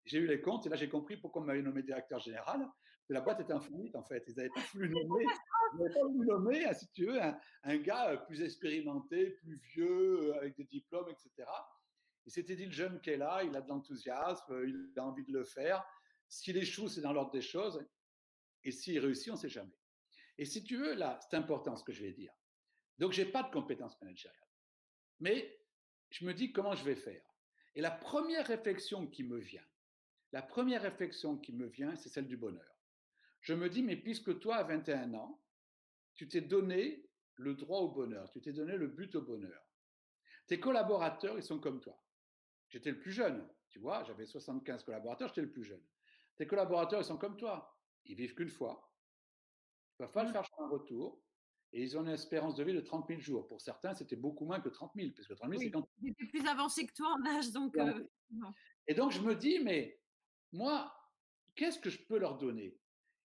j'ai 0.04 0.18
eu 0.18 0.26
les 0.26 0.40
comptes 0.40 0.66
et 0.66 0.68
là 0.68 0.76
j'ai 0.76 0.88
compris 0.88 1.16
pourquoi 1.16 1.42
on 1.42 1.44
m'avait 1.44 1.62
nommé 1.62 1.82
directeur 1.82 2.18
général. 2.20 2.68
La 3.08 3.20
boîte 3.20 3.40
était 3.40 3.52
en 3.52 3.60
faillite 3.60 3.94
en 3.94 4.02
fait. 4.02 4.24
Ils 4.28 4.34
n'avaient 4.36 4.48
pas 4.50 4.62
voulu 4.72 4.88
nommer, 4.88 5.24
pas 5.78 6.24
nommer 6.24 6.74
si 6.74 6.88
tu 6.92 7.06
veux, 7.06 7.20
un, 7.20 7.76
gars 7.78 8.10
euh, 8.10 8.16
plus 8.16 8.42
expérimenté, 8.42 9.30
plus 9.30 9.56
vieux, 9.74 10.30
euh, 10.30 10.36
avec 10.36 10.56
des 10.56 10.64
diplômes, 10.64 11.08
etc. 11.10 11.30
Il 12.24 12.32
s'était 12.32 12.56
dit 12.56 12.66
le 12.66 12.72
jeune 12.72 13.00
qui 13.00 13.10
est 13.10 13.16
là, 13.16 13.42
il 13.42 13.54
a 13.56 13.60
de 13.60 13.68
l'enthousiasme, 13.68 14.52
euh, 14.52 14.68
il 14.68 14.98
a 14.98 15.04
envie 15.04 15.24
de 15.24 15.32
le 15.32 15.44
faire. 15.44 15.84
S'il 16.28 16.56
échoue, 16.56 16.88
c'est 16.88 17.00
dans 17.00 17.12
l'ordre 17.12 17.32
des 17.32 17.42
choses. 17.42 17.84
Et 18.64 18.70
s'il 18.70 18.98
réussit, 19.00 19.30
on 19.30 19.34
ne 19.34 19.40
sait 19.40 19.48
jamais. 19.48 19.76
Et 20.38 20.44
si 20.44 20.64
tu 20.64 20.76
veux, 20.76 20.94
là, 20.94 21.18
c'est 21.20 21.36
important 21.36 21.76
ce 21.76 21.84
que 21.84 21.92
je 21.92 22.04
vais 22.04 22.12
dire. 22.12 22.32
Donc, 22.98 23.12
je 23.12 23.22
n'ai 23.22 23.30
pas 23.30 23.42
de 23.42 23.50
compétences 23.50 24.00
managériales. 24.00 24.38
Mais 25.20 25.60
je 26.10 26.24
me 26.24 26.32
dis 26.32 26.52
comment 26.52 26.74
je 26.74 26.84
vais 26.84 26.94
faire? 26.94 27.22
Et 27.74 27.80
la 27.80 27.90
première 27.90 28.46
réflexion 28.46 29.06
qui 29.06 29.24
me 29.24 29.38
vient, 29.38 29.64
la 30.32 30.42
première 30.42 30.82
réflexion 30.82 31.36
qui 31.36 31.52
me 31.52 31.66
vient, 31.66 31.94
c'est 31.96 32.08
celle 32.08 32.26
du 32.26 32.36
bonheur. 32.36 32.76
Je 33.40 33.54
me 33.54 33.68
dis, 33.68 33.82
mais 33.82 33.96
puisque 33.96 34.38
toi, 34.40 34.56
à 34.56 34.64
21 34.64 35.14
ans, 35.14 35.42
tu 36.14 36.28
t'es 36.28 36.40
donné 36.40 37.08
le 37.36 37.54
droit 37.54 37.80
au 37.80 37.90
bonheur, 37.90 38.30
tu 38.30 38.40
t'es 38.40 38.52
donné 38.52 38.76
le 38.76 38.86
but 38.86 39.14
au 39.14 39.22
bonheur. 39.22 39.62
Tes 40.46 40.60
collaborateurs, 40.60 41.36
ils 41.36 41.42
sont 41.42 41.58
comme 41.58 41.80
toi. 41.80 42.02
J'étais 42.68 42.90
le 42.90 42.98
plus 42.98 43.12
jeune, 43.12 43.46
tu 43.68 43.78
vois, 43.78 44.04
j'avais 44.04 44.26
75 44.26 44.84
collaborateurs, 44.84 45.28
j'étais 45.28 45.42
le 45.42 45.50
plus 45.50 45.64
jeune. 45.64 45.82
Tes 46.36 46.46
collaborateurs, 46.46 47.00
ils 47.00 47.04
sont 47.04 47.18
comme 47.18 47.36
toi. 47.36 47.78
Ils 48.04 48.16
vivent 48.16 48.34
qu'une 48.34 48.48
fois. 48.48 48.90
Il 49.98 50.02
va 50.02 50.08
falloir 50.08 50.32
le 50.32 50.32
faire 50.32 50.64
un 50.64 50.68
retour. 50.68 51.22
Et 51.74 51.82
ils 51.82 51.96
ont 51.96 52.02
une 52.02 52.10
espérance 52.10 52.54
de 52.54 52.64
vie 52.64 52.74
de 52.74 52.80
30 52.80 53.08
000 53.08 53.20
jours. 53.20 53.48
Pour 53.48 53.62
certains, 53.62 53.94
c'était 53.94 54.16
beaucoup 54.16 54.44
moins 54.44 54.60
que 54.60 54.68
30 54.68 54.92
000, 54.94 55.12
parce 55.16 55.26
que 55.26 55.32
30 55.32 55.50
000, 55.50 55.62
c'est 55.62 55.70
quand... 55.70 55.88
Ils 56.02 56.10
étaient 56.10 56.26
plus 56.26 56.46
avancés 56.46 56.86
que 56.86 56.92
toi 56.92 57.16
en 57.18 57.24
âge, 57.26 57.50
donc... 57.50 57.76
Euh, 57.78 58.06
et 58.86 58.94
donc, 58.94 59.12
je 59.12 59.20
me 59.20 59.34
dis, 59.34 59.58
mais 59.60 60.01
moi, 60.52 60.92
qu'est-ce 61.54 61.78
que 61.78 61.90
je 61.90 62.02
peux 62.06 62.18
leur 62.18 62.38
donner? 62.38 62.78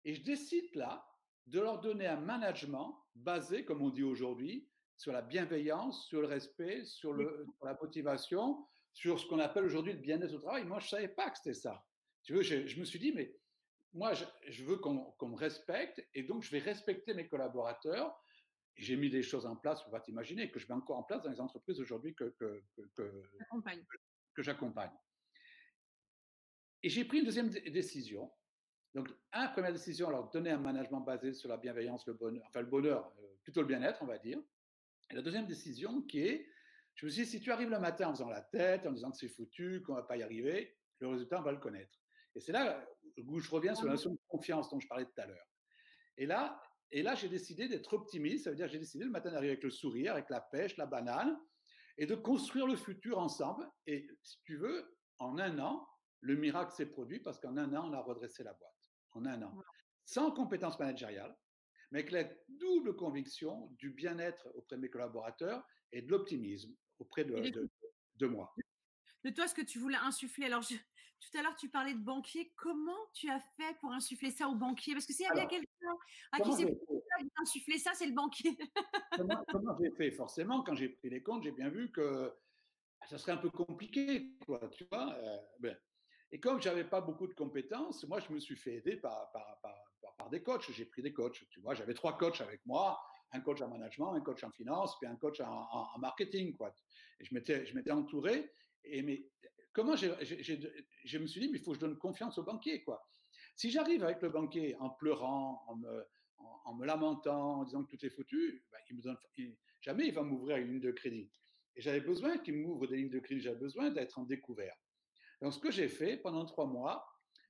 Et 0.05 0.15
je 0.15 0.23
décide 0.23 0.75
là 0.75 1.07
de 1.47 1.61
leur 1.61 1.81
donner 1.81 2.07
un 2.07 2.21
management 2.21 3.05
basé, 3.15 3.65
comme 3.65 3.83
on 3.83 3.91
dit 3.91 4.03
aujourd'hui, 4.03 4.69
sur 4.97 5.13
la 5.13 5.23
bienveillance, 5.23 6.07
sur 6.07 6.21
le 6.21 6.27
respect, 6.27 6.85
sur, 6.85 7.13
le, 7.13 7.47
la 7.63 7.77
motivation, 7.81 8.67
sur 8.93 9.19
ce 9.19 9.27
qu'on 9.27 9.41
appelle 9.41 9.65
aujourd'hui 9.65 9.93
le 9.93 9.99
bien-être 9.99 10.35
au 10.35 10.39
travail. 10.39 10.65
Moi, 10.65 10.79
je 10.79 10.87
ne 10.87 10.91
savais 10.91 11.09
pas 11.09 11.31
que 11.31 11.39
c'était 11.39 11.55
ça. 11.55 11.85
Tu 12.23 12.33
veux, 12.33 12.43
je, 12.43 12.79
me 12.79 12.85
suis 12.85 12.99
dit, 12.99 13.13
mais 13.13 13.37
moi, 13.93 14.13
je, 14.15 14.65
veux 14.65 14.77
qu'on 14.77 15.29
me 15.29 15.37
respecte 15.37 16.07
et 16.15 16.23
donc 16.23 16.43
je 16.43 16.51
vais 16.51 16.61
respecter 16.61 17.15
mes 17.15 17.29
collaborateurs 17.29 18.17
j'ai 18.77 18.97
mis 18.97 19.11
des 19.11 19.23
choses 19.23 19.47
en 19.47 19.57
place, 19.57 19.83
on 19.87 19.91
va 19.91 20.01
t'imaginer, 20.01 20.51
que 20.51 20.59
je 20.59 20.67
mets 20.67 20.75
encore 20.75 20.99
en 20.99 21.03
place 21.03 21.23
dans 21.23 21.31
les 21.31 21.41
entreprises 21.41 21.81
aujourd'hui 21.81 22.15
que, 22.15 22.35
que, 22.39 22.63
que, 22.97 24.43
j'accompagne. 24.43 24.91
Et 26.85 26.91
j'ai 26.91 27.07
pris 27.07 27.21
une 27.21 27.25
deuxième 27.25 27.49
décision. 27.49 28.31
Donc, 28.95 29.09
un, 29.33 29.49
première 29.49 29.73
décision, 29.73 30.07
alors 30.09 30.29
donner 30.29 30.51
un 30.51 30.59
management 30.59 31.01
basé 31.01 31.33
sur 31.33 31.49
la 31.49 31.57
bienveillance, 31.57 32.07
le 32.07 32.13
bonheur, 32.13 32.45
enfin 32.47 32.61
le 32.61 32.67
bonheur, 32.67 33.11
euh, 33.21 33.27
plutôt 33.43 33.63
le 33.63 33.67
bien-être, 33.67 34.03
on 34.03 34.07
va 34.07 34.19
dire. 34.19 34.39
Et 35.11 35.15
la 35.15 35.23
deuxième 35.23 35.47
décision 35.47 36.03
qui 36.03 36.21
est, 36.21 36.47
je 36.97 37.07
me 37.07 37.11
suis 37.11 37.23
dit, 37.23 37.31
si 37.31 37.41
tu 37.41 37.51
arrives 37.51 37.71
le 37.71 37.79
matin 37.79 38.09
en 38.09 38.13
faisant 38.13 38.29
la 38.29 38.43
tête, 38.43 38.87
en 38.87 38.93
disant 38.93 39.11
que 39.11 39.17
c'est 39.17 39.29
foutu, 39.29 39.83
qu'on 39.83 39.95
ne 39.95 40.01
va 40.01 40.05
pas 40.05 40.19
y 40.19 40.23
arriver, 40.23 40.77
le 40.99 41.09
résultat, 41.09 41.41
on 41.41 41.43
va 41.43 41.53
le 41.53 41.59
connaître. 41.59 41.99
Et 42.35 42.41
c'est 42.41 42.53
là 42.53 42.87
où 43.17 43.41
je 43.41 43.51
reviens 43.51 43.75
sur 43.75 43.87
la 43.87 43.93
notion 43.93 44.11
de 44.11 44.19
confiance 44.29 44.69
dont 44.69 44.79
je 44.79 44.87
parlais 44.87 45.07
tout 45.07 45.19
à 45.19 45.27
l'heure. 45.27 45.49
Et 46.19 46.27
là, 46.27 46.61
et 46.91 47.03
là, 47.03 47.15
j'ai 47.15 47.31
décidé 47.31 47.67
d'être 47.67 47.95
optimiste. 47.95 48.45
Ça 48.45 48.51
veut 48.51 48.57
dire 48.57 48.69
j'ai 48.69 48.79
décidé 48.79 49.05
le 49.05 49.11
matin 49.11 49.31
d'arriver 49.31 49.53
avec 49.53 49.65
le 49.65 49.71
sourire, 49.71 50.13
avec 50.13 50.29
la 50.29 50.43
pêche, 50.43 50.77
la 50.77 50.85
banane, 50.85 51.35
et 51.97 52.05
de 52.05 52.15
construire 52.15 52.67
le 52.67 52.77
futur 52.77 53.19
ensemble. 53.19 53.67
Et 53.87 54.07
si 54.23 54.39
tu 54.43 54.59
veux, 54.59 54.99
en 55.19 55.39
un 55.39 55.59
an, 55.61 55.89
le 56.25 56.37
miracle 56.37 56.73
s'est 56.73 56.87
produit 56.87 57.21
parce 57.21 57.39
qu'en 57.39 57.57
un 57.57 57.73
an, 57.75 57.91
on 57.91 57.93
a 57.93 58.01
redressé 58.01 58.43
la 58.43 58.55
boîte. 58.55 58.73
En 59.13 59.27
un 59.27 59.43
an. 59.43 59.55
Sans 60.05 60.33
compétences 60.33 60.79
managériales, 60.79 61.37
mais 61.91 62.01
avec 62.01 62.11
la 62.11 62.25
double 62.49 62.97
conviction 62.97 63.69
du 63.79 63.91
bien-être 63.91 64.49
auprès 64.55 64.77
de 64.77 64.81
mes 64.81 64.91
collaborateurs 64.91 65.65
et 65.93 66.03
de 66.03 66.11
l'optimisme 66.11 66.75
auprès 66.99 67.25
de, 67.25 67.71
de, 68.17 68.27
moi. 68.27 68.53
De 69.23 69.31
toi, 69.31 69.47
ce 69.47 69.55
que 69.55 69.63
tu 69.63 69.79
voulais 69.79 69.99
insuffler? 69.99 70.47
Alors, 70.47 70.67
tout 70.67 71.39
à 71.39 71.43
l'heure, 71.43 71.57
tu 71.57 71.69
parlais 71.69 71.95
de 71.95 72.03
banquier. 72.03 72.53
Comment 72.57 72.99
tu 73.13 73.29
as 73.31 73.41
fait 73.57 73.79
pour 73.81 73.93
insuffler 73.93 74.31
ça 74.31 74.49
aux 74.49 74.57
banquiers? 74.57 74.95
Parce 74.95 75.07
que 75.07 75.13
s'il 75.13 75.27
y 75.27 75.29
a 75.29 75.47
quelqu'un 75.47 75.67
à 76.33 76.41
qui 76.41 76.53
c'est 76.53 76.77
insuffler 77.37 77.79
ça, 77.79 77.93
c'est 77.95 78.07
le 78.07 78.15
banquier. 78.15 78.59
comment, 79.49 79.77
j'ai 79.79 79.91
fait? 79.93 80.11
Forcément, 80.11 80.63
quand 80.63 80.75
j'ai 80.75 80.89
pris 80.89 81.11
les 81.11 81.23
comptes, 81.23 81.45
j'ai 81.45 81.53
bien 81.53 81.69
vu 81.69 81.93
que 81.93 82.35
ça 83.07 83.19
serait 83.19 83.33
un 83.33 83.37
peu 83.37 83.51
compliqué, 83.51 84.35
quoi, 84.47 84.69
tu 84.71 84.85
vois. 84.91 85.15
Euh, 85.15 85.39
ben. 85.61 85.77
Et 86.35 86.41
comme 86.41 86.61
je 86.61 86.69
n'avais 86.69 86.83
pas 86.83 87.01
beaucoup 87.01 87.29
de 87.29 87.33
compétences, 87.33 88.03
moi, 88.09 88.19
je 88.19 88.33
me 88.33 88.41
suis 88.41 88.57
fait 88.57 88.75
aider 88.75 88.97
par, 88.97 89.31
par, 89.31 89.57
par, 89.63 89.73
par 90.19 90.31
des 90.31 90.43
coachs. 90.43 90.69
J'ai 90.73 90.85
pris 90.85 91.01
des 91.01 91.13
coachs, 91.13 91.41
tu 91.49 91.61
vois. 91.61 91.75
J'avais 91.75 91.95
trois 91.95 92.19
coachs 92.19 92.41
avec 92.41 92.61
moi, 92.67 93.01
un 93.31 93.39
coach 93.39 93.63
en 93.63 93.69
management, 93.69 94.15
un 94.15 94.21
coach 94.21 94.43
en 94.43 94.51
finance, 94.51 94.99
puis 94.99 95.07
un 95.07 95.15
coach 95.15 95.41
en, 95.41 95.97
marketing. 96.01 96.57
Quoi. 96.57 96.75
Et 97.21 97.25
je 97.25 97.33
m'étais, 97.33 97.65
je 97.65 97.93
entouré. 97.93 98.51
Et 98.83 99.03
mais 99.03 99.25
comment 99.73 99.95
je 99.95 100.09
me 101.19 101.27
suis 101.29 101.41
dit, 101.41 101.49
mais 101.53 101.59
il 101.59 101.63
faut 101.63 101.71
que 101.71 101.77
je 101.77 101.81
donne 101.83 101.97
confiance 101.99 102.37
au 102.37 102.43
banquier. 102.43 102.83
Quoi. 102.83 103.09
Si 103.55 103.71
j'arrive 103.71 104.03
avec 104.03 104.21
le 104.21 104.31
banquier 104.31 104.75
en 104.81 104.91
pleurant, 104.91 105.63
en 105.69 105.77
me, 105.77 106.05
en, 106.65 106.75
me 106.75 106.85
lamentant, 106.85 107.61
en 107.61 107.65
disant 107.65 107.85
que 107.85 107.95
tout 107.97 108.05
est 108.05 108.11
foutu, 108.11 108.65
ben, 108.73 108.79
il 108.91 108.97
me 108.97 109.57
jamais 109.83 110.09
il 110.09 110.13
va 110.13 110.25
m'ouvrir 110.25 110.57
une 110.57 110.73
ligne 110.73 110.81
de 110.81 110.91
crédit. 110.91 111.31
Et 111.77 111.81
j'avais 111.81 112.01
besoin 112.01 112.39
qu'il 112.39 112.57
m'ouvre 112.57 112.89
des 112.89 112.97
lignes 112.97 113.11
de 113.11 113.21
crédit, 113.21 113.41
j'avais 113.41 113.61
besoin 113.61 113.91
d'être 113.91 114.19
en 114.19 114.25
découvert. 114.25 114.75
Donc 115.41 115.53
ce 115.53 115.59
que 115.59 115.71
j'ai 115.71 115.89
fait 115.89 116.17
pendant 116.17 116.45
trois 116.45 116.67
mois, 116.67 117.07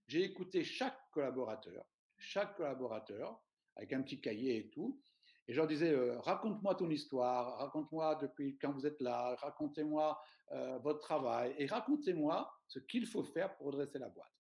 j'ai 0.07 0.23
écouté 0.23 0.65
chaque 0.65 0.99
collaborateur, 1.11 1.85
chaque 2.17 2.57
collaborateur, 2.57 3.41
avec 3.77 3.93
un 3.93 4.03
petit 4.03 4.21
cahier 4.21 4.57
et 4.59 4.71
tout, 4.71 5.01
et 5.47 5.53
je 5.53 5.59
leur 5.59 5.67
disais, 5.67 5.91
euh, 5.91 6.19
raconte-moi 6.21 6.75
ton 6.75 6.89
histoire, 6.91 7.59
raconte-moi 7.59 8.15
depuis 8.17 8.57
quand 8.59 8.73
vous 8.73 8.87
êtes 8.87 9.01
là, 9.01 9.35
racontez-moi 9.37 10.19
euh, 10.53 10.79
votre 10.79 11.01
travail, 11.01 11.55
et 11.59 11.67
racontez-moi 11.67 12.51
ce 12.67 12.79
qu'il 12.79 13.07
faut 13.07 13.25
faire 13.25 13.55
pour 13.57 13.67
redresser 13.67 13.99
la 13.99 14.09
boîte. 14.09 14.33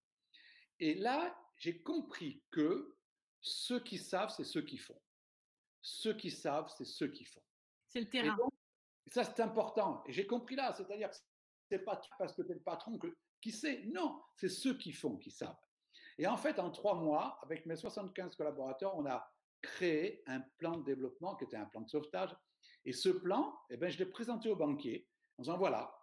Et 0.80 0.94
là, 0.94 1.36
j'ai 1.58 1.82
compris 1.82 2.42
que 2.50 2.96
ceux 3.40 3.80
qui 3.80 3.98
savent, 3.98 4.30
c'est 4.30 4.44
ceux 4.44 4.62
qui 4.62 4.78
font. 4.78 5.00
Ceux 5.82 6.14
qui 6.14 6.30
savent, 6.30 6.72
c'est 6.76 6.86
ceux 6.86 7.08
qui 7.08 7.24
font. 7.24 7.42
C'est 7.88 8.00
le 8.00 8.08
terrain. 8.08 8.36
Et 9.06 9.10
ça, 9.10 9.24
c'est 9.24 9.40
important. 9.40 10.02
Et 10.06 10.12
j'ai 10.12 10.26
compris 10.26 10.56
là, 10.56 10.72
c'est-à-dire 10.72 11.10
que 11.10 11.16
c'est 11.68 11.80
pas 11.80 12.00
parce 12.18 12.32
que 12.32 12.42
tu 12.42 12.52
es 12.52 12.54
le 12.54 12.60
patron 12.60 12.98
que, 12.98 13.14
qui 13.44 13.52
sait? 13.52 13.82
Non, 13.92 14.22
c'est 14.36 14.48
ceux 14.48 14.74
qui 14.78 14.90
font 14.90 15.18
qui 15.18 15.30
savent. 15.30 15.54
Et 16.16 16.26
en 16.26 16.38
fait, 16.38 16.58
en 16.58 16.70
trois 16.70 16.94
mois, 16.94 17.38
avec 17.42 17.66
mes 17.66 17.76
75 17.76 18.36
collaborateurs, 18.36 18.96
on 18.96 19.04
a 19.04 19.30
créé 19.60 20.22
un 20.26 20.40
plan 20.56 20.78
de 20.78 20.84
développement 20.84 21.36
qui 21.36 21.44
était 21.44 21.58
un 21.58 21.66
plan 21.66 21.82
de 21.82 21.88
sauvetage. 21.90 22.34
Et 22.86 22.94
ce 22.94 23.10
plan, 23.10 23.54
eh 23.68 23.76
ben, 23.76 23.90
je 23.90 23.98
l'ai 23.98 24.06
présenté 24.06 24.48
au 24.48 24.56
banquier 24.56 25.06
en 25.36 25.42
disant 25.42 25.58
voilà, 25.58 25.94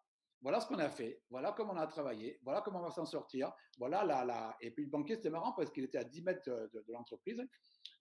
voilà 0.43 0.59
ce 0.59 0.67
qu'on 0.67 0.77
a 0.77 0.89
fait, 0.89 1.23
voilà 1.31 1.51
comment 1.51 1.73
on 1.73 1.77
a 1.77 1.87
travaillé, 1.87 2.39
voilà 2.43 2.61
comment 2.61 2.79
on 2.79 2.83
va 2.83 2.91
s'en 2.91 3.05
sortir, 3.05 3.51
voilà 3.79 4.03
là, 4.03 4.23
là. 4.23 4.55
Et 4.61 4.69
puis 4.69 4.83
le 4.83 4.91
banquier, 4.91 5.15
c'était 5.15 5.31
marrant 5.31 5.53
parce 5.53 5.71
qu'il 5.71 5.83
était 5.83 5.97
à 5.97 6.03
10 6.03 6.21
mètres 6.21 6.43
de, 6.45 6.83
l'entreprise. 6.89 7.41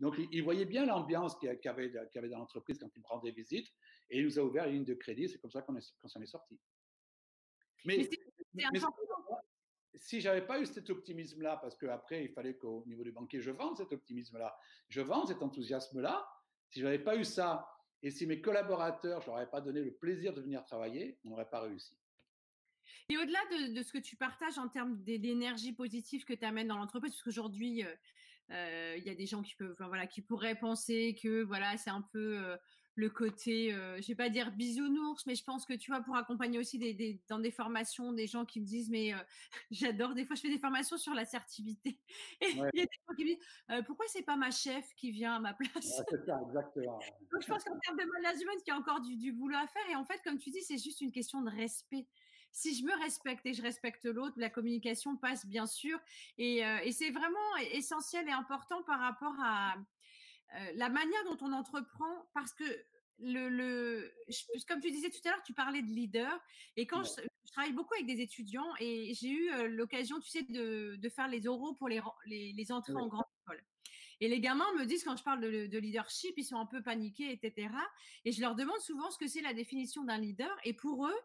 Donc 0.00 0.16
il, 0.18 0.42
voyait 0.42 0.66
bien 0.66 0.84
l'ambiance 0.84 1.34
qu'il 1.38 1.48
y 1.48 1.68
avait, 1.68 1.92
avait 1.96 2.28
dans 2.28 2.38
l'entreprise 2.38 2.78
quand 2.78 2.90
il 2.94 3.00
me 3.00 3.06
rendait 3.06 3.30
visite 3.30 3.68
et 4.10 4.18
il 4.18 4.24
nous 4.24 4.38
a 4.38 4.42
ouvert 4.42 4.66
une 4.66 4.74
ligne 4.74 4.84
de 4.84 4.94
crédit. 4.94 5.30
C'est 5.30 5.38
comme 5.38 5.50
ça 5.50 5.62
qu'on 5.62 6.08
s'en 6.08 6.20
est 6.20 6.26
sorti. 6.26 6.58
Mais, 7.86 7.96
mais, 7.96 8.08
mais 8.54 8.64
si 9.94 10.20
j'avais 10.20 10.46
pas 10.46 10.60
eu 10.60 10.66
cet 10.66 10.88
optimisme-là, 10.88 11.58
parce 11.58 11.76
qu'après, 11.76 12.24
il 12.24 12.30
fallait 12.30 12.54
qu'au 12.54 12.84
niveau 12.86 13.04
du 13.04 13.12
banquier, 13.12 13.40
je 13.40 13.50
vende 13.50 13.76
cet 13.76 13.92
optimisme-là, 13.92 14.56
je 14.88 15.00
vende 15.00 15.28
cet 15.28 15.42
enthousiasme-là, 15.42 16.26
si 16.70 16.80
j'avais 16.80 16.98
pas 16.98 17.16
eu 17.16 17.24
ça, 17.24 17.68
et 18.02 18.10
si 18.10 18.26
mes 18.26 18.40
collaborateurs, 18.40 19.20
je 19.20 19.26
leur 19.26 19.36
avais 19.36 19.50
pas 19.50 19.60
donné 19.60 19.82
le 19.82 19.92
plaisir 19.92 20.32
de 20.32 20.40
venir 20.40 20.64
travailler, 20.64 21.18
on 21.24 21.30
n'aurait 21.30 21.50
pas 21.50 21.60
réussi. 21.60 21.96
Et 23.10 23.18
au-delà 23.18 23.40
de, 23.74 23.82
ce 23.82 23.92
que 23.92 23.98
tu 23.98 24.16
partages 24.16 24.58
en 24.58 24.68
termes 24.68 25.02
d'énergie 25.02 25.72
positive 25.72 26.24
que 26.24 26.32
tu 26.32 26.44
amènes 26.44 26.68
dans 26.68 26.78
l'entreprise, 26.78 27.12
parce 27.12 27.22
qu'aujourd'hui, 27.22 27.84
euh, 27.84 27.94
euh, 28.50 28.94
il 28.98 29.04
y 29.04 29.10
a 29.10 29.14
des 29.14 29.26
gens 29.26 29.42
qui 29.42 29.54
peuvent, 29.54 29.76
voilà, 29.78 30.06
qui 30.06 30.22
pourraient 30.22 30.58
penser 30.58 31.16
que 31.20 31.42
voilà, 31.42 31.76
c'est 31.76 31.90
un 31.90 32.02
peu 32.12 32.38
euh, 32.38 32.56
le 32.94 33.08
côté, 33.08 33.70
je 33.70 34.06
vais 34.06 34.14
pas 34.14 34.28
dire 34.28 34.50
bisounours, 34.52 35.24
mais 35.26 35.34
je 35.34 35.44
pense 35.44 35.64
que 35.64 35.74
tu 35.74 35.90
vois, 35.90 36.00
pour 36.00 36.16
accompagner 36.16 36.58
aussi 36.58 36.78
des, 36.78 37.20
dans 37.28 37.38
des 37.38 37.50
formations, 37.50 38.12
des 38.12 38.26
gens 38.26 38.44
qui 38.44 38.60
me 38.60 38.66
disent, 38.66 38.90
mais 38.90 39.12
j'adore, 39.70 40.14
des 40.14 40.24
fois 40.24 40.36
je 40.36 40.42
fais 40.42 40.50
des 40.50 40.58
formations 40.58 40.98
sur 40.98 41.14
l'assertivité. 41.14 41.98
Et 42.40 42.50
il 42.50 42.56
y 42.56 42.60
a 42.60 42.70
des 42.70 43.00
gens 43.08 43.14
qui 43.16 43.24
me 43.24 43.28
disent, 43.28 43.84
pourquoi 43.86 44.06
c'est 44.08 44.22
pas 44.22 44.36
ma 44.36 44.50
chef 44.50 44.94
qui 44.96 45.10
vient 45.10 45.36
à 45.36 45.40
ma 45.40 45.54
place? 45.54 45.70
C'est 46.10 46.26
ça, 46.26 46.40
exactement. 46.46 46.98
Donc 47.32 47.42
je 47.42 47.46
pense 47.46 47.64
qu'en 47.64 47.78
termes 47.78 47.98
de 47.98 48.04
management, 48.04 48.62
il 48.66 48.70
y 48.70 48.72
a 48.72 48.76
encore 48.76 49.00
du, 49.00 49.16
du 49.16 49.32
boulot 49.32 49.56
à 49.56 49.66
faire. 49.66 49.88
Et 49.90 49.96
en 49.96 50.04
fait, 50.04 50.20
comme 50.24 50.38
tu 50.38 50.50
dis, 50.50 50.62
c'est 50.62 50.78
juste 50.78 51.00
une 51.00 51.12
question 51.12 51.42
de 51.42 51.50
respect 51.50 52.06
si 52.52 52.74
je 52.74 52.84
me 52.84 52.92
respecte 53.02 53.46
et 53.46 53.54
je 53.54 53.62
respecte 53.62 54.04
l'autre, 54.04 54.34
la 54.36 54.50
communication 54.50 55.16
passe 55.16 55.46
bien 55.46 55.66
sûr. 55.66 55.98
Et, 56.38 56.58
et 56.58 56.92
c'est 56.92 57.10
vraiment 57.10 57.56
essentiel 57.72 58.28
et 58.28 58.32
important 58.32 58.82
par 58.82 58.98
rapport 58.98 59.34
à 59.40 59.76
la 60.74 60.88
manière 60.88 61.24
dont 61.24 61.38
on 61.40 61.52
entreprend, 61.52 62.28
parce 62.34 62.52
que 62.52 62.64
le, 63.18 63.48
le, 63.48 64.12
comme 64.66 64.80
tu 64.80 64.90
disais 64.90 65.10
tout 65.10 65.20
à 65.26 65.30
l'heure, 65.30 65.42
tu 65.44 65.52
parlais 65.52 65.82
de 65.82 65.88
leader. 65.88 66.40
Et 66.76 66.86
quand 66.86 67.02
je, 67.04 67.22
travaille 67.52 67.72
beaucoup 67.72 67.94
avec 67.94 68.06
des 68.06 68.22
étudiants 68.22 68.72
et 68.78 69.12
j'ai 69.14 69.28
eu 69.28 69.50
l'occasion, 69.68 70.20
tu 70.20 70.30
sais, 70.30 70.42
de, 70.42 70.96
de, 70.96 71.08
faire 71.08 71.28
les 71.28 71.48
oraux 71.48 71.74
pour 71.74 71.88
les, 71.88 72.00
les, 72.26 72.52
les 72.52 72.72
entrées 72.72 72.94
en 72.94 73.08
grande 73.08 73.24
école. 73.42 73.62
Et 74.20 74.28
les 74.28 74.40
gamins 74.40 74.70
me 74.78 74.84
disent 74.84 75.02
quand 75.02 75.16
je 75.16 75.24
parle 75.24 75.40
de, 75.40 75.66
de, 75.66 75.78
leadership, 75.78 76.34
ils 76.36 76.44
sont 76.44 76.56
un 76.56 76.66
peu 76.66 76.82
paniqués, 76.82 77.32
etc. 77.32 77.70
Et 78.24 78.32
je 78.32 78.40
leur 78.40 78.54
demande 78.54 78.78
souvent 78.80 79.10
ce 79.10 79.18
que 79.18 79.26
c'est 79.26 79.40
la 79.40 79.54
définition 79.54 80.04
d'un 80.04 80.18
leader. 80.18 80.54
Et 80.64 80.74
pour 80.74 81.06
eux, 81.06 81.20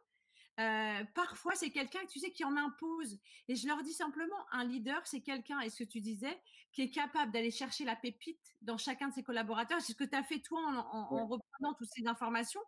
euh, 0.59 1.03
parfois, 1.13 1.53
c'est 1.55 1.69
quelqu'un, 1.69 2.05
tu 2.05 2.19
sais, 2.19 2.31
qui 2.31 2.45
en 2.45 2.55
impose. 2.55 3.19
Et 3.47 3.55
je 3.55 3.67
leur 3.67 3.81
dis 3.83 3.93
simplement, 3.93 4.37
un 4.51 4.63
leader, 4.63 5.05
c'est 5.05 5.21
quelqu'un, 5.21 5.59
et 5.59 5.69
ce 5.69 5.83
que 5.83 5.89
tu 5.89 5.99
disais, 5.99 6.39
qui 6.71 6.81
est 6.81 6.89
capable 6.89 7.31
d'aller 7.31 7.51
chercher 7.51 7.83
la 7.83 7.95
pépite 7.95 8.55
dans 8.61 8.77
chacun 8.77 9.09
de 9.09 9.13
ses 9.13 9.23
collaborateurs. 9.23 9.81
C'est 9.81 9.93
ce 9.93 9.97
que 9.97 10.05
tu 10.05 10.15
as 10.15 10.23
fait 10.23 10.39
toi 10.39 10.61
en, 10.61 11.27
reprenant 11.27 11.73
toutes 11.77 11.89
ces 11.93 12.07
informations. 12.07 12.61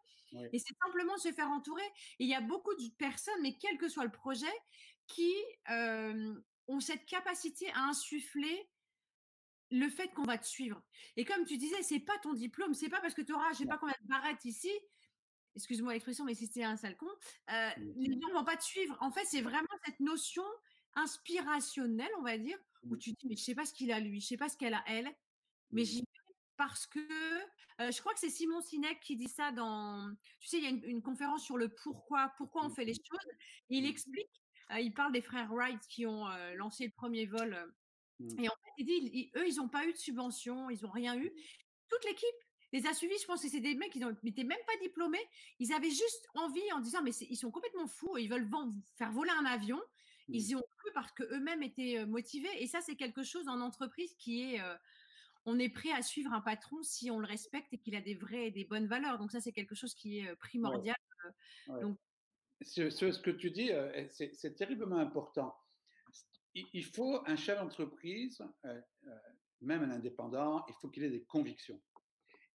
Et 0.51 0.59
c'est 0.59 0.75
simplement 0.83 1.17
se 1.17 1.31
faire 1.31 1.49
entourer. 1.49 1.85
Et 2.19 2.25
il 2.25 2.27
y 2.27 2.35
a 2.35 2.41
beaucoup 2.41 2.73
de 2.75 2.89
personnes, 2.97 3.41
mais 3.41 3.57
quel 3.57 3.77
que 3.77 3.87
soit 3.87 4.03
le 4.03 4.11
projet, 4.11 4.45
qui 5.07 5.33
euh, 5.69 6.33
ont 6.67 6.81
cette 6.81 7.05
capacité 7.05 7.71
à 7.73 7.83
insuffler 7.83 8.69
le 9.71 9.89
fait 9.89 10.09
qu'on 10.09 10.23
va 10.23 10.37
te 10.37 10.45
suivre. 10.45 10.81
Et 11.15 11.25
comme 11.25 11.45
tu 11.45 11.57
disais, 11.57 11.81
c'est 11.83 11.99
pas 11.99 12.17
ton 12.21 12.33
diplôme, 12.33 12.73
c'est 12.73 12.89
pas 12.89 13.01
parce 13.01 13.13
que 13.13 13.21
tu 13.21 13.33
auras, 13.33 13.51
je 13.53 13.59
sais 13.59 13.65
pas 13.65 13.77
combien 13.77 13.95
de 14.01 14.07
barrettes 14.07 14.45
ici, 14.45 14.71
excuse-moi 15.55 15.93
l'expression, 15.93 16.25
mais 16.25 16.35
si 16.35 16.47
c'était 16.47 16.63
un 16.63 16.77
sale 16.77 16.97
con, 16.97 17.07
euh, 17.51 17.69
les 17.77 18.13
gens 18.13 18.27
ne 18.29 18.33
vont 18.33 18.45
pas 18.45 18.57
te 18.57 18.63
suivre. 18.63 18.97
En 19.01 19.11
fait, 19.11 19.25
c'est 19.25 19.41
vraiment 19.41 19.67
cette 19.85 19.99
notion 19.99 20.43
inspirationnelle, 20.95 22.11
on 22.19 22.23
va 22.23 22.37
dire, 22.37 22.57
où 22.83 22.97
tu 22.97 23.11
dis, 23.11 23.27
mais 23.27 23.35
je 23.35 23.43
sais 23.43 23.55
pas 23.55 23.65
ce 23.65 23.73
qu'il 23.73 23.91
a 23.91 23.99
lui, 23.99 24.21
je 24.21 24.27
sais 24.27 24.37
pas 24.37 24.49
ce 24.49 24.57
qu'elle 24.57 24.73
a 24.73 24.83
elle, 24.87 25.09
mais 25.71 25.83
j'y 25.85 25.99
vais 25.99 26.05
parce 26.57 26.87
que 26.87 26.99
euh, 27.81 27.91
je 27.91 27.99
crois 27.99 28.15
que 28.15 28.19
c'est 28.19 28.31
Simon 28.31 28.61
Sinek 28.61 28.99
qui 29.01 29.15
dit 29.15 29.27
ça 29.27 29.51
dans, 29.51 30.11
tu 30.39 30.47
sais, 30.47 30.57
il 30.57 30.63
y 30.63 30.67
a 30.67 30.71
une, 30.89 31.03
conférence 31.03 31.45
sur 31.45 31.55
le 31.55 31.69
pourquoi, 31.69 32.33
pourquoi 32.37 32.65
on 32.65 32.71
fait 32.71 32.83
les 32.83 32.95
choses. 32.95 33.31
Et 33.69 33.77
il 33.77 33.85
explique, 33.85 34.41
euh, 34.71 34.79
il 34.79 34.91
parle 34.91 35.11
des 35.11 35.21
frères 35.21 35.53
Wright 35.53 35.79
qui 35.87 36.07
ont 36.07 36.25
lancé 36.55 36.85
le 36.85 36.91
premier 36.91 37.27
vol. 37.27 37.55
Et 38.19 38.49
en 38.49 38.53
fait, 38.53 38.71
il 38.79 38.85
dit, 38.85 39.31
eux, 39.35 39.47
ils 39.47 39.57
n'ont 39.57 39.69
pas 39.69 39.85
eu 39.85 39.93
de 39.93 39.97
subvention, 39.97 40.71
ils 40.71 40.81
n'ont 40.81 40.89
rien 40.89 41.15
eu. 41.15 41.31
Toute 41.89 42.03
l'équipe, 42.05 42.46
les 42.73 42.85
a 42.85 42.93
suivis, 42.93 43.15
je 43.21 43.25
pense 43.25 43.41
que 43.41 43.49
c'est 43.49 43.61
des 43.61 43.75
mecs 43.75 43.91
qui 43.91 43.99
n'étaient 43.99 44.43
même 44.43 44.57
pas 44.65 44.77
diplômés. 44.81 45.25
Ils 45.59 45.71
avaient 45.73 45.89
juste 45.89 46.27
envie 46.35 46.71
en 46.73 46.79
disant, 46.79 47.01
mais 47.01 47.11
ils 47.11 47.37
sont 47.37 47.51
complètement 47.51 47.87
fous, 47.87 48.17
ils 48.17 48.29
veulent 48.29 48.49
faire 48.97 49.11
voler 49.11 49.31
un 49.31 49.45
avion. 49.45 49.81
Ils 50.29 50.43
mmh. 50.43 50.49
y 50.49 50.55
ont 50.55 50.63
cru 50.77 50.91
parce 50.93 51.11
qu'eux-mêmes 51.13 51.63
étaient 51.63 52.05
motivés. 52.05 52.49
Et 52.59 52.67
ça, 52.67 52.81
c'est 52.81 52.95
quelque 52.95 53.23
chose 53.23 53.47
en 53.47 53.61
entreprise 53.61 54.13
qui 54.15 54.55
est, 54.55 54.61
on 55.45 55.57
est 55.57 55.69
prêt 55.69 55.91
à 55.91 56.01
suivre 56.01 56.33
un 56.33 56.41
patron 56.41 56.83
si 56.83 57.09
on 57.09 57.19
le 57.19 57.25
respecte 57.25 57.71
et 57.71 57.77
qu'il 57.77 57.95
a 57.95 58.01
des 58.01 58.15
vraies 58.15 58.47
et 58.47 58.51
des 58.51 58.65
bonnes 58.65 58.87
valeurs. 58.87 59.17
Donc 59.17 59.31
ça, 59.31 59.39
c'est 59.39 59.53
quelque 59.53 59.75
chose 59.75 59.93
qui 59.93 60.19
est 60.19 60.35
primordial. 60.35 60.97
Donc, 61.81 61.97
ce, 62.61 63.21
que 63.21 63.31
tu 63.31 63.51
dis, 63.51 63.71
c'est 64.11 64.55
terriblement 64.55 64.97
important. 64.97 65.55
Il 66.53 66.83
faut 66.83 67.21
un 67.25 67.35
chef 67.35 67.59
d'entreprise, 67.59 68.43
même 69.61 69.83
un 69.83 69.91
indépendant, 69.91 70.65
il 70.67 70.73
faut 70.81 70.89
qu'il 70.89 71.03
ait 71.03 71.09
des 71.09 71.23
convictions. 71.23 71.79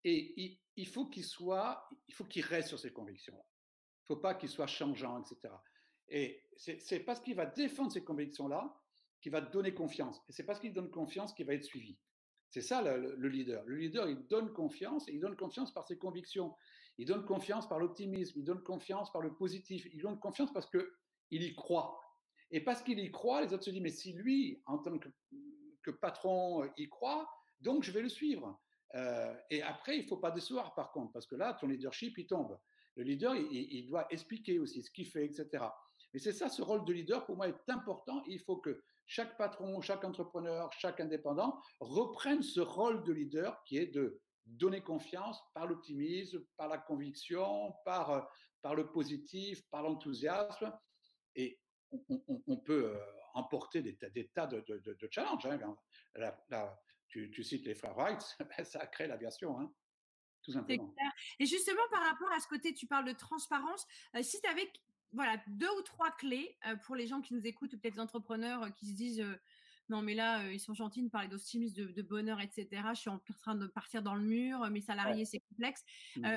Et 0.04 0.60
il, 0.76 0.88
faut 0.88 1.06
qu'il 1.08 1.24
soit, 1.24 1.88
il 2.08 2.14
faut 2.14 2.26
qu'il 2.26 2.43
reste 2.43 2.70
sur 2.70 2.80
ses 2.80 2.91
convictions-là. 2.91 3.43
Il 3.43 4.04
ne 4.04 4.16
faut 4.16 4.22
pas 4.22 4.34
qu'il 4.34 4.49
soit 4.49 4.68
changeant, 4.68 5.22
etc. 5.22 5.54
Et 6.08 6.43
c'est 6.58 6.99
parce 7.02 7.22
qu'il 7.22 7.36
va 7.36 7.45
défendre 7.45 7.91
ces 7.91 8.04
convictions-là 8.04 8.78
qu'il 9.22 9.32
va 9.32 9.41
donner 9.41 9.74
confiance. 9.74 10.22
Et 10.28 10.34
c'est 10.34 10.43
parce 10.43 10.60
qu'il 10.60 10.74
donne 10.74 10.89
confiance 10.89 11.34
qu'il 11.34 11.45
va 11.45 11.54
être 11.54 11.64
suivi. 11.64 11.97
C'est 12.49 12.62
ça 12.62 12.82
le, 12.82 13.28
leader. 13.30 13.64
Le 13.66 13.78
leader, 13.78 14.10
il 14.10 14.28
donne 14.28 14.52
confiance 14.52 15.08
et 15.08 15.14
il 15.14 15.22
donne 15.22 15.38
confiance 15.38 15.74
par 15.74 15.88
ses 15.88 15.97
convictions. 15.97 16.54
Il 16.97 17.06
donne 17.08 17.26
confiance 17.26 17.70
par 17.70 17.80
l'optimisme. 17.80 18.39
Il 18.39 18.43
donne 18.43 18.62
confiance 18.62 19.12
par 19.12 19.22
le 19.22 19.34
positif. 19.34 19.88
Il 19.93 20.02
donne 20.02 20.20
confiance 20.20 20.52
parce 20.52 20.70
qu'il 20.70 21.43
y 21.43 21.56
croit. 21.56 21.97
Et 22.49 22.60
parce 22.60 22.82
qu'il 22.82 22.99
y 22.99 23.10
croit, 23.10 23.41
les 23.41 23.54
autres 23.54 23.64
se 23.64 23.70
disent, 23.70 23.82
mais 23.82 23.89
si 23.89 24.12
lui, 24.12 24.62
en 24.66 24.80
tant 24.80 24.99
que, 24.99 25.08
que 25.82 25.91
patron, 25.91 26.70
y 26.76 26.89
croit, 26.89 27.30
donc 27.62 27.84
je 27.84 27.91
vais 27.91 28.02
le 28.02 28.10
suivre. 28.10 28.60
Euh, 28.95 29.33
et 29.49 29.61
après, 29.61 29.97
il 29.97 30.03
ne 30.03 30.07
faut 30.07 30.17
pas 30.17 30.31
décevoir 30.31 30.73
par 30.73 30.91
contre, 30.91 31.13
parce 31.13 31.25
que 31.25 31.35
là, 31.35 31.53
ton 31.53 31.67
leadership, 31.67 32.17
il 32.17 32.27
tombe. 32.27 32.57
Le 32.95 33.03
leader, 33.03 33.35
il, 33.35 33.87
doit 33.87 34.05
expliquer 34.09 34.59
aussi 34.59 34.83
ce 34.83 34.91
qu'il 34.91 35.07
fait, 35.07 35.25
etc. 35.25 35.63
Mais 36.13 36.19
c'est 36.19 36.33
ça, 36.33 36.49
ce 36.49 36.61
rôle 36.61 36.83
de 36.83 36.91
leader, 36.91 37.25
pour 37.25 37.37
moi, 37.37 37.47
est 37.47 37.69
important. 37.69 38.21
Il 38.27 38.39
faut 38.41 38.57
que 38.57 38.83
chaque 39.05 39.37
patron, 39.37 39.79
chaque 39.81 40.03
entrepreneur, 40.03 40.71
chaque 40.73 40.99
indépendant 40.99 41.61
reprenne 41.79 42.43
ce 42.43 42.59
rôle 42.59 43.03
de 43.03 43.13
leader 43.13 43.63
qui 43.63 43.77
est 43.77 43.87
de 43.87 44.19
donner 44.45 44.81
confiance 44.81 45.41
par 45.53 45.67
l'optimisme, 45.67 46.43
par 46.57 46.67
la 46.67 46.77
conviction, 46.77 47.73
par, 47.85 48.09
euh, 48.11 48.73
le 48.75 48.91
positif, 48.91 49.63
par 49.69 49.83
l'enthousiasme. 49.83 50.73
Et 51.35 51.59
on, 51.91 52.57
peut 52.57 52.93
euh, 52.93 52.99
emporter 53.33 53.81
des, 53.81 53.97
tas 54.33 54.47
de, 54.47 54.63
challenges. 55.09 55.45
Hein. 55.45 55.75
Tu, 57.12 57.43
cites 57.43 57.66
les 57.66 57.76
frères 57.76 57.95
Wright, 57.95 58.38
ben, 58.57 58.66
ça 58.66 58.80
a 58.80 58.88
créé 58.88 59.07
l'aviation. 59.07 59.59
Hein. 59.59 59.72
tout 60.43 60.51
simplement. 60.51 60.93
Et 61.39 61.45
justement, 61.45 61.82
par 61.91 62.03
rapport 62.03 62.32
à 62.32 62.39
ce 62.39 62.47
côté, 62.47 62.74
tu 62.74 62.88
parles 62.88 63.05
de 63.05 63.14
transparence. 63.14 63.86
si 64.22 64.41
tu 64.41 64.49
avais 64.49 64.72
voilà, 65.14 65.38
deux 65.47 65.70
ou 65.78 65.82
trois 65.82 66.12
clés 66.12 66.57
pour 66.86 66.95
les 66.95 67.05
gens 67.05 67.22
qui 67.22 67.34
nous 67.34 67.45
écoutent, 67.45 67.72
peut-être 67.72 67.95
des 67.95 67.99
entrepreneurs 67.99 68.74
qui 68.76 68.88
se 68.88 68.93
disent 68.93 69.26
non, 69.89 70.01
mais 70.01 70.14
là, 70.14 70.49
ils 70.49 70.59
sont 70.59 70.74
gentils 70.74 71.03
de 71.03 71.09
parler 71.09 71.28
d'optimisme, 71.28 71.91
de, 71.91 72.01
bonheur, 72.01 72.39
etc. 72.39 72.68
Je 72.93 72.99
suis 72.99 73.09
en 73.09 73.20
train 73.39 73.55
de 73.55 73.68
partir 73.68 74.01
dans 74.01 74.16
le 74.16 74.22
mur, 74.22 74.66
mes 74.70 74.80
salariés, 74.80 75.26
c'est 75.26 75.41
complexe. 75.49 75.84
Mmh. 76.16 76.28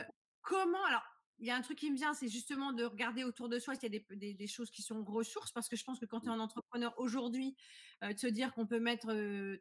comment, 0.42 0.84
alors, 0.86 1.04
il 1.38 1.46
y 1.46 1.50
a 1.50 1.56
un 1.56 1.62
truc 1.62 1.78
qui 1.78 1.90
me 1.90 1.96
vient, 1.96 2.14
c'est 2.14 2.28
justement 2.28 2.72
de 2.72 2.84
regarder 2.84 3.24
autour 3.24 3.48
de 3.48 3.58
soi 3.58 3.74
s'il 3.74 3.92
y 3.92 3.96
a 3.96 4.32
des, 4.34 4.46
choses 4.46 4.70
qui 4.70 4.82
sont 4.82 5.04
ressources, 5.04 5.52
parce 5.52 5.68
que 5.68 5.76
je 5.76 5.84
pense 5.84 5.98
que 5.98 6.06
quand 6.06 6.20
tu 6.20 6.26
es 6.26 6.30
mmh. 6.30 6.34
un 6.34 6.40
entrepreneur 6.40 6.94
aujourd'hui, 6.98 7.56
de 8.02 8.16
se 8.16 8.26
dire 8.26 8.52
qu'on 8.54 8.66
peut 8.66 8.78
mettre 8.78 9.08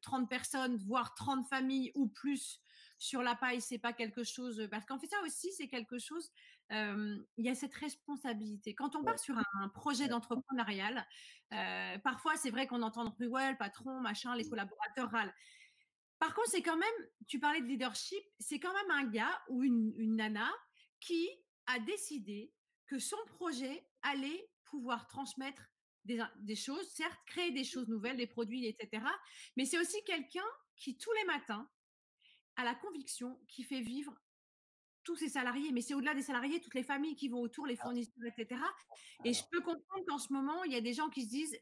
30 0.02 0.30
personnes, 0.30 0.78
voire 0.78 1.16
30 1.16 1.48
familles 1.48 1.92
ou 1.96 2.08
plus 2.08 2.60
sur 3.00 3.24
la 3.24 3.36
paille, 3.36 3.60
c'est 3.60 3.80
pas 3.80 3.94
quelque 3.94 4.24
chose, 4.24 4.68
parce 4.70 4.86
qu'en 4.86 5.00
fait 5.00 5.08
ça 5.08 5.18
aussi, 5.26 5.52
c'est 5.52 5.68
quelque 5.68 5.98
chose, 5.98 6.32
il 6.70 7.26
y 7.38 7.50
a 7.50 7.56
cette 7.56 7.74
responsabilité. 7.74 8.76
Quand 8.76 8.96
on 8.96 9.04
part 9.04 9.20
sur 9.20 9.36
un, 9.38 9.70
projet 9.70 10.08
d'entrepreneurial, 10.08 11.06
parfois 12.04 12.36
c'est 12.36 12.52
vrai 12.52 12.68
qu'on 12.68 12.84
entend 12.84 13.16
ouais, 13.20 13.52
le 13.52 13.58
patron, 13.58 14.00
machin, 14.00 14.36
les 14.36 14.46
mmh. 14.46 14.50
collaborateurs 14.50 15.10
râlent. 15.10 15.34
Par 16.20 16.34
contre, 16.34 16.52
c'est 16.52 16.62
quand 16.62 16.78
même, 16.78 17.08
tu 17.28 17.40
parlais 17.40 17.60
de 17.60 17.66
leadership, 17.66 18.24
c'est 18.40 18.60
quand 18.60 18.74
même 18.74 18.92
un 18.92 19.10
gars 19.10 19.42
ou 19.50 19.64
une, 19.64 19.92
une 19.98 20.16
nana 20.16 20.50
qui 21.02 21.28
a 21.68 21.80
décidé 21.80 22.54
que 22.88 23.00
son 23.00 23.18
projet 23.28 23.88
allait 24.02 24.50
pouvoir 24.66 25.08
transmettre 25.08 25.70
des, 26.06 26.56
choses, 26.56 26.88
certes, 26.90 27.20
créer 27.26 27.52
des 27.52 27.64
choses 27.64 27.88
nouvelles, 27.88 28.18
des 28.18 28.28
produits, 28.28 28.66
etc. 28.66 29.04
Mais 29.56 29.66
c'est 29.66 29.80
aussi 29.80 30.04
quelqu'un 30.06 30.46
qui, 30.76 30.98
tous 30.98 31.12
les 31.14 31.26
matins, 31.26 31.70
a 32.56 32.64
la 32.64 32.76
conviction 32.76 33.40
qui 33.48 33.64
fait 33.64 33.82
vivre 33.82 34.14
tous 35.04 35.16
ses 35.16 35.30
salariés, 35.30 35.72
mais 35.72 35.82
c'est 35.82 35.94
au-delà 35.94 36.14
des 36.14 36.22
salariés, 36.22 36.62
toutes 36.62 36.76
les 36.76 36.84
familles 36.84 37.16
qui 37.16 37.28
vont 37.28 37.42
autour, 37.42 37.66
les 37.66 37.76
fournisseurs, 37.76 38.14
etc. 38.26 38.62
Et 39.26 39.34
je 39.34 39.44
peux 39.52 39.62
comprendre 39.62 40.06
qu'en 40.08 40.18
ce 40.18 40.32
moment, 40.32 40.64
il 40.64 40.72
y 40.72 40.76
a 40.76 40.82
des 40.82 40.94
gens 40.94 41.10
qui 41.10 41.24
se 41.24 41.30
disent, 41.30 41.58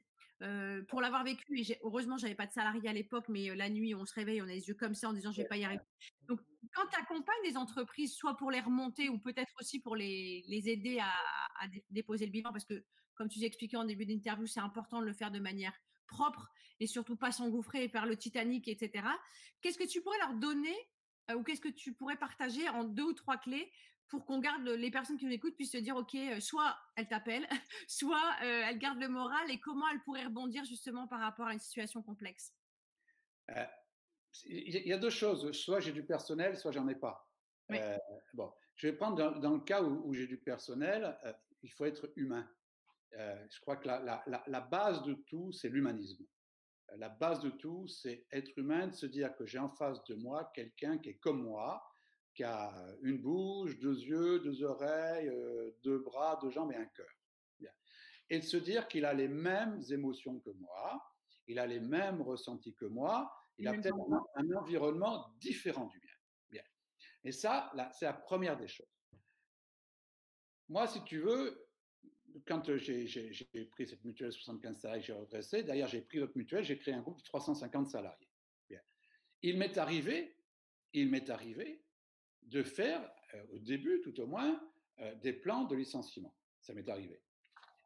pour 0.88 1.02
l'avoir 1.02 1.24
vécu, 1.24 1.60
et 1.60 1.78
heureusement, 1.84 2.18
j'avais 2.18 2.36
pas 2.36 2.48
de 2.48 2.52
salarié 2.52 2.89
à 2.89 2.94
l'époque, 2.94 3.26
mais 3.30 3.56
la 3.56 3.70
nuit, 3.70 3.94
on 3.94 4.06
se 4.06 4.14
réveille, 4.14 4.42
on 4.42 4.46
a 4.46 4.54
les 4.54 4.68
yeux 4.68 4.74
comme 4.74 4.96
ça 4.96 5.10
en 5.10 5.14
disant, 5.14 5.32
je 5.32 5.42
vais 5.42 5.48
pas 5.48 5.58
y 5.58 5.64
arriver. 5.64 5.84
Donc, 6.28 6.39
quand 6.74 6.88
tu 6.88 7.00
accompagnes 7.00 7.44
des 7.44 7.58
entreprises, 7.58 8.14
soit 8.16 8.36
pour 8.38 8.50
les 8.50 8.60
remonter 8.60 9.10
ou 9.10 9.20
peut-être 9.20 9.54
aussi 9.60 9.80
pour 9.80 9.96
les, 9.96 10.44
les 10.48 10.70
aider 10.70 11.00
à, 11.00 11.12
déposer 11.92 12.26
le 12.26 12.32
bilan, 12.32 12.52
parce 12.52 12.66
que, 12.66 12.84
comme 13.14 13.30
tu 13.30 13.44
expliqué 13.44 13.78
en 13.78 13.84
début 13.84 14.06
d'interview, 14.06 14.48
c'est 14.48 14.60
important 14.60 15.00
de 15.00 15.06
le 15.06 15.14
faire 15.14 15.32
de 15.32 15.39
manière 15.39 15.74
propre 16.08 16.50
et 16.80 16.88
surtout 16.88 17.16
pas 17.16 17.32
s'engouffrer 17.32 17.88
par 17.88 18.06
le 18.08 18.18
Titanic, 18.18 18.68
etc. 18.68 19.06
Qu'est-ce 19.62 19.78
que 19.78 19.88
tu 19.88 20.02
pourrais 20.02 20.18
leur 20.20 20.34
donner 20.34 20.76
ou 21.36 21.44
qu'est-ce 21.44 21.62
que 21.62 21.70
tu 21.70 21.94
pourrais 21.94 22.18
partager 22.18 22.68
en 22.70 22.84
deux 22.84 23.04
ou 23.04 23.14
trois 23.14 23.38
clés 23.38 23.72
pour 24.12 24.26
qu'on 24.26 24.39
garde 24.39 24.68
les 24.68 24.91
personnes 24.91 25.18
qui 25.18 25.26
nous 25.26 25.32
écoutent 25.32 25.55
puissent 25.55 25.72
se 25.72 25.78
dire 25.78 25.95
ok 25.95 26.18
soit 26.41 26.78
elles 26.97 27.07
t'appellent 27.07 27.47
soit 27.88 28.36
elles 28.41 28.78
gardent 28.78 28.99
le 28.99 29.07
moral 29.07 29.49
et 29.49 29.59
comment 29.59 29.88
elles 29.88 30.01
pourraient 30.01 30.26
rebondir 30.26 30.66
justement 30.66 31.07
par 31.07 31.22
rapport 31.22 31.47
à 31.47 31.53
une 31.53 31.59
situation 31.59 32.03
complexe. 32.03 32.53
Il 34.45 34.88
y 34.88 34.93
a 34.93 34.97
deux 34.97 35.09
choses. 35.09 35.51
Soit 35.53 35.80
j'ai 35.80 35.93
du 35.93 36.05
personnel 36.05 36.57
soit 36.57 36.72
j'en 36.72 36.88
ai 36.89 36.95
pas. 36.95 37.26
Bon 38.34 38.53
je 38.76 38.88
vais 38.88 38.93
prendre 38.93 39.39
dans, 39.39 39.53
le 39.53 39.59
cas 39.59 39.82
où, 39.82 40.14
j'ai 40.14 40.28
du 40.28 40.38
personnel 40.38 41.18
il 41.64 41.72
faut 41.72 41.86
être 41.86 42.12
humain. 42.18 42.47
Je 43.14 43.59
crois 43.62 43.78
que 43.78 43.88
la, 43.88 44.24
la 44.28 44.62
base 44.62 45.03
de 45.03 45.14
tout 45.14 45.53
c'est 45.53 45.70
l'humanisme. 45.70 46.26
La 46.97 47.07
base 47.07 47.39
de 47.39 47.49
tout 47.49 47.88
c'est 47.88 48.28
être 48.32 48.51
humain 48.57 48.88
de 48.88 48.93
se 48.93 49.05
dire 49.05 49.34
que 49.38 49.45
j'ai 49.45 49.59
en 49.59 49.70
face 49.70 50.03
de 50.03 50.16
moi 50.16 50.51
quelqu'un 50.53 50.97
qui 50.97 51.09
est 51.09 51.18
comme 51.18 51.43
moi 51.43 51.82
qui 52.34 52.43
a 52.43 52.73
une 53.01 53.21
bouche, 53.21 53.77
deux 53.79 53.99
yeux, 53.99 54.39
deux 54.39 54.63
oreilles, 54.63 55.27
euh, 55.27 55.71
deux 55.84 55.99
bras, 55.99 56.39
deux 56.41 56.49
jambes 56.49 56.71
et 56.71 56.75
un 56.75 56.86
cœur. 56.86 57.09
Et 58.29 58.39
de 58.39 58.45
se 58.45 58.55
dire 58.55 58.88
qu'il 58.88 59.03
a 59.03 59.13
les 59.13 59.27
mêmes 59.27 59.82
émotions 59.89 60.39
que 60.39 60.51
moi, 60.51 61.03
il 61.47 61.59
a 61.59 61.67
les 61.67 61.82
mêmes 61.82 62.21
ressentis 62.21 62.73
que 62.75 62.86
moi, 62.86 63.29
il 63.57 63.67
a 63.67 63.73
peut-être 63.73 63.97
un, 64.36 64.51
environnement 64.53 65.34
différent 65.38 65.88
du 65.88 65.99
mien. 65.99 66.13
Bien. 66.49 66.63
Et 67.25 67.34
ça, 67.34 67.73
c'est 67.91 68.05
la 68.05 68.13
première 68.13 68.55
des 68.55 68.69
choses. 68.69 68.88
Moi, 70.69 70.88
si 70.88 71.03
tu 71.03 71.19
veux, 71.19 71.67
quand 72.47 72.73
j'ai 72.77 73.65
pris 73.71 73.86
cette 73.86 74.05
mutuelle 74.05 74.32
75 74.32 74.79
salariés, 74.79 75.03
j'ai 75.03 75.11
redressé, 75.11 75.63
d'ailleurs 75.63 75.89
j'ai 75.89 76.01
pris 76.01 76.19
votre 76.19 76.38
mutuelle, 76.38 76.63
j'ai 76.63 76.77
créé 76.77 76.93
un 76.93 77.01
groupe 77.01 77.17
de 77.17 77.23
350 77.23 77.89
salariés. 77.89 78.29
Bien. 78.69 78.79
Il 79.41 79.57
m'est 79.57 79.77
arrivé, 79.77 80.38
il 80.93 81.09
m'est 81.09 81.29
arrivé 81.29 81.84
de 82.52 82.64
faire, 82.64 83.02
euh, 83.34 83.43
au 83.54 83.60
début 83.60 84.02
tout 84.02 84.20
au 84.20 84.28
moins, 84.28 84.62
euh, 84.99 85.16
des 85.16 85.34
plans 85.34 85.64
de 85.64 85.76
licenciement. 85.76 86.36
Ça 86.60 86.74
m'est 86.74 86.88
arrivé. 86.89 87.20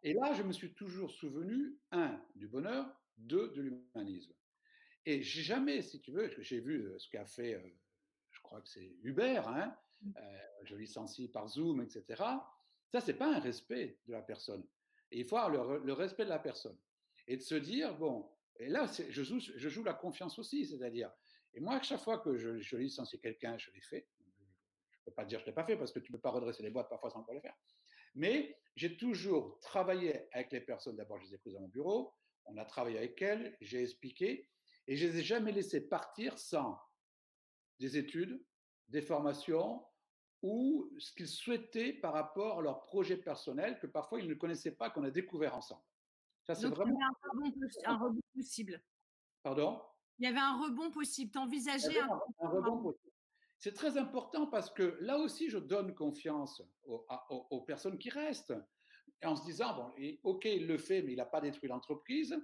Et 0.01 0.13
là, 0.13 0.33
je 0.33 0.43
me 0.43 0.51
suis 0.51 0.73
toujours 0.73 1.11
souvenu, 1.11 1.77
un, 1.91 2.19
du 2.35 2.47
bonheur, 2.47 2.85
deux, 3.17 3.49
de 3.53 3.61
l'humanisme. 3.61 4.33
Et 5.05 5.21
jamais, 5.21 5.81
si 5.83 6.01
tu 6.01 6.11
veux, 6.11 6.29
j'ai 6.39 6.59
vu 6.59 6.87
euh, 6.87 6.97
ce 6.97 7.09
qu'a 7.09 7.25
fait, 7.25 7.61
je 8.31 8.41
crois 8.41 8.59
que 8.61 8.67
c'est 8.67 8.95
Uber, 9.03 9.41
hein, 9.45 9.75
mmh. 10.01 10.13
je 10.63 10.75
licencie 10.75 11.29
par 11.29 11.47
Zoom, 11.47 11.81
etc. 11.81 12.21
Ça, 12.89 12.99
c'est 12.99 13.13
pas 13.13 13.33
un 13.33 13.39
respect 13.39 13.99
de 14.07 14.11
la 14.11 14.21
personne. 14.21 14.65
Et 15.11 15.19
il 15.19 15.25
faut 15.25 15.37
avoir 15.37 15.79
le, 15.79 15.93
respect 15.93 16.25
de 16.25 16.29
la 16.29 16.39
personne. 16.39 16.77
Et 17.27 17.37
de 17.37 17.41
se 17.41 17.55
dire, 17.55 17.95
bon, 17.95 18.29
et 18.59 18.67
là, 18.67 18.87
je 19.09 19.23
joue, 19.23 19.39
je 19.39 19.69
joue 19.69 19.83
la 19.83 19.93
confiance 19.93 20.37
aussi, 20.37 20.65
c'est-à-dire, 20.65 21.11
et 21.53 21.61
moi, 21.61 21.75
à 21.75 21.81
chaque 21.81 22.01
fois 22.01 22.19
que 22.19 22.35
je, 22.35 22.59
je 22.59 22.75
licencie 22.75 23.19
quelqu'un, 23.19 23.57
je 23.57 23.71
l'ai 23.71 23.81
fait, 23.81 24.07
pas 25.15 25.25
dire 25.25 25.39
que 25.39 25.45
je 25.45 25.49
ne 25.49 25.51
l'ai 25.51 25.55
pas 25.55 25.63
fait 25.63 25.77
parce 25.77 25.91
que 25.91 25.99
tu 25.99 26.11
ne 26.11 26.17
peux 26.17 26.21
pas 26.21 26.31
redresser 26.31 26.63
les 26.63 26.69
boîtes 26.69 26.89
parfois 26.89 27.09
sans 27.09 27.19
pouvoir 27.19 27.35
le 27.35 27.41
faire. 27.41 27.55
Mais 28.15 28.57
j'ai 28.75 28.97
toujours 28.97 29.59
travaillé 29.59 30.27
avec 30.33 30.51
les 30.51 30.61
personnes. 30.61 30.95
D'abord, 30.95 31.19
je 31.19 31.25
les 31.25 31.35
ai 31.35 31.37
prises 31.37 31.55
à 31.55 31.59
mon 31.59 31.67
bureau. 31.67 32.13
On 32.45 32.57
a 32.57 32.65
travaillé 32.65 32.97
avec 32.97 33.21
elles. 33.21 33.57
J'ai 33.61 33.83
expliqué. 33.83 34.49
Et 34.87 34.95
je 34.95 35.07
ne 35.07 35.11
les 35.11 35.19
ai 35.19 35.23
jamais 35.23 35.51
laissées 35.51 35.87
partir 35.87 36.37
sans 36.37 36.79
des 37.79 37.97
études, 37.97 38.43
des 38.87 39.01
formations 39.01 39.85
ou 40.41 40.91
ce 40.99 41.11
qu'ils 41.13 41.27
souhaitaient 41.27 41.93
par 41.93 42.13
rapport 42.13 42.59
à 42.59 42.61
leur 42.61 42.83
projet 42.83 43.17
personnel 43.17 43.79
que 43.79 43.87
parfois 43.87 44.19
ils 44.19 44.29
ne 44.29 44.35
connaissaient 44.35 44.75
pas, 44.75 44.89
qu'on 44.89 45.03
a 45.03 45.09
découvert 45.09 45.55
ensemble. 45.55 45.81
Ça, 46.43 46.53
c'est 46.53 46.67
vraiment. 46.67 46.95
Il 46.95 47.61
y 47.61 47.63
avait 47.65 47.85
un 47.85 47.97
rebond, 47.97 48.21
possible. 48.35 48.83
Pardon? 49.41 49.81
Il 50.19 50.25
y 50.25 50.27
avait 50.27 50.39
un 50.39 50.61
rebond 50.61 50.91
possible. 50.91 51.31
Tu 51.31 51.39
envisageais 51.39 51.99
un, 51.99 52.09
un, 52.39 52.47
rebond 52.47 52.83
possible. 52.83 53.04
C'est 53.65 53.73
très 53.73 53.97
important 53.97 54.45
parce 54.45 54.69
que 54.69 54.95
là 55.01 55.17
aussi, 55.17 55.49
je 55.49 55.57
donne 55.57 55.95
confiance 55.95 56.61
aux, 56.83 57.61
personnes 57.61 57.97
qui 57.97 58.11
restent. 58.11 58.53
en 59.23 59.35
se 59.35 59.43
disant, 59.43 59.75
bon, 59.75 59.91
ok, 60.21 60.45
il 60.45 60.67
le 60.67 60.77
fait, 60.77 61.01
mais 61.01 61.13
il 61.13 61.15
n'a 61.15 61.25
pas 61.25 61.41
détruit 61.41 61.67
l'entreprise. 61.67 62.39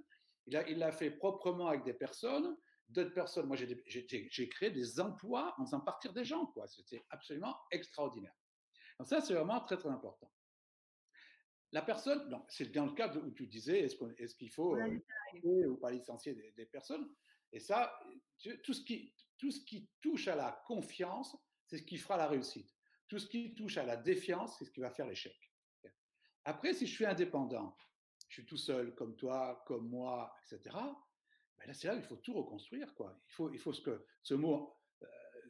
Il 0.47 0.53
l'a 0.53 0.67
il 0.67 0.91
fait 0.93 1.11
proprement 1.11 1.67
avec 1.67 1.83
des 1.83 1.93
personnes. 1.93 2.57
D'autres 2.89 3.13
personnes, 3.13 3.45
moi, 3.45 3.55
j'ai 3.55 4.49
créé 4.49 4.71
des 4.71 4.99
emplois 4.99 5.53
en 5.59 5.65
faisant 5.65 5.81
partir 5.81 6.11
des 6.11 6.25
gens. 6.25 6.47
quoi. 6.47 6.65
C'était 6.67 7.05
absolument 7.11 7.55
extraordinaire. 7.69 8.33
Donc 8.97 9.07
ça, 9.07 9.21
c'est 9.21 9.35
vraiment 9.35 9.59
très, 9.59 9.77
très 9.77 9.89
important. 9.89 10.31
La 11.71 11.83
personne, 11.83 12.35
c'est 12.47 12.71
dans 12.71 12.87
le 12.87 12.93
cas 12.93 13.15
où 13.15 13.29
tu 13.29 13.45
disais, 13.45 13.81
est-ce 13.81 14.35
qu'il 14.35 14.49
faut 14.49 14.75
euh, 14.75 15.67
ou 15.67 15.77
pas 15.77 15.91
licencier 15.91 16.33
des 16.33 16.65
personnes? 16.65 17.13
Et 17.53 17.59
ça, 17.59 17.93
tout 18.63 18.73
ce 18.73 18.81
qui, 18.81 19.13
tout 19.41 19.49
ce 19.49 19.59
qui 19.65 19.89
touche 20.01 20.27
à 20.27 20.35
la 20.35 20.51
confiance, 20.67 21.35
c'est 21.65 21.79
ce 21.79 21.83
qui 21.83 21.97
fera 21.97 22.15
la 22.15 22.27
réussite. 22.27 22.71
Tout 23.07 23.17
ce 23.17 23.25
qui 23.25 23.55
touche 23.55 23.75
à 23.77 23.83
la 23.83 23.97
défiance, 23.97 24.55
c'est 24.57 24.65
ce 24.65 24.71
qui 24.71 24.81
va 24.81 24.91
faire 24.91 25.07
l'échec. 25.07 25.35
Après, 26.45 26.75
si 26.75 26.85
je 26.85 26.93
suis 26.93 27.05
indépendant, 27.07 27.75
je 28.29 28.35
suis 28.35 28.45
tout 28.45 28.57
seul, 28.57 28.93
comme 28.93 29.15
toi, 29.15 29.63
comme 29.65 29.89
moi, 29.89 30.31
etc. 30.43 30.75
Ben 31.57 31.65
là, 31.65 31.73
c'est 31.73 31.87
là 31.87 31.95
qu'il 31.95 32.03
faut 32.03 32.17
tout 32.17 32.33
reconstruire. 32.33 32.93
Quoi. 32.93 33.19
Il, 33.25 33.31
faut, 33.33 33.51
il 33.51 33.57
faut 33.57 33.73
ce, 33.73 33.81
que, 33.81 34.05
ce 34.21 34.35
mot 34.35 34.77
euh, 35.01 35.07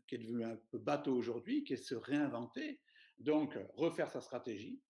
qui 0.08 0.16
est 0.16 0.20
devenu 0.20 0.46
un 0.46 0.56
peu 0.56 0.78
bateau 0.78 1.14
aujourd'hui, 1.14 1.66
qui 1.66 1.74
est 1.74 1.78
se 1.78 1.96
réinventer. 1.96 2.80
Donc, 3.18 3.60
refaire 3.76 4.10
sa 4.10 4.22
stratégie, 4.22 4.82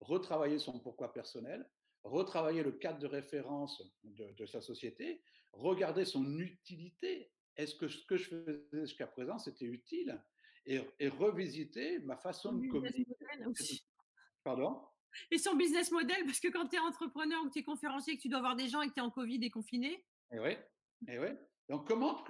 retravailler 0.00 0.58
son 0.58 0.80
pourquoi 0.80 1.14
personnel, 1.14 1.66
retravailler 2.04 2.62
le 2.62 2.72
cadre 2.72 2.98
de 2.98 3.06
référence 3.06 3.82
de 4.04 4.46
sa 4.46 4.60
société, 4.60 5.22
regarder 5.52 6.04
son 6.04 6.38
utilité 6.38 7.32
est-ce 7.56 7.74
que 7.74 7.88
ce 7.88 8.04
que 8.06 8.16
je 8.16 8.28
faisais 8.28 8.64
jusqu'à 8.72 9.06
présent, 9.06 9.38
c'était 9.38 9.66
utile 9.66 10.22
et, 10.66 10.80
revisiter 11.08 11.98
ma 12.00 12.16
façon 12.16 12.52
de 12.52 12.66
communiquer? 12.68 13.06
Pardon? 14.44 14.82
Et 15.30 15.38
son 15.38 15.56
business 15.56 15.90
model, 15.90 16.24
parce 16.24 16.40
que 16.40 16.48
quand 16.48 16.68
tu 16.68 16.76
es 16.76 16.78
entrepreneur 16.78 17.42
ou 17.42 17.48
que 17.48 17.52
tu 17.52 17.58
es 17.58 17.64
conférencier, 17.64 18.16
que 18.16 18.22
tu 18.22 18.28
dois 18.28 18.38
avoir 18.38 18.56
des 18.56 18.68
gens 18.68 18.80
et 18.82 18.88
que 18.88 18.94
tu 18.94 19.00
es 19.00 19.02
en 19.02 19.10
Covid 19.10 19.44
et 19.44 19.50
confiné? 19.50 20.04
Et 20.32 20.38
oui, 20.38 20.56
et 21.08 21.18
oui. 21.18 21.28
Donc, 21.68 21.86
comment, 21.86 22.22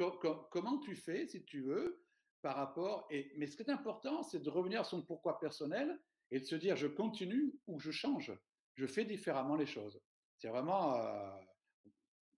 comment 0.51 0.79
tu 0.79 0.97
fais, 0.97 1.27
si 1.27 1.45
tu 1.45 1.63
veux, 1.63 2.03
par 2.43 2.57
rapport. 2.57 3.07
Et, 3.11 3.33
mais 3.37 3.47
ce 3.47 3.57
qui 3.57 3.63
est 3.63 3.71
important, 3.71 4.23
c'est 4.23 4.41
de 4.41 4.51
revenir 4.51 4.81
à 4.81 4.85
son 4.85 5.03
pourquoi 5.03 5.39
personnel 5.39 5.99
et 6.31 6.41
de 6.41 6.45
se 6.45 6.55
dire 6.55 6.77
je 6.77 6.87
continue 6.87 7.55
ou 7.67 7.81
je 7.81 7.91
change? 7.91 8.33
Je 8.75 8.87
fais 8.87 9.05
différemment 9.05 9.57
les 9.57 9.67
choses. 9.67 10.01
C'est 10.39 10.49
vraiment. 10.49 10.97
Euh, 10.97 11.31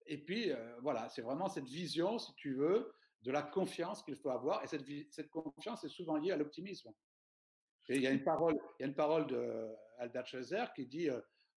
et 0.07 0.18
puis, 0.18 0.50
voilà, 0.80 1.09
c'est 1.09 1.22
vraiment 1.22 1.48
cette 1.48 1.68
vision, 1.68 2.18
si 2.18 2.34
tu 2.34 2.55
veux, 2.55 2.92
de 3.22 3.30
la 3.30 3.42
confiance 3.42 4.03
qu'il 4.03 4.16
faut 4.16 4.30
avoir. 4.30 4.62
Et 4.64 4.66
cette, 4.66 5.30
confiance 5.30 5.84
est 5.84 5.88
souvent 5.88 6.16
liée 6.16 6.32
à 6.32 6.36
l'optimisme. 6.36 6.92
il 7.88 8.03
y 8.03 8.07
a 8.07 8.11
une 8.11 8.24
parole, 8.24 8.59
il 8.78 8.82
y 8.82 8.84
a 8.84 8.88
une 8.88 8.94
parole 8.94 9.26
de 9.26 9.68
qui 10.74 10.86
dit 10.86 11.09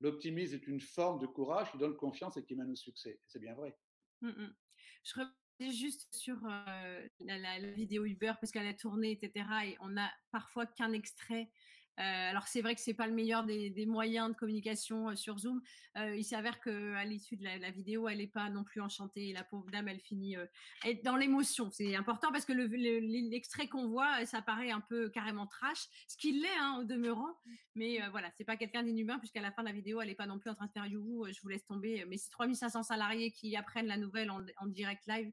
l'optimisme 0.00 0.54
est 0.54 0.66
une 0.66 0.80
forme 0.80 1.20
de 1.20 1.26
courage 1.26 1.70
qui 1.70 1.78
donne 1.78 1.96
confiance 1.96 2.36
et 2.36 2.44
qui 2.44 2.54
mène 2.54 2.70
au 2.70 2.76
succès. 2.76 3.20
C'est 3.26 3.38
bien 3.38 3.54
vrai. 3.54 3.76
Mmh, 4.20 4.28
mmh. 4.28 4.54
Je 5.04 5.14
reviens 5.14 5.72
juste 5.72 6.14
sur 6.14 6.36
la, 7.20 7.58
vidéo 7.72 8.04
Uber 8.04 8.32
parce 8.40 8.50
qu'elle 8.52 8.66
a 8.66 8.74
tourné, 8.74 9.12
etc. 9.12 9.46
Et 9.66 9.76
on 9.80 9.88
n'a 9.88 10.10
parfois 10.30 10.66
qu'un 10.66 10.92
extrait 10.92 11.50
euh, 11.50 11.73
alors 11.96 12.48
c'est 12.48 12.60
vrai 12.60 12.74
que 12.74 12.80
c'est 12.80 12.94
pas 12.94 13.06
le 13.06 13.12
meilleur 13.12 13.44
des, 13.44 13.86
moyens 13.86 14.30
de 14.30 14.34
communication 14.34 15.10
euh, 15.10 15.14
sur 15.14 15.38
Zoom. 15.38 15.62
Euh, 15.96 16.16
il 16.16 16.24
s'avère 16.24 16.60
qu'à 16.60 17.04
l'issue 17.04 17.36
de 17.36 17.44
la, 17.44 17.70
vidéo, 17.70 18.08
elle 18.08 18.18
n'est 18.18 18.26
pas 18.26 18.50
non 18.50 18.64
plus 18.64 18.80
enchantée. 18.80 19.28
Et 19.28 19.32
la 19.32 19.44
pauvre 19.44 19.70
dame, 19.70 19.88
elle 19.88 20.00
finit 20.00 20.36
dans 21.04 21.16
l'émotion. 21.16 21.70
C'est 21.70 21.94
important 21.94 22.32
parce 22.32 22.44
que 22.44 22.52
l'extrait 22.52 23.68
qu'on 23.68 23.88
voit, 23.88 24.26
ça 24.26 24.42
paraît 24.42 24.70
un 24.70 24.80
peu 24.80 25.08
carrément 25.08 25.46
trash, 25.46 25.86
ce 26.08 26.16
qu'il 26.16 26.42
l'est 26.42 26.58
hein, 26.58 26.78
au 26.80 26.84
demeurant. 26.84 27.34
Mais 27.74 28.00
voilà, 28.10 28.30
c'est 28.36 28.44
pas 28.44 28.56
quelqu'un 28.56 28.82
d'inhumain 28.82 29.18
puisqu'à 29.18 29.40
la 29.40 29.52
fin 29.52 29.62
de 29.62 29.68
la 29.68 29.74
vidéo, 29.74 30.00
elle 30.00 30.08
n'est 30.08 30.14
pas 30.14 30.26
non 30.26 30.38
plus 30.38 30.50
en 30.50 30.54
train 30.54 30.66
de 30.66 30.72
faire 30.72 30.86
you, 30.86 31.26
je 31.30 31.40
vous 31.42 31.48
laisse 31.48 31.64
tomber. 31.64 32.04
Mais 32.08 32.16
c'est 32.16 32.30
3500 32.30 32.82
salariés 32.82 33.30
qui 33.30 33.54
apprennent 33.56 33.86
la 33.86 33.96
nouvelle 33.96 34.30
en 34.30 34.66
direct 34.66 35.06
live 35.06 35.30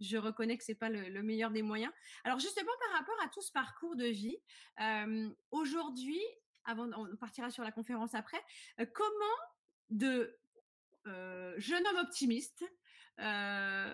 je 0.00 0.16
reconnais 0.16 0.56
que 0.56 0.64
c'est 0.64 0.74
pas 0.74 0.88
le, 0.88 1.22
meilleur 1.22 1.50
des 1.50 1.62
moyens. 1.62 1.92
Alors 2.24 2.38
justement 2.38 2.70
par 2.80 2.98
rapport 2.98 3.16
à 3.24 3.28
tout 3.28 3.42
ce 3.42 3.52
parcours 3.52 3.96
de 3.96 4.06
vie, 4.06 4.36
aujourd'hui, 5.50 6.20
avant 6.64 6.88
on 6.96 7.16
partira 7.16 7.50
sur 7.50 7.64
la 7.64 7.72
conférence 7.72 8.14
après, 8.14 8.42
comment 8.94 9.14
de 9.90 10.38
jeune 11.56 11.86
homme 11.86 11.98
optimiste, 11.98 12.64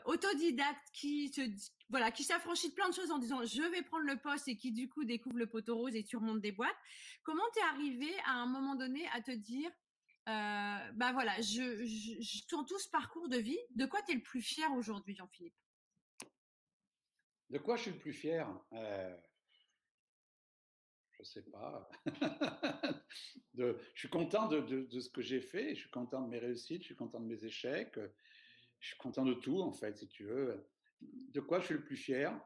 autodidacte 0.05 0.89
qui 0.93 1.33
voilà, 1.91 2.11
qui 2.11 2.25
s'affranchit 2.25 2.71
de 2.71 2.75
plein 2.75 2.89
de 2.89 2.95
choses 2.95 3.11
en 3.11 3.19
disant 3.19 3.45
je 3.45 3.63
vais 3.63 3.83
prendre 3.83 4.05
le 4.05 4.17
poste 4.17 4.49
et 4.49 4.57
qui 4.57 4.73
du 4.73 4.89
coup 4.89 5.05
découvre 5.05 5.39
le 5.39 5.47
poteau 5.47 5.77
rose 5.77 5.95
et 5.95 6.05
tu 6.05 6.17
remontes 6.17 6.41
des 6.41 6.53
boîtes. 6.53 6.77
Comment 7.23 7.45
tu 7.55 7.61
es 7.61 7.63
arrivé 7.63 8.11
à 8.27 8.33
un 8.33 8.47
moment 8.47 8.75
donné 8.75 9.07
à 9.13 9.21
te 9.21 9.31
dire 9.31 9.71
bah 10.27 11.13
voilà, 11.13 11.41
je, 11.41 11.85
je, 11.85 12.47
tout 12.49 12.79
ce 12.79 12.89
parcours 12.89 13.29
de 13.29 13.37
vie. 13.37 13.59
De 13.75 13.87
quoi 13.87 14.01
tu 14.03 14.13
es 14.13 14.15
le 14.17 14.23
plus 14.23 14.43
fier 14.43 14.71
aujourd'hui, 14.73 15.15
Jean-Philippe? 15.15 15.55
De 17.51 17.59
quoi 17.59 17.77
je 17.77 17.83
suis 17.83 17.91
le 17.93 17.99
plus 17.99 18.13
fier? 18.13 18.49
Euh, 18.73 19.17
Je 21.13 21.23
ne 21.23 21.27
sais 21.27 21.43
pas. 21.43 21.89
de, 23.55 23.79
je 23.95 23.99
suis 24.01 24.09
content 24.09 24.49
de, 24.49 24.61
de, 24.61 25.01
ce 25.01 25.09
que 25.09 25.23
j'ai 25.23 25.41
fait, 25.41 25.75
je 25.75 25.81
suis 25.81 25.91
content 25.91 26.23
de 26.23 26.29
mes 26.29 26.39
réussites, 26.39 26.83
je 26.83 26.87
suis 26.87 26.97
content 26.97 27.21
de 27.21 27.27
mes 27.27 27.45
échecs, 27.45 27.99
je 28.81 28.89
suis 28.89 28.99
content 28.99 29.25
de 29.25 29.35
tout, 29.35 29.61
en 29.61 29.73
fait, 29.73 29.97
si 29.97 30.09
tu 30.09 30.25
veux. 30.25 30.69
De 31.01 31.41
quoi 31.41 31.61
je 31.61 31.67
suis 31.67 31.75
le 31.75 31.85
plus 31.85 31.97
fier? 31.97 32.39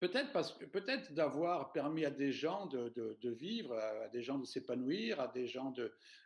Peut-être 0.00 0.32
parce 0.32 0.54
que 0.54 0.64
peut-être 0.64 1.12
d'avoir 1.12 1.72
permis 1.72 2.06
à 2.06 2.10
des 2.10 2.32
gens 2.32 2.66
de, 2.66 2.88
de, 2.88 3.30
vivre, 3.30 3.74
à 3.74 4.08
des 4.08 4.22
gens 4.22 4.38
de 4.38 4.46
s'épanouir, 4.46 5.20
à 5.20 5.28
des 5.28 5.46
gens 5.46 5.74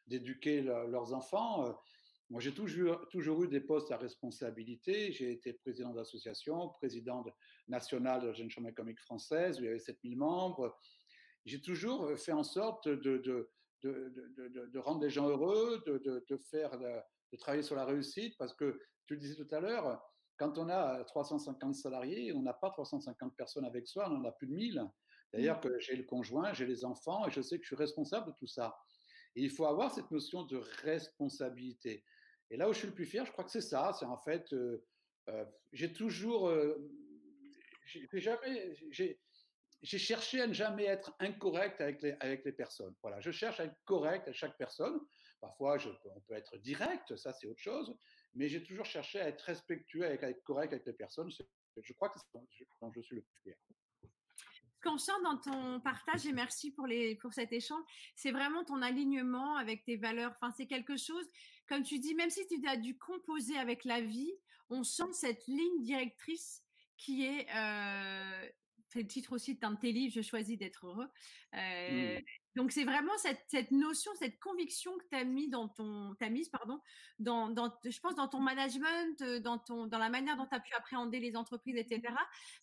d'éduquer 0.06 0.62
leurs 0.62 1.12
enfants. 1.12 1.76
Moi, 2.30 2.40
j'ai 2.40 2.52
toujours, 2.52 3.06
toujours 3.08 3.44
eu 3.44 3.48
des 3.48 3.60
postes 3.60 3.92
à 3.92 3.96
responsabilité. 3.96 5.12
J'ai 5.12 5.32
été 5.32 5.52
président 5.52 5.92
d'association, 5.92 6.70
président 6.70 7.24
national 7.68 8.22
de 8.22 8.26
la 8.28 8.32
Jeune 8.32 8.50
Chambre 8.50 8.68
économique 8.68 9.00
française, 9.00 9.58
où 9.58 9.62
il 9.62 9.66
y 9.66 9.68
avait 9.68 9.78
7000 9.78 10.16
membres. 10.16 10.78
J'ai 11.44 11.60
toujours 11.60 12.18
fait 12.18 12.32
en 12.32 12.42
sorte 12.42 12.88
de, 12.88 13.18
de, 13.18 13.50
de, 13.82 14.70
de 14.72 14.78
rendre 14.78 15.02
les 15.02 15.10
gens 15.10 15.28
heureux, 15.28 15.82
de, 15.86 16.36
faire, 16.50 16.78
de 16.78 17.36
travailler 17.36 17.62
sur 17.62 17.76
la 17.76 17.84
réussite, 17.84 18.34
parce 18.38 18.54
que 18.54 18.80
tu 19.06 19.14
le 19.14 19.20
disais 19.20 19.36
tout 19.36 19.54
à 19.54 19.60
l'heure, 19.60 20.02
quand 20.38 20.58
on 20.58 20.68
a 20.68 21.04
350 21.04 21.74
salariés, 21.74 22.32
on 22.32 22.42
n'a 22.42 22.54
pas 22.54 22.70
350 22.70 23.36
personnes 23.36 23.64
avec 23.64 23.86
soi, 23.86 24.08
on 24.10 24.16
en 24.16 24.24
a 24.24 24.32
plus 24.32 24.46
de 24.46 24.54
1000. 24.54 24.82
D'ailleurs, 25.32 25.58
mmh. 25.58 25.60
que 25.60 25.78
j'ai 25.80 25.96
le 25.96 26.04
conjoint, 26.04 26.52
j'ai 26.52 26.66
les 26.66 26.84
enfants, 26.84 27.26
et 27.26 27.30
je 27.30 27.40
sais 27.40 27.58
que 27.58 27.64
je 27.64 27.68
suis 27.68 27.76
responsable 27.76 28.28
de 28.28 28.36
tout 28.38 28.46
ça. 28.46 28.76
Il 29.34 29.50
faut 29.50 29.66
avoir 29.66 29.92
cette 29.92 30.10
notion 30.10 30.44
de 30.44 30.56
responsabilité. 30.82 32.04
Et 32.50 32.56
là 32.56 32.68
où 32.68 32.72
je 32.72 32.78
suis 32.78 32.88
le 32.88 32.94
plus 32.94 33.06
fier, 33.06 33.24
je 33.26 33.32
crois 33.32 33.44
que 33.44 33.50
c'est 33.50 33.60
ça. 33.60 33.92
C'est 33.98 34.04
en 34.04 34.18
fait, 34.18 34.52
euh, 34.52 34.84
euh, 35.28 35.44
j'ai 35.72 35.92
toujours, 35.92 36.48
euh, 36.48 36.76
j'ai 37.86 38.20
jamais, 38.20 38.74
j'ai 38.90 39.98
cherché 39.98 40.40
à 40.40 40.46
ne 40.46 40.52
jamais 40.52 40.84
être 40.84 41.14
incorrect 41.18 41.80
avec 41.80 42.02
les, 42.02 42.12
avec 42.20 42.44
les 42.44 42.52
personnes. 42.52 42.94
Voilà, 43.02 43.20
je 43.20 43.30
cherche 43.30 43.60
à 43.60 43.64
être 43.64 43.76
correct 43.84 44.22
avec 44.22 44.36
chaque 44.36 44.56
personne. 44.56 45.00
Parfois, 45.40 45.76
on 46.04 46.20
peut 46.20 46.34
être 46.34 46.56
direct, 46.58 47.16
ça 47.16 47.32
c'est 47.32 47.46
autre 47.46 47.60
chose, 47.60 47.94
mais 48.34 48.48
j'ai 48.48 48.62
toujours 48.62 48.86
cherché 48.86 49.20
à 49.20 49.28
être 49.28 49.42
respectueux, 49.42 50.04
à 50.04 50.12
être 50.12 50.42
correct 50.42 50.72
avec 50.72 50.86
les 50.86 50.94
personnes. 50.94 51.30
Je 51.76 51.92
crois 51.92 52.08
que 52.08 52.18
c'est 52.18 52.66
quand 52.80 52.92
je 52.92 53.00
suis 53.02 53.16
le 53.16 53.22
plus 53.22 53.40
fier 53.42 53.56
qu'on 54.84 54.98
sent 54.98 55.12
dans 55.24 55.38
ton 55.38 55.80
partage, 55.80 56.26
et 56.26 56.32
merci 56.32 56.70
pour, 56.70 56.86
les, 56.86 57.16
pour 57.16 57.32
cet 57.32 57.52
échange, 57.52 57.82
c'est 58.14 58.30
vraiment 58.30 58.64
ton 58.64 58.82
alignement 58.82 59.56
avec 59.56 59.84
tes 59.84 59.96
valeurs. 59.96 60.32
Enfin, 60.36 60.52
c'est 60.56 60.66
quelque 60.66 60.96
chose, 60.96 61.26
comme 61.66 61.82
tu 61.82 61.98
dis, 61.98 62.14
même 62.14 62.30
si 62.30 62.46
tu 62.46 62.60
as 62.68 62.76
dû 62.76 62.96
composer 62.96 63.56
avec 63.56 63.84
la 63.84 64.00
vie, 64.00 64.32
on 64.70 64.84
sent 64.84 65.12
cette 65.12 65.46
ligne 65.46 65.82
directrice 65.82 66.62
qui 66.96 67.24
est, 67.24 67.46
euh, 67.54 68.48
c'est 68.88 69.00
le 69.00 69.08
titre 69.08 69.32
aussi 69.32 69.54
de 69.54 69.76
tes 69.80 69.92
livres, 69.92 70.12
Je 70.14 70.22
choisis 70.22 70.56
d'être 70.56 70.86
heureux. 70.86 71.08
Euh, 71.54 72.18
mmh. 72.18 72.22
Donc 72.56 72.70
c'est 72.70 72.84
vraiment 72.84 73.16
cette, 73.18 73.42
cette, 73.48 73.70
notion, 73.72 74.12
cette 74.14 74.38
conviction 74.38 74.96
que 74.98 75.04
tu 75.10 75.16
as 75.16 75.24
mis 75.24 75.48
dans 75.48 75.68
ton, 75.68 76.14
as 76.20 76.30
mise 76.30 76.48
pardon, 76.48 76.80
dans, 77.18 77.48
dans, 77.48 77.72
je 77.84 77.98
pense 78.00 78.14
dans 78.14 78.28
ton 78.28 78.40
management, 78.40 79.20
euh, 79.22 79.40
dans 79.40 79.58
ton, 79.58 79.86
dans 79.86 79.98
la 79.98 80.08
manière 80.08 80.36
dont 80.36 80.46
tu 80.46 80.54
as 80.54 80.60
pu 80.60 80.72
appréhender 80.74 81.18
les 81.18 81.36
entreprises, 81.36 81.76
etc. 81.76 82.14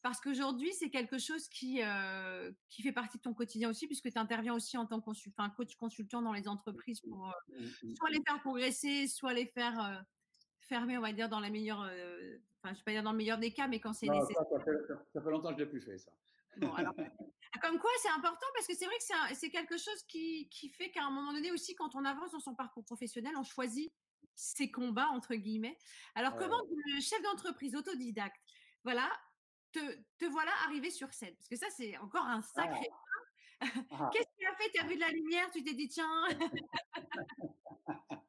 Parce 0.02 0.22
qu'aujourd'hui 0.22 0.72
c'est 0.74 0.90
quelque 0.90 1.18
chose 1.18 1.48
qui, 1.50 1.82
euh, 1.84 2.52
qui 2.70 2.84
fait 2.84 2.94
partie 2.94 3.18
de 3.18 3.24
ton 3.24 3.34
quotidien 3.34 3.70
aussi, 3.70 3.88
puisque 3.88 4.10
tu 4.10 4.18
interviens 4.18 4.54
aussi 4.54 4.78
en 4.78 4.86
tant 4.86 5.00
que 5.00 5.06
consultant, 5.06 5.50
coach 5.50 5.76
consultant 5.76 6.22
dans 6.22 6.34
les 6.34 6.48
entreprises 6.48 7.02
pour 7.02 7.28
euh, 7.28 7.60
mmh, 7.60 7.66
mmh. 7.90 7.96
soit 7.96 8.10
les 8.12 8.22
faire 8.26 8.40
progresser, 8.40 9.08
soit 9.08 9.34
les 9.34 9.46
faire 9.46 10.06
fermer, 10.62 10.98
on 10.98 11.02
va 11.02 11.12
dire 11.12 11.28
dans 11.28 11.42
la 11.42 11.50
meilleure, 11.50 11.80
enfin 11.80 12.74
je 12.74 12.80
vais 12.80 12.84
pas 12.86 12.92
dire 12.92 13.04
dans 13.04 13.12
le 13.12 13.18
meilleur 13.18 13.40
des 13.40 13.52
cas, 13.52 13.68
mais 13.68 13.82
quand 13.82 13.92
c'est 13.92 14.08
nécessaire. 14.08 14.38
Ça, 14.50 14.58
ça, 14.58 15.22
fait, 15.22 15.30
longtemps 15.30 15.50
que 15.50 15.60
je 15.60 15.66
l'ai 15.66 15.70
plus 15.70 15.82
fait 15.82 15.98
ça. 15.98 16.12
Bon, 16.58 16.74
alors, 16.74 16.94
comme 17.62 17.80
quoi, 17.80 17.90
c'est 18.02 18.10
important 18.10 18.46
parce 18.56 18.68
que 18.68 18.76
c'est 18.76 18.86
vrai 18.86 18.96
que 18.98 19.36
c'est 19.36 19.50
quelque 19.50 19.78
chose 19.78 20.04
qui, 20.08 20.50
qui 20.50 20.70
fait 20.70 20.92
qu'à 20.92 21.04
un 21.04 21.12
moment 21.12 21.34
donné 21.34 21.52
aussi, 21.52 21.76
quand 21.76 21.96
on 21.96 22.06
avance 22.06 22.32
dans 22.32 22.40
son 22.40 22.56
parcours 22.56 22.84
professionnel, 22.86 23.34
on 23.38 23.44
choisit 23.44 23.92
ses 24.36 24.72
combats, 24.72 25.10
entre 25.10 25.36
guillemets. 25.36 25.78
Alors, 26.16 26.36
comment 26.36 26.62
le 26.70 27.02
chef 27.02 27.22
d'entreprise 27.22 27.76
autodidacte, 27.76 28.42
voilà, 28.84 29.10
te, 29.72 29.80
te, 30.18 30.26
voilà 30.26 30.52
arrivé 30.66 30.90
sur 30.90 31.14
scène? 31.14 31.36
Parce 31.36 31.48
que 31.48 31.56
ça, 31.56 31.68
c'est 31.76 31.98
encore 31.98 32.26
un 32.26 32.42
sacré 32.42 32.88
ah. 33.62 33.68
ah. 33.92 34.10
Qu'est-ce 34.14 34.26
que 34.26 34.38
tu 34.40 34.48
as 34.48 34.56
fait? 34.56 34.72
Tu 34.74 34.82
as 34.82 34.88
vu 34.88 34.96
de 34.96 35.00
la 35.00 35.10
lumière? 35.10 35.50
Tu 35.52 35.64
t'es 35.64 35.74
dit, 35.74 35.88
tiens 35.88 36.28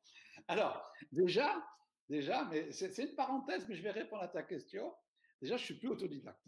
Alors, 0.49 0.93
déjà, 1.11 1.67
déjà, 2.09 2.45
mais 2.45 2.73
c'est 2.73 2.97
une 2.99 3.15
parenthèse, 3.15 3.67
mais 3.69 3.75
je 3.75 3.83
vais 3.83 3.93
répondre 3.93 4.23
à 4.23 4.29
ta 4.29 4.43
question. 4.43 4.93
Déjà, 5.41 5.57
je 5.57 5.65
suis 5.65 5.79
plus 5.79 5.89
autodidacte. 5.89 6.41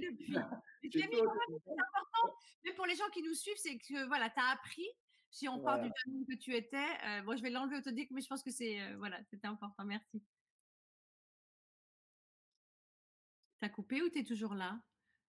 Depuis. 0.00 0.34
c'est 0.92 1.20
important, 1.20 2.36
mais 2.64 2.72
pour 2.74 2.86
les 2.86 2.94
gens 2.94 3.08
qui 3.12 3.22
nous 3.22 3.34
suivent, 3.34 3.56
c'est 3.56 3.78
que 3.78 4.06
voilà, 4.06 4.30
tu 4.30 4.40
as 4.40 4.48
appris. 4.50 4.86
Si 5.30 5.48
on 5.48 5.60
part 5.60 5.80
du 5.80 5.90
domaine 6.04 6.26
que 6.26 6.34
tu 6.34 6.54
étais, 6.54 6.76
euh, 7.06 7.22
bon, 7.22 7.34
je 7.34 7.42
vais 7.42 7.48
l'enlever 7.48 7.78
autodidacte, 7.78 8.10
mais 8.10 8.20
je 8.20 8.28
pense 8.28 8.42
que 8.42 8.50
c'est 8.50 8.82
euh, 8.82 8.96
voilà, 8.98 9.18
c'était 9.30 9.46
important. 9.46 9.82
Merci. 9.84 10.22
T'as 13.60 13.70
coupé 13.70 14.02
ou 14.02 14.10
tu 14.10 14.18
es 14.18 14.24
toujours 14.24 14.54
là? 14.54 14.78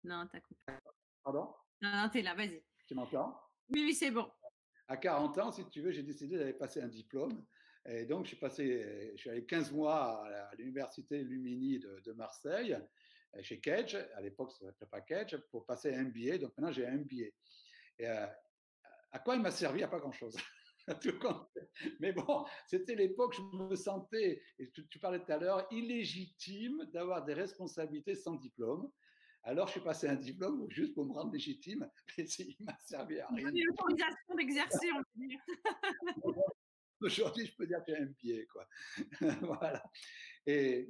Non, 0.05 0.27
t'as 0.31 0.41
coupé. 0.41 0.73
Pardon? 1.25 1.55
Non, 1.81 1.91
non 1.93 2.09
t'es 2.11 2.21
là, 2.21 2.35
vas-y. 2.35 2.63
Tu 2.87 2.95
m'entends? 2.95 3.41
Oui, 3.71 3.85
oui, 3.85 3.95
c'est 3.95 4.11
bon. 4.11 4.31
À 4.89 4.99
40 4.99 5.39
ans, 5.39 5.51
si 5.51 5.67
tu 5.71 5.81
veux, 5.81 5.93
j'ai 5.93 6.03
décidé 6.03 6.37
d'aller 6.37 6.53
passer 6.53 6.83
un 6.83 6.89
diplôme. 6.89 7.45
Et 7.87 8.05
donc, 8.05 8.25
je 8.25 8.29
suis, 8.29 8.37
passé, 8.37 9.13
je 9.15 9.21
suis 9.21 9.31
allé 9.31 9.47
15 9.47 9.73
mois 9.73 10.27
à 10.27 10.55
l'université 10.57 11.23
Lumini 11.23 11.79
de, 11.79 12.01
de 12.05 12.13
Marseille 12.13 12.77
chez 13.43 13.61
Kedge, 13.61 13.97
à 14.15 14.21
l'époque 14.21 14.53
ça 14.53 14.65
ne 14.65 14.71
s'appelait 14.71 14.87
pas 14.87 15.01
Kedge, 15.01 15.37
pour 15.51 15.67
passer 15.67 15.95
un 15.95 16.05
MBA. 16.05 16.39
Donc 16.39 16.57
maintenant 16.57 16.73
j'ai 16.73 16.87
un 16.87 16.97
MBA. 16.97 17.27
Et, 17.99 18.09
euh, 18.09 18.27
à 19.13 19.19
quoi 19.19 19.37
il 19.37 19.43
m'a 19.43 19.51
servi? 19.51 19.83
À 19.83 19.89
pas 19.89 19.99
grand-chose. 19.99 20.37
Mais 22.01 22.13
bon, 22.13 22.45
c'était 22.67 22.95
l'époque, 22.95 23.35
je 23.35 23.43
me 23.57 23.75
sentais, 23.75 24.43
et 24.59 24.71
tu, 24.71 24.99
parlais 25.01 25.19
tout 25.19 25.33
à 25.33 25.39
l'heure, 25.39 25.67
illégitime 25.71 26.85
d'avoir 26.93 27.25
des 27.25 27.35
responsabilités 27.35 28.15
sans 28.15 28.35
diplôme. 28.35 28.91
Alors, 29.43 29.67
je 29.69 29.73
suis 29.73 29.81
passé 29.81 30.09
un 30.09 30.17
diplôme 30.17 30.67
juste 30.71 30.95
pour 30.95 31.07
me 31.07 31.13
rendre 31.13 31.33
légitime, 31.33 31.89
mais 32.19 32.25
il 32.25 32.57
m'a 32.61 32.77
servi 32.81 33.21
à 33.21 33.29
rien. 33.29 33.49
Une 33.49 33.71
autorisation 33.71 34.35
d'exercer, 34.37 34.89
on 34.93 35.03
peut 35.03 35.27
dire. 35.27 35.41
Aujourd'hui, 37.01 37.47
je 37.47 37.57
peux 37.57 37.67
dire 37.67 37.79
que 37.85 37.93
j'ai 37.93 37.99
un 37.99 38.07
MBA, 38.07 38.47
quoi. 38.51 38.69
voilà. 39.43 39.83
Et 40.47 40.89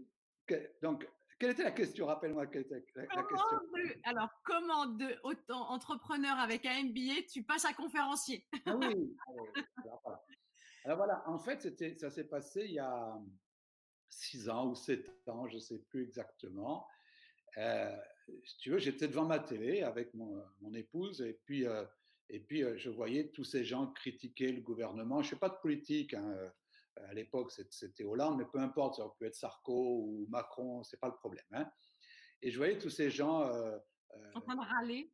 donc, 0.82 1.09
quelle 1.39 1.51
était 1.51 1.64
la 1.64 1.72
question? 1.72 2.07
Rappelle-moi 2.07 2.47
quelle 2.47 2.62
était 2.62 2.84
la, 2.95 3.07
question. 3.07 3.59
alors, 4.05 4.30
comment 4.45 4.87
de 4.87 5.16
autant 5.22 5.70
entrepreneur 5.70 6.39
avec 6.39 6.64
un 6.66 6.84
MBA, 6.84 7.26
tu 7.30 7.43
passes 7.43 7.64
à 7.64 7.72
conférencier? 7.72 8.47
Ah 8.66 8.76
oui, 8.76 9.16
alors, 10.84 10.99
voilà. 10.99 11.22
en 11.26 11.39
fait, 11.39 11.61
ça 11.99 12.11
s'est 12.11 12.28
passé 12.28 12.64
il 12.64 12.72
y 12.72 12.78
a, 12.78 13.18
6 14.09 14.49
ans 14.49 14.70
ou 14.70 14.74
7 14.74 15.11
ans, 15.28 15.49
je 15.49 15.57
ne 15.57 15.61
sais 15.61 15.78
plus 15.91 16.03
exactement. 16.03 16.87
Euh, 17.59 17.97
si 18.45 18.59
tu 18.59 18.70
veux, 18.70 18.78
j'étais 18.78 19.09
devant 19.09 19.24
ma 19.24 19.39
télé 19.39 19.82
avec 19.82 20.12
mon, 20.14 20.43
mon 20.61 20.74
épouse 20.74 21.20
et 21.22 21.41
puis, 21.45 21.66
euh, 21.66 21.84
et 22.28 22.41
puis 22.41 22.62
euh, 22.62 22.76
je 22.76 22.91
voyais 22.91 23.28
tous 23.28 23.45
ces 23.45 23.64
gens 23.64 23.87
critiquer 23.89 24.53
le 24.53 24.61
gouvernement. 24.61 25.22
Je 25.22 25.28
ne 25.28 25.30
fais 25.30 25.41
pas 25.41 25.49
de 25.49 25.59
politique. 25.61 26.14
Hein, 26.14 26.53
à 27.09 27.15
l'époque, 27.15 27.53
c'était 27.71 28.05
Hollande, 28.05 28.39
mais 28.39 28.45
peu 28.45 28.59
importe, 28.59 28.97
ça 28.97 29.05
aurait 29.05 29.15
pu 29.19 29.27
être 29.27 29.35
Sarko 29.35 30.01
ou 30.03 30.27
Macron, 30.29 30.83
c'est 30.83 31.01
pas 31.01 31.09
le 31.09 31.15
problème. 31.15 31.45
Hein. 31.53 31.71
Et 32.43 32.51
je 32.51 32.57
voyais 32.57 32.79
tous 32.79 32.91
ces 32.91 33.11
gens 33.11 33.43
en 34.35 34.41
train 34.41 34.57
de 34.57 34.61
râler 34.61 35.13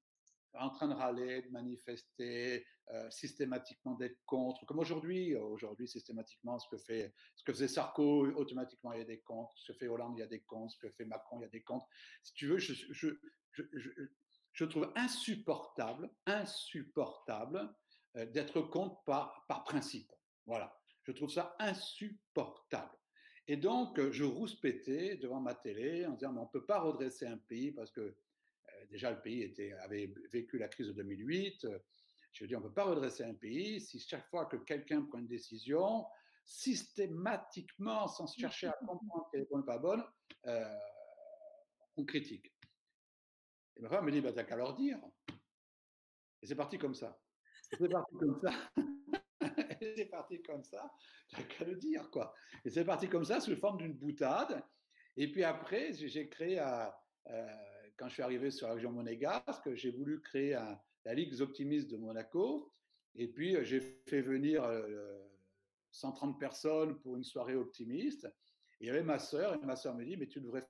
en 0.55 0.71
train 0.71 0.89
de 0.89 0.95
râler, 0.95 1.43
de 1.43 1.51
manifester, 1.51 2.67
euh, 2.91 3.11
systématiquement 3.11 3.95
d'être 3.95 4.19
contre, 4.27 4.65
comme 4.67 4.79
aujourd'hui. 4.79 5.35
Aujourd'hui, 5.35 5.89
systématiquement, 5.89 6.59
ce 6.59 6.69
que, 6.69 6.77
fait, 6.77 7.15
ce 7.37 7.45
que 7.45 7.53
faisait 7.53 7.69
Sarko, 7.69 8.27
automatiquement, 8.35 8.93
il 8.93 8.99
y 8.99 9.03
a 9.03 9.07
des 9.07 9.21
contre. 9.21 9.57
Ce 9.57 9.73
que 9.73 9.79
fait 9.79 9.89
Hollande, 9.89 10.15
il 10.17 10.21
y 10.21 10.25
a 10.25 10.27
des 10.27 10.43
contre. 10.43 10.73
Ce 10.75 10.79
que 10.79 10.91
fait 10.91 11.05
Macron, 11.05 11.39
il 11.41 11.43
y 11.43 11.47
a 11.47 11.49
des 11.49 11.63
contre. 11.63 11.87
Si 12.23 12.35
tu 12.35 12.49
veux, 12.49 12.59
je, 12.59 12.75
je, 12.75 13.09
je, 13.53 13.91
je 14.53 14.65
trouve 14.65 14.93
insupportable, 14.97 16.11
insupportable 16.27 17.75
euh, 18.17 18.27
d'être 18.27 18.61
contre 18.61 19.03
par, 19.05 19.47
par 19.49 19.65
principe. 19.65 20.13
Voilà. 20.47 20.79
Je 21.05 21.13
trouve 21.13 21.31
ça 21.31 21.57
insupportable. 21.59 22.97
Et 23.49 23.57
donc, 23.57 24.01
je 24.11 24.25
rouspétais 24.25 25.17
devant 25.17 25.41
ma 25.41 25.55
télé 25.55 26.07
en 26.07 26.13
disant, 26.13 26.33
mais 26.33 26.41
on 26.41 26.45
ne 26.45 26.51
peut 26.51 26.65
pas 26.65 26.81
redresser 26.81 27.27
un 27.27 27.39
pays 27.39 27.73
parce 27.73 27.91
que 27.91 28.17
déjà 28.91 29.11
le 29.11 29.21
pays 29.21 29.43
était, 29.43 29.73
avait 29.73 30.13
vécu 30.33 30.59
la 30.59 30.69
crise 30.69 30.89
de 30.89 30.93
2008. 30.93 31.67
Je 32.33 32.47
dire, 32.47 32.59
on 32.59 32.63
ne 32.63 32.69
peut 32.69 32.75
pas 32.75 32.85
redresser 32.85 33.25
un 33.25 33.35
pays 33.35 33.81
si 33.81 33.99
chaque 33.99 34.29
fois 34.29 34.47
que 34.47 34.57
quelqu'un 34.57 35.03
prend 35.03 35.19
une 35.19 35.27
décision, 35.27 36.07
systématiquement, 36.45 38.09
sans 38.09 38.27
chercher 38.27 38.69
à 38.69 38.73
comprendre 38.87 39.29
qu'elle 39.31 39.43
est 39.43 39.51
bonne 39.51 39.61
ou 39.61 39.65
pas 39.65 39.79
bonne, 39.79 40.05
euh, 40.47 40.79
on 41.97 42.05
critique. 42.05 42.53
Et 43.77 43.83
ma 43.83 43.89
femme 43.89 44.07
me 44.07 44.13
dit, 44.13 44.21
bah, 44.21 44.33
t'as 44.33 44.45
qu'à 44.45 44.57
leur 44.57 44.75
dire. 44.75 44.99
Et 46.41 46.47
c'est 46.47 46.57
parti 46.57 46.79
comme 46.79 46.95
ça. 46.95 47.21
C'est 47.63 47.89
parti 47.89 48.17
comme 48.19 48.41
ça. 48.41 48.53
parti 50.13 50.43
comme 50.43 50.63
ça. 50.63 50.93
T'as 51.31 51.43
qu'à 51.43 51.65
le 51.65 51.75
dire, 51.75 52.09
quoi. 52.11 52.33
Et 52.65 52.71
c'est 52.71 52.85
parti 52.85 53.09
comme 53.09 53.25
ça, 53.25 53.41
sous 53.41 53.57
forme 53.57 53.79
d'une 53.79 53.95
boutade. 53.95 54.63
Et 55.17 55.31
puis 55.31 55.43
après, 55.43 55.93
j'ai 55.93 56.29
créé 56.29 56.59
à, 56.59 56.97
euh, 57.29 57.47
quand 57.97 58.09
je 58.09 58.15
suis 58.15 58.23
arrivé 58.23 58.51
sur 58.51 58.69
la 58.69 58.75
région 58.75 58.93
monégasque, 58.93 59.75
j'ai 59.75 59.91
voulu 59.91 60.21
créer 60.21 60.53
la 61.05 61.15
Ligue 61.15 61.31
des 61.31 61.43
optimistes 61.43 61.91
de 61.91 61.97
Monaco. 61.97 62.73
Et 63.15 63.29
puis, 63.29 63.57
euh, 63.57 63.65
j'ai 63.65 63.81
fait 63.81 64.23
venir 64.23 64.63
130 65.91 66.37
euh, 66.37 66.39
personnes 66.39 66.99
pour 67.01 67.17
une 67.17 67.25
soirée 67.25 67.57
optimiste. 67.57 68.27
Et 68.81 68.85
il 68.85 68.87
y 68.87 68.91
avait 68.91 69.03
ma 69.03 69.19
sœur, 69.19 69.55
et 69.55 69.67
ma 69.67 69.77
sœur 69.77 69.95
me 69.95 70.05
dit, 70.05 70.17
mais 70.17 70.29
tu 70.29 70.41
devrais 70.41 70.67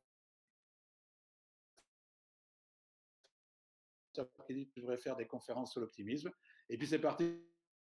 tu 4.14 4.68
devrais 4.76 4.98
faire 4.98 5.16
des 5.16 5.26
conférences 5.26 5.72
sur 5.72 5.80
l'optimisme. 5.80 6.30
Et 6.68 6.76
puis 6.76 6.86
c'est 6.86 6.98
parti 6.98 7.40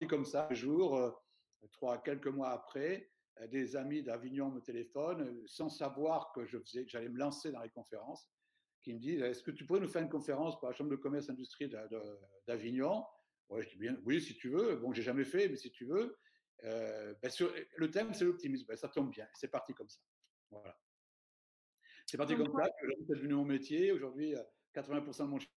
comme 0.10 0.26
ça. 0.26 0.47
Un 0.50 0.54
jour, 0.54 0.97
euh, 0.97 1.12
trois, 1.68 2.01
quelques 2.01 2.28
mois 2.28 2.51
après, 2.51 3.10
des 3.47 3.76
amis 3.76 4.03
d'Avignon 4.03 4.49
me 4.49 4.60
téléphonent 4.60 5.41
sans 5.45 5.70
savoir 5.70 6.32
que 6.34 6.45
je 6.45 6.57
faisais, 6.60 6.86
j'allais 6.88 7.10
me 7.10 7.18
lancer 7.18 7.51
dans 7.51 7.62
les 7.62 7.70
conférences 7.70 8.30
qui 8.82 8.93
me 8.93 8.99
disent 8.99 9.22
Est-ce 9.22 9.43
que 9.43 9.51
tu 9.51 9.66
pourrais 9.66 9.80
nous 9.80 9.88
faire 9.88 10.01
une 10.01 10.10
conférence 10.10 10.57
pour 10.60 10.68
la 10.68 10.74
Chambre 10.74 10.89
de 10.89 10.95
commerce 10.95 11.26
et 11.26 11.28
d'industrie 11.30 11.70
d'Avignon? 12.47 13.05
Ouais, 13.49 13.64
Je 13.64 13.70
dis 13.70 13.78
bien 13.78 13.97
Oui, 14.05 14.22
si 14.22 14.36
tu 14.36 14.49
veux. 14.49 14.76
Bon, 14.78 14.93
j'ai 14.93 15.01
jamais 15.01 15.26
fait, 15.26 15.47
mais 15.49 15.55
si 15.55 15.72
tu 15.72 15.86
veux. 15.86 16.18
Euh, 16.66 17.14
ben 17.22 17.30
sur, 17.30 17.53
le 17.78 17.91
thème, 17.91 18.14
c'est 18.14 18.26
l'optimisme. 18.26 18.66
Ben, 18.68 18.78
ça 18.78 18.89
tombe 18.89 19.12
bien. 19.12 19.28
C'est 19.34 19.47
parti 19.47 19.74
comme 19.74 19.89
ça. 19.89 20.01
Voilà. 20.51 20.78
C'est 22.05 22.18
parti 22.18 22.36
comme 22.36 22.51
ça. 22.51 22.70
C'est 22.80 23.16
devenu 23.16 23.36
mon 23.36 23.45
métier. 23.45 23.91
Aujourd'hui, 23.91 24.36
80% 24.76 25.22
euh, 25.22 25.26
de 25.26 25.30
mon 25.30 25.39
chiffre 25.39 25.53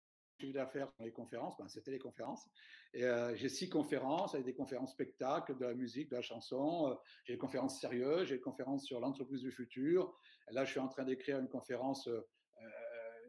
d'affaires 0.48 0.90
sont 0.92 1.04
les 1.04 1.12
conférences. 1.12 1.56
Ben, 1.58 1.68
C'était 1.68 1.90
les 1.90 1.98
conférences. 1.98 2.48
Et 2.92 3.04
euh, 3.04 3.34
j'ai 3.36 3.48
six 3.48 3.68
conférences 3.68 4.34
avec 4.34 4.46
des 4.46 4.54
conférences 4.54 4.92
spectacles, 4.92 5.56
de 5.56 5.66
la 5.66 5.74
musique, 5.74 6.10
de 6.10 6.16
la 6.16 6.22
chanson. 6.22 6.96
j'ai 7.24 7.34
des 7.34 7.38
conférences 7.38 7.80
sérieuses. 7.80 8.28
J'ai 8.28 8.36
des 8.36 8.40
conférences 8.40 8.84
sur 8.84 9.00
l'entreprise 9.00 9.40
du 9.40 9.52
futur. 9.52 10.14
là, 10.50 10.64
je 10.64 10.70
suis 10.70 10.80
en 10.80 10.88
train 10.88 11.04
d'écrire 11.04 11.38
une 11.38 11.48
conférence 11.48 12.08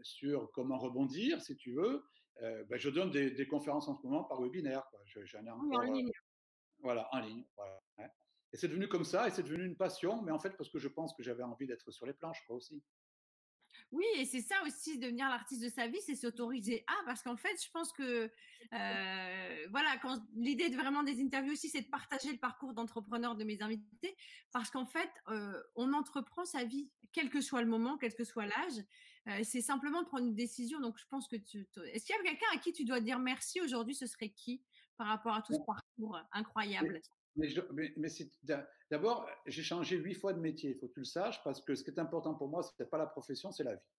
sur 0.03 0.51
comment 0.51 0.77
rebondir, 0.77 1.41
si 1.41 1.55
tu 1.55 1.73
veux, 1.73 2.03
euh, 2.41 2.63
ben, 2.65 2.77
je 2.77 2.89
donne 2.89 3.11
des, 3.11 3.47
conférences 3.47 3.87
en 3.87 3.95
ce 3.95 4.03
moment 4.03 4.23
par 4.23 4.41
webinaire. 4.41 4.85
Quoi. 4.89 4.99
J'en 5.05 5.45
ai 5.45 5.49
encore, 5.49 5.79
en 5.79 5.81
ligne. 5.81 6.11
voilà, 6.79 7.07
en 7.11 7.19
ligne. 7.19 7.45
Et 8.53 8.57
c'est 8.57 8.67
devenu 8.67 8.87
comme 8.89 9.05
ça, 9.05 9.27
et 9.27 9.31
c'est 9.31 9.43
devenu 9.43 9.65
une 9.65 9.77
passion, 9.77 10.21
mais 10.23 10.31
en 10.31 10.39
fait 10.39 10.57
parce 10.57 10.69
que 10.69 10.77
je 10.77 10.89
pense 10.89 11.13
que 11.13 11.23
j'avais 11.23 11.43
envie 11.43 11.67
d'être 11.67 11.89
sur 11.91 12.05
les 12.05 12.13
planches, 12.13 12.43
quoi 12.45 12.57
aussi. 12.57 12.83
Oui, 13.91 14.05
et 14.15 14.25
c'est 14.25 14.41
ça 14.41 14.55
aussi, 14.65 14.97
devenir 14.99 15.27
l'artiste 15.27 15.61
de 15.61 15.67
sa 15.69 15.87
vie, 15.87 15.99
c'est 16.05 16.15
s'autoriser. 16.15 16.85
À, 16.87 16.93
parce 17.05 17.21
qu'en 17.23 17.35
fait, 17.35 17.61
je 17.61 17.69
pense 17.71 17.91
que, 17.91 18.31
euh, 18.73 19.67
voilà, 19.69 19.97
quand 20.01 20.21
l'idée 20.33 20.69
de 20.69 20.77
vraiment 20.77 21.03
des 21.03 21.21
interviews 21.21 21.51
aussi, 21.51 21.67
c'est 21.67 21.81
de 21.81 21.89
partager 21.89 22.31
le 22.31 22.37
parcours 22.37 22.73
d'entrepreneur 22.73 23.35
de 23.35 23.43
mes 23.43 23.61
invités, 23.61 24.15
parce 24.53 24.71
qu'en 24.71 24.85
fait, 24.85 25.11
euh, 25.27 25.61
on 25.75 25.91
entreprend 25.91 26.45
sa 26.45 26.63
vie, 26.63 26.89
quel 27.11 27.29
que 27.29 27.41
soit 27.41 27.61
le 27.61 27.67
moment, 27.67 27.97
quel 27.97 28.15
que 28.15 28.23
soit 28.23 28.45
l'âge, 28.45 28.85
euh, 29.27 29.43
c'est 29.43 29.61
simplement 29.61 30.01
de 30.03 30.07
prendre 30.07 30.25
une 30.25 30.35
décision. 30.35 30.79
Donc, 30.79 30.97
je 30.97 31.05
pense 31.09 31.27
que 31.27 31.35
tu, 31.35 31.67
est-ce 31.91 32.05
qu'il 32.05 32.15
y 32.15 32.19
a 32.19 32.23
quelqu'un 32.23 32.47
à 32.53 32.57
qui 32.59 32.71
tu 32.71 32.85
dois 32.85 33.01
dire 33.01 33.19
merci 33.19 33.59
aujourd'hui, 33.59 33.93
ce 33.93 34.07
serait 34.07 34.29
qui, 34.29 34.63
par 34.97 35.07
rapport 35.07 35.35
à 35.35 35.41
tout 35.41 35.53
ce 35.53 35.61
parcours 35.65 36.17
incroyable? 36.31 37.01
Mais, 37.35 37.47
mais, 37.97 38.09
d'abord, 38.89 39.29
j'ai 39.45 39.63
changé 39.63 39.97
huit 39.97 40.15
fois 40.15 40.33
de 40.33 40.39
métier, 40.39 40.71
il 40.71 40.75
faut 40.77 40.87
que 40.87 40.93
tu 40.93 40.99
le 40.99 41.05
saches, 41.05 41.43
parce 41.43 41.61
que 41.61 41.75
ce 41.75 41.83
qui 41.83 41.91
est 41.91 41.99
important 41.99 42.35
pour 42.35 42.49
moi, 42.49 42.63
ce 42.63 42.71
n'est 42.79 42.89
pas 42.89 42.97
la 42.97 43.07
profession, 43.07 43.51
c'est 43.51 43.63
la 43.63 43.75
vie. 43.75 43.89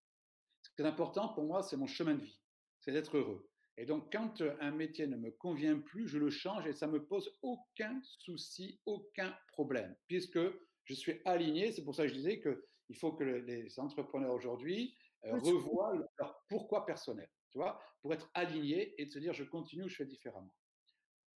Ce 0.62 0.70
qui 0.74 0.83
est 0.83 0.87
important 0.87 1.28
pour 1.28 1.45
moi, 1.45 1.62
c'est 1.62 1.76
mon 1.76 1.87
chemin 1.87 2.14
de 2.14 2.22
vie, 2.22 2.41
c'est 2.80 2.93
d'être 2.93 3.16
heureux. 3.16 3.49
Et 3.78 3.87
donc, 3.87 4.12
quand 4.12 4.43
un 4.61 4.70
métier 4.70 5.07
ne 5.07 5.16
me 5.16 5.30
convient 5.30 5.78
plus, 5.78 6.07
je 6.07 6.18
le 6.18 6.30
change 6.30 6.66
et 6.66 6.72
ça 6.72 6.87
me 6.87 7.03
pose 7.05 7.33
aucun 7.41 8.01
souci, 8.03 8.80
aucun 8.85 9.35
problème, 9.49 9.97
puisque 10.09 10.39
je 10.85 10.95
suis 10.95 11.20
aligné. 11.24 11.72
C'est 11.72 11.83
pour 11.83 11.95
ça 11.95 12.03
que 12.03 12.11
je 12.11 12.14
disais 12.14 12.41
qu'il 12.41 12.97
faut 12.97 13.12
que 13.12 13.24
les 13.24 13.78
entrepreneurs 13.78 14.35
aujourd'hui 14.35 14.95
euh, 15.24 15.39
revoient 15.39 15.95
leur 16.18 16.45
pourquoi 16.49 16.85
personnel, 16.85 17.30
tu 17.51 17.59
vois, 17.59 17.80
pour 18.03 18.12
être 18.12 18.30
aligné 18.35 19.01
et 19.01 19.07
de 19.07 19.11
se 19.11 19.18
dire 19.18 19.33
je 19.33 19.45
continue, 19.45 19.89
je 19.89 19.97
fais 19.97 20.07
différemment. 20.07 20.55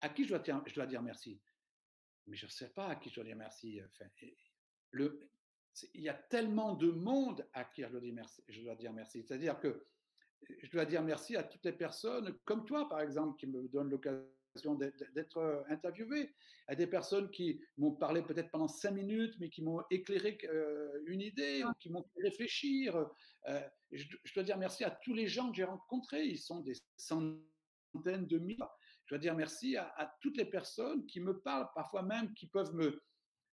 À 0.03 0.11
qui 0.11 0.25
je 0.25 0.35
dois, 0.35 0.63
je 0.67 0.75
dois 0.75 0.87
dire 0.87 1.03
merci? 1.03 1.41
Mais 2.27 2.37
je 2.37 2.47
ne 2.47 2.51
sais 2.51 2.69
pas 2.69 2.89
à 2.89 2.97
qui 2.97 3.11
je 3.11 3.17
dois 3.17 3.25
dire 3.25 3.37
merci. 3.37 3.81
Enfin, 3.85 4.11
le, 4.91 5.29
il 5.95 6.03
y 6.03 6.09
a 6.09 6.15
tellement 6.15 6.75
de 6.75 6.91
monde 6.91 7.47
à 7.53 7.65
qui 7.65 7.83
je 7.83 7.89
dois 7.89 8.01
dire 8.01 8.15
merci. 8.15 8.43
Je 8.49 8.63
dois 8.63 8.75
dire 8.75 8.93
merci. 8.93 9.23
C'est-à-dire 9.23 9.59
que 9.61 9.87
je 10.63 10.71
dois 10.71 10.85
dire 10.85 11.03
merci 11.03 11.37
à 11.37 11.43
toutes 11.43 11.65
les 11.65 11.73
personnes, 11.73 12.37
comme 12.45 12.65
toi 12.65 12.89
par 12.89 13.01
exemple, 13.01 13.39
qui 13.39 13.47
me 13.47 13.69
donnent 13.69 13.91
l'occasion 13.91 14.31
d'être 15.15 15.37
euh, 15.37 15.63
interviewé, 15.69 16.35
à 16.67 16.75
des 16.75 16.87
personnes 16.87 17.31
qui 17.31 17.61
m'ont 17.77 17.93
parlé 17.93 18.23
peut-être 18.23 18.51
pendant 18.51 18.69
cinq 18.69 18.93
minutes, 18.93 19.35
mais 19.39 19.51
qui 19.51 19.63
m'ont 19.63 19.83
éclairé 19.91 20.39
euh, 20.45 21.03
une 21.07 21.21
idée, 21.21 21.63
ou 21.65 21.73
qui 21.79 21.91
m'ont 21.91 22.03
fait 22.03 22.23
réfléchir. 22.23 22.97
Euh, 23.49 23.61
je, 23.93 24.05
je, 24.25 24.35
dois 24.35 24.45
dire 24.45 24.57
merci 24.57 24.83
à 24.85 24.91
tous 24.91 25.15
les 25.15 25.29
gens 25.29 25.51
que 25.51 25.57
j'ai 25.57 25.65
rencontrés. 25.65 26.25
Ils 26.25 26.39
sont 26.39 26.61
des 26.61 26.75
centaines 26.97 28.27
de 28.27 28.39
milliers 28.39 28.65
je 29.07 29.15
dois 29.15 29.19
dire 29.19 29.35
merci 29.35 29.77
à, 29.77 30.17
toutes 30.21 30.37
les 30.37 30.45
personnes 30.45 31.07
qui 31.07 31.21
me 31.21 31.39
parlent, 31.39 31.69
parfois 31.75 32.03
même 32.03 32.35
qui 32.35 32.47
peuvent 32.49 32.75
me, 32.75 33.01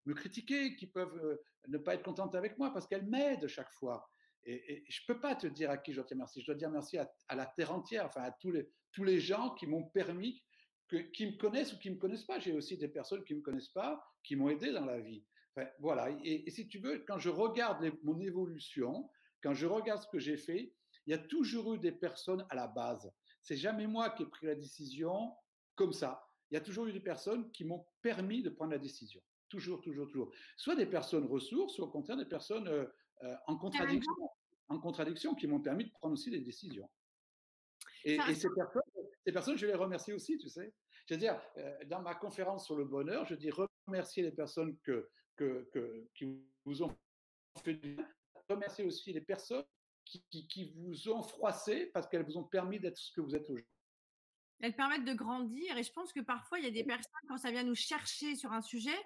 me 0.05 0.13
critiquer, 0.13 0.75
qui 0.75 0.87
peuvent 0.87 1.15
euh, 1.23 1.41
ne 1.67 1.77
pas 1.77 1.93
être 1.93 2.03
contentes 2.03 2.35
avec 2.35 2.57
moi 2.57 2.73
parce 2.73 2.87
qu'elles 2.87 3.05
m'aident 3.05 3.47
chaque 3.47 3.71
fois. 3.71 4.09
Et, 4.45 4.83
je 4.89 5.01
ne 5.01 5.13
peux 5.13 5.21
pas 5.21 5.35
te 5.35 5.47
dire 5.47 5.69
à 5.69 5.77
qui 5.77 5.93
je 5.93 5.97
dois 5.97 6.05
dire 6.05 6.17
merci. 6.17 6.41
Je 6.41 6.47
dois 6.47 6.55
dire 6.55 6.71
merci 6.71 6.97
à, 6.97 7.35
la 7.35 7.45
terre 7.45 7.71
entière, 7.71 8.05
enfin 8.05 8.23
à 8.23 8.31
tous 8.31 8.51
les, 8.51 8.67
tous 8.91 9.03
les 9.03 9.19
gens 9.19 9.51
qui 9.51 9.67
m'ont 9.67 9.83
permis, 9.83 10.43
que, 10.87 10.97
qui 10.97 11.27
me 11.27 11.37
connaissent 11.37 11.73
ou 11.73 11.77
qui 11.77 11.89
ne 11.89 11.95
me 11.95 11.99
connaissent 11.99 12.25
pas. 12.25 12.39
J'ai 12.39 12.53
aussi 12.53 12.75
des 12.77 12.87
personnes 12.87 13.23
qui 13.23 13.33
ne 13.33 13.39
me 13.39 13.43
connaissent 13.43 13.69
pas, 13.69 14.03
qui 14.23 14.35
m'ont 14.35 14.49
aidé 14.49 14.71
dans 14.71 14.85
la 14.85 14.99
vie. 14.99 15.23
voilà. 15.79 16.09
Et, 16.23 16.49
si 16.49 16.67
tu 16.67 16.79
veux, 16.79 17.05
quand 17.07 17.19
je 17.19 17.29
regarde 17.29 17.79
mon 18.03 18.19
évolution, 18.19 19.09
quand 19.41 19.53
je 19.53 19.67
regarde 19.67 20.01
ce 20.01 20.07
que 20.07 20.19
j'ai 20.19 20.37
fait, 20.37 20.73
il 21.05 21.11
y 21.11 21.13
a 21.13 21.19
toujours 21.19 21.75
eu 21.75 21.79
des 21.79 21.91
personnes 21.91 22.45
à 22.49 22.55
la 22.55 22.67
base. 22.67 23.11
C'est 23.41 23.57
jamais 23.57 23.87
moi 23.87 24.09
qui 24.09 24.23
ai 24.23 24.25
pris 24.25 24.47
la 24.47 24.55
décision 24.55 25.33
comme 25.75 25.93
ça. 25.93 26.27
Il 26.51 26.55
y 26.55 26.57
a 26.57 26.61
toujours 26.61 26.85
eu 26.85 26.93
des 26.93 26.99
personnes 26.99 27.51
qui 27.51 27.65
m'ont 27.65 27.85
permis 28.01 28.43
de 28.43 28.49
prendre 28.49 28.71
la 28.71 28.77
décision. 28.77 29.21
Toujours, 29.49 29.81
toujours, 29.81 30.07
toujours. 30.07 30.31
Soit 30.57 30.75
des 30.75 30.85
personnes 30.85 31.25
ressources, 31.25 31.75
soit 31.75 31.85
au 31.85 31.89
contraire 31.91 32.17
des 32.17 32.25
personnes 32.25 32.67
euh, 32.67 32.85
euh, 33.23 33.35
en 33.47 33.57
contradiction, 33.57 34.13
en 34.69 34.79
contradiction 34.79 35.35
qui 35.35 35.47
m'ont 35.47 35.61
permis 35.61 35.85
de 35.85 35.91
prendre 35.91 36.13
aussi 36.13 36.29
des 36.29 36.41
décisions. 36.41 36.89
Et, 38.03 38.17
ces, 38.35 38.49
personnes, 39.31 39.57
je 39.57 39.65
les 39.65 39.75
remercie 39.75 40.11
aussi, 40.11 40.37
tu 40.37 40.49
sais. 40.49 40.73
Je 41.07 41.13
veux 41.13 41.19
dire, 41.19 41.41
euh, 41.57 41.85
dans 41.85 42.01
ma 42.01 42.15
conférence 42.15 42.65
sur 42.65 42.75
le 42.75 42.85
bonheur, 42.85 43.25
je 43.25 43.35
dis 43.35 43.49
remercier 43.87 44.23
les 44.23 44.31
personnes 44.31 44.77
que, 44.79 45.09
que, 45.37 46.09
qui 46.13 46.43
vous 46.65 46.83
ont 46.83 46.95
fait 47.63 47.75
du 47.75 47.95
bien, 47.95 48.07
remercier 48.49 48.83
aussi 48.83 49.13
les 49.13 49.21
personnes 49.21 49.63
qui, 50.05 50.23
qui 50.47 50.73
vous 50.75 51.09
ont 51.09 51.21
froissé 51.21 51.87
parce 51.93 52.07
qu'elles 52.07 52.25
vous 52.25 52.37
ont 52.37 52.43
permis 52.43 52.79
d'être 52.79 52.97
ce 52.97 53.11
que 53.13 53.21
vous 53.21 53.35
êtes 53.35 53.49
aujourd'hui 53.49 53.72
elles 54.59 54.75
permettent 54.75 55.05
de 55.05 55.13
grandir. 55.13 55.77
Et 55.77 55.83
je 55.83 55.91
pense 55.91 56.13
que 56.13 56.19
parfois, 56.19 56.59
il 56.59 56.65
y 56.65 56.67
a 56.67 56.71
des 56.71 56.83
personnes, 56.83 57.11
quand 57.27 57.37
ça 57.37 57.51
vient 57.51 57.63
nous 57.63 57.75
chercher 57.75 58.35
sur 58.35 58.53
un 58.53 58.61
sujet, 58.61 58.97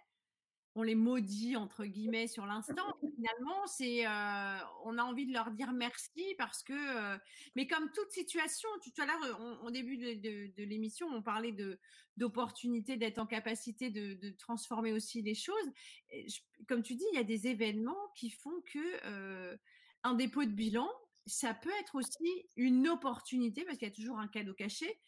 on 0.77 0.83
les 0.83 0.95
maudit 0.95 1.55
entre 1.55 1.85
guillemets 1.85 2.27
sur 2.27 2.45
l'instant. 2.45 2.75
Finalement, 3.15 3.65
c'est 3.65 4.05
euh, 4.05 4.57
on 4.83 4.97
a 4.99 5.03
envie 5.03 5.25
de 5.25 5.33
leur 5.33 5.49
dire 5.49 5.71
merci 5.73 6.35
parce 6.37 6.61
que, 6.61 6.73
euh, 6.73 7.17
mais 7.55 7.65
comme 7.65 7.89
toute 7.91 8.11
situation, 8.11 8.69
tout 8.83 9.01
à 9.01 9.07
l'heure, 9.07 9.63
au 9.63 9.71
début 9.71 9.97
de, 9.97 10.63
l'émission, 10.63 11.07
on 11.07 11.23
parlait 11.23 11.51
de 11.51 11.79
d'opportunités, 12.15 12.97
d'être 12.97 13.19
en 13.19 13.27
capacité 13.27 13.91
de, 13.91 14.29
transformer 14.37 14.91
aussi 14.91 15.21
les 15.21 15.35
choses. 15.35 15.71
comme 16.67 16.81
tu 16.81 16.95
dis, 16.95 17.05
il 17.13 17.17
y 17.17 17.19
a 17.19 17.23
des 17.23 17.47
événements 17.47 18.11
qui 18.15 18.31
font 18.31 18.61
que 18.71 18.79
euh, 19.05 19.55
un 20.03 20.13
dépôt 20.13 20.43
de 20.43 20.51
bilan, 20.51 20.89
ça 21.25 21.53
peut 21.53 21.73
être 21.79 21.95
aussi 21.95 22.49
une 22.55 22.87
opportunité 22.87 23.65
parce 23.65 23.77
qu'il 23.77 23.87
y 23.87 23.91
a 23.91 23.93
toujours 23.93 24.19
un 24.19 24.27
cadeau 24.27 24.53
caché 24.53 24.99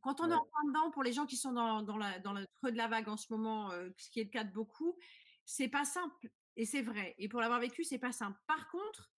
quand 0.00 0.20
on 0.20 0.30
est 0.30 0.34
en 0.34 0.44
plein 0.44 0.68
dedans, 0.68 0.90
pour 0.90 1.02
les 1.02 1.12
gens 1.12 1.26
qui 1.26 1.36
sont 1.36 1.52
dans, 1.52 1.82
dans, 1.82 1.96
le 1.96 2.46
creux 2.56 2.72
de 2.72 2.76
la 2.76 2.88
vague 2.88 3.08
en 3.08 3.16
ce 3.16 3.32
moment, 3.32 3.70
euh, 3.72 3.88
ce 3.96 4.10
qui 4.10 4.20
est 4.20 4.24
le 4.24 4.30
cas 4.30 4.44
de 4.44 4.52
beaucoup, 4.52 4.98
c'est 5.44 5.68
pas 5.68 5.84
simple. 5.84 6.28
Et 6.56 6.66
c'est 6.66 6.82
vrai. 6.82 7.14
Et 7.18 7.28
pour 7.28 7.40
l'avoir 7.40 7.60
vécu, 7.60 7.84
c'est 7.84 7.98
pas 7.98 8.12
simple. 8.12 8.38
Par 8.46 8.70
contre, 8.70 9.10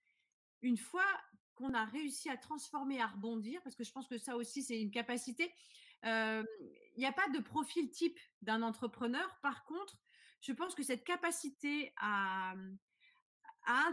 une 0.62 0.76
fois 0.76 1.06
qu'on 1.54 1.74
a 1.74 1.84
réussi 1.84 2.30
à 2.30 2.36
transformer, 2.36 3.00
à 3.00 3.08
rebondir, 3.08 3.60
parce 3.62 3.76
que 3.76 3.84
je 3.84 3.92
pense 3.92 4.06
que 4.06 4.18
ça 4.18 4.36
aussi, 4.36 4.62
c'est 4.62 4.80
une 4.80 4.90
capacité. 4.90 5.52
Il 6.04 6.44
n'y 6.98 7.06
a 7.06 7.12
pas 7.12 7.28
de 7.30 7.40
profil 7.40 7.90
type 7.90 8.18
d'un 8.42 8.62
entrepreneur. 8.62 9.38
Par 9.42 9.64
contre, 9.64 9.96
je 10.40 10.52
pense 10.52 10.74
que 10.74 10.82
cette 10.82 11.04
capacité 11.04 11.92
à, 11.96 12.54
à, 13.66 13.84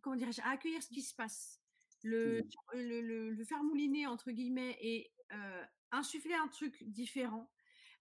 comment 0.00 0.16
à 0.20 0.50
accueillir 0.50 0.82
ce 0.82 0.88
qui 0.88 1.02
se 1.02 1.14
passe, 1.14 1.60
le, 2.02 2.42
mmh. 2.42 2.78
le, 2.78 3.30
le, 3.30 3.44
faire 3.44 3.62
mouliner, 3.62 4.06
entre 4.06 4.30
guillemets, 4.30 4.76
et 4.80 5.12
insuffler 5.92 6.34
un 6.34 6.48
truc 6.48 6.82
différent, 6.84 7.50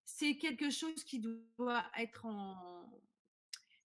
c'est 0.03 0.37
quelque 0.37 0.69
chose 0.69 1.03
qui 1.03 1.19
doit 1.19 1.85
être 1.97 2.25
en 2.25 3.01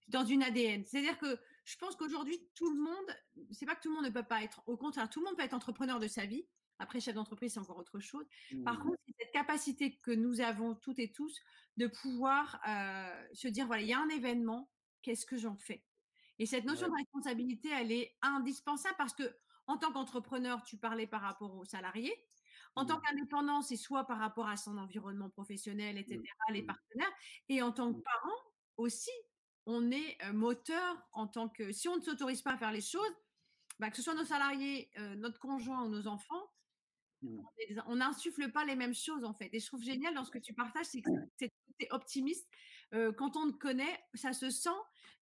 dans 0.09 0.25
une 0.25 0.43
ADN. 0.43 0.85
C'est-à-dire 0.85 1.19
que 1.19 1.39
je 1.65 1.77
pense 1.77 1.95
qu'aujourd'hui, 1.95 2.37
tout 2.57 2.69
le 2.69 2.81
monde, 2.81 3.47
c'est 3.53 3.65
pas 3.65 3.77
que 3.77 3.83
tout 3.83 3.91
le 3.91 3.95
monde 3.95 4.07
ne 4.07 4.11
peut 4.11 4.25
pas 4.25 4.43
être, 4.43 4.61
au 4.67 4.77
contraire, 4.77 5.09
tout 5.09 5.21
le 5.21 5.27
monde 5.27 5.37
peut 5.37 5.45
être 5.45 5.55
entrepreneur 5.55 6.01
de 6.01 6.09
sa 6.09 6.27
vie. 6.27 6.45
Après, 6.81 6.99
chef 6.99 7.15
d'entreprise, 7.15 7.53
c'est 7.53 7.61
encore 7.61 7.79
autre 7.79 8.01
chose. 8.01 8.27
Par 8.65 8.75
mmh. 8.75 8.83
contre, 8.83 8.99
c'est 9.07 9.15
cette 9.21 9.33
capacité 9.33 9.99
que 9.99 10.11
nous 10.11 10.41
avons 10.41 10.75
toutes 10.75 10.99
et 10.99 11.13
tous 11.13 11.41
de 11.77 11.87
pouvoir 11.87 12.61
se 13.33 13.47
dire, 13.49 13.67
voilà, 13.67 13.83
il 13.83 13.89
y 13.89 13.93
a 13.93 14.01
un 14.01 14.09
événement, 14.09 14.69
qu'est-ce 15.03 15.27
que 15.27 15.37
j'en 15.37 15.57
fais? 15.57 15.85
Et 16.41 16.47
cette 16.47 16.65
notion 16.65 16.89
de 16.89 16.95
responsabilité, 16.95 17.69
elle 17.69 17.93
est 17.93 18.17
indispensable 18.23 18.97
parce 18.99 19.15
que 19.15 19.37
en 19.67 19.77
tant 19.77 19.93
qu'entrepreneur, 19.93 20.65
tu 20.65 20.77
parlais 20.77 21.07
par 21.07 21.21
rapport 21.21 21.55
aux 21.55 21.65
salariés, 21.65 22.15
en 22.81 22.87
tant 22.87 22.99
mmh. 22.99 23.03
qu'indépendant, 23.03 23.63
c'est 23.63 23.77
soit 23.77 24.05
par 24.05 24.19
rapport 24.19 24.49
à 24.49 24.57
son 24.57 24.79
environnement 24.79 25.29
professionnel, 25.29 25.99
etc., 25.99 26.19
mmh. 26.19 26.53
les 26.53 26.63
mmh. 26.63 26.67
partenaires, 26.67 27.13
et 27.49 27.63
en 27.63 27.73
tant 27.73 27.93
que 27.93 28.01
parent 28.01 28.43
aussi, 28.77 29.11
on 29.67 29.91
est 29.91 30.17
moteur 30.33 30.97
en 31.13 31.27
tant 31.27 31.49
que, 31.49 31.73
si 31.73 31.89
on 31.89 31.97
ne 31.97 32.01
s'autorise 32.01 32.43
pas 32.43 32.53
à 32.53 32.57
faire 32.57 32.73
les 32.73 32.81
choses, 32.81 33.15
bah, 33.79 33.91
que 33.91 33.97
ce 33.97 34.03
soit 34.03 34.15
nos 34.15 34.25
salariés, 34.25 34.91
notre 35.19 35.39
conjoint 35.39 35.85
ou 35.85 35.89
nos 35.89 36.07
enfants, 36.07 36.51
on 37.87 37.97
n'insuffle 37.97 38.51
pas 38.51 38.65
les 38.65 38.77
mêmes 38.77 38.95
choses 38.95 39.25
en 39.25 39.35
fait. 39.35 39.51
Et 39.53 39.61
je 39.61 39.67
trouve 39.67 39.83
génial 39.83 40.15
dans 40.15 40.25
ce 40.25 40.31
que 40.31 40.39
tu 40.39 40.55
partages, 40.55 40.87
c'est 40.87 41.03
que 41.03 41.11
c'est 41.39 41.53
optimiste. 41.91 42.49
quand 42.93 43.37
on 43.37 43.53
te 43.53 43.59
connaît, 43.59 44.01
ça 44.15 44.33
se 44.33 44.49
sent. 44.49 44.71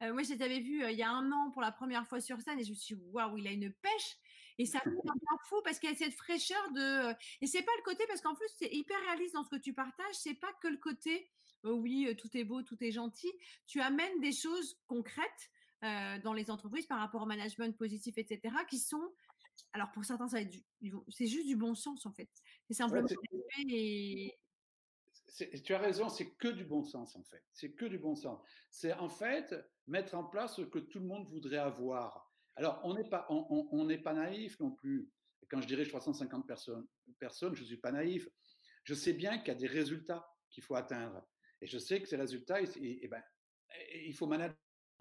moi, 0.00 0.22
je 0.22 0.34
t'avais 0.34 0.61
vu 0.61 0.88
il 0.88 0.96
y 0.96 1.02
a 1.02 1.11
un 1.11 1.30
an 1.32 1.50
pour 1.50 1.62
la 1.62 1.72
première 1.72 2.06
fois 2.06 2.20
sur 2.20 2.40
scène 2.40 2.61
et 2.61 2.64
je 2.64 2.70
me 2.70 2.76
suis 2.76 2.94
dit, 2.94 3.02
waouh, 3.12 3.36
il 3.38 3.48
a 3.48 3.50
une 3.50 3.72
pêche. 3.72 4.16
Et 4.59 4.66
ça 4.66 4.82
me 4.84 4.92
un 4.92 5.38
fou 5.44 5.56
parce 5.64 5.78
qu'il 5.78 5.88
y 5.88 5.92
a 5.92 5.96
cette 5.96 6.14
fraîcheur 6.14 6.70
de. 6.72 7.12
Et 7.40 7.46
c'est 7.46 7.62
pas 7.62 7.72
le 7.78 7.82
côté, 7.84 8.04
parce 8.09 8.20
qu'en 8.20 8.34
plus, 8.34 8.48
c'est 8.59 8.72
hyper 8.72 9.00
réaliste 9.06 9.34
dans 9.34 9.44
ce 9.44 9.50
que 9.50 9.56
tu 9.56 9.72
partages. 9.72 10.14
C'est 10.14 10.34
pas 10.34 10.52
que 10.61 10.68
le 10.68 10.78
côté, 10.78 11.30
oh 11.62 11.74
oui, 11.74 12.14
tout 12.16 12.36
est 12.36 12.44
beau, 12.44 12.62
tout 12.62 12.82
est 12.82 12.90
gentil. 12.90 13.32
Tu 13.66 13.80
amènes 13.80 14.20
des 14.20 14.32
choses 14.32 14.78
concrètes 14.86 15.50
dans 15.82 16.32
les 16.32 16.50
entreprises 16.50 16.86
par 16.86 16.98
rapport 16.98 17.22
au 17.22 17.26
management 17.26 17.76
positif, 17.76 18.18
etc., 18.18 18.54
qui 18.68 18.78
sont. 18.78 19.12
Alors 19.72 19.90
pour 19.92 20.04
certains, 20.04 20.28
ça 20.28 20.38
va 20.38 20.42
être 20.42 20.56
c'est 21.09 21.26
juste 21.26 21.46
du 21.46 21.56
bon 21.56 21.74
sens 21.74 22.06
en 22.06 22.12
fait. 22.12 22.30
C'est 22.66 22.74
simplement. 22.74 23.06
et... 23.68 24.38
tu 25.64 25.74
as 25.74 25.78
raison, 25.78 26.09
c'est 26.09 26.30
que 26.30 26.48
du 26.48 26.64
bon 26.64 26.82
sens 26.82 27.14
en 27.16 27.22
fait. 27.22 27.44
C'est 27.52 27.72
que 27.72 27.84
du 27.84 27.98
bon 27.98 28.16
sens. 28.16 28.40
C'est 28.70 28.94
en 28.94 29.09
fait 29.09 29.54
mettre 29.86 30.14
en 30.14 30.24
place 30.24 30.56
ce 30.56 30.62
que 30.62 30.78
tout 30.78 30.98
le 30.98 31.06
monde 31.06 31.26
voudrait 31.28 31.59
avoir. 31.59 32.28
Alors, 32.59 32.80
on 32.82 32.94
n'est 32.94 33.09
pas, 33.09 33.24
on, 33.30 33.88
pas 34.02 34.12
naïf 34.12 34.59
non 34.59 34.72
plus. 34.72 35.09
Quand 35.48 35.61
je 35.61 35.66
dirige 35.68 35.88
350 35.88 36.44
personnes, 36.44 36.86
je 37.54 37.62
ne 37.62 37.66
suis 37.66 37.76
pas 37.76 37.92
naïf. 37.92 38.28
Je 38.82 38.94
sais 38.94 39.12
bien 39.12 39.38
qu'il 39.38 39.48
y 39.48 39.50
a 39.52 39.54
des 39.54 39.68
résultats 39.68 40.28
qu'il 40.50 40.64
faut 40.64 40.74
atteindre. 40.74 41.24
Et 41.61 41.68
je 41.68 41.78
sais 41.78 42.02
que 42.02 42.09
ces 42.09 42.16
résultats, 42.16 42.61
ben, 42.61 43.22
il 43.94 44.12
faut 44.12 44.26
manager 44.26 44.56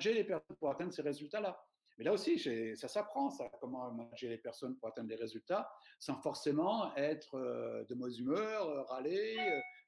les 0.05 0.23
personnes 0.23 0.55
pour 0.57 0.69
atteindre 0.69 0.93
ces 0.93 1.01
résultats-là. 1.01 1.59
Mais 1.97 2.05
là 2.05 2.13
aussi, 2.13 2.37
ça 2.75 2.87
s'apprend, 2.87 3.31
ça, 3.31 3.49
comment 3.59 3.91
manager 3.91 4.29
les 4.29 4.37
personnes 4.37 4.77
pour 4.77 4.89
atteindre 4.89 5.09
des 5.09 5.15
résultats, 5.15 5.67
sans 5.99 6.21
forcément 6.21 6.95
être 6.95 7.33
euh, 7.35 7.83
de 7.85 7.95
mauvaise 7.95 8.19
humeur, 8.19 8.69
euh, 8.69 8.83
râler, 8.83 9.35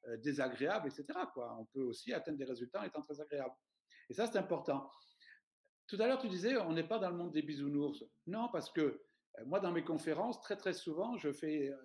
euh, 0.08 0.18
désagréable, 0.18 0.88
etc. 0.88 1.20
On 1.36 1.66
peut 1.66 1.84
aussi 1.84 2.12
atteindre 2.12 2.40
des 2.40 2.46
résultats 2.46 2.82
en 2.82 2.86
étant 2.86 3.04
très 3.04 3.22
agréable. 3.22 3.54
Et 4.10 4.16
ça, 4.16 4.26
c'est 4.26 4.40
important. 4.40 4.90
Tout 5.90 5.98
à 6.00 6.06
l'heure, 6.06 6.20
tu 6.20 6.30
disais, 6.30 6.56
on 6.58 6.74
n'est 6.74 6.88
pas 6.88 7.00
dans 7.00 7.10
le 7.10 7.18
monde 7.18 7.32
des 7.32 7.42
bisounours. 7.42 8.06
Non, 8.28 8.48
parce 8.52 8.70
que 8.70 8.82
euh, 8.82 9.46
moi, 9.48 9.60
dans 9.60 9.72
mes 9.72 9.84
conférences, 9.84 10.40
très 10.40 10.56
très 10.56 10.74
souvent, 10.74 11.18
je 11.18 11.34
fais 11.34 11.70
euh, 11.70 11.78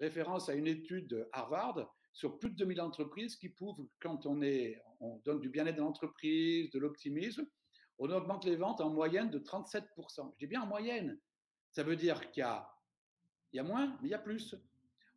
référence 0.00 0.48
à 0.48 0.54
une 0.54 0.66
étude 0.66 1.08
de 1.08 1.28
Harvard 1.32 1.94
sur 2.14 2.38
plus 2.38 2.48
de 2.50 2.56
2000 2.56 2.80
entreprises 2.80 3.36
qui 3.36 3.50
prouvent 3.50 3.86
quand 4.00 4.24
on, 4.24 4.40
donne 5.24 5.40
du 5.40 5.50
bien-être 5.50 5.76
dans 5.76 5.84
l'entreprise, 5.84 6.70
de 6.70 6.78
l'optimisme, 6.78 7.46
on 7.98 8.10
augmente 8.10 8.46
les 8.46 8.56
ventes 8.56 8.80
en 8.80 8.88
moyenne 8.88 9.30
de 9.30 9.38
37%. 9.38 10.32
Je 10.32 10.38
dis 10.38 10.46
bien 10.46 10.62
en 10.62 10.66
moyenne. 10.66 11.20
Ça 11.70 11.82
veut 11.82 11.96
dire 11.96 12.30
qu'il 12.30 12.40
y 12.40 13.58
a, 13.58 13.62
moins, 13.62 13.88
mais 14.00 14.08
il 14.08 14.10
y 14.10 14.14
a 14.14 14.18
plus. 14.18 14.56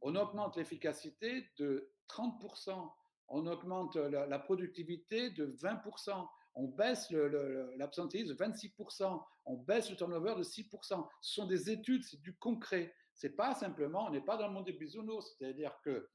On 0.02 0.16
augmente 0.16 0.58
l'efficacité 0.58 1.50
de 1.58 1.90
30%. 2.10 2.92
On 3.30 3.48
augmente 3.48 3.96
la 3.96 4.38
productivité 4.38 5.30
de 5.32 5.48
20% 5.48 6.28
on 6.56 6.68
baisse 6.68 7.10
l'absentéisme 7.78 8.30
de 8.30 8.36
26%, 8.36 9.24
on 9.46 9.58
baisse 9.58 9.90
le 9.90 9.96
turnover 9.96 10.36
de 10.38 10.44
6%. 10.44 11.08
Ce 11.22 11.34
sont 11.34 11.48
des 11.48 11.70
études, 11.70 12.04
c'est 12.04 12.22
du 12.22 12.36
concret. 12.36 12.94
C'est 13.14 13.36
pas 13.36 13.54
simplement, 13.54 14.08
on 14.08 14.12
n'est 14.12 14.22
pas 14.22 14.38
dans 14.38 14.48
le 14.48 14.54
monde 14.54 14.66
des 14.66 14.74
bisounours, 14.74 15.36
c'est-à-dire 15.38 15.76
que 15.84 16.10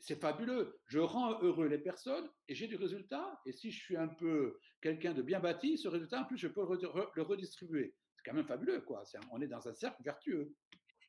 c'est 0.00 0.20
fabuleux. 0.20 0.78
Je 0.86 0.98
rends 0.98 1.40
heureux 1.42 1.66
les 1.66 1.78
personnes 1.78 2.28
et 2.48 2.54
j'ai 2.54 2.66
du 2.66 2.76
résultat. 2.76 3.40
Et 3.46 3.52
si 3.52 3.70
je 3.70 3.80
suis 3.82 3.96
un 3.96 4.08
peu 4.08 4.58
quelqu'un 4.80 5.14
de 5.14 5.22
bien 5.22 5.40
bâti, 5.40 5.78
ce 5.78 5.88
résultat, 5.88 6.22
en 6.22 6.24
plus, 6.24 6.38
je 6.38 6.48
peux 6.48 6.62
le 6.62 7.22
redistribuer. 7.22 7.94
C'est 8.16 8.30
quand 8.30 8.36
même 8.36 8.46
fabuleux, 8.46 8.80
quoi. 8.82 9.02
on 9.30 9.40
est 9.40 9.48
dans 9.48 9.66
un 9.68 9.74
cercle 9.74 10.02
vertueux. 10.02 10.54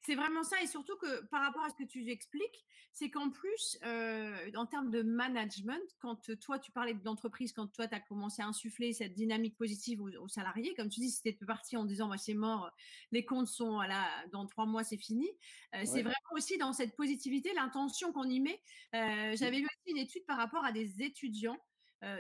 C'est 0.06 0.14
vraiment 0.14 0.44
ça, 0.44 0.62
et 0.62 0.68
surtout 0.68 0.96
que 0.98 1.26
par 1.26 1.42
rapport 1.42 1.64
à 1.64 1.70
ce 1.72 1.76
que 1.76 1.84
tu 1.84 2.12
expliques, 2.12 2.64
c'est 2.92 3.10
qu'en 3.10 3.32
plus, 3.32 3.80
euh, 3.84 4.52
en 4.56 4.68
termes 4.68 4.92
de 4.92 5.02
management, 5.02 5.82
quand 6.00 6.30
toi 6.40 6.60
tu 6.60 6.72
parlais 6.72 6.94
d'entreprise, 6.94 7.54
quand 7.54 7.66
toi 7.68 7.88
tu 7.88 7.96
as 7.96 8.00
commencé 8.02 8.44
à 8.44 8.46
insuffler 8.46 8.94
cette 8.94 9.16
dynamique 9.16 9.58
positive 9.58 10.04
aux, 10.04 10.28
salariés, 10.28 10.76
comme 10.76 10.90
tu 10.90 11.00
dis, 11.00 11.10
si 11.10 11.24
tu 11.24 11.46
parti 11.48 11.76
en 11.76 11.86
disant 11.86 12.08
bah, 12.08 12.20
c'est 12.20 12.36
mort, 12.36 12.70
les 13.12 13.26
comptes 13.26 13.48
sont 13.48 13.82
là, 13.82 14.08
dans 14.32 14.46
trois 14.46 14.68
mois 14.68 14.84
c'est 14.84 14.98
fini, 14.98 15.28
euh, 15.74 15.82
c'est 15.86 16.04
vraiment 16.04 16.16
aussi 16.34 16.60
dans 16.60 16.72
cette 16.72 16.96
positivité, 16.96 17.52
l'intention 17.56 18.12
qu'on 18.12 18.30
y 18.30 18.40
met. 18.40 18.62
Euh, 18.94 19.36
j'avais 19.36 19.58
lu 19.58 19.66
aussi 19.66 19.92
une 19.92 19.98
étude 19.98 20.26
par 20.28 20.38
rapport 20.38 20.64
à 20.64 20.72
des 20.72 21.02
étudiants. 21.02 21.58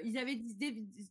ils 0.03 0.17
avaient 0.17 0.41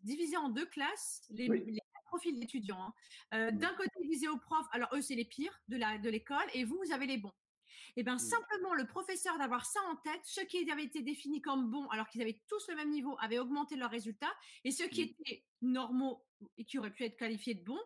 divisé 0.02 0.36
en 0.36 0.48
deux 0.48 0.66
classes 0.66 1.22
les, 1.30 1.46
les 1.46 1.83
profil 2.14 2.38
d'étudiants. 2.38 2.80
Hein. 2.80 2.94
Euh, 3.34 3.50
mmh. 3.50 3.58
D'un 3.58 3.74
côté, 3.74 3.90
ils 4.02 4.08
disaient 4.08 4.28
aux 4.28 4.38
profs, 4.38 4.66
alors 4.72 4.88
eux, 4.94 5.02
c'est 5.02 5.16
les 5.16 5.24
pires 5.24 5.60
de 5.68 6.08
l'école, 6.08 6.46
et 6.54 6.64
vous, 6.64 6.78
vous 6.84 6.92
avez 6.92 7.06
les 7.06 7.18
bons. 7.18 7.32
Et 7.96 8.02
bien, 8.02 8.16
mmh. 8.16 8.20
simplement, 8.20 8.74
le 8.74 8.86
professeur 8.86 9.36
d'avoir 9.38 9.66
ça 9.66 9.80
en 9.90 9.96
tête, 9.96 10.20
ceux 10.24 10.44
qui 10.44 10.70
avaient 10.70 10.84
été 10.84 11.02
définis 11.02 11.42
comme 11.42 11.70
bons, 11.70 11.88
alors 11.88 12.08
qu'ils 12.08 12.22
avaient 12.22 12.40
tous 12.48 12.68
le 12.68 12.76
même 12.76 12.90
niveau, 12.90 13.16
avaient 13.20 13.38
augmenté 13.38 13.76
leurs 13.76 13.90
résultats, 13.90 14.32
et 14.62 14.70
ceux 14.70 14.86
qui 14.86 15.02
mmh. 15.02 15.08
étaient 15.08 15.44
normaux 15.62 16.24
et 16.56 16.64
qui 16.64 16.78
auraient 16.78 16.92
pu 16.92 17.04
être 17.04 17.16
qualifiés 17.16 17.54
de 17.54 17.64
bons, 17.64 17.80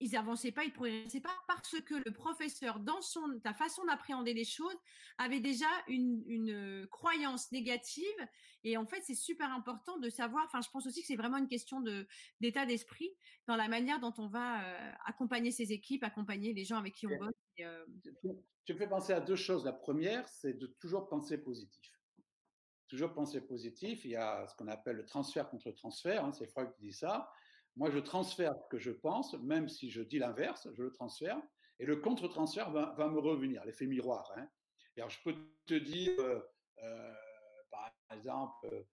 ils 0.00 0.16
avançaient 0.16 0.52
pas, 0.52 0.64
ils 0.64 0.72
progressaient 0.72 1.20
pas 1.20 1.36
parce 1.46 1.80
que 1.80 1.94
le 1.94 2.12
professeur, 2.12 2.80
dans 2.80 3.00
son 3.02 3.38
ta 3.42 3.52
façon 3.54 3.84
d'appréhender 3.84 4.34
les 4.34 4.44
choses, 4.44 4.76
avait 5.18 5.40
déjà 5.40 5.66
une, 5.88 6.22
une, 6.26 6.86
croyance 6.90 7.52
négative. 7.52 8.04
Et 8.64 8.76
en 8.76 8.86
fait, 8.86 9.02
c'est 9.02 9.14
super 9.14 9.52
important 9.52 9.98
de 9.98 10.08
savoir. 10.08 10.44
Enfin, 10.46 10.60
je 10.60 10.70
pense 10.70 10.86
aussi 10.86 11.00
que 11.02 11.06
c'est 11.06 11.16
vraiment 11.16 11.38
une 11.38 11.48
question 11.48 11.80
de 11.80 12.06
d'état 12.40 12.66
d'esprit 12.66 13.10
dans 13.46 13.56
la 13.56 13.68
manière 13.68 14.00
dont 14.00 14.14
on 14.18 14.28
va 14.28 14.64
euh, 14.64 14.92
accompagner 15.04 15.50
ses 15.50 15.72
équipes, 15.72 16.02
accompagner 16.02 16.52
les 16.52 16.64
gens 16.64 16.78
avec 16.78 16.94
qui 16.94 17.06
on 17.06 17.16
bosse. 17.16 17.34
Euh 17.60 17.84
tu 18.70 18.74
me 18.74 18.78
fais 18.78 18.88
penser 18.88 19.12
à 19.12 19.20
deux 19.20 19.34
choses. 19.34 19.64
La 19.64 19.72
première, 19.72 20.28
c'est 20.28 20.52
de 20.52 20.66
toujours 20.66 21.08
penser 21.08 21.38
positif. 21.38 21.92
Toujours 22.88 23.12
penser 23.12 23.40
positif. 23.40 24.04
Il 24.04 24.12
y 24.12 24.16
a 24.16 24.46
ce 24.46 24.54
qu'on 24.54 24.68
appelle 24.68 24.96
le 24.96 25.04
transfert 25.04 25.48
contre 25.50 25.72
transfert. 25.72 26.24
Hein, 26.24 26.32
c'est 26.32 26.46
Freud 26.46 26.70
qui 26.76 26.82
dit 26.82 26.92
ça. 26.92 27.30
Moi, 27.76 27.90
je 27.90 27.98
transfère 27.98 28.56
ce 28.56 28.66
que 28.68 28.78
je 28.78 28.90
pense, 28.90 29.34
même 29.34 29.68
si 29.68 29.90
je 29.90 30.02
dis 30.02 30.18
l'inverse, 30.18 30.68
je 30.74 30.82
le 30.82 30.92
transfère, 30.92 31.40
et 31.78 31.86
le 31.86 31.96
contre-transfert 31.96 32.70
va, 32.70 33.08
me 33.08 33.18
revenir, 33.18 33.64
l'effet 33.64 33.86
miroir. 33.86 34.30
Hein. 34.36 34.46
Alors, 34.96 35.10
je 35.10 35.18
peux 35.24 35.34
te 35.66 35.74
dire, 35.74 36.12
euh, 36.18 36.40
euh, 36.82 37.14
par 37.70 37.92
exemple, 38.12 38.84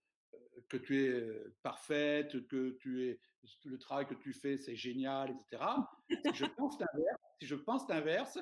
que 0.70 0.78
tu 0.78 1.06
es 1.06 1.22
parfaite, 1.64 2.48
que 2.48 2.78
tu 2.80 3.08
es 3.08 3.20
le 3.66 3.78
travail 3.78 4.08
que 4.08 4.14
tu 4.14 4.34
fais, 4.34 4.58
c'est 4.58 4.76
génial, 4.76 5.32
etc. 5.32 5.64
Si 6.10 7.48
je 7.48 7.56
pense 7.56 7.88
l'inverse, 7.90 8.40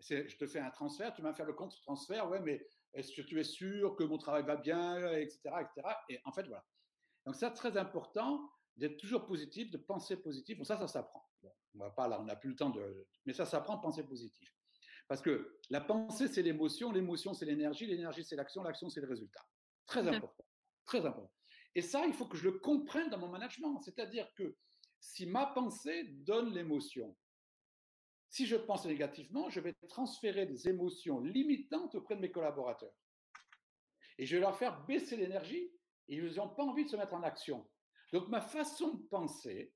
si 0.00 0.16
je 0.16 0.28
je 0.28 0.36
te 0.36 0.46
fais 0.46 0.60
un 0.60 0.70
transfert, 0.70 1.12
tu 1.14 1.22
vas 1.22 1.32
faire 1.32 1.46
le 1.46 1.52
contre-transfert, 1.52 2.28
ouais, 2.30 2.40
mais 2.40 2.64
est-ce 2.94 3.12
que 3.12 3.22
tu 3.22 3.38
es 3.40 3.44
sûr 3.44 3.96
que 3.96 4.04
mon 4.04 4.18
travail 4.18 4.44
va 4.44 4.56
bien, 4.56 5.12
etc., 5.12 5.40
etc. 5.60 5.88
Et 6.08 6.20
en 6.24 6.32
fait, 6.32 6.44
voilà. 6.44 6.64
Donc, 7.26 7.34
c'est 7.34 7.50
très 7.50 7.76
important 7.76 8.48
d'être 8.78 8.96
toujours 8.96 9.26
positif, 9.26 9.70
de 9.70 9.76
penser 9.76 10.16
positif. 10.16 10.56
Bon, 10.56 10.64
ça, 10.64 10.78
ça 10.78 10.86
s'apprend. 10.86 11.28
on 11.74 11.78
va 11.78 11.90
pas 11.90 12.08
là, 12.08 12.20
on 12.20 12.24
n'a 12.24 12.36
plus 12.36 12.50
le 12.50 12.56
temps 12.56 12.70
de. 12.70 13.06
Mais 13.26 13.32
ça 13.32 13.44
s'apprend 13.44 13.76
de 13.76 13.82
penser 13.82 14.04
positif. 14.04 14.54
Parce 15.08 15.22
que 15.22 15.58
la 15.70 15.80
pensée, 15.80 16.28
c'est 16.28 16.42
l'émotion, 16.42 16.92
l'émotion, 16.92 17.34
c'est 17.34 17.46
l'énergie, 17.46 17.86
l'énergie, 17.86 18.24
c'est 18.24 18.36
l'action, 18.36 18.62
l'action, 18.62 18.88
c'est 18.88 19.00
le 19.00 19.08
résultat. 19.08 19.44
Très 19.86 20.06
important. 20.06 20.44
Très 20.84 21.04
important. 21.04 21.32
Et 21.74 21.82
ça, 21.82 22.06
il 22.06 22.12
faut 22.12 22.26
que 22.26 22.36
je 22.36 22.44
le 22.44 22.58
comprenne 22.58 23.08
dans 23.10 23.18
mon 23.18 23.28
management. 23.28 23.80
C'est-à-dire 23.82 24.28
que 24.34 24.56
si 25.00 25.26
ma 25.26 25.46
pensée 25.46 26.04
donne 26.04 26.52
l'émotion, 26.52 27.16
si 28.28 28.46
je 28.46 28.56
pense 28.56 28.84
négativement, 28.84 29.48
je 29.48 29.60
vais 29.60 29.74
transférer 29.88 30.44
des 30.44 30.68
émotions 30.68 31.20
limitantes 31.20 31.94
auprès 31.94 32.16
de 32.16 32.20
mes 32.20 32.30
collaborateurs. 32.30 32.92
Et 34.18 34.26
je 34.26 34.36
vais 34.36 34.40
leur 34.40 34.58
faire 34.58 34.84
baisser 34.84 35.16
l'énergie 35.16 35.72
et 36.08 36.16
ils 36.16 36.34
n'ont 36.34 36.48
pas 36.48 36.64
envie 36.64 36.84
de 36.84 36.90
se 36.90 36.96
mettre 36.96 37.14
en 37.14 37.22
action. 37.22 37.66
Donc 38.12 38.28
ma 38.28 38.40
façon 38.40 38.94
de 38.94 39.02
penser 39.08 39.72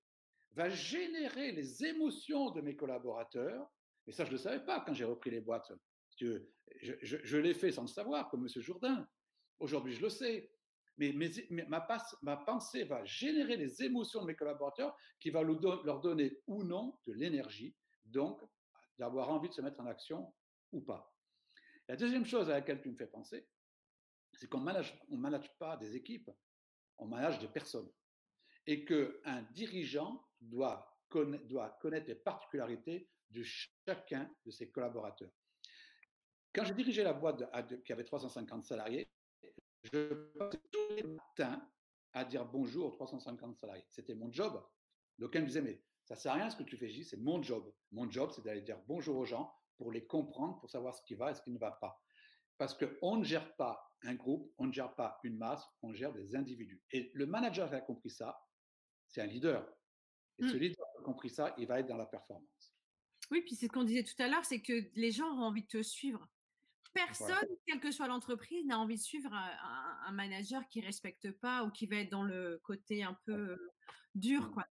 va 0.53 0.68
générer 0.68 1.53
les 1.53 1.85
émotions 1.85 2.51
de 2.51 2.61
mes 2.61 2.76
collaborateurs. 2.76 3.70
Et 4.07 4.12
ça, 4.12 4.24
je 4.24 4.30
ne 4.30 4.37
le 4.37 4.43
savais 4.43 4.64
pas 4.64 4.80
quand 4.80 4.95
j'ai 4.95 5.05
repris 5.05 5.30
les 5.30 5.41
boîtes. 5.41 5.72
Je, 6.18 7.37
l'ai 7.37 7.55
fait 7.55 7.72
sans 7.72 7.83
le 7.83 7.89
savoir, 7.89 8.28
comme 8.28 8.43
M. 8.43 8.62
Jourdain. 8.62 9.09
Aujourd'hui, 9.59 9.95
je 9.95 10.03
le 10.03 10.09
sais. 10.09 10.51
Mais, 10.99 11.14
ma, 11.68 12.37
pensée 12.37 12.85
va 12.85 13.05
générer 13.05 13.57
les 13.57 13.83
émotions 13.83 14.20
de 14.20 14.26
mes 14.26 14.35
collaborateurs 14.35 14.95
qui 15.18 15.30
va 15.30 15.43
leur 15.43 16.01
donner 16.01 16.39
ou 16.47 16.64
non 16.64 16.99
de 17.07 17.12
l'énergie, 17.14 17.74
donc 18.05 18.43
d'avoir 18.99 19.30
envie 19.30 19.49
de 19.49 19.55
se 19.55 19.62
mettre 19.62 19.80
en 19.80 19.87
action 19.87 20.33
ou 20.70 20.83
pas. 20.83 21.12
La 21.89 21.97
deuxième 21.97 22.26
chose 22.26 22.51
à 22.51 22.55
laquelle 22.55 22.80
tu 22.83 22.91
me 22.91 22.97
fais 22.97 23.07
penser, 23.07 23.49
c'est 24.35 24.49
qu'on 24.49 24.61
ne 24.61 24.64
manage, 24.64 24.99
manage 25.09 25.59
pas 25.59 25.76
des 25.76 25.97
équipes, 25.97 26.30
on 26.99 27.07
manage 27.07 27.39
des 27.39 27.49
personnes. 27.49 27.91
Et 28.67 28.85
qu'un 28.85 29.43
dirigeant 29.53 30.25
doit, 30.41 30.97
doit 31.45 31.71
connaître 31.81 32.07
les 32.07 32.15
particularités 32.15 33.09
de 33.31 33.43
chacun 33.43 34.31
de 34.45 34.51
ses 34.51 34.71
collaborateurs. 34.71 35.33
Quand 36.55 36.65
j'ai 36.65 36.75
dirigé 36.75 37.03
la 37.03 37.15
boîte 37.15 37.43
qui 37.85 37.93
avait 37.93 38.05
350 38.05 38.65
salariés, 38.65 39.09
je 39.85 40.15
passais 40.39 40.61
tous 40.71 40.95
les 40.95 41.03
matins 41.03 41.67
à 42.13 42.25
dire 42.25 42.45
bonjour 42.45 42.87
aux 42.87 42.91
350 42.91 43.57
salariés. 43.57 43.85
C'était 43.89 44.15
mon 44.15 44.31
job. 44.31 44.63
Donc, 45.19 45.35
elle 45.35 45.43
me 45.43 45.47
disait, 45.47 45.63
mais 45.63 45.83
ça 46.05 46.15
sert 46.15 46.33
à 46.33 46.35
rien 46.37 46.51
ce 46.51 46.57
que 46.57 46.63
tu 46.63 46.77
fais, 46.77 46.91
c'est 47.03 47.17
mon 47.17 47.43
job. 47.43 47.73
Mon 47.91 48.11
job, 48.11 48.31
c'est 48.35 48.45
d'aller 48.45 48.61
dire 48.61 48.79
bonjour 48.87 49.17
aux 49.17 49.25
gens 49.25 49.53
pour 49.77 49.91
les 49.91 50.07
comprendre, 50.07 50.59
pour 50.61 50.71
savoir 50.71 50.95
ce 50.95 51.03
qui 51.03 51.15
va 51.15 51.31
et 51.31 51.35
ce 51.35 51.43
qui 51.43 51.51
ne 51.51 51.59
va 51.59 51.73
pas. 51.73 52.01
Parce 52.59 52.75
qu'on 52.75 53.17
ne 53.17 53.25
gère 53.25 53.57
pas 53.57 53.91
un 54.03 54.15
groupe, 54.15 54.53
on 54.59 54.67
ne 54.67 54.73
gère 54.73 54.95
pas 54.95 55.19
une 55.23 55.39
masse, 55.39 55.65
on 55.81 55.93
gère 55.93 56.13
des 56.13 56.37
individus. 56.37 56.83
Et 56.91 57.11
le 57.15 57.27
manager 57.27 57.69
qui 57.69 57.75
a 57.77 57.81
compris 57.81 58.11
ça, 58.11 58.39
c'est 59.13 59.21
un 59.21 59.27
leader. 59.27 59.65
Et 60.39 60.49
ce 60.49 60.57
mmh. 60.57 60.59
leader 60.59 60.87
a 60.99 61.03
compris 61.03 61.31
ça, 61.31 61.55
il 61.59 61.67
va 61.67 61.81
être 61.81 61.87
dans 61.87 61.97
la 61.97 62.07
performance. 62.07 62.75
Oui, 63.31 63.43
puis 63.43 63.55
c'est 63.55 63.67
ce 63.67 63.73
qu'on 63.73 63.85
disait 63.85 64.03
tout 64.03 64.21
à 64.21 64.27
l'heure, 64.27 64.45
c'est 64.45 64.61
que 64.61 64.91
les 64.95 65.13
gens 65.13 65.27
ont 65.27 65.43
envie 65.43 65.63
de 65.63 65.69
te 65.69 65.83
suivre. 65.83 66.29
Personne, 66.93 67.49
quelle 67.67 67.81
que 67.81 67.91
soit 67.91 68.09
l'entreprise, 68.09 68.67
n'a 68.67 68.79
envie 68.79 68.97
de 68.97 69.03
suivre 69.03 69.33
un, 69.33 70.13
manager 70.13 70.67
qui 70.69 70.81
respecte 70.81 71.31
pas 71.31 71.65
ou 71.65 71.71
qui 71.71 71.87
va 71.87 71.97
être 71.97 72.11
dans 72.11 72.23
le 72.23 72.61
côté 72.65 73.03
un 73.03 73.17
peu 73.25 73.57
dur. 74.15 74.43
Mmh. 74.43 74.53
Quoi. 74.53 74.67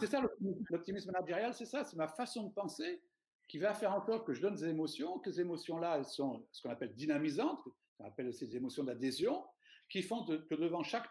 C'est 0.00 0.06
ça 0.06 0.22
l'optimisme 0.70 1.12
managérial, 1.12 1.54
c'est 1.54 1.66
ça, 1.66 1.84
c'est 1.84 1.96
ma 1.96 2.08
façon 2.08 2.48
de 2.48 2.52
penser 2.52 3.00
qui 3.46 3.58
va 3.58 3.74
faire 3.74 3.92
en 3.92 4.04
sorte 4.04 4.26
que 4.26 4.32
je 4.32 4.40
donne 4.40 4.54
des 4.54 4.68
émotions, 4.68 5.18
que 5.18 5.30
ces 5.30 5.40
émotions-là, 5.40 5.98
elles 5.98 6.04
sont 6.04 6.46
ce 6.52 6.62
qu'on 6.62 6.70
appelle 6.70 6.94
dynamisantes, 6.94 7.62
qu'on 7.96 8.04
appelle 8.04 8.28
aussi 8.28 8.46
des 8.46 8.56
émotions 8.56 8.84
d'adhésion, 8.84 9.44
qui 9.90 10.02
font 10.02 10.24
que 10.24 10.54
devant 10.54 10.82
chaque, 10.84 11.10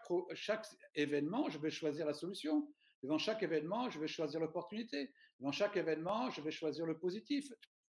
événement, 0.94 1.50
je 1.50 1.58
vais 1.58 1.70
choisir 1.70 2.06
la 2.06 2.14
solution. 2.14 2.66
Devant 3.02 3.18
chaque 3.18 3.42
événement, 3.42 3.90
je 3.90 4.00
vais 4.00 4.08
choisir 4.08 4.40
l'opportunité. 4.40 5.12
Devant 5.38 5.52
chaque 5.52 5.76
événement, 5.76 6.30
je 6.30 6.40
vais 6.40 6.50
choisir 6.50 6.86
le 6.86 6.98
positif. 6.98 7.46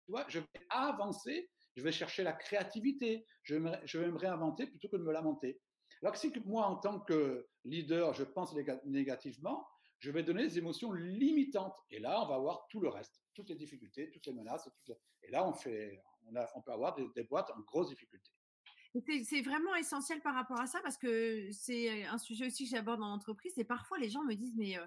Tu 0.04 0.12
vois, 0.12 0.24
je 0.28 0.38
vais 0.38 0.46
avancer, 0.70 1.50
je 1.74 1.82
vais 1.82 1.92
chercher 1.92 2.22
la 2.22 2.32
créativité, 2.32 3.26
je 3.42 3.56
vais, 3.56 4.10
me 4.10 4.16
réinventer 4.16 4.66
plutôt 4.66 4.88
que 4.88 4.96
de 4.96 5.02
me 5.02 5.12
lamenter. 5.12 5.60
Alors 6.02 6.14
que 6.14 6.20
si 6.20 6.32
moi, 6.44 6.66
en 6.66 6.76
tant 6.76 7.00
que 7.00 7.48
leader, 7.64 8.14
je 8.14 8.22
pense 8.22 8.54
négativement, 8.84 9.66
je 9.98 10.10
vais 10.12 10.22
donner 10.22 10.44
des 10.44 10.58
émotions 10.58 10.92
limitantes. 10.92 11.76
Et 11.90 11.98
là, 11.98 12.22
on 12.22 12.28
va 12.28 12.36
avoir 12.36 12.68
tout 12.68 12.80
le 12.80 12.88
reste, 12.88 13.20
toutes 13.34 13.48
les 13.48 13.56
difficultés, 13.56 14.10
toutes 14.12 14.26
les 14.26 14.32
menaces. 14.32 14.68
Et 15.22 15.30
là, 15.32 15.48
on, 15.48 15.52
fait, 15.52 16.00
on 16.54 16.62
peut 16.62 16.72
avoir 16.72 16.94
des, 16.94 17.08
des 17.16 17.24
boîtes 17.24 17.50
en 17.50 17.60
grosse 17.60 17.88
difficulté. 17.88 18.30
C'est 19.24 19.42
vraiment 19.42 19.74
essentiel 19.74 20.20
par 20.20 20.34
rapport 20.34 20.60
à 20.60 20.66
ça 20.66 20.80
parce 20.82 20.96
que 20.96 21.50
c'est 21.52 22.04
un 22.06 22.18
sujet 22.18 22.46
aussi 22.46 22.64
que 22.64 22.70
j'aborde 22.70 23.00
dans 23.00 23.08
l'entreprise. 23.08 23.52
Et 23.58 23.64
parfois, 23.64 23.98
les 23.98 24.08
gens 24.08 24.24
me 24.24 24.34
disent, 24.34 24.54
mais 24.56 24.78
euh, 24.78 24.86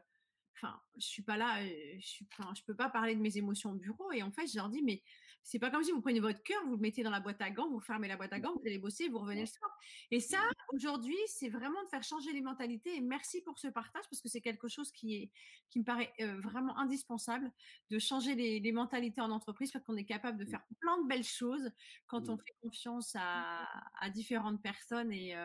enfin, 0.56 0.82
je 0.98 1.06
suis 1.06 1.22
pas 1.24 1.38
là, 1.38 1.64
je 1.64 2.06
suis, 2.06 2.28
je 2.56 2.64
peux 2.64 2.76
pas 2.76 2.90
parler 2.90 3.16
de 3.16 3.22
mes 3.22 3.38
émotions 3.38 3.72
au 3.72 3.76
bureau. 3.76 4.12
Et 4.12 4.24
en 4.24 4.32
fait, 4.32 4.48
je 4.48 4.56
leur 4.56 4.70
dis, 4.70 4.82
mais 4.82 5.04
c'est 5.44 5.60
pas 5.60 5.72
comme 5.72 5.84
si 5.84 5.92
vous 5.92 6.02
prenez 6.02 6.20
votre 6.20 6.42
cœur, 6.44 6.64
vous 6.66 6.76
le 6.76 6.82
mettez 6.82 7.04
dans 7.04 7.10
la 7.10 7.20
boîte 7.20 7.42
à 7.42 7.50
gants, 7.50 7.70
vous 7.70 7.80
fermez 7.80 8.08
la 8.08 8.18
boîte 8.18 8.34
à 8.34 8.40
gants, 8.40 8.54
vous 8.54 8.62
allez 8.66 8.78
bosser, 8.78 9.08
vous 9.10 9.20
revenez 9.20 9.42
le 9.42 9.48
soir. 9.48 9.70
Et 10.12 10.20
ça, 10.20 10.40
aujourd'hui, 10.74 11.18
c'est 11.28 11.50
vraiment 11.50 11.84
de 11.84 11.90
faire 11.90 12.04
changer 12.04 12.32
les 12.34 12.42
mentalités. 12.42 12.96
Et 12.96 13.02
merci 13.02 13.42
pour 13.42 13.58
ce 13.58 13.68
partage 13.68 14.04
parce 14.10 14.22
que 14.22 14.30
c'est 14.30 14.42
quelque 14.42 14.68
chose 14.68 14.92
qui 14.92 15.16
est, 15.16 15.32
qui 15.70 15.80
me 15.80 15.84
paraît 15.84 16.14
vraiment 16.44 16.78
indispensable 16.78 17.52
de 17.90 18.00
changer 18.00 18.36
les, 18.36 18.72
mentalités 18.72 19.22
en 19.22 19.32
entreprise 19.32 19.72
parce 19.72 19.84
qu'on 19.84 19.98
est 19.98 20.06
capable 20.06 20.38
de 20.38 20.46
faire 20.46 20.62
plein 20.80 21.02
de 21.02 21.08
belles 21.08 21.24
choses 21.24 21.72
quand 22.06 22.30
on 22.30 22.38
fait 22.38 22.56
confiance 22.62 23.16
à, 23.16 23.66
différentes 24.14 24.62
personnes 24.62 25.12
et 25.12 25.36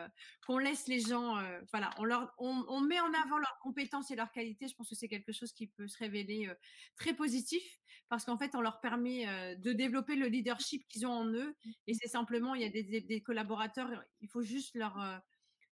qu'on 0.45 0.57
laisse 0.57 0.87
les 0.87 0.99
gens, 0.99 1.41
voilà, 1.71 1.89
on 1.97 2.03
leur, 2.03 2.33
on 2.37 2.81
met 2.81 2.99
en 2.99 3.13
avant 3.13 3.37
leurs 3.37 3.57
compétences 3.61 4.11
et 4.11 4.15
leurs 4.15 4.31
qualités. 4.31 4.67
Je 4.67 4.75
pense 4.75 4.89
que 4.89 4.95
c'est 4.95 5.07
quelque 5.07 5.31
chose 5.31 5.51
qui 5.51 5.67
peut 5.67 5.87
se 5.87 5.97
révéler 5.97 6.51
très 6.95 7.13
positif 7.13 7.79
parce 8.09 8.25
qu'en 8.25 8.37
fait, 8.37 8.55
on 8.55 8.61
leur 8.61 8.79
permet 8.79 9.55
de 9.57 9.73
développer 9.73 10.15
le 10.15 10.27
leadership 10.27 10.87
qu'ils 10.87 11.05
ont 11.05 11.11
en 11.11 11.27
eux. 11.27 11.55
Et 11.87 11.93
c'est 11.93 12.07
simplement, 12.07 12.55
il 12.55 12.61
y 12.61 12.65
a 12.65 12.69
des, 12.69 13.21
collaborateurs, 13.21 13.89
il 14.21 14.29
faut 14.29 14.41
juste 14.41 14.75
leur 14.75 15.21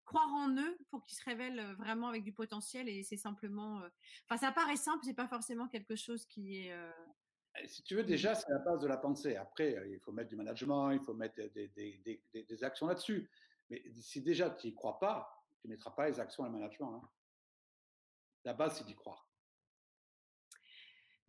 croire 0.05 0.33
en 0.33 0.55
eux 0.55 0.77
pour 0.89 1.05
qu'ils 1.05 1.17
se 1.17 1.25
révèlent 1.25 1.75
vraiment 1.77 2.07
avec 2.07 2.23
du 2.23 2.33
potentiel. 2.33 2.89
Et 2.89 3.03
c'est 3.03 3.17
simplement, 3.17 3.81
enfin, 4.27 4.37
ça 4.37 4.51
paraît 4.51 4.75
simple, 4.75 5.03
c'est 5.03 5.13
pas 5.13 5.27
forcément 5.27 5.67
quelque 5.67 5.95
chose 5.95 6.25
qui 6.25 6.57
est. 6.57 6.73
Eh, 7.57 7.67
si 7.67 7.83
tu 7.83 7.95
veux, 7.95 8.03
déjà, 8.03 8.35
c'est 8.35 8.49
la 8.49 8.59
base 8.59 8.81
de 8.81 8.87
la 8.87 8.97
pensée. 8.97 9.35
Après, 9.35 9.77
il 9.89 9.99
faut 9.99 10.11
mettre 10.11 10.29
du 10.29 10.35
management, 10.35 10.91
il 10.91 10.99
faut 10.99 11.13
mettre 11.13 11.35
des, 11.53 12.63
actions 12.63 12.87
là-dessus. 12.87 13.29
Mais 13.69 13.83
si 14.01 14.21
déjà 14.21 14.49
tu 14.49 14.67
n'y 14.67 14.73
crois 14.73 14.99
pas, 14.99 15.45
tu 15.61 15.67
ne 15.67 15.73
mettras 15.73 15.91
pas 15.91 16.09
les 16.09 16.19
actions 16.19 16.45
et 16.45 16.49
le 16.49 16.53
management. 16.53 17.01
Hein. 17.03 17.09
La 18.45 18.53
base, 18.53 18.77
c'est 18.77 18.85
d'y 18.85 18.95
croire. 18.95 19.28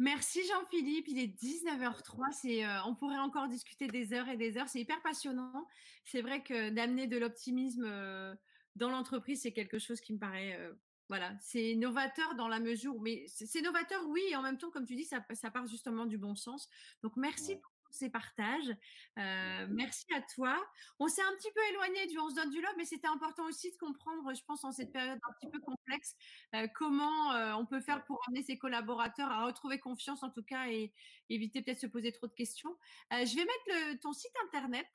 Merci 0.01 0.41
Jean-Philippe, 0.49 1.09
il 1.09 1.19
est 1.19 1.27
19h03, 1.27 2.33
c'est, 2.33 2.65
euh, 2.65 2.83
on 2.87 2.95
pourrait 2.95 3.19
encore 3.19 3.49
discuter 3.49 3.87
des 3.87 4.15
heures 4.15 4.31
et 4.31 4.39
des 4.39 4.57
heures, 4.57 4.67
c'est 4.67 4.81
hyper 4.81 5.03
passionnant. 5.03 5.69
C'est 6.07 6.23
vrai 6.23 6.43
que 6.43 6.71
d'amener 6.71 7.07
de 7.07 7.19
l'optimisme 7.19 7.85
euh, 7.85 8.35
dans 8.77 8.89
l'entreprise, 8.89 9.43
c'est 9.43 9.53
quelque 9.53 9.79
chose 9.79 10.01
qui 10.01 10.15
me 10.15 10.19
paraît, 10.19 10.57
euh, 10.59 10.73
voilà, 11.11 11.35
c'est 11.43 11.75
novateur 11.75 12.35
dans 12.35 12.49
la 12.49 12.61
mesure, 12.61 12.99
mais 13.03 13.27
c'est 13.29 13.61
novateur, 13.61 14.01
oui, 14.09 14.23
et 14.31 14.37
en 14.37 14.43
même 14.43 14.57
temps, 14.57 14.71
comme 14.71 14.87
tu 14.87 14.97
dis, 14.97 15.05
ça, 15.05 15.23
ça 15.35 15.51
part 15.51 15.67
justement 15.67 16.07
du 16.07 16.17
bon 16.17 16.35
sens. 16.35 16.71
Donc 17.03 17.19
merci 17.19 17.57
pour 17.57 17.71
ces 17.93 18.11
partages. 18.11 18.77
Euh, 19.19 19.67
merci 19.71 20.07
à 20.15 20.23
toi. 20.23 20.57
On 20.99 21.09
s'est 21.09 21.23
un 21.23 21.33
petit 21.37 21.51
peu 21.53 21.61
éloigné 21.71 22.07
du 22.07 22.19
On 22.19 22.31
se 22.31 22.35
donne 22.35 22.51
du 22.51 22.61
love, 22.61 22.75
mais 22.77 22.85
c'était 22.85 23.09
important 23.09 23.45
aussi 23.47 23.71
de 23.71 23.77
comprendre, 23.77 24.35
je 24.35 24.43
pense, 24.45 24.65
en 24.65 24.73
cette 24.73 24.93
période 24.93 25.19
un 25.23 25.33
petit 25.35 25.51
peu 25.51 25.61
complexe, 25.61 26.17
euh, 26.55 26.67
comment 26.75 27.33
euh, 27.33 27.53
on 27.55 27.67
peut 27.67 27.81
faire 27.81 28.05
pour 28.05 28.21
amener 28.29 28.43
ses 28.43 28.59
collaborateurs 28.59 29.31
à 29.31 29.45
retrouver 29.47 29.79
confiance, 29.79 30.23
en 30.23 30.31
tout 30.31 30.43
cas, 30.43 30.69
et 30.69 30.93
éviter 31.29 31.63
peut-être 31.63 31.79
de 31.79 31.81
se 31.83 31.87
poser 31.87 32.13
trop 32.13 32.27
de 32.27 32.35
questions. 32.35 32.77
je 33.11 33.37
vais 33.37 33.45
mettre 33.45 33.91
le, 33.93 33.99
ton 33.99 34.13
site 34.13 34.35
internet. 34.45 34.89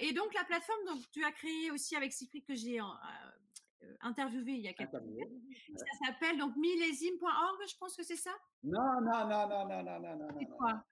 et 0.00 0.12
donc 0.12 0.34
la 0.34 0.44
plateforme 0.44 0.84
dont 0.86 1.00
tu 1.12 1.24
as 1.24 1.32
créé 1.32 1.70
aussi 1.70 1.96
avec 1.96 2.12
Cypric 2.12 2.46
que 2.46 2.54
j'ai 2.54 2.80
interviewé 4.00 4.52
il 4.52 4.60
y 4.60 4.68
a 4.68 4.72
quelques 4.72 4.94
années. 4.94 5.28
Ça 5.76 6.06
s'appelle 6.06 6.38
donc 6.38 6.56
millésime.org, 6.56 7.58
je 7.68 7.76
pense 7.78 7.96
que 7.96 8.02
c'est 8.02 8.16
ça? 8.16 8.32
Non, 8.64 9.00
non, 9.00 9.26
non, 9.26 9.48
non, 9.48 9.68
non, 9.68 9.82
non, 9.82 10.00
non, 10.00 10.16
non. 10.16 10.28
C'est 10.38 10.46
quoi? 10.46 10.84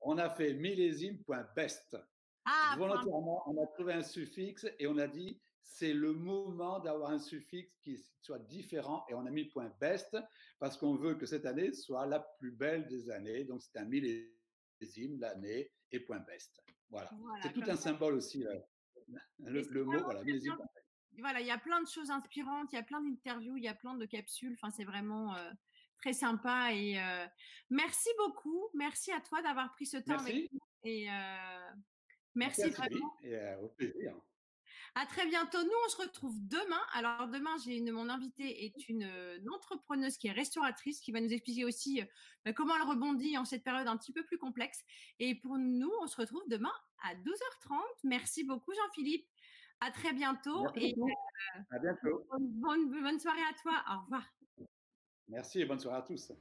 On 0.00 0.18
a 0.18 0.30
fait 0.30 0.54
millésime.best. 0.54 1.96
Ah, 2.44 2.74
Volontairement, 2.78 3.42
on 3.46 3.62
a 3.62 3.66
trouvé 3.66 3.92
un 3.92 4.02
suffixe 4.02 4.66
et 4.78 4.86
on 4.86 4.98
a 4.98 5.06
dit 5.06 5.40
c'est 5.62 5.92
le 5.92 6.12
moment 6.12 6.80
d'avoir 6.80 7.10
un 7.10 7.18
suffixe 7.18 7.76
qui 7.82 8.02
soit 8.22 8.38
différent 8.38 9.04
et 9.08 9.14
on 9.14 9.26
a 9.26 9.30
mis 9.30 9.44
point 9.44 9.70
best 9.80 10.16
parce 10.58 10.76
qu'on 10.76 10.94
veut 10.94 11.14
que 11.14 11.26
cette 11.26 11.46
année 11.46 11.72
soit 11.72 12.06
la 12.06 12.20
plus 12.20 12.52
belle 12.52 12.86
des 12.86 13.10
années. 13.10 13.44
Donc 13.44 13.62
c'est 13.62 13.78
un 13.78 13.84
millésime, 13.84 15.20
l'année 15.20 15.70
et 15.92 16.00
point 16.00 16.20
best. 16.20 16.62
Voilà. 16.90 17.10
c'est 17.42 17.52
tout 17.52 17.62
un 17.66 17.76
symbole 17.76 18.14
aussi. 18.14 18.44
Le, 19.38 19.84
mot, 19.84 20.02
voilà, 20.02 20.22
millésime. 20.24 20.56
voilà, 21.18 21.40
il 21.40 21.46
y 21.46 21.50
a 21.50 21.58
plein 21.58 21.82
de 21.82 21.88
choses 21.88 22.10
inspirantes, 22.10 22.72
il 22.72 22.76
y 22.76 22.78
a 22.78 22.82
plein 22.82 23.00
d'interviews, 23.02 23.56
il 23.56 23.64
y 23.64 23.68
a 23.68 23.74
plein 23.74 23.94
de 23.94 24.06
capsules. 24.06 24.54
Enfin, 24.54 24.70
c'est 24.70 24.84
vraiment 24.84 25.34
très 26.00 26.12
sympa. 26.12 26.72
Et 26.72 26.98
merci 27.70 28.08
beaucoup. 28.18 28.68
Merci 28.74 29.12
à 29.12 29.20
toi 29.20 29.42
d'avoir 29.42 29.70
pris 29.72 29.86
ce 29.86 29.96
temps 29.98 30.12
merci. 30.12 30.30
avec 30.30 30.52
nous. 30.52 30.60
Et 30.84 31.06
merci, 32.34 32.62
merci 32.62 32.70
vraiment. 32.70 33.14
Et 33.22 33.36
au 33.62 33.68
plaisir. 33.68 34.14
À 34.94 35.06
très 35.06 35.26
bientôt. 35.26 35.62
Nous, 35.62 35.70
on 35.86 35.88
se 35.88 35.96
retrouve 35.96 36.34
demain. 36.48 36.80
Alors, 36.92 37.28
demain, 37.28 37.56
j'ai 37.64 37.76
une, 37.76 37.92
mon 37.92 38.08
invité 38.08 38.64
est 38.64 38.88
une, 38.88 39.02
une, 39.02 39.50
entrepreneuse 39.50 40.16
qui 40.16 40.28
est 40.28 40.32
restauratrice, 40.32 41.00
qui 41.00 41.12
va 41.12 41.20
nous 41.20 41.32
expliquer 41.32 41.64
aussi 41.64 42.02
euh, 42.46 42.52
comment 42.52 42.74
elle 42.76 42.88
rebondit 42.88 43.36
en 43.38 43.44
cette 43.44 43.62
période 43.62 43.86
un 43.86 43.96
petit 43.96 44.12
peu 44.12 44.24
plus 44.24 44.38
complexe. 44.38 44.82
Et 45.18 45.34
pour 45.34 45.58
nous, 45.58 45.90
on 46.02 46.06
se 46.06 46.16
retrouve 46.16 46.42
demain 46.48 46.72
à 47.04 47.14
12h30. 47.14 47.78
Merci 48.04 48.44
beaucoup, 48.44 48.72
Jean-Philippe. 48.74 49.26
À 49.80 49.92
très 49.92 50.12
bientôt. 50.12 50.62
Merci 50.62 50.86
et 50.86 50.94
euh, 50.98 51.62
à 51.70 51.78
bientôt. 51.78 52.26
Bonne, 52.30 52.88
bonne, 52.88 53.02
bonne 53.02 53.20
soirée 53.20 53.42
à 53.48 53.54
toi. 53.62 53.84
Au 53.88 54.02
revoir. 54.02 54.24
Merci 55.28 55.60
et 55.60 55.64
bonne 55.64 55.78
soirée 55.78 55.98
à 55.98 56.02
tous. 56.02 56.32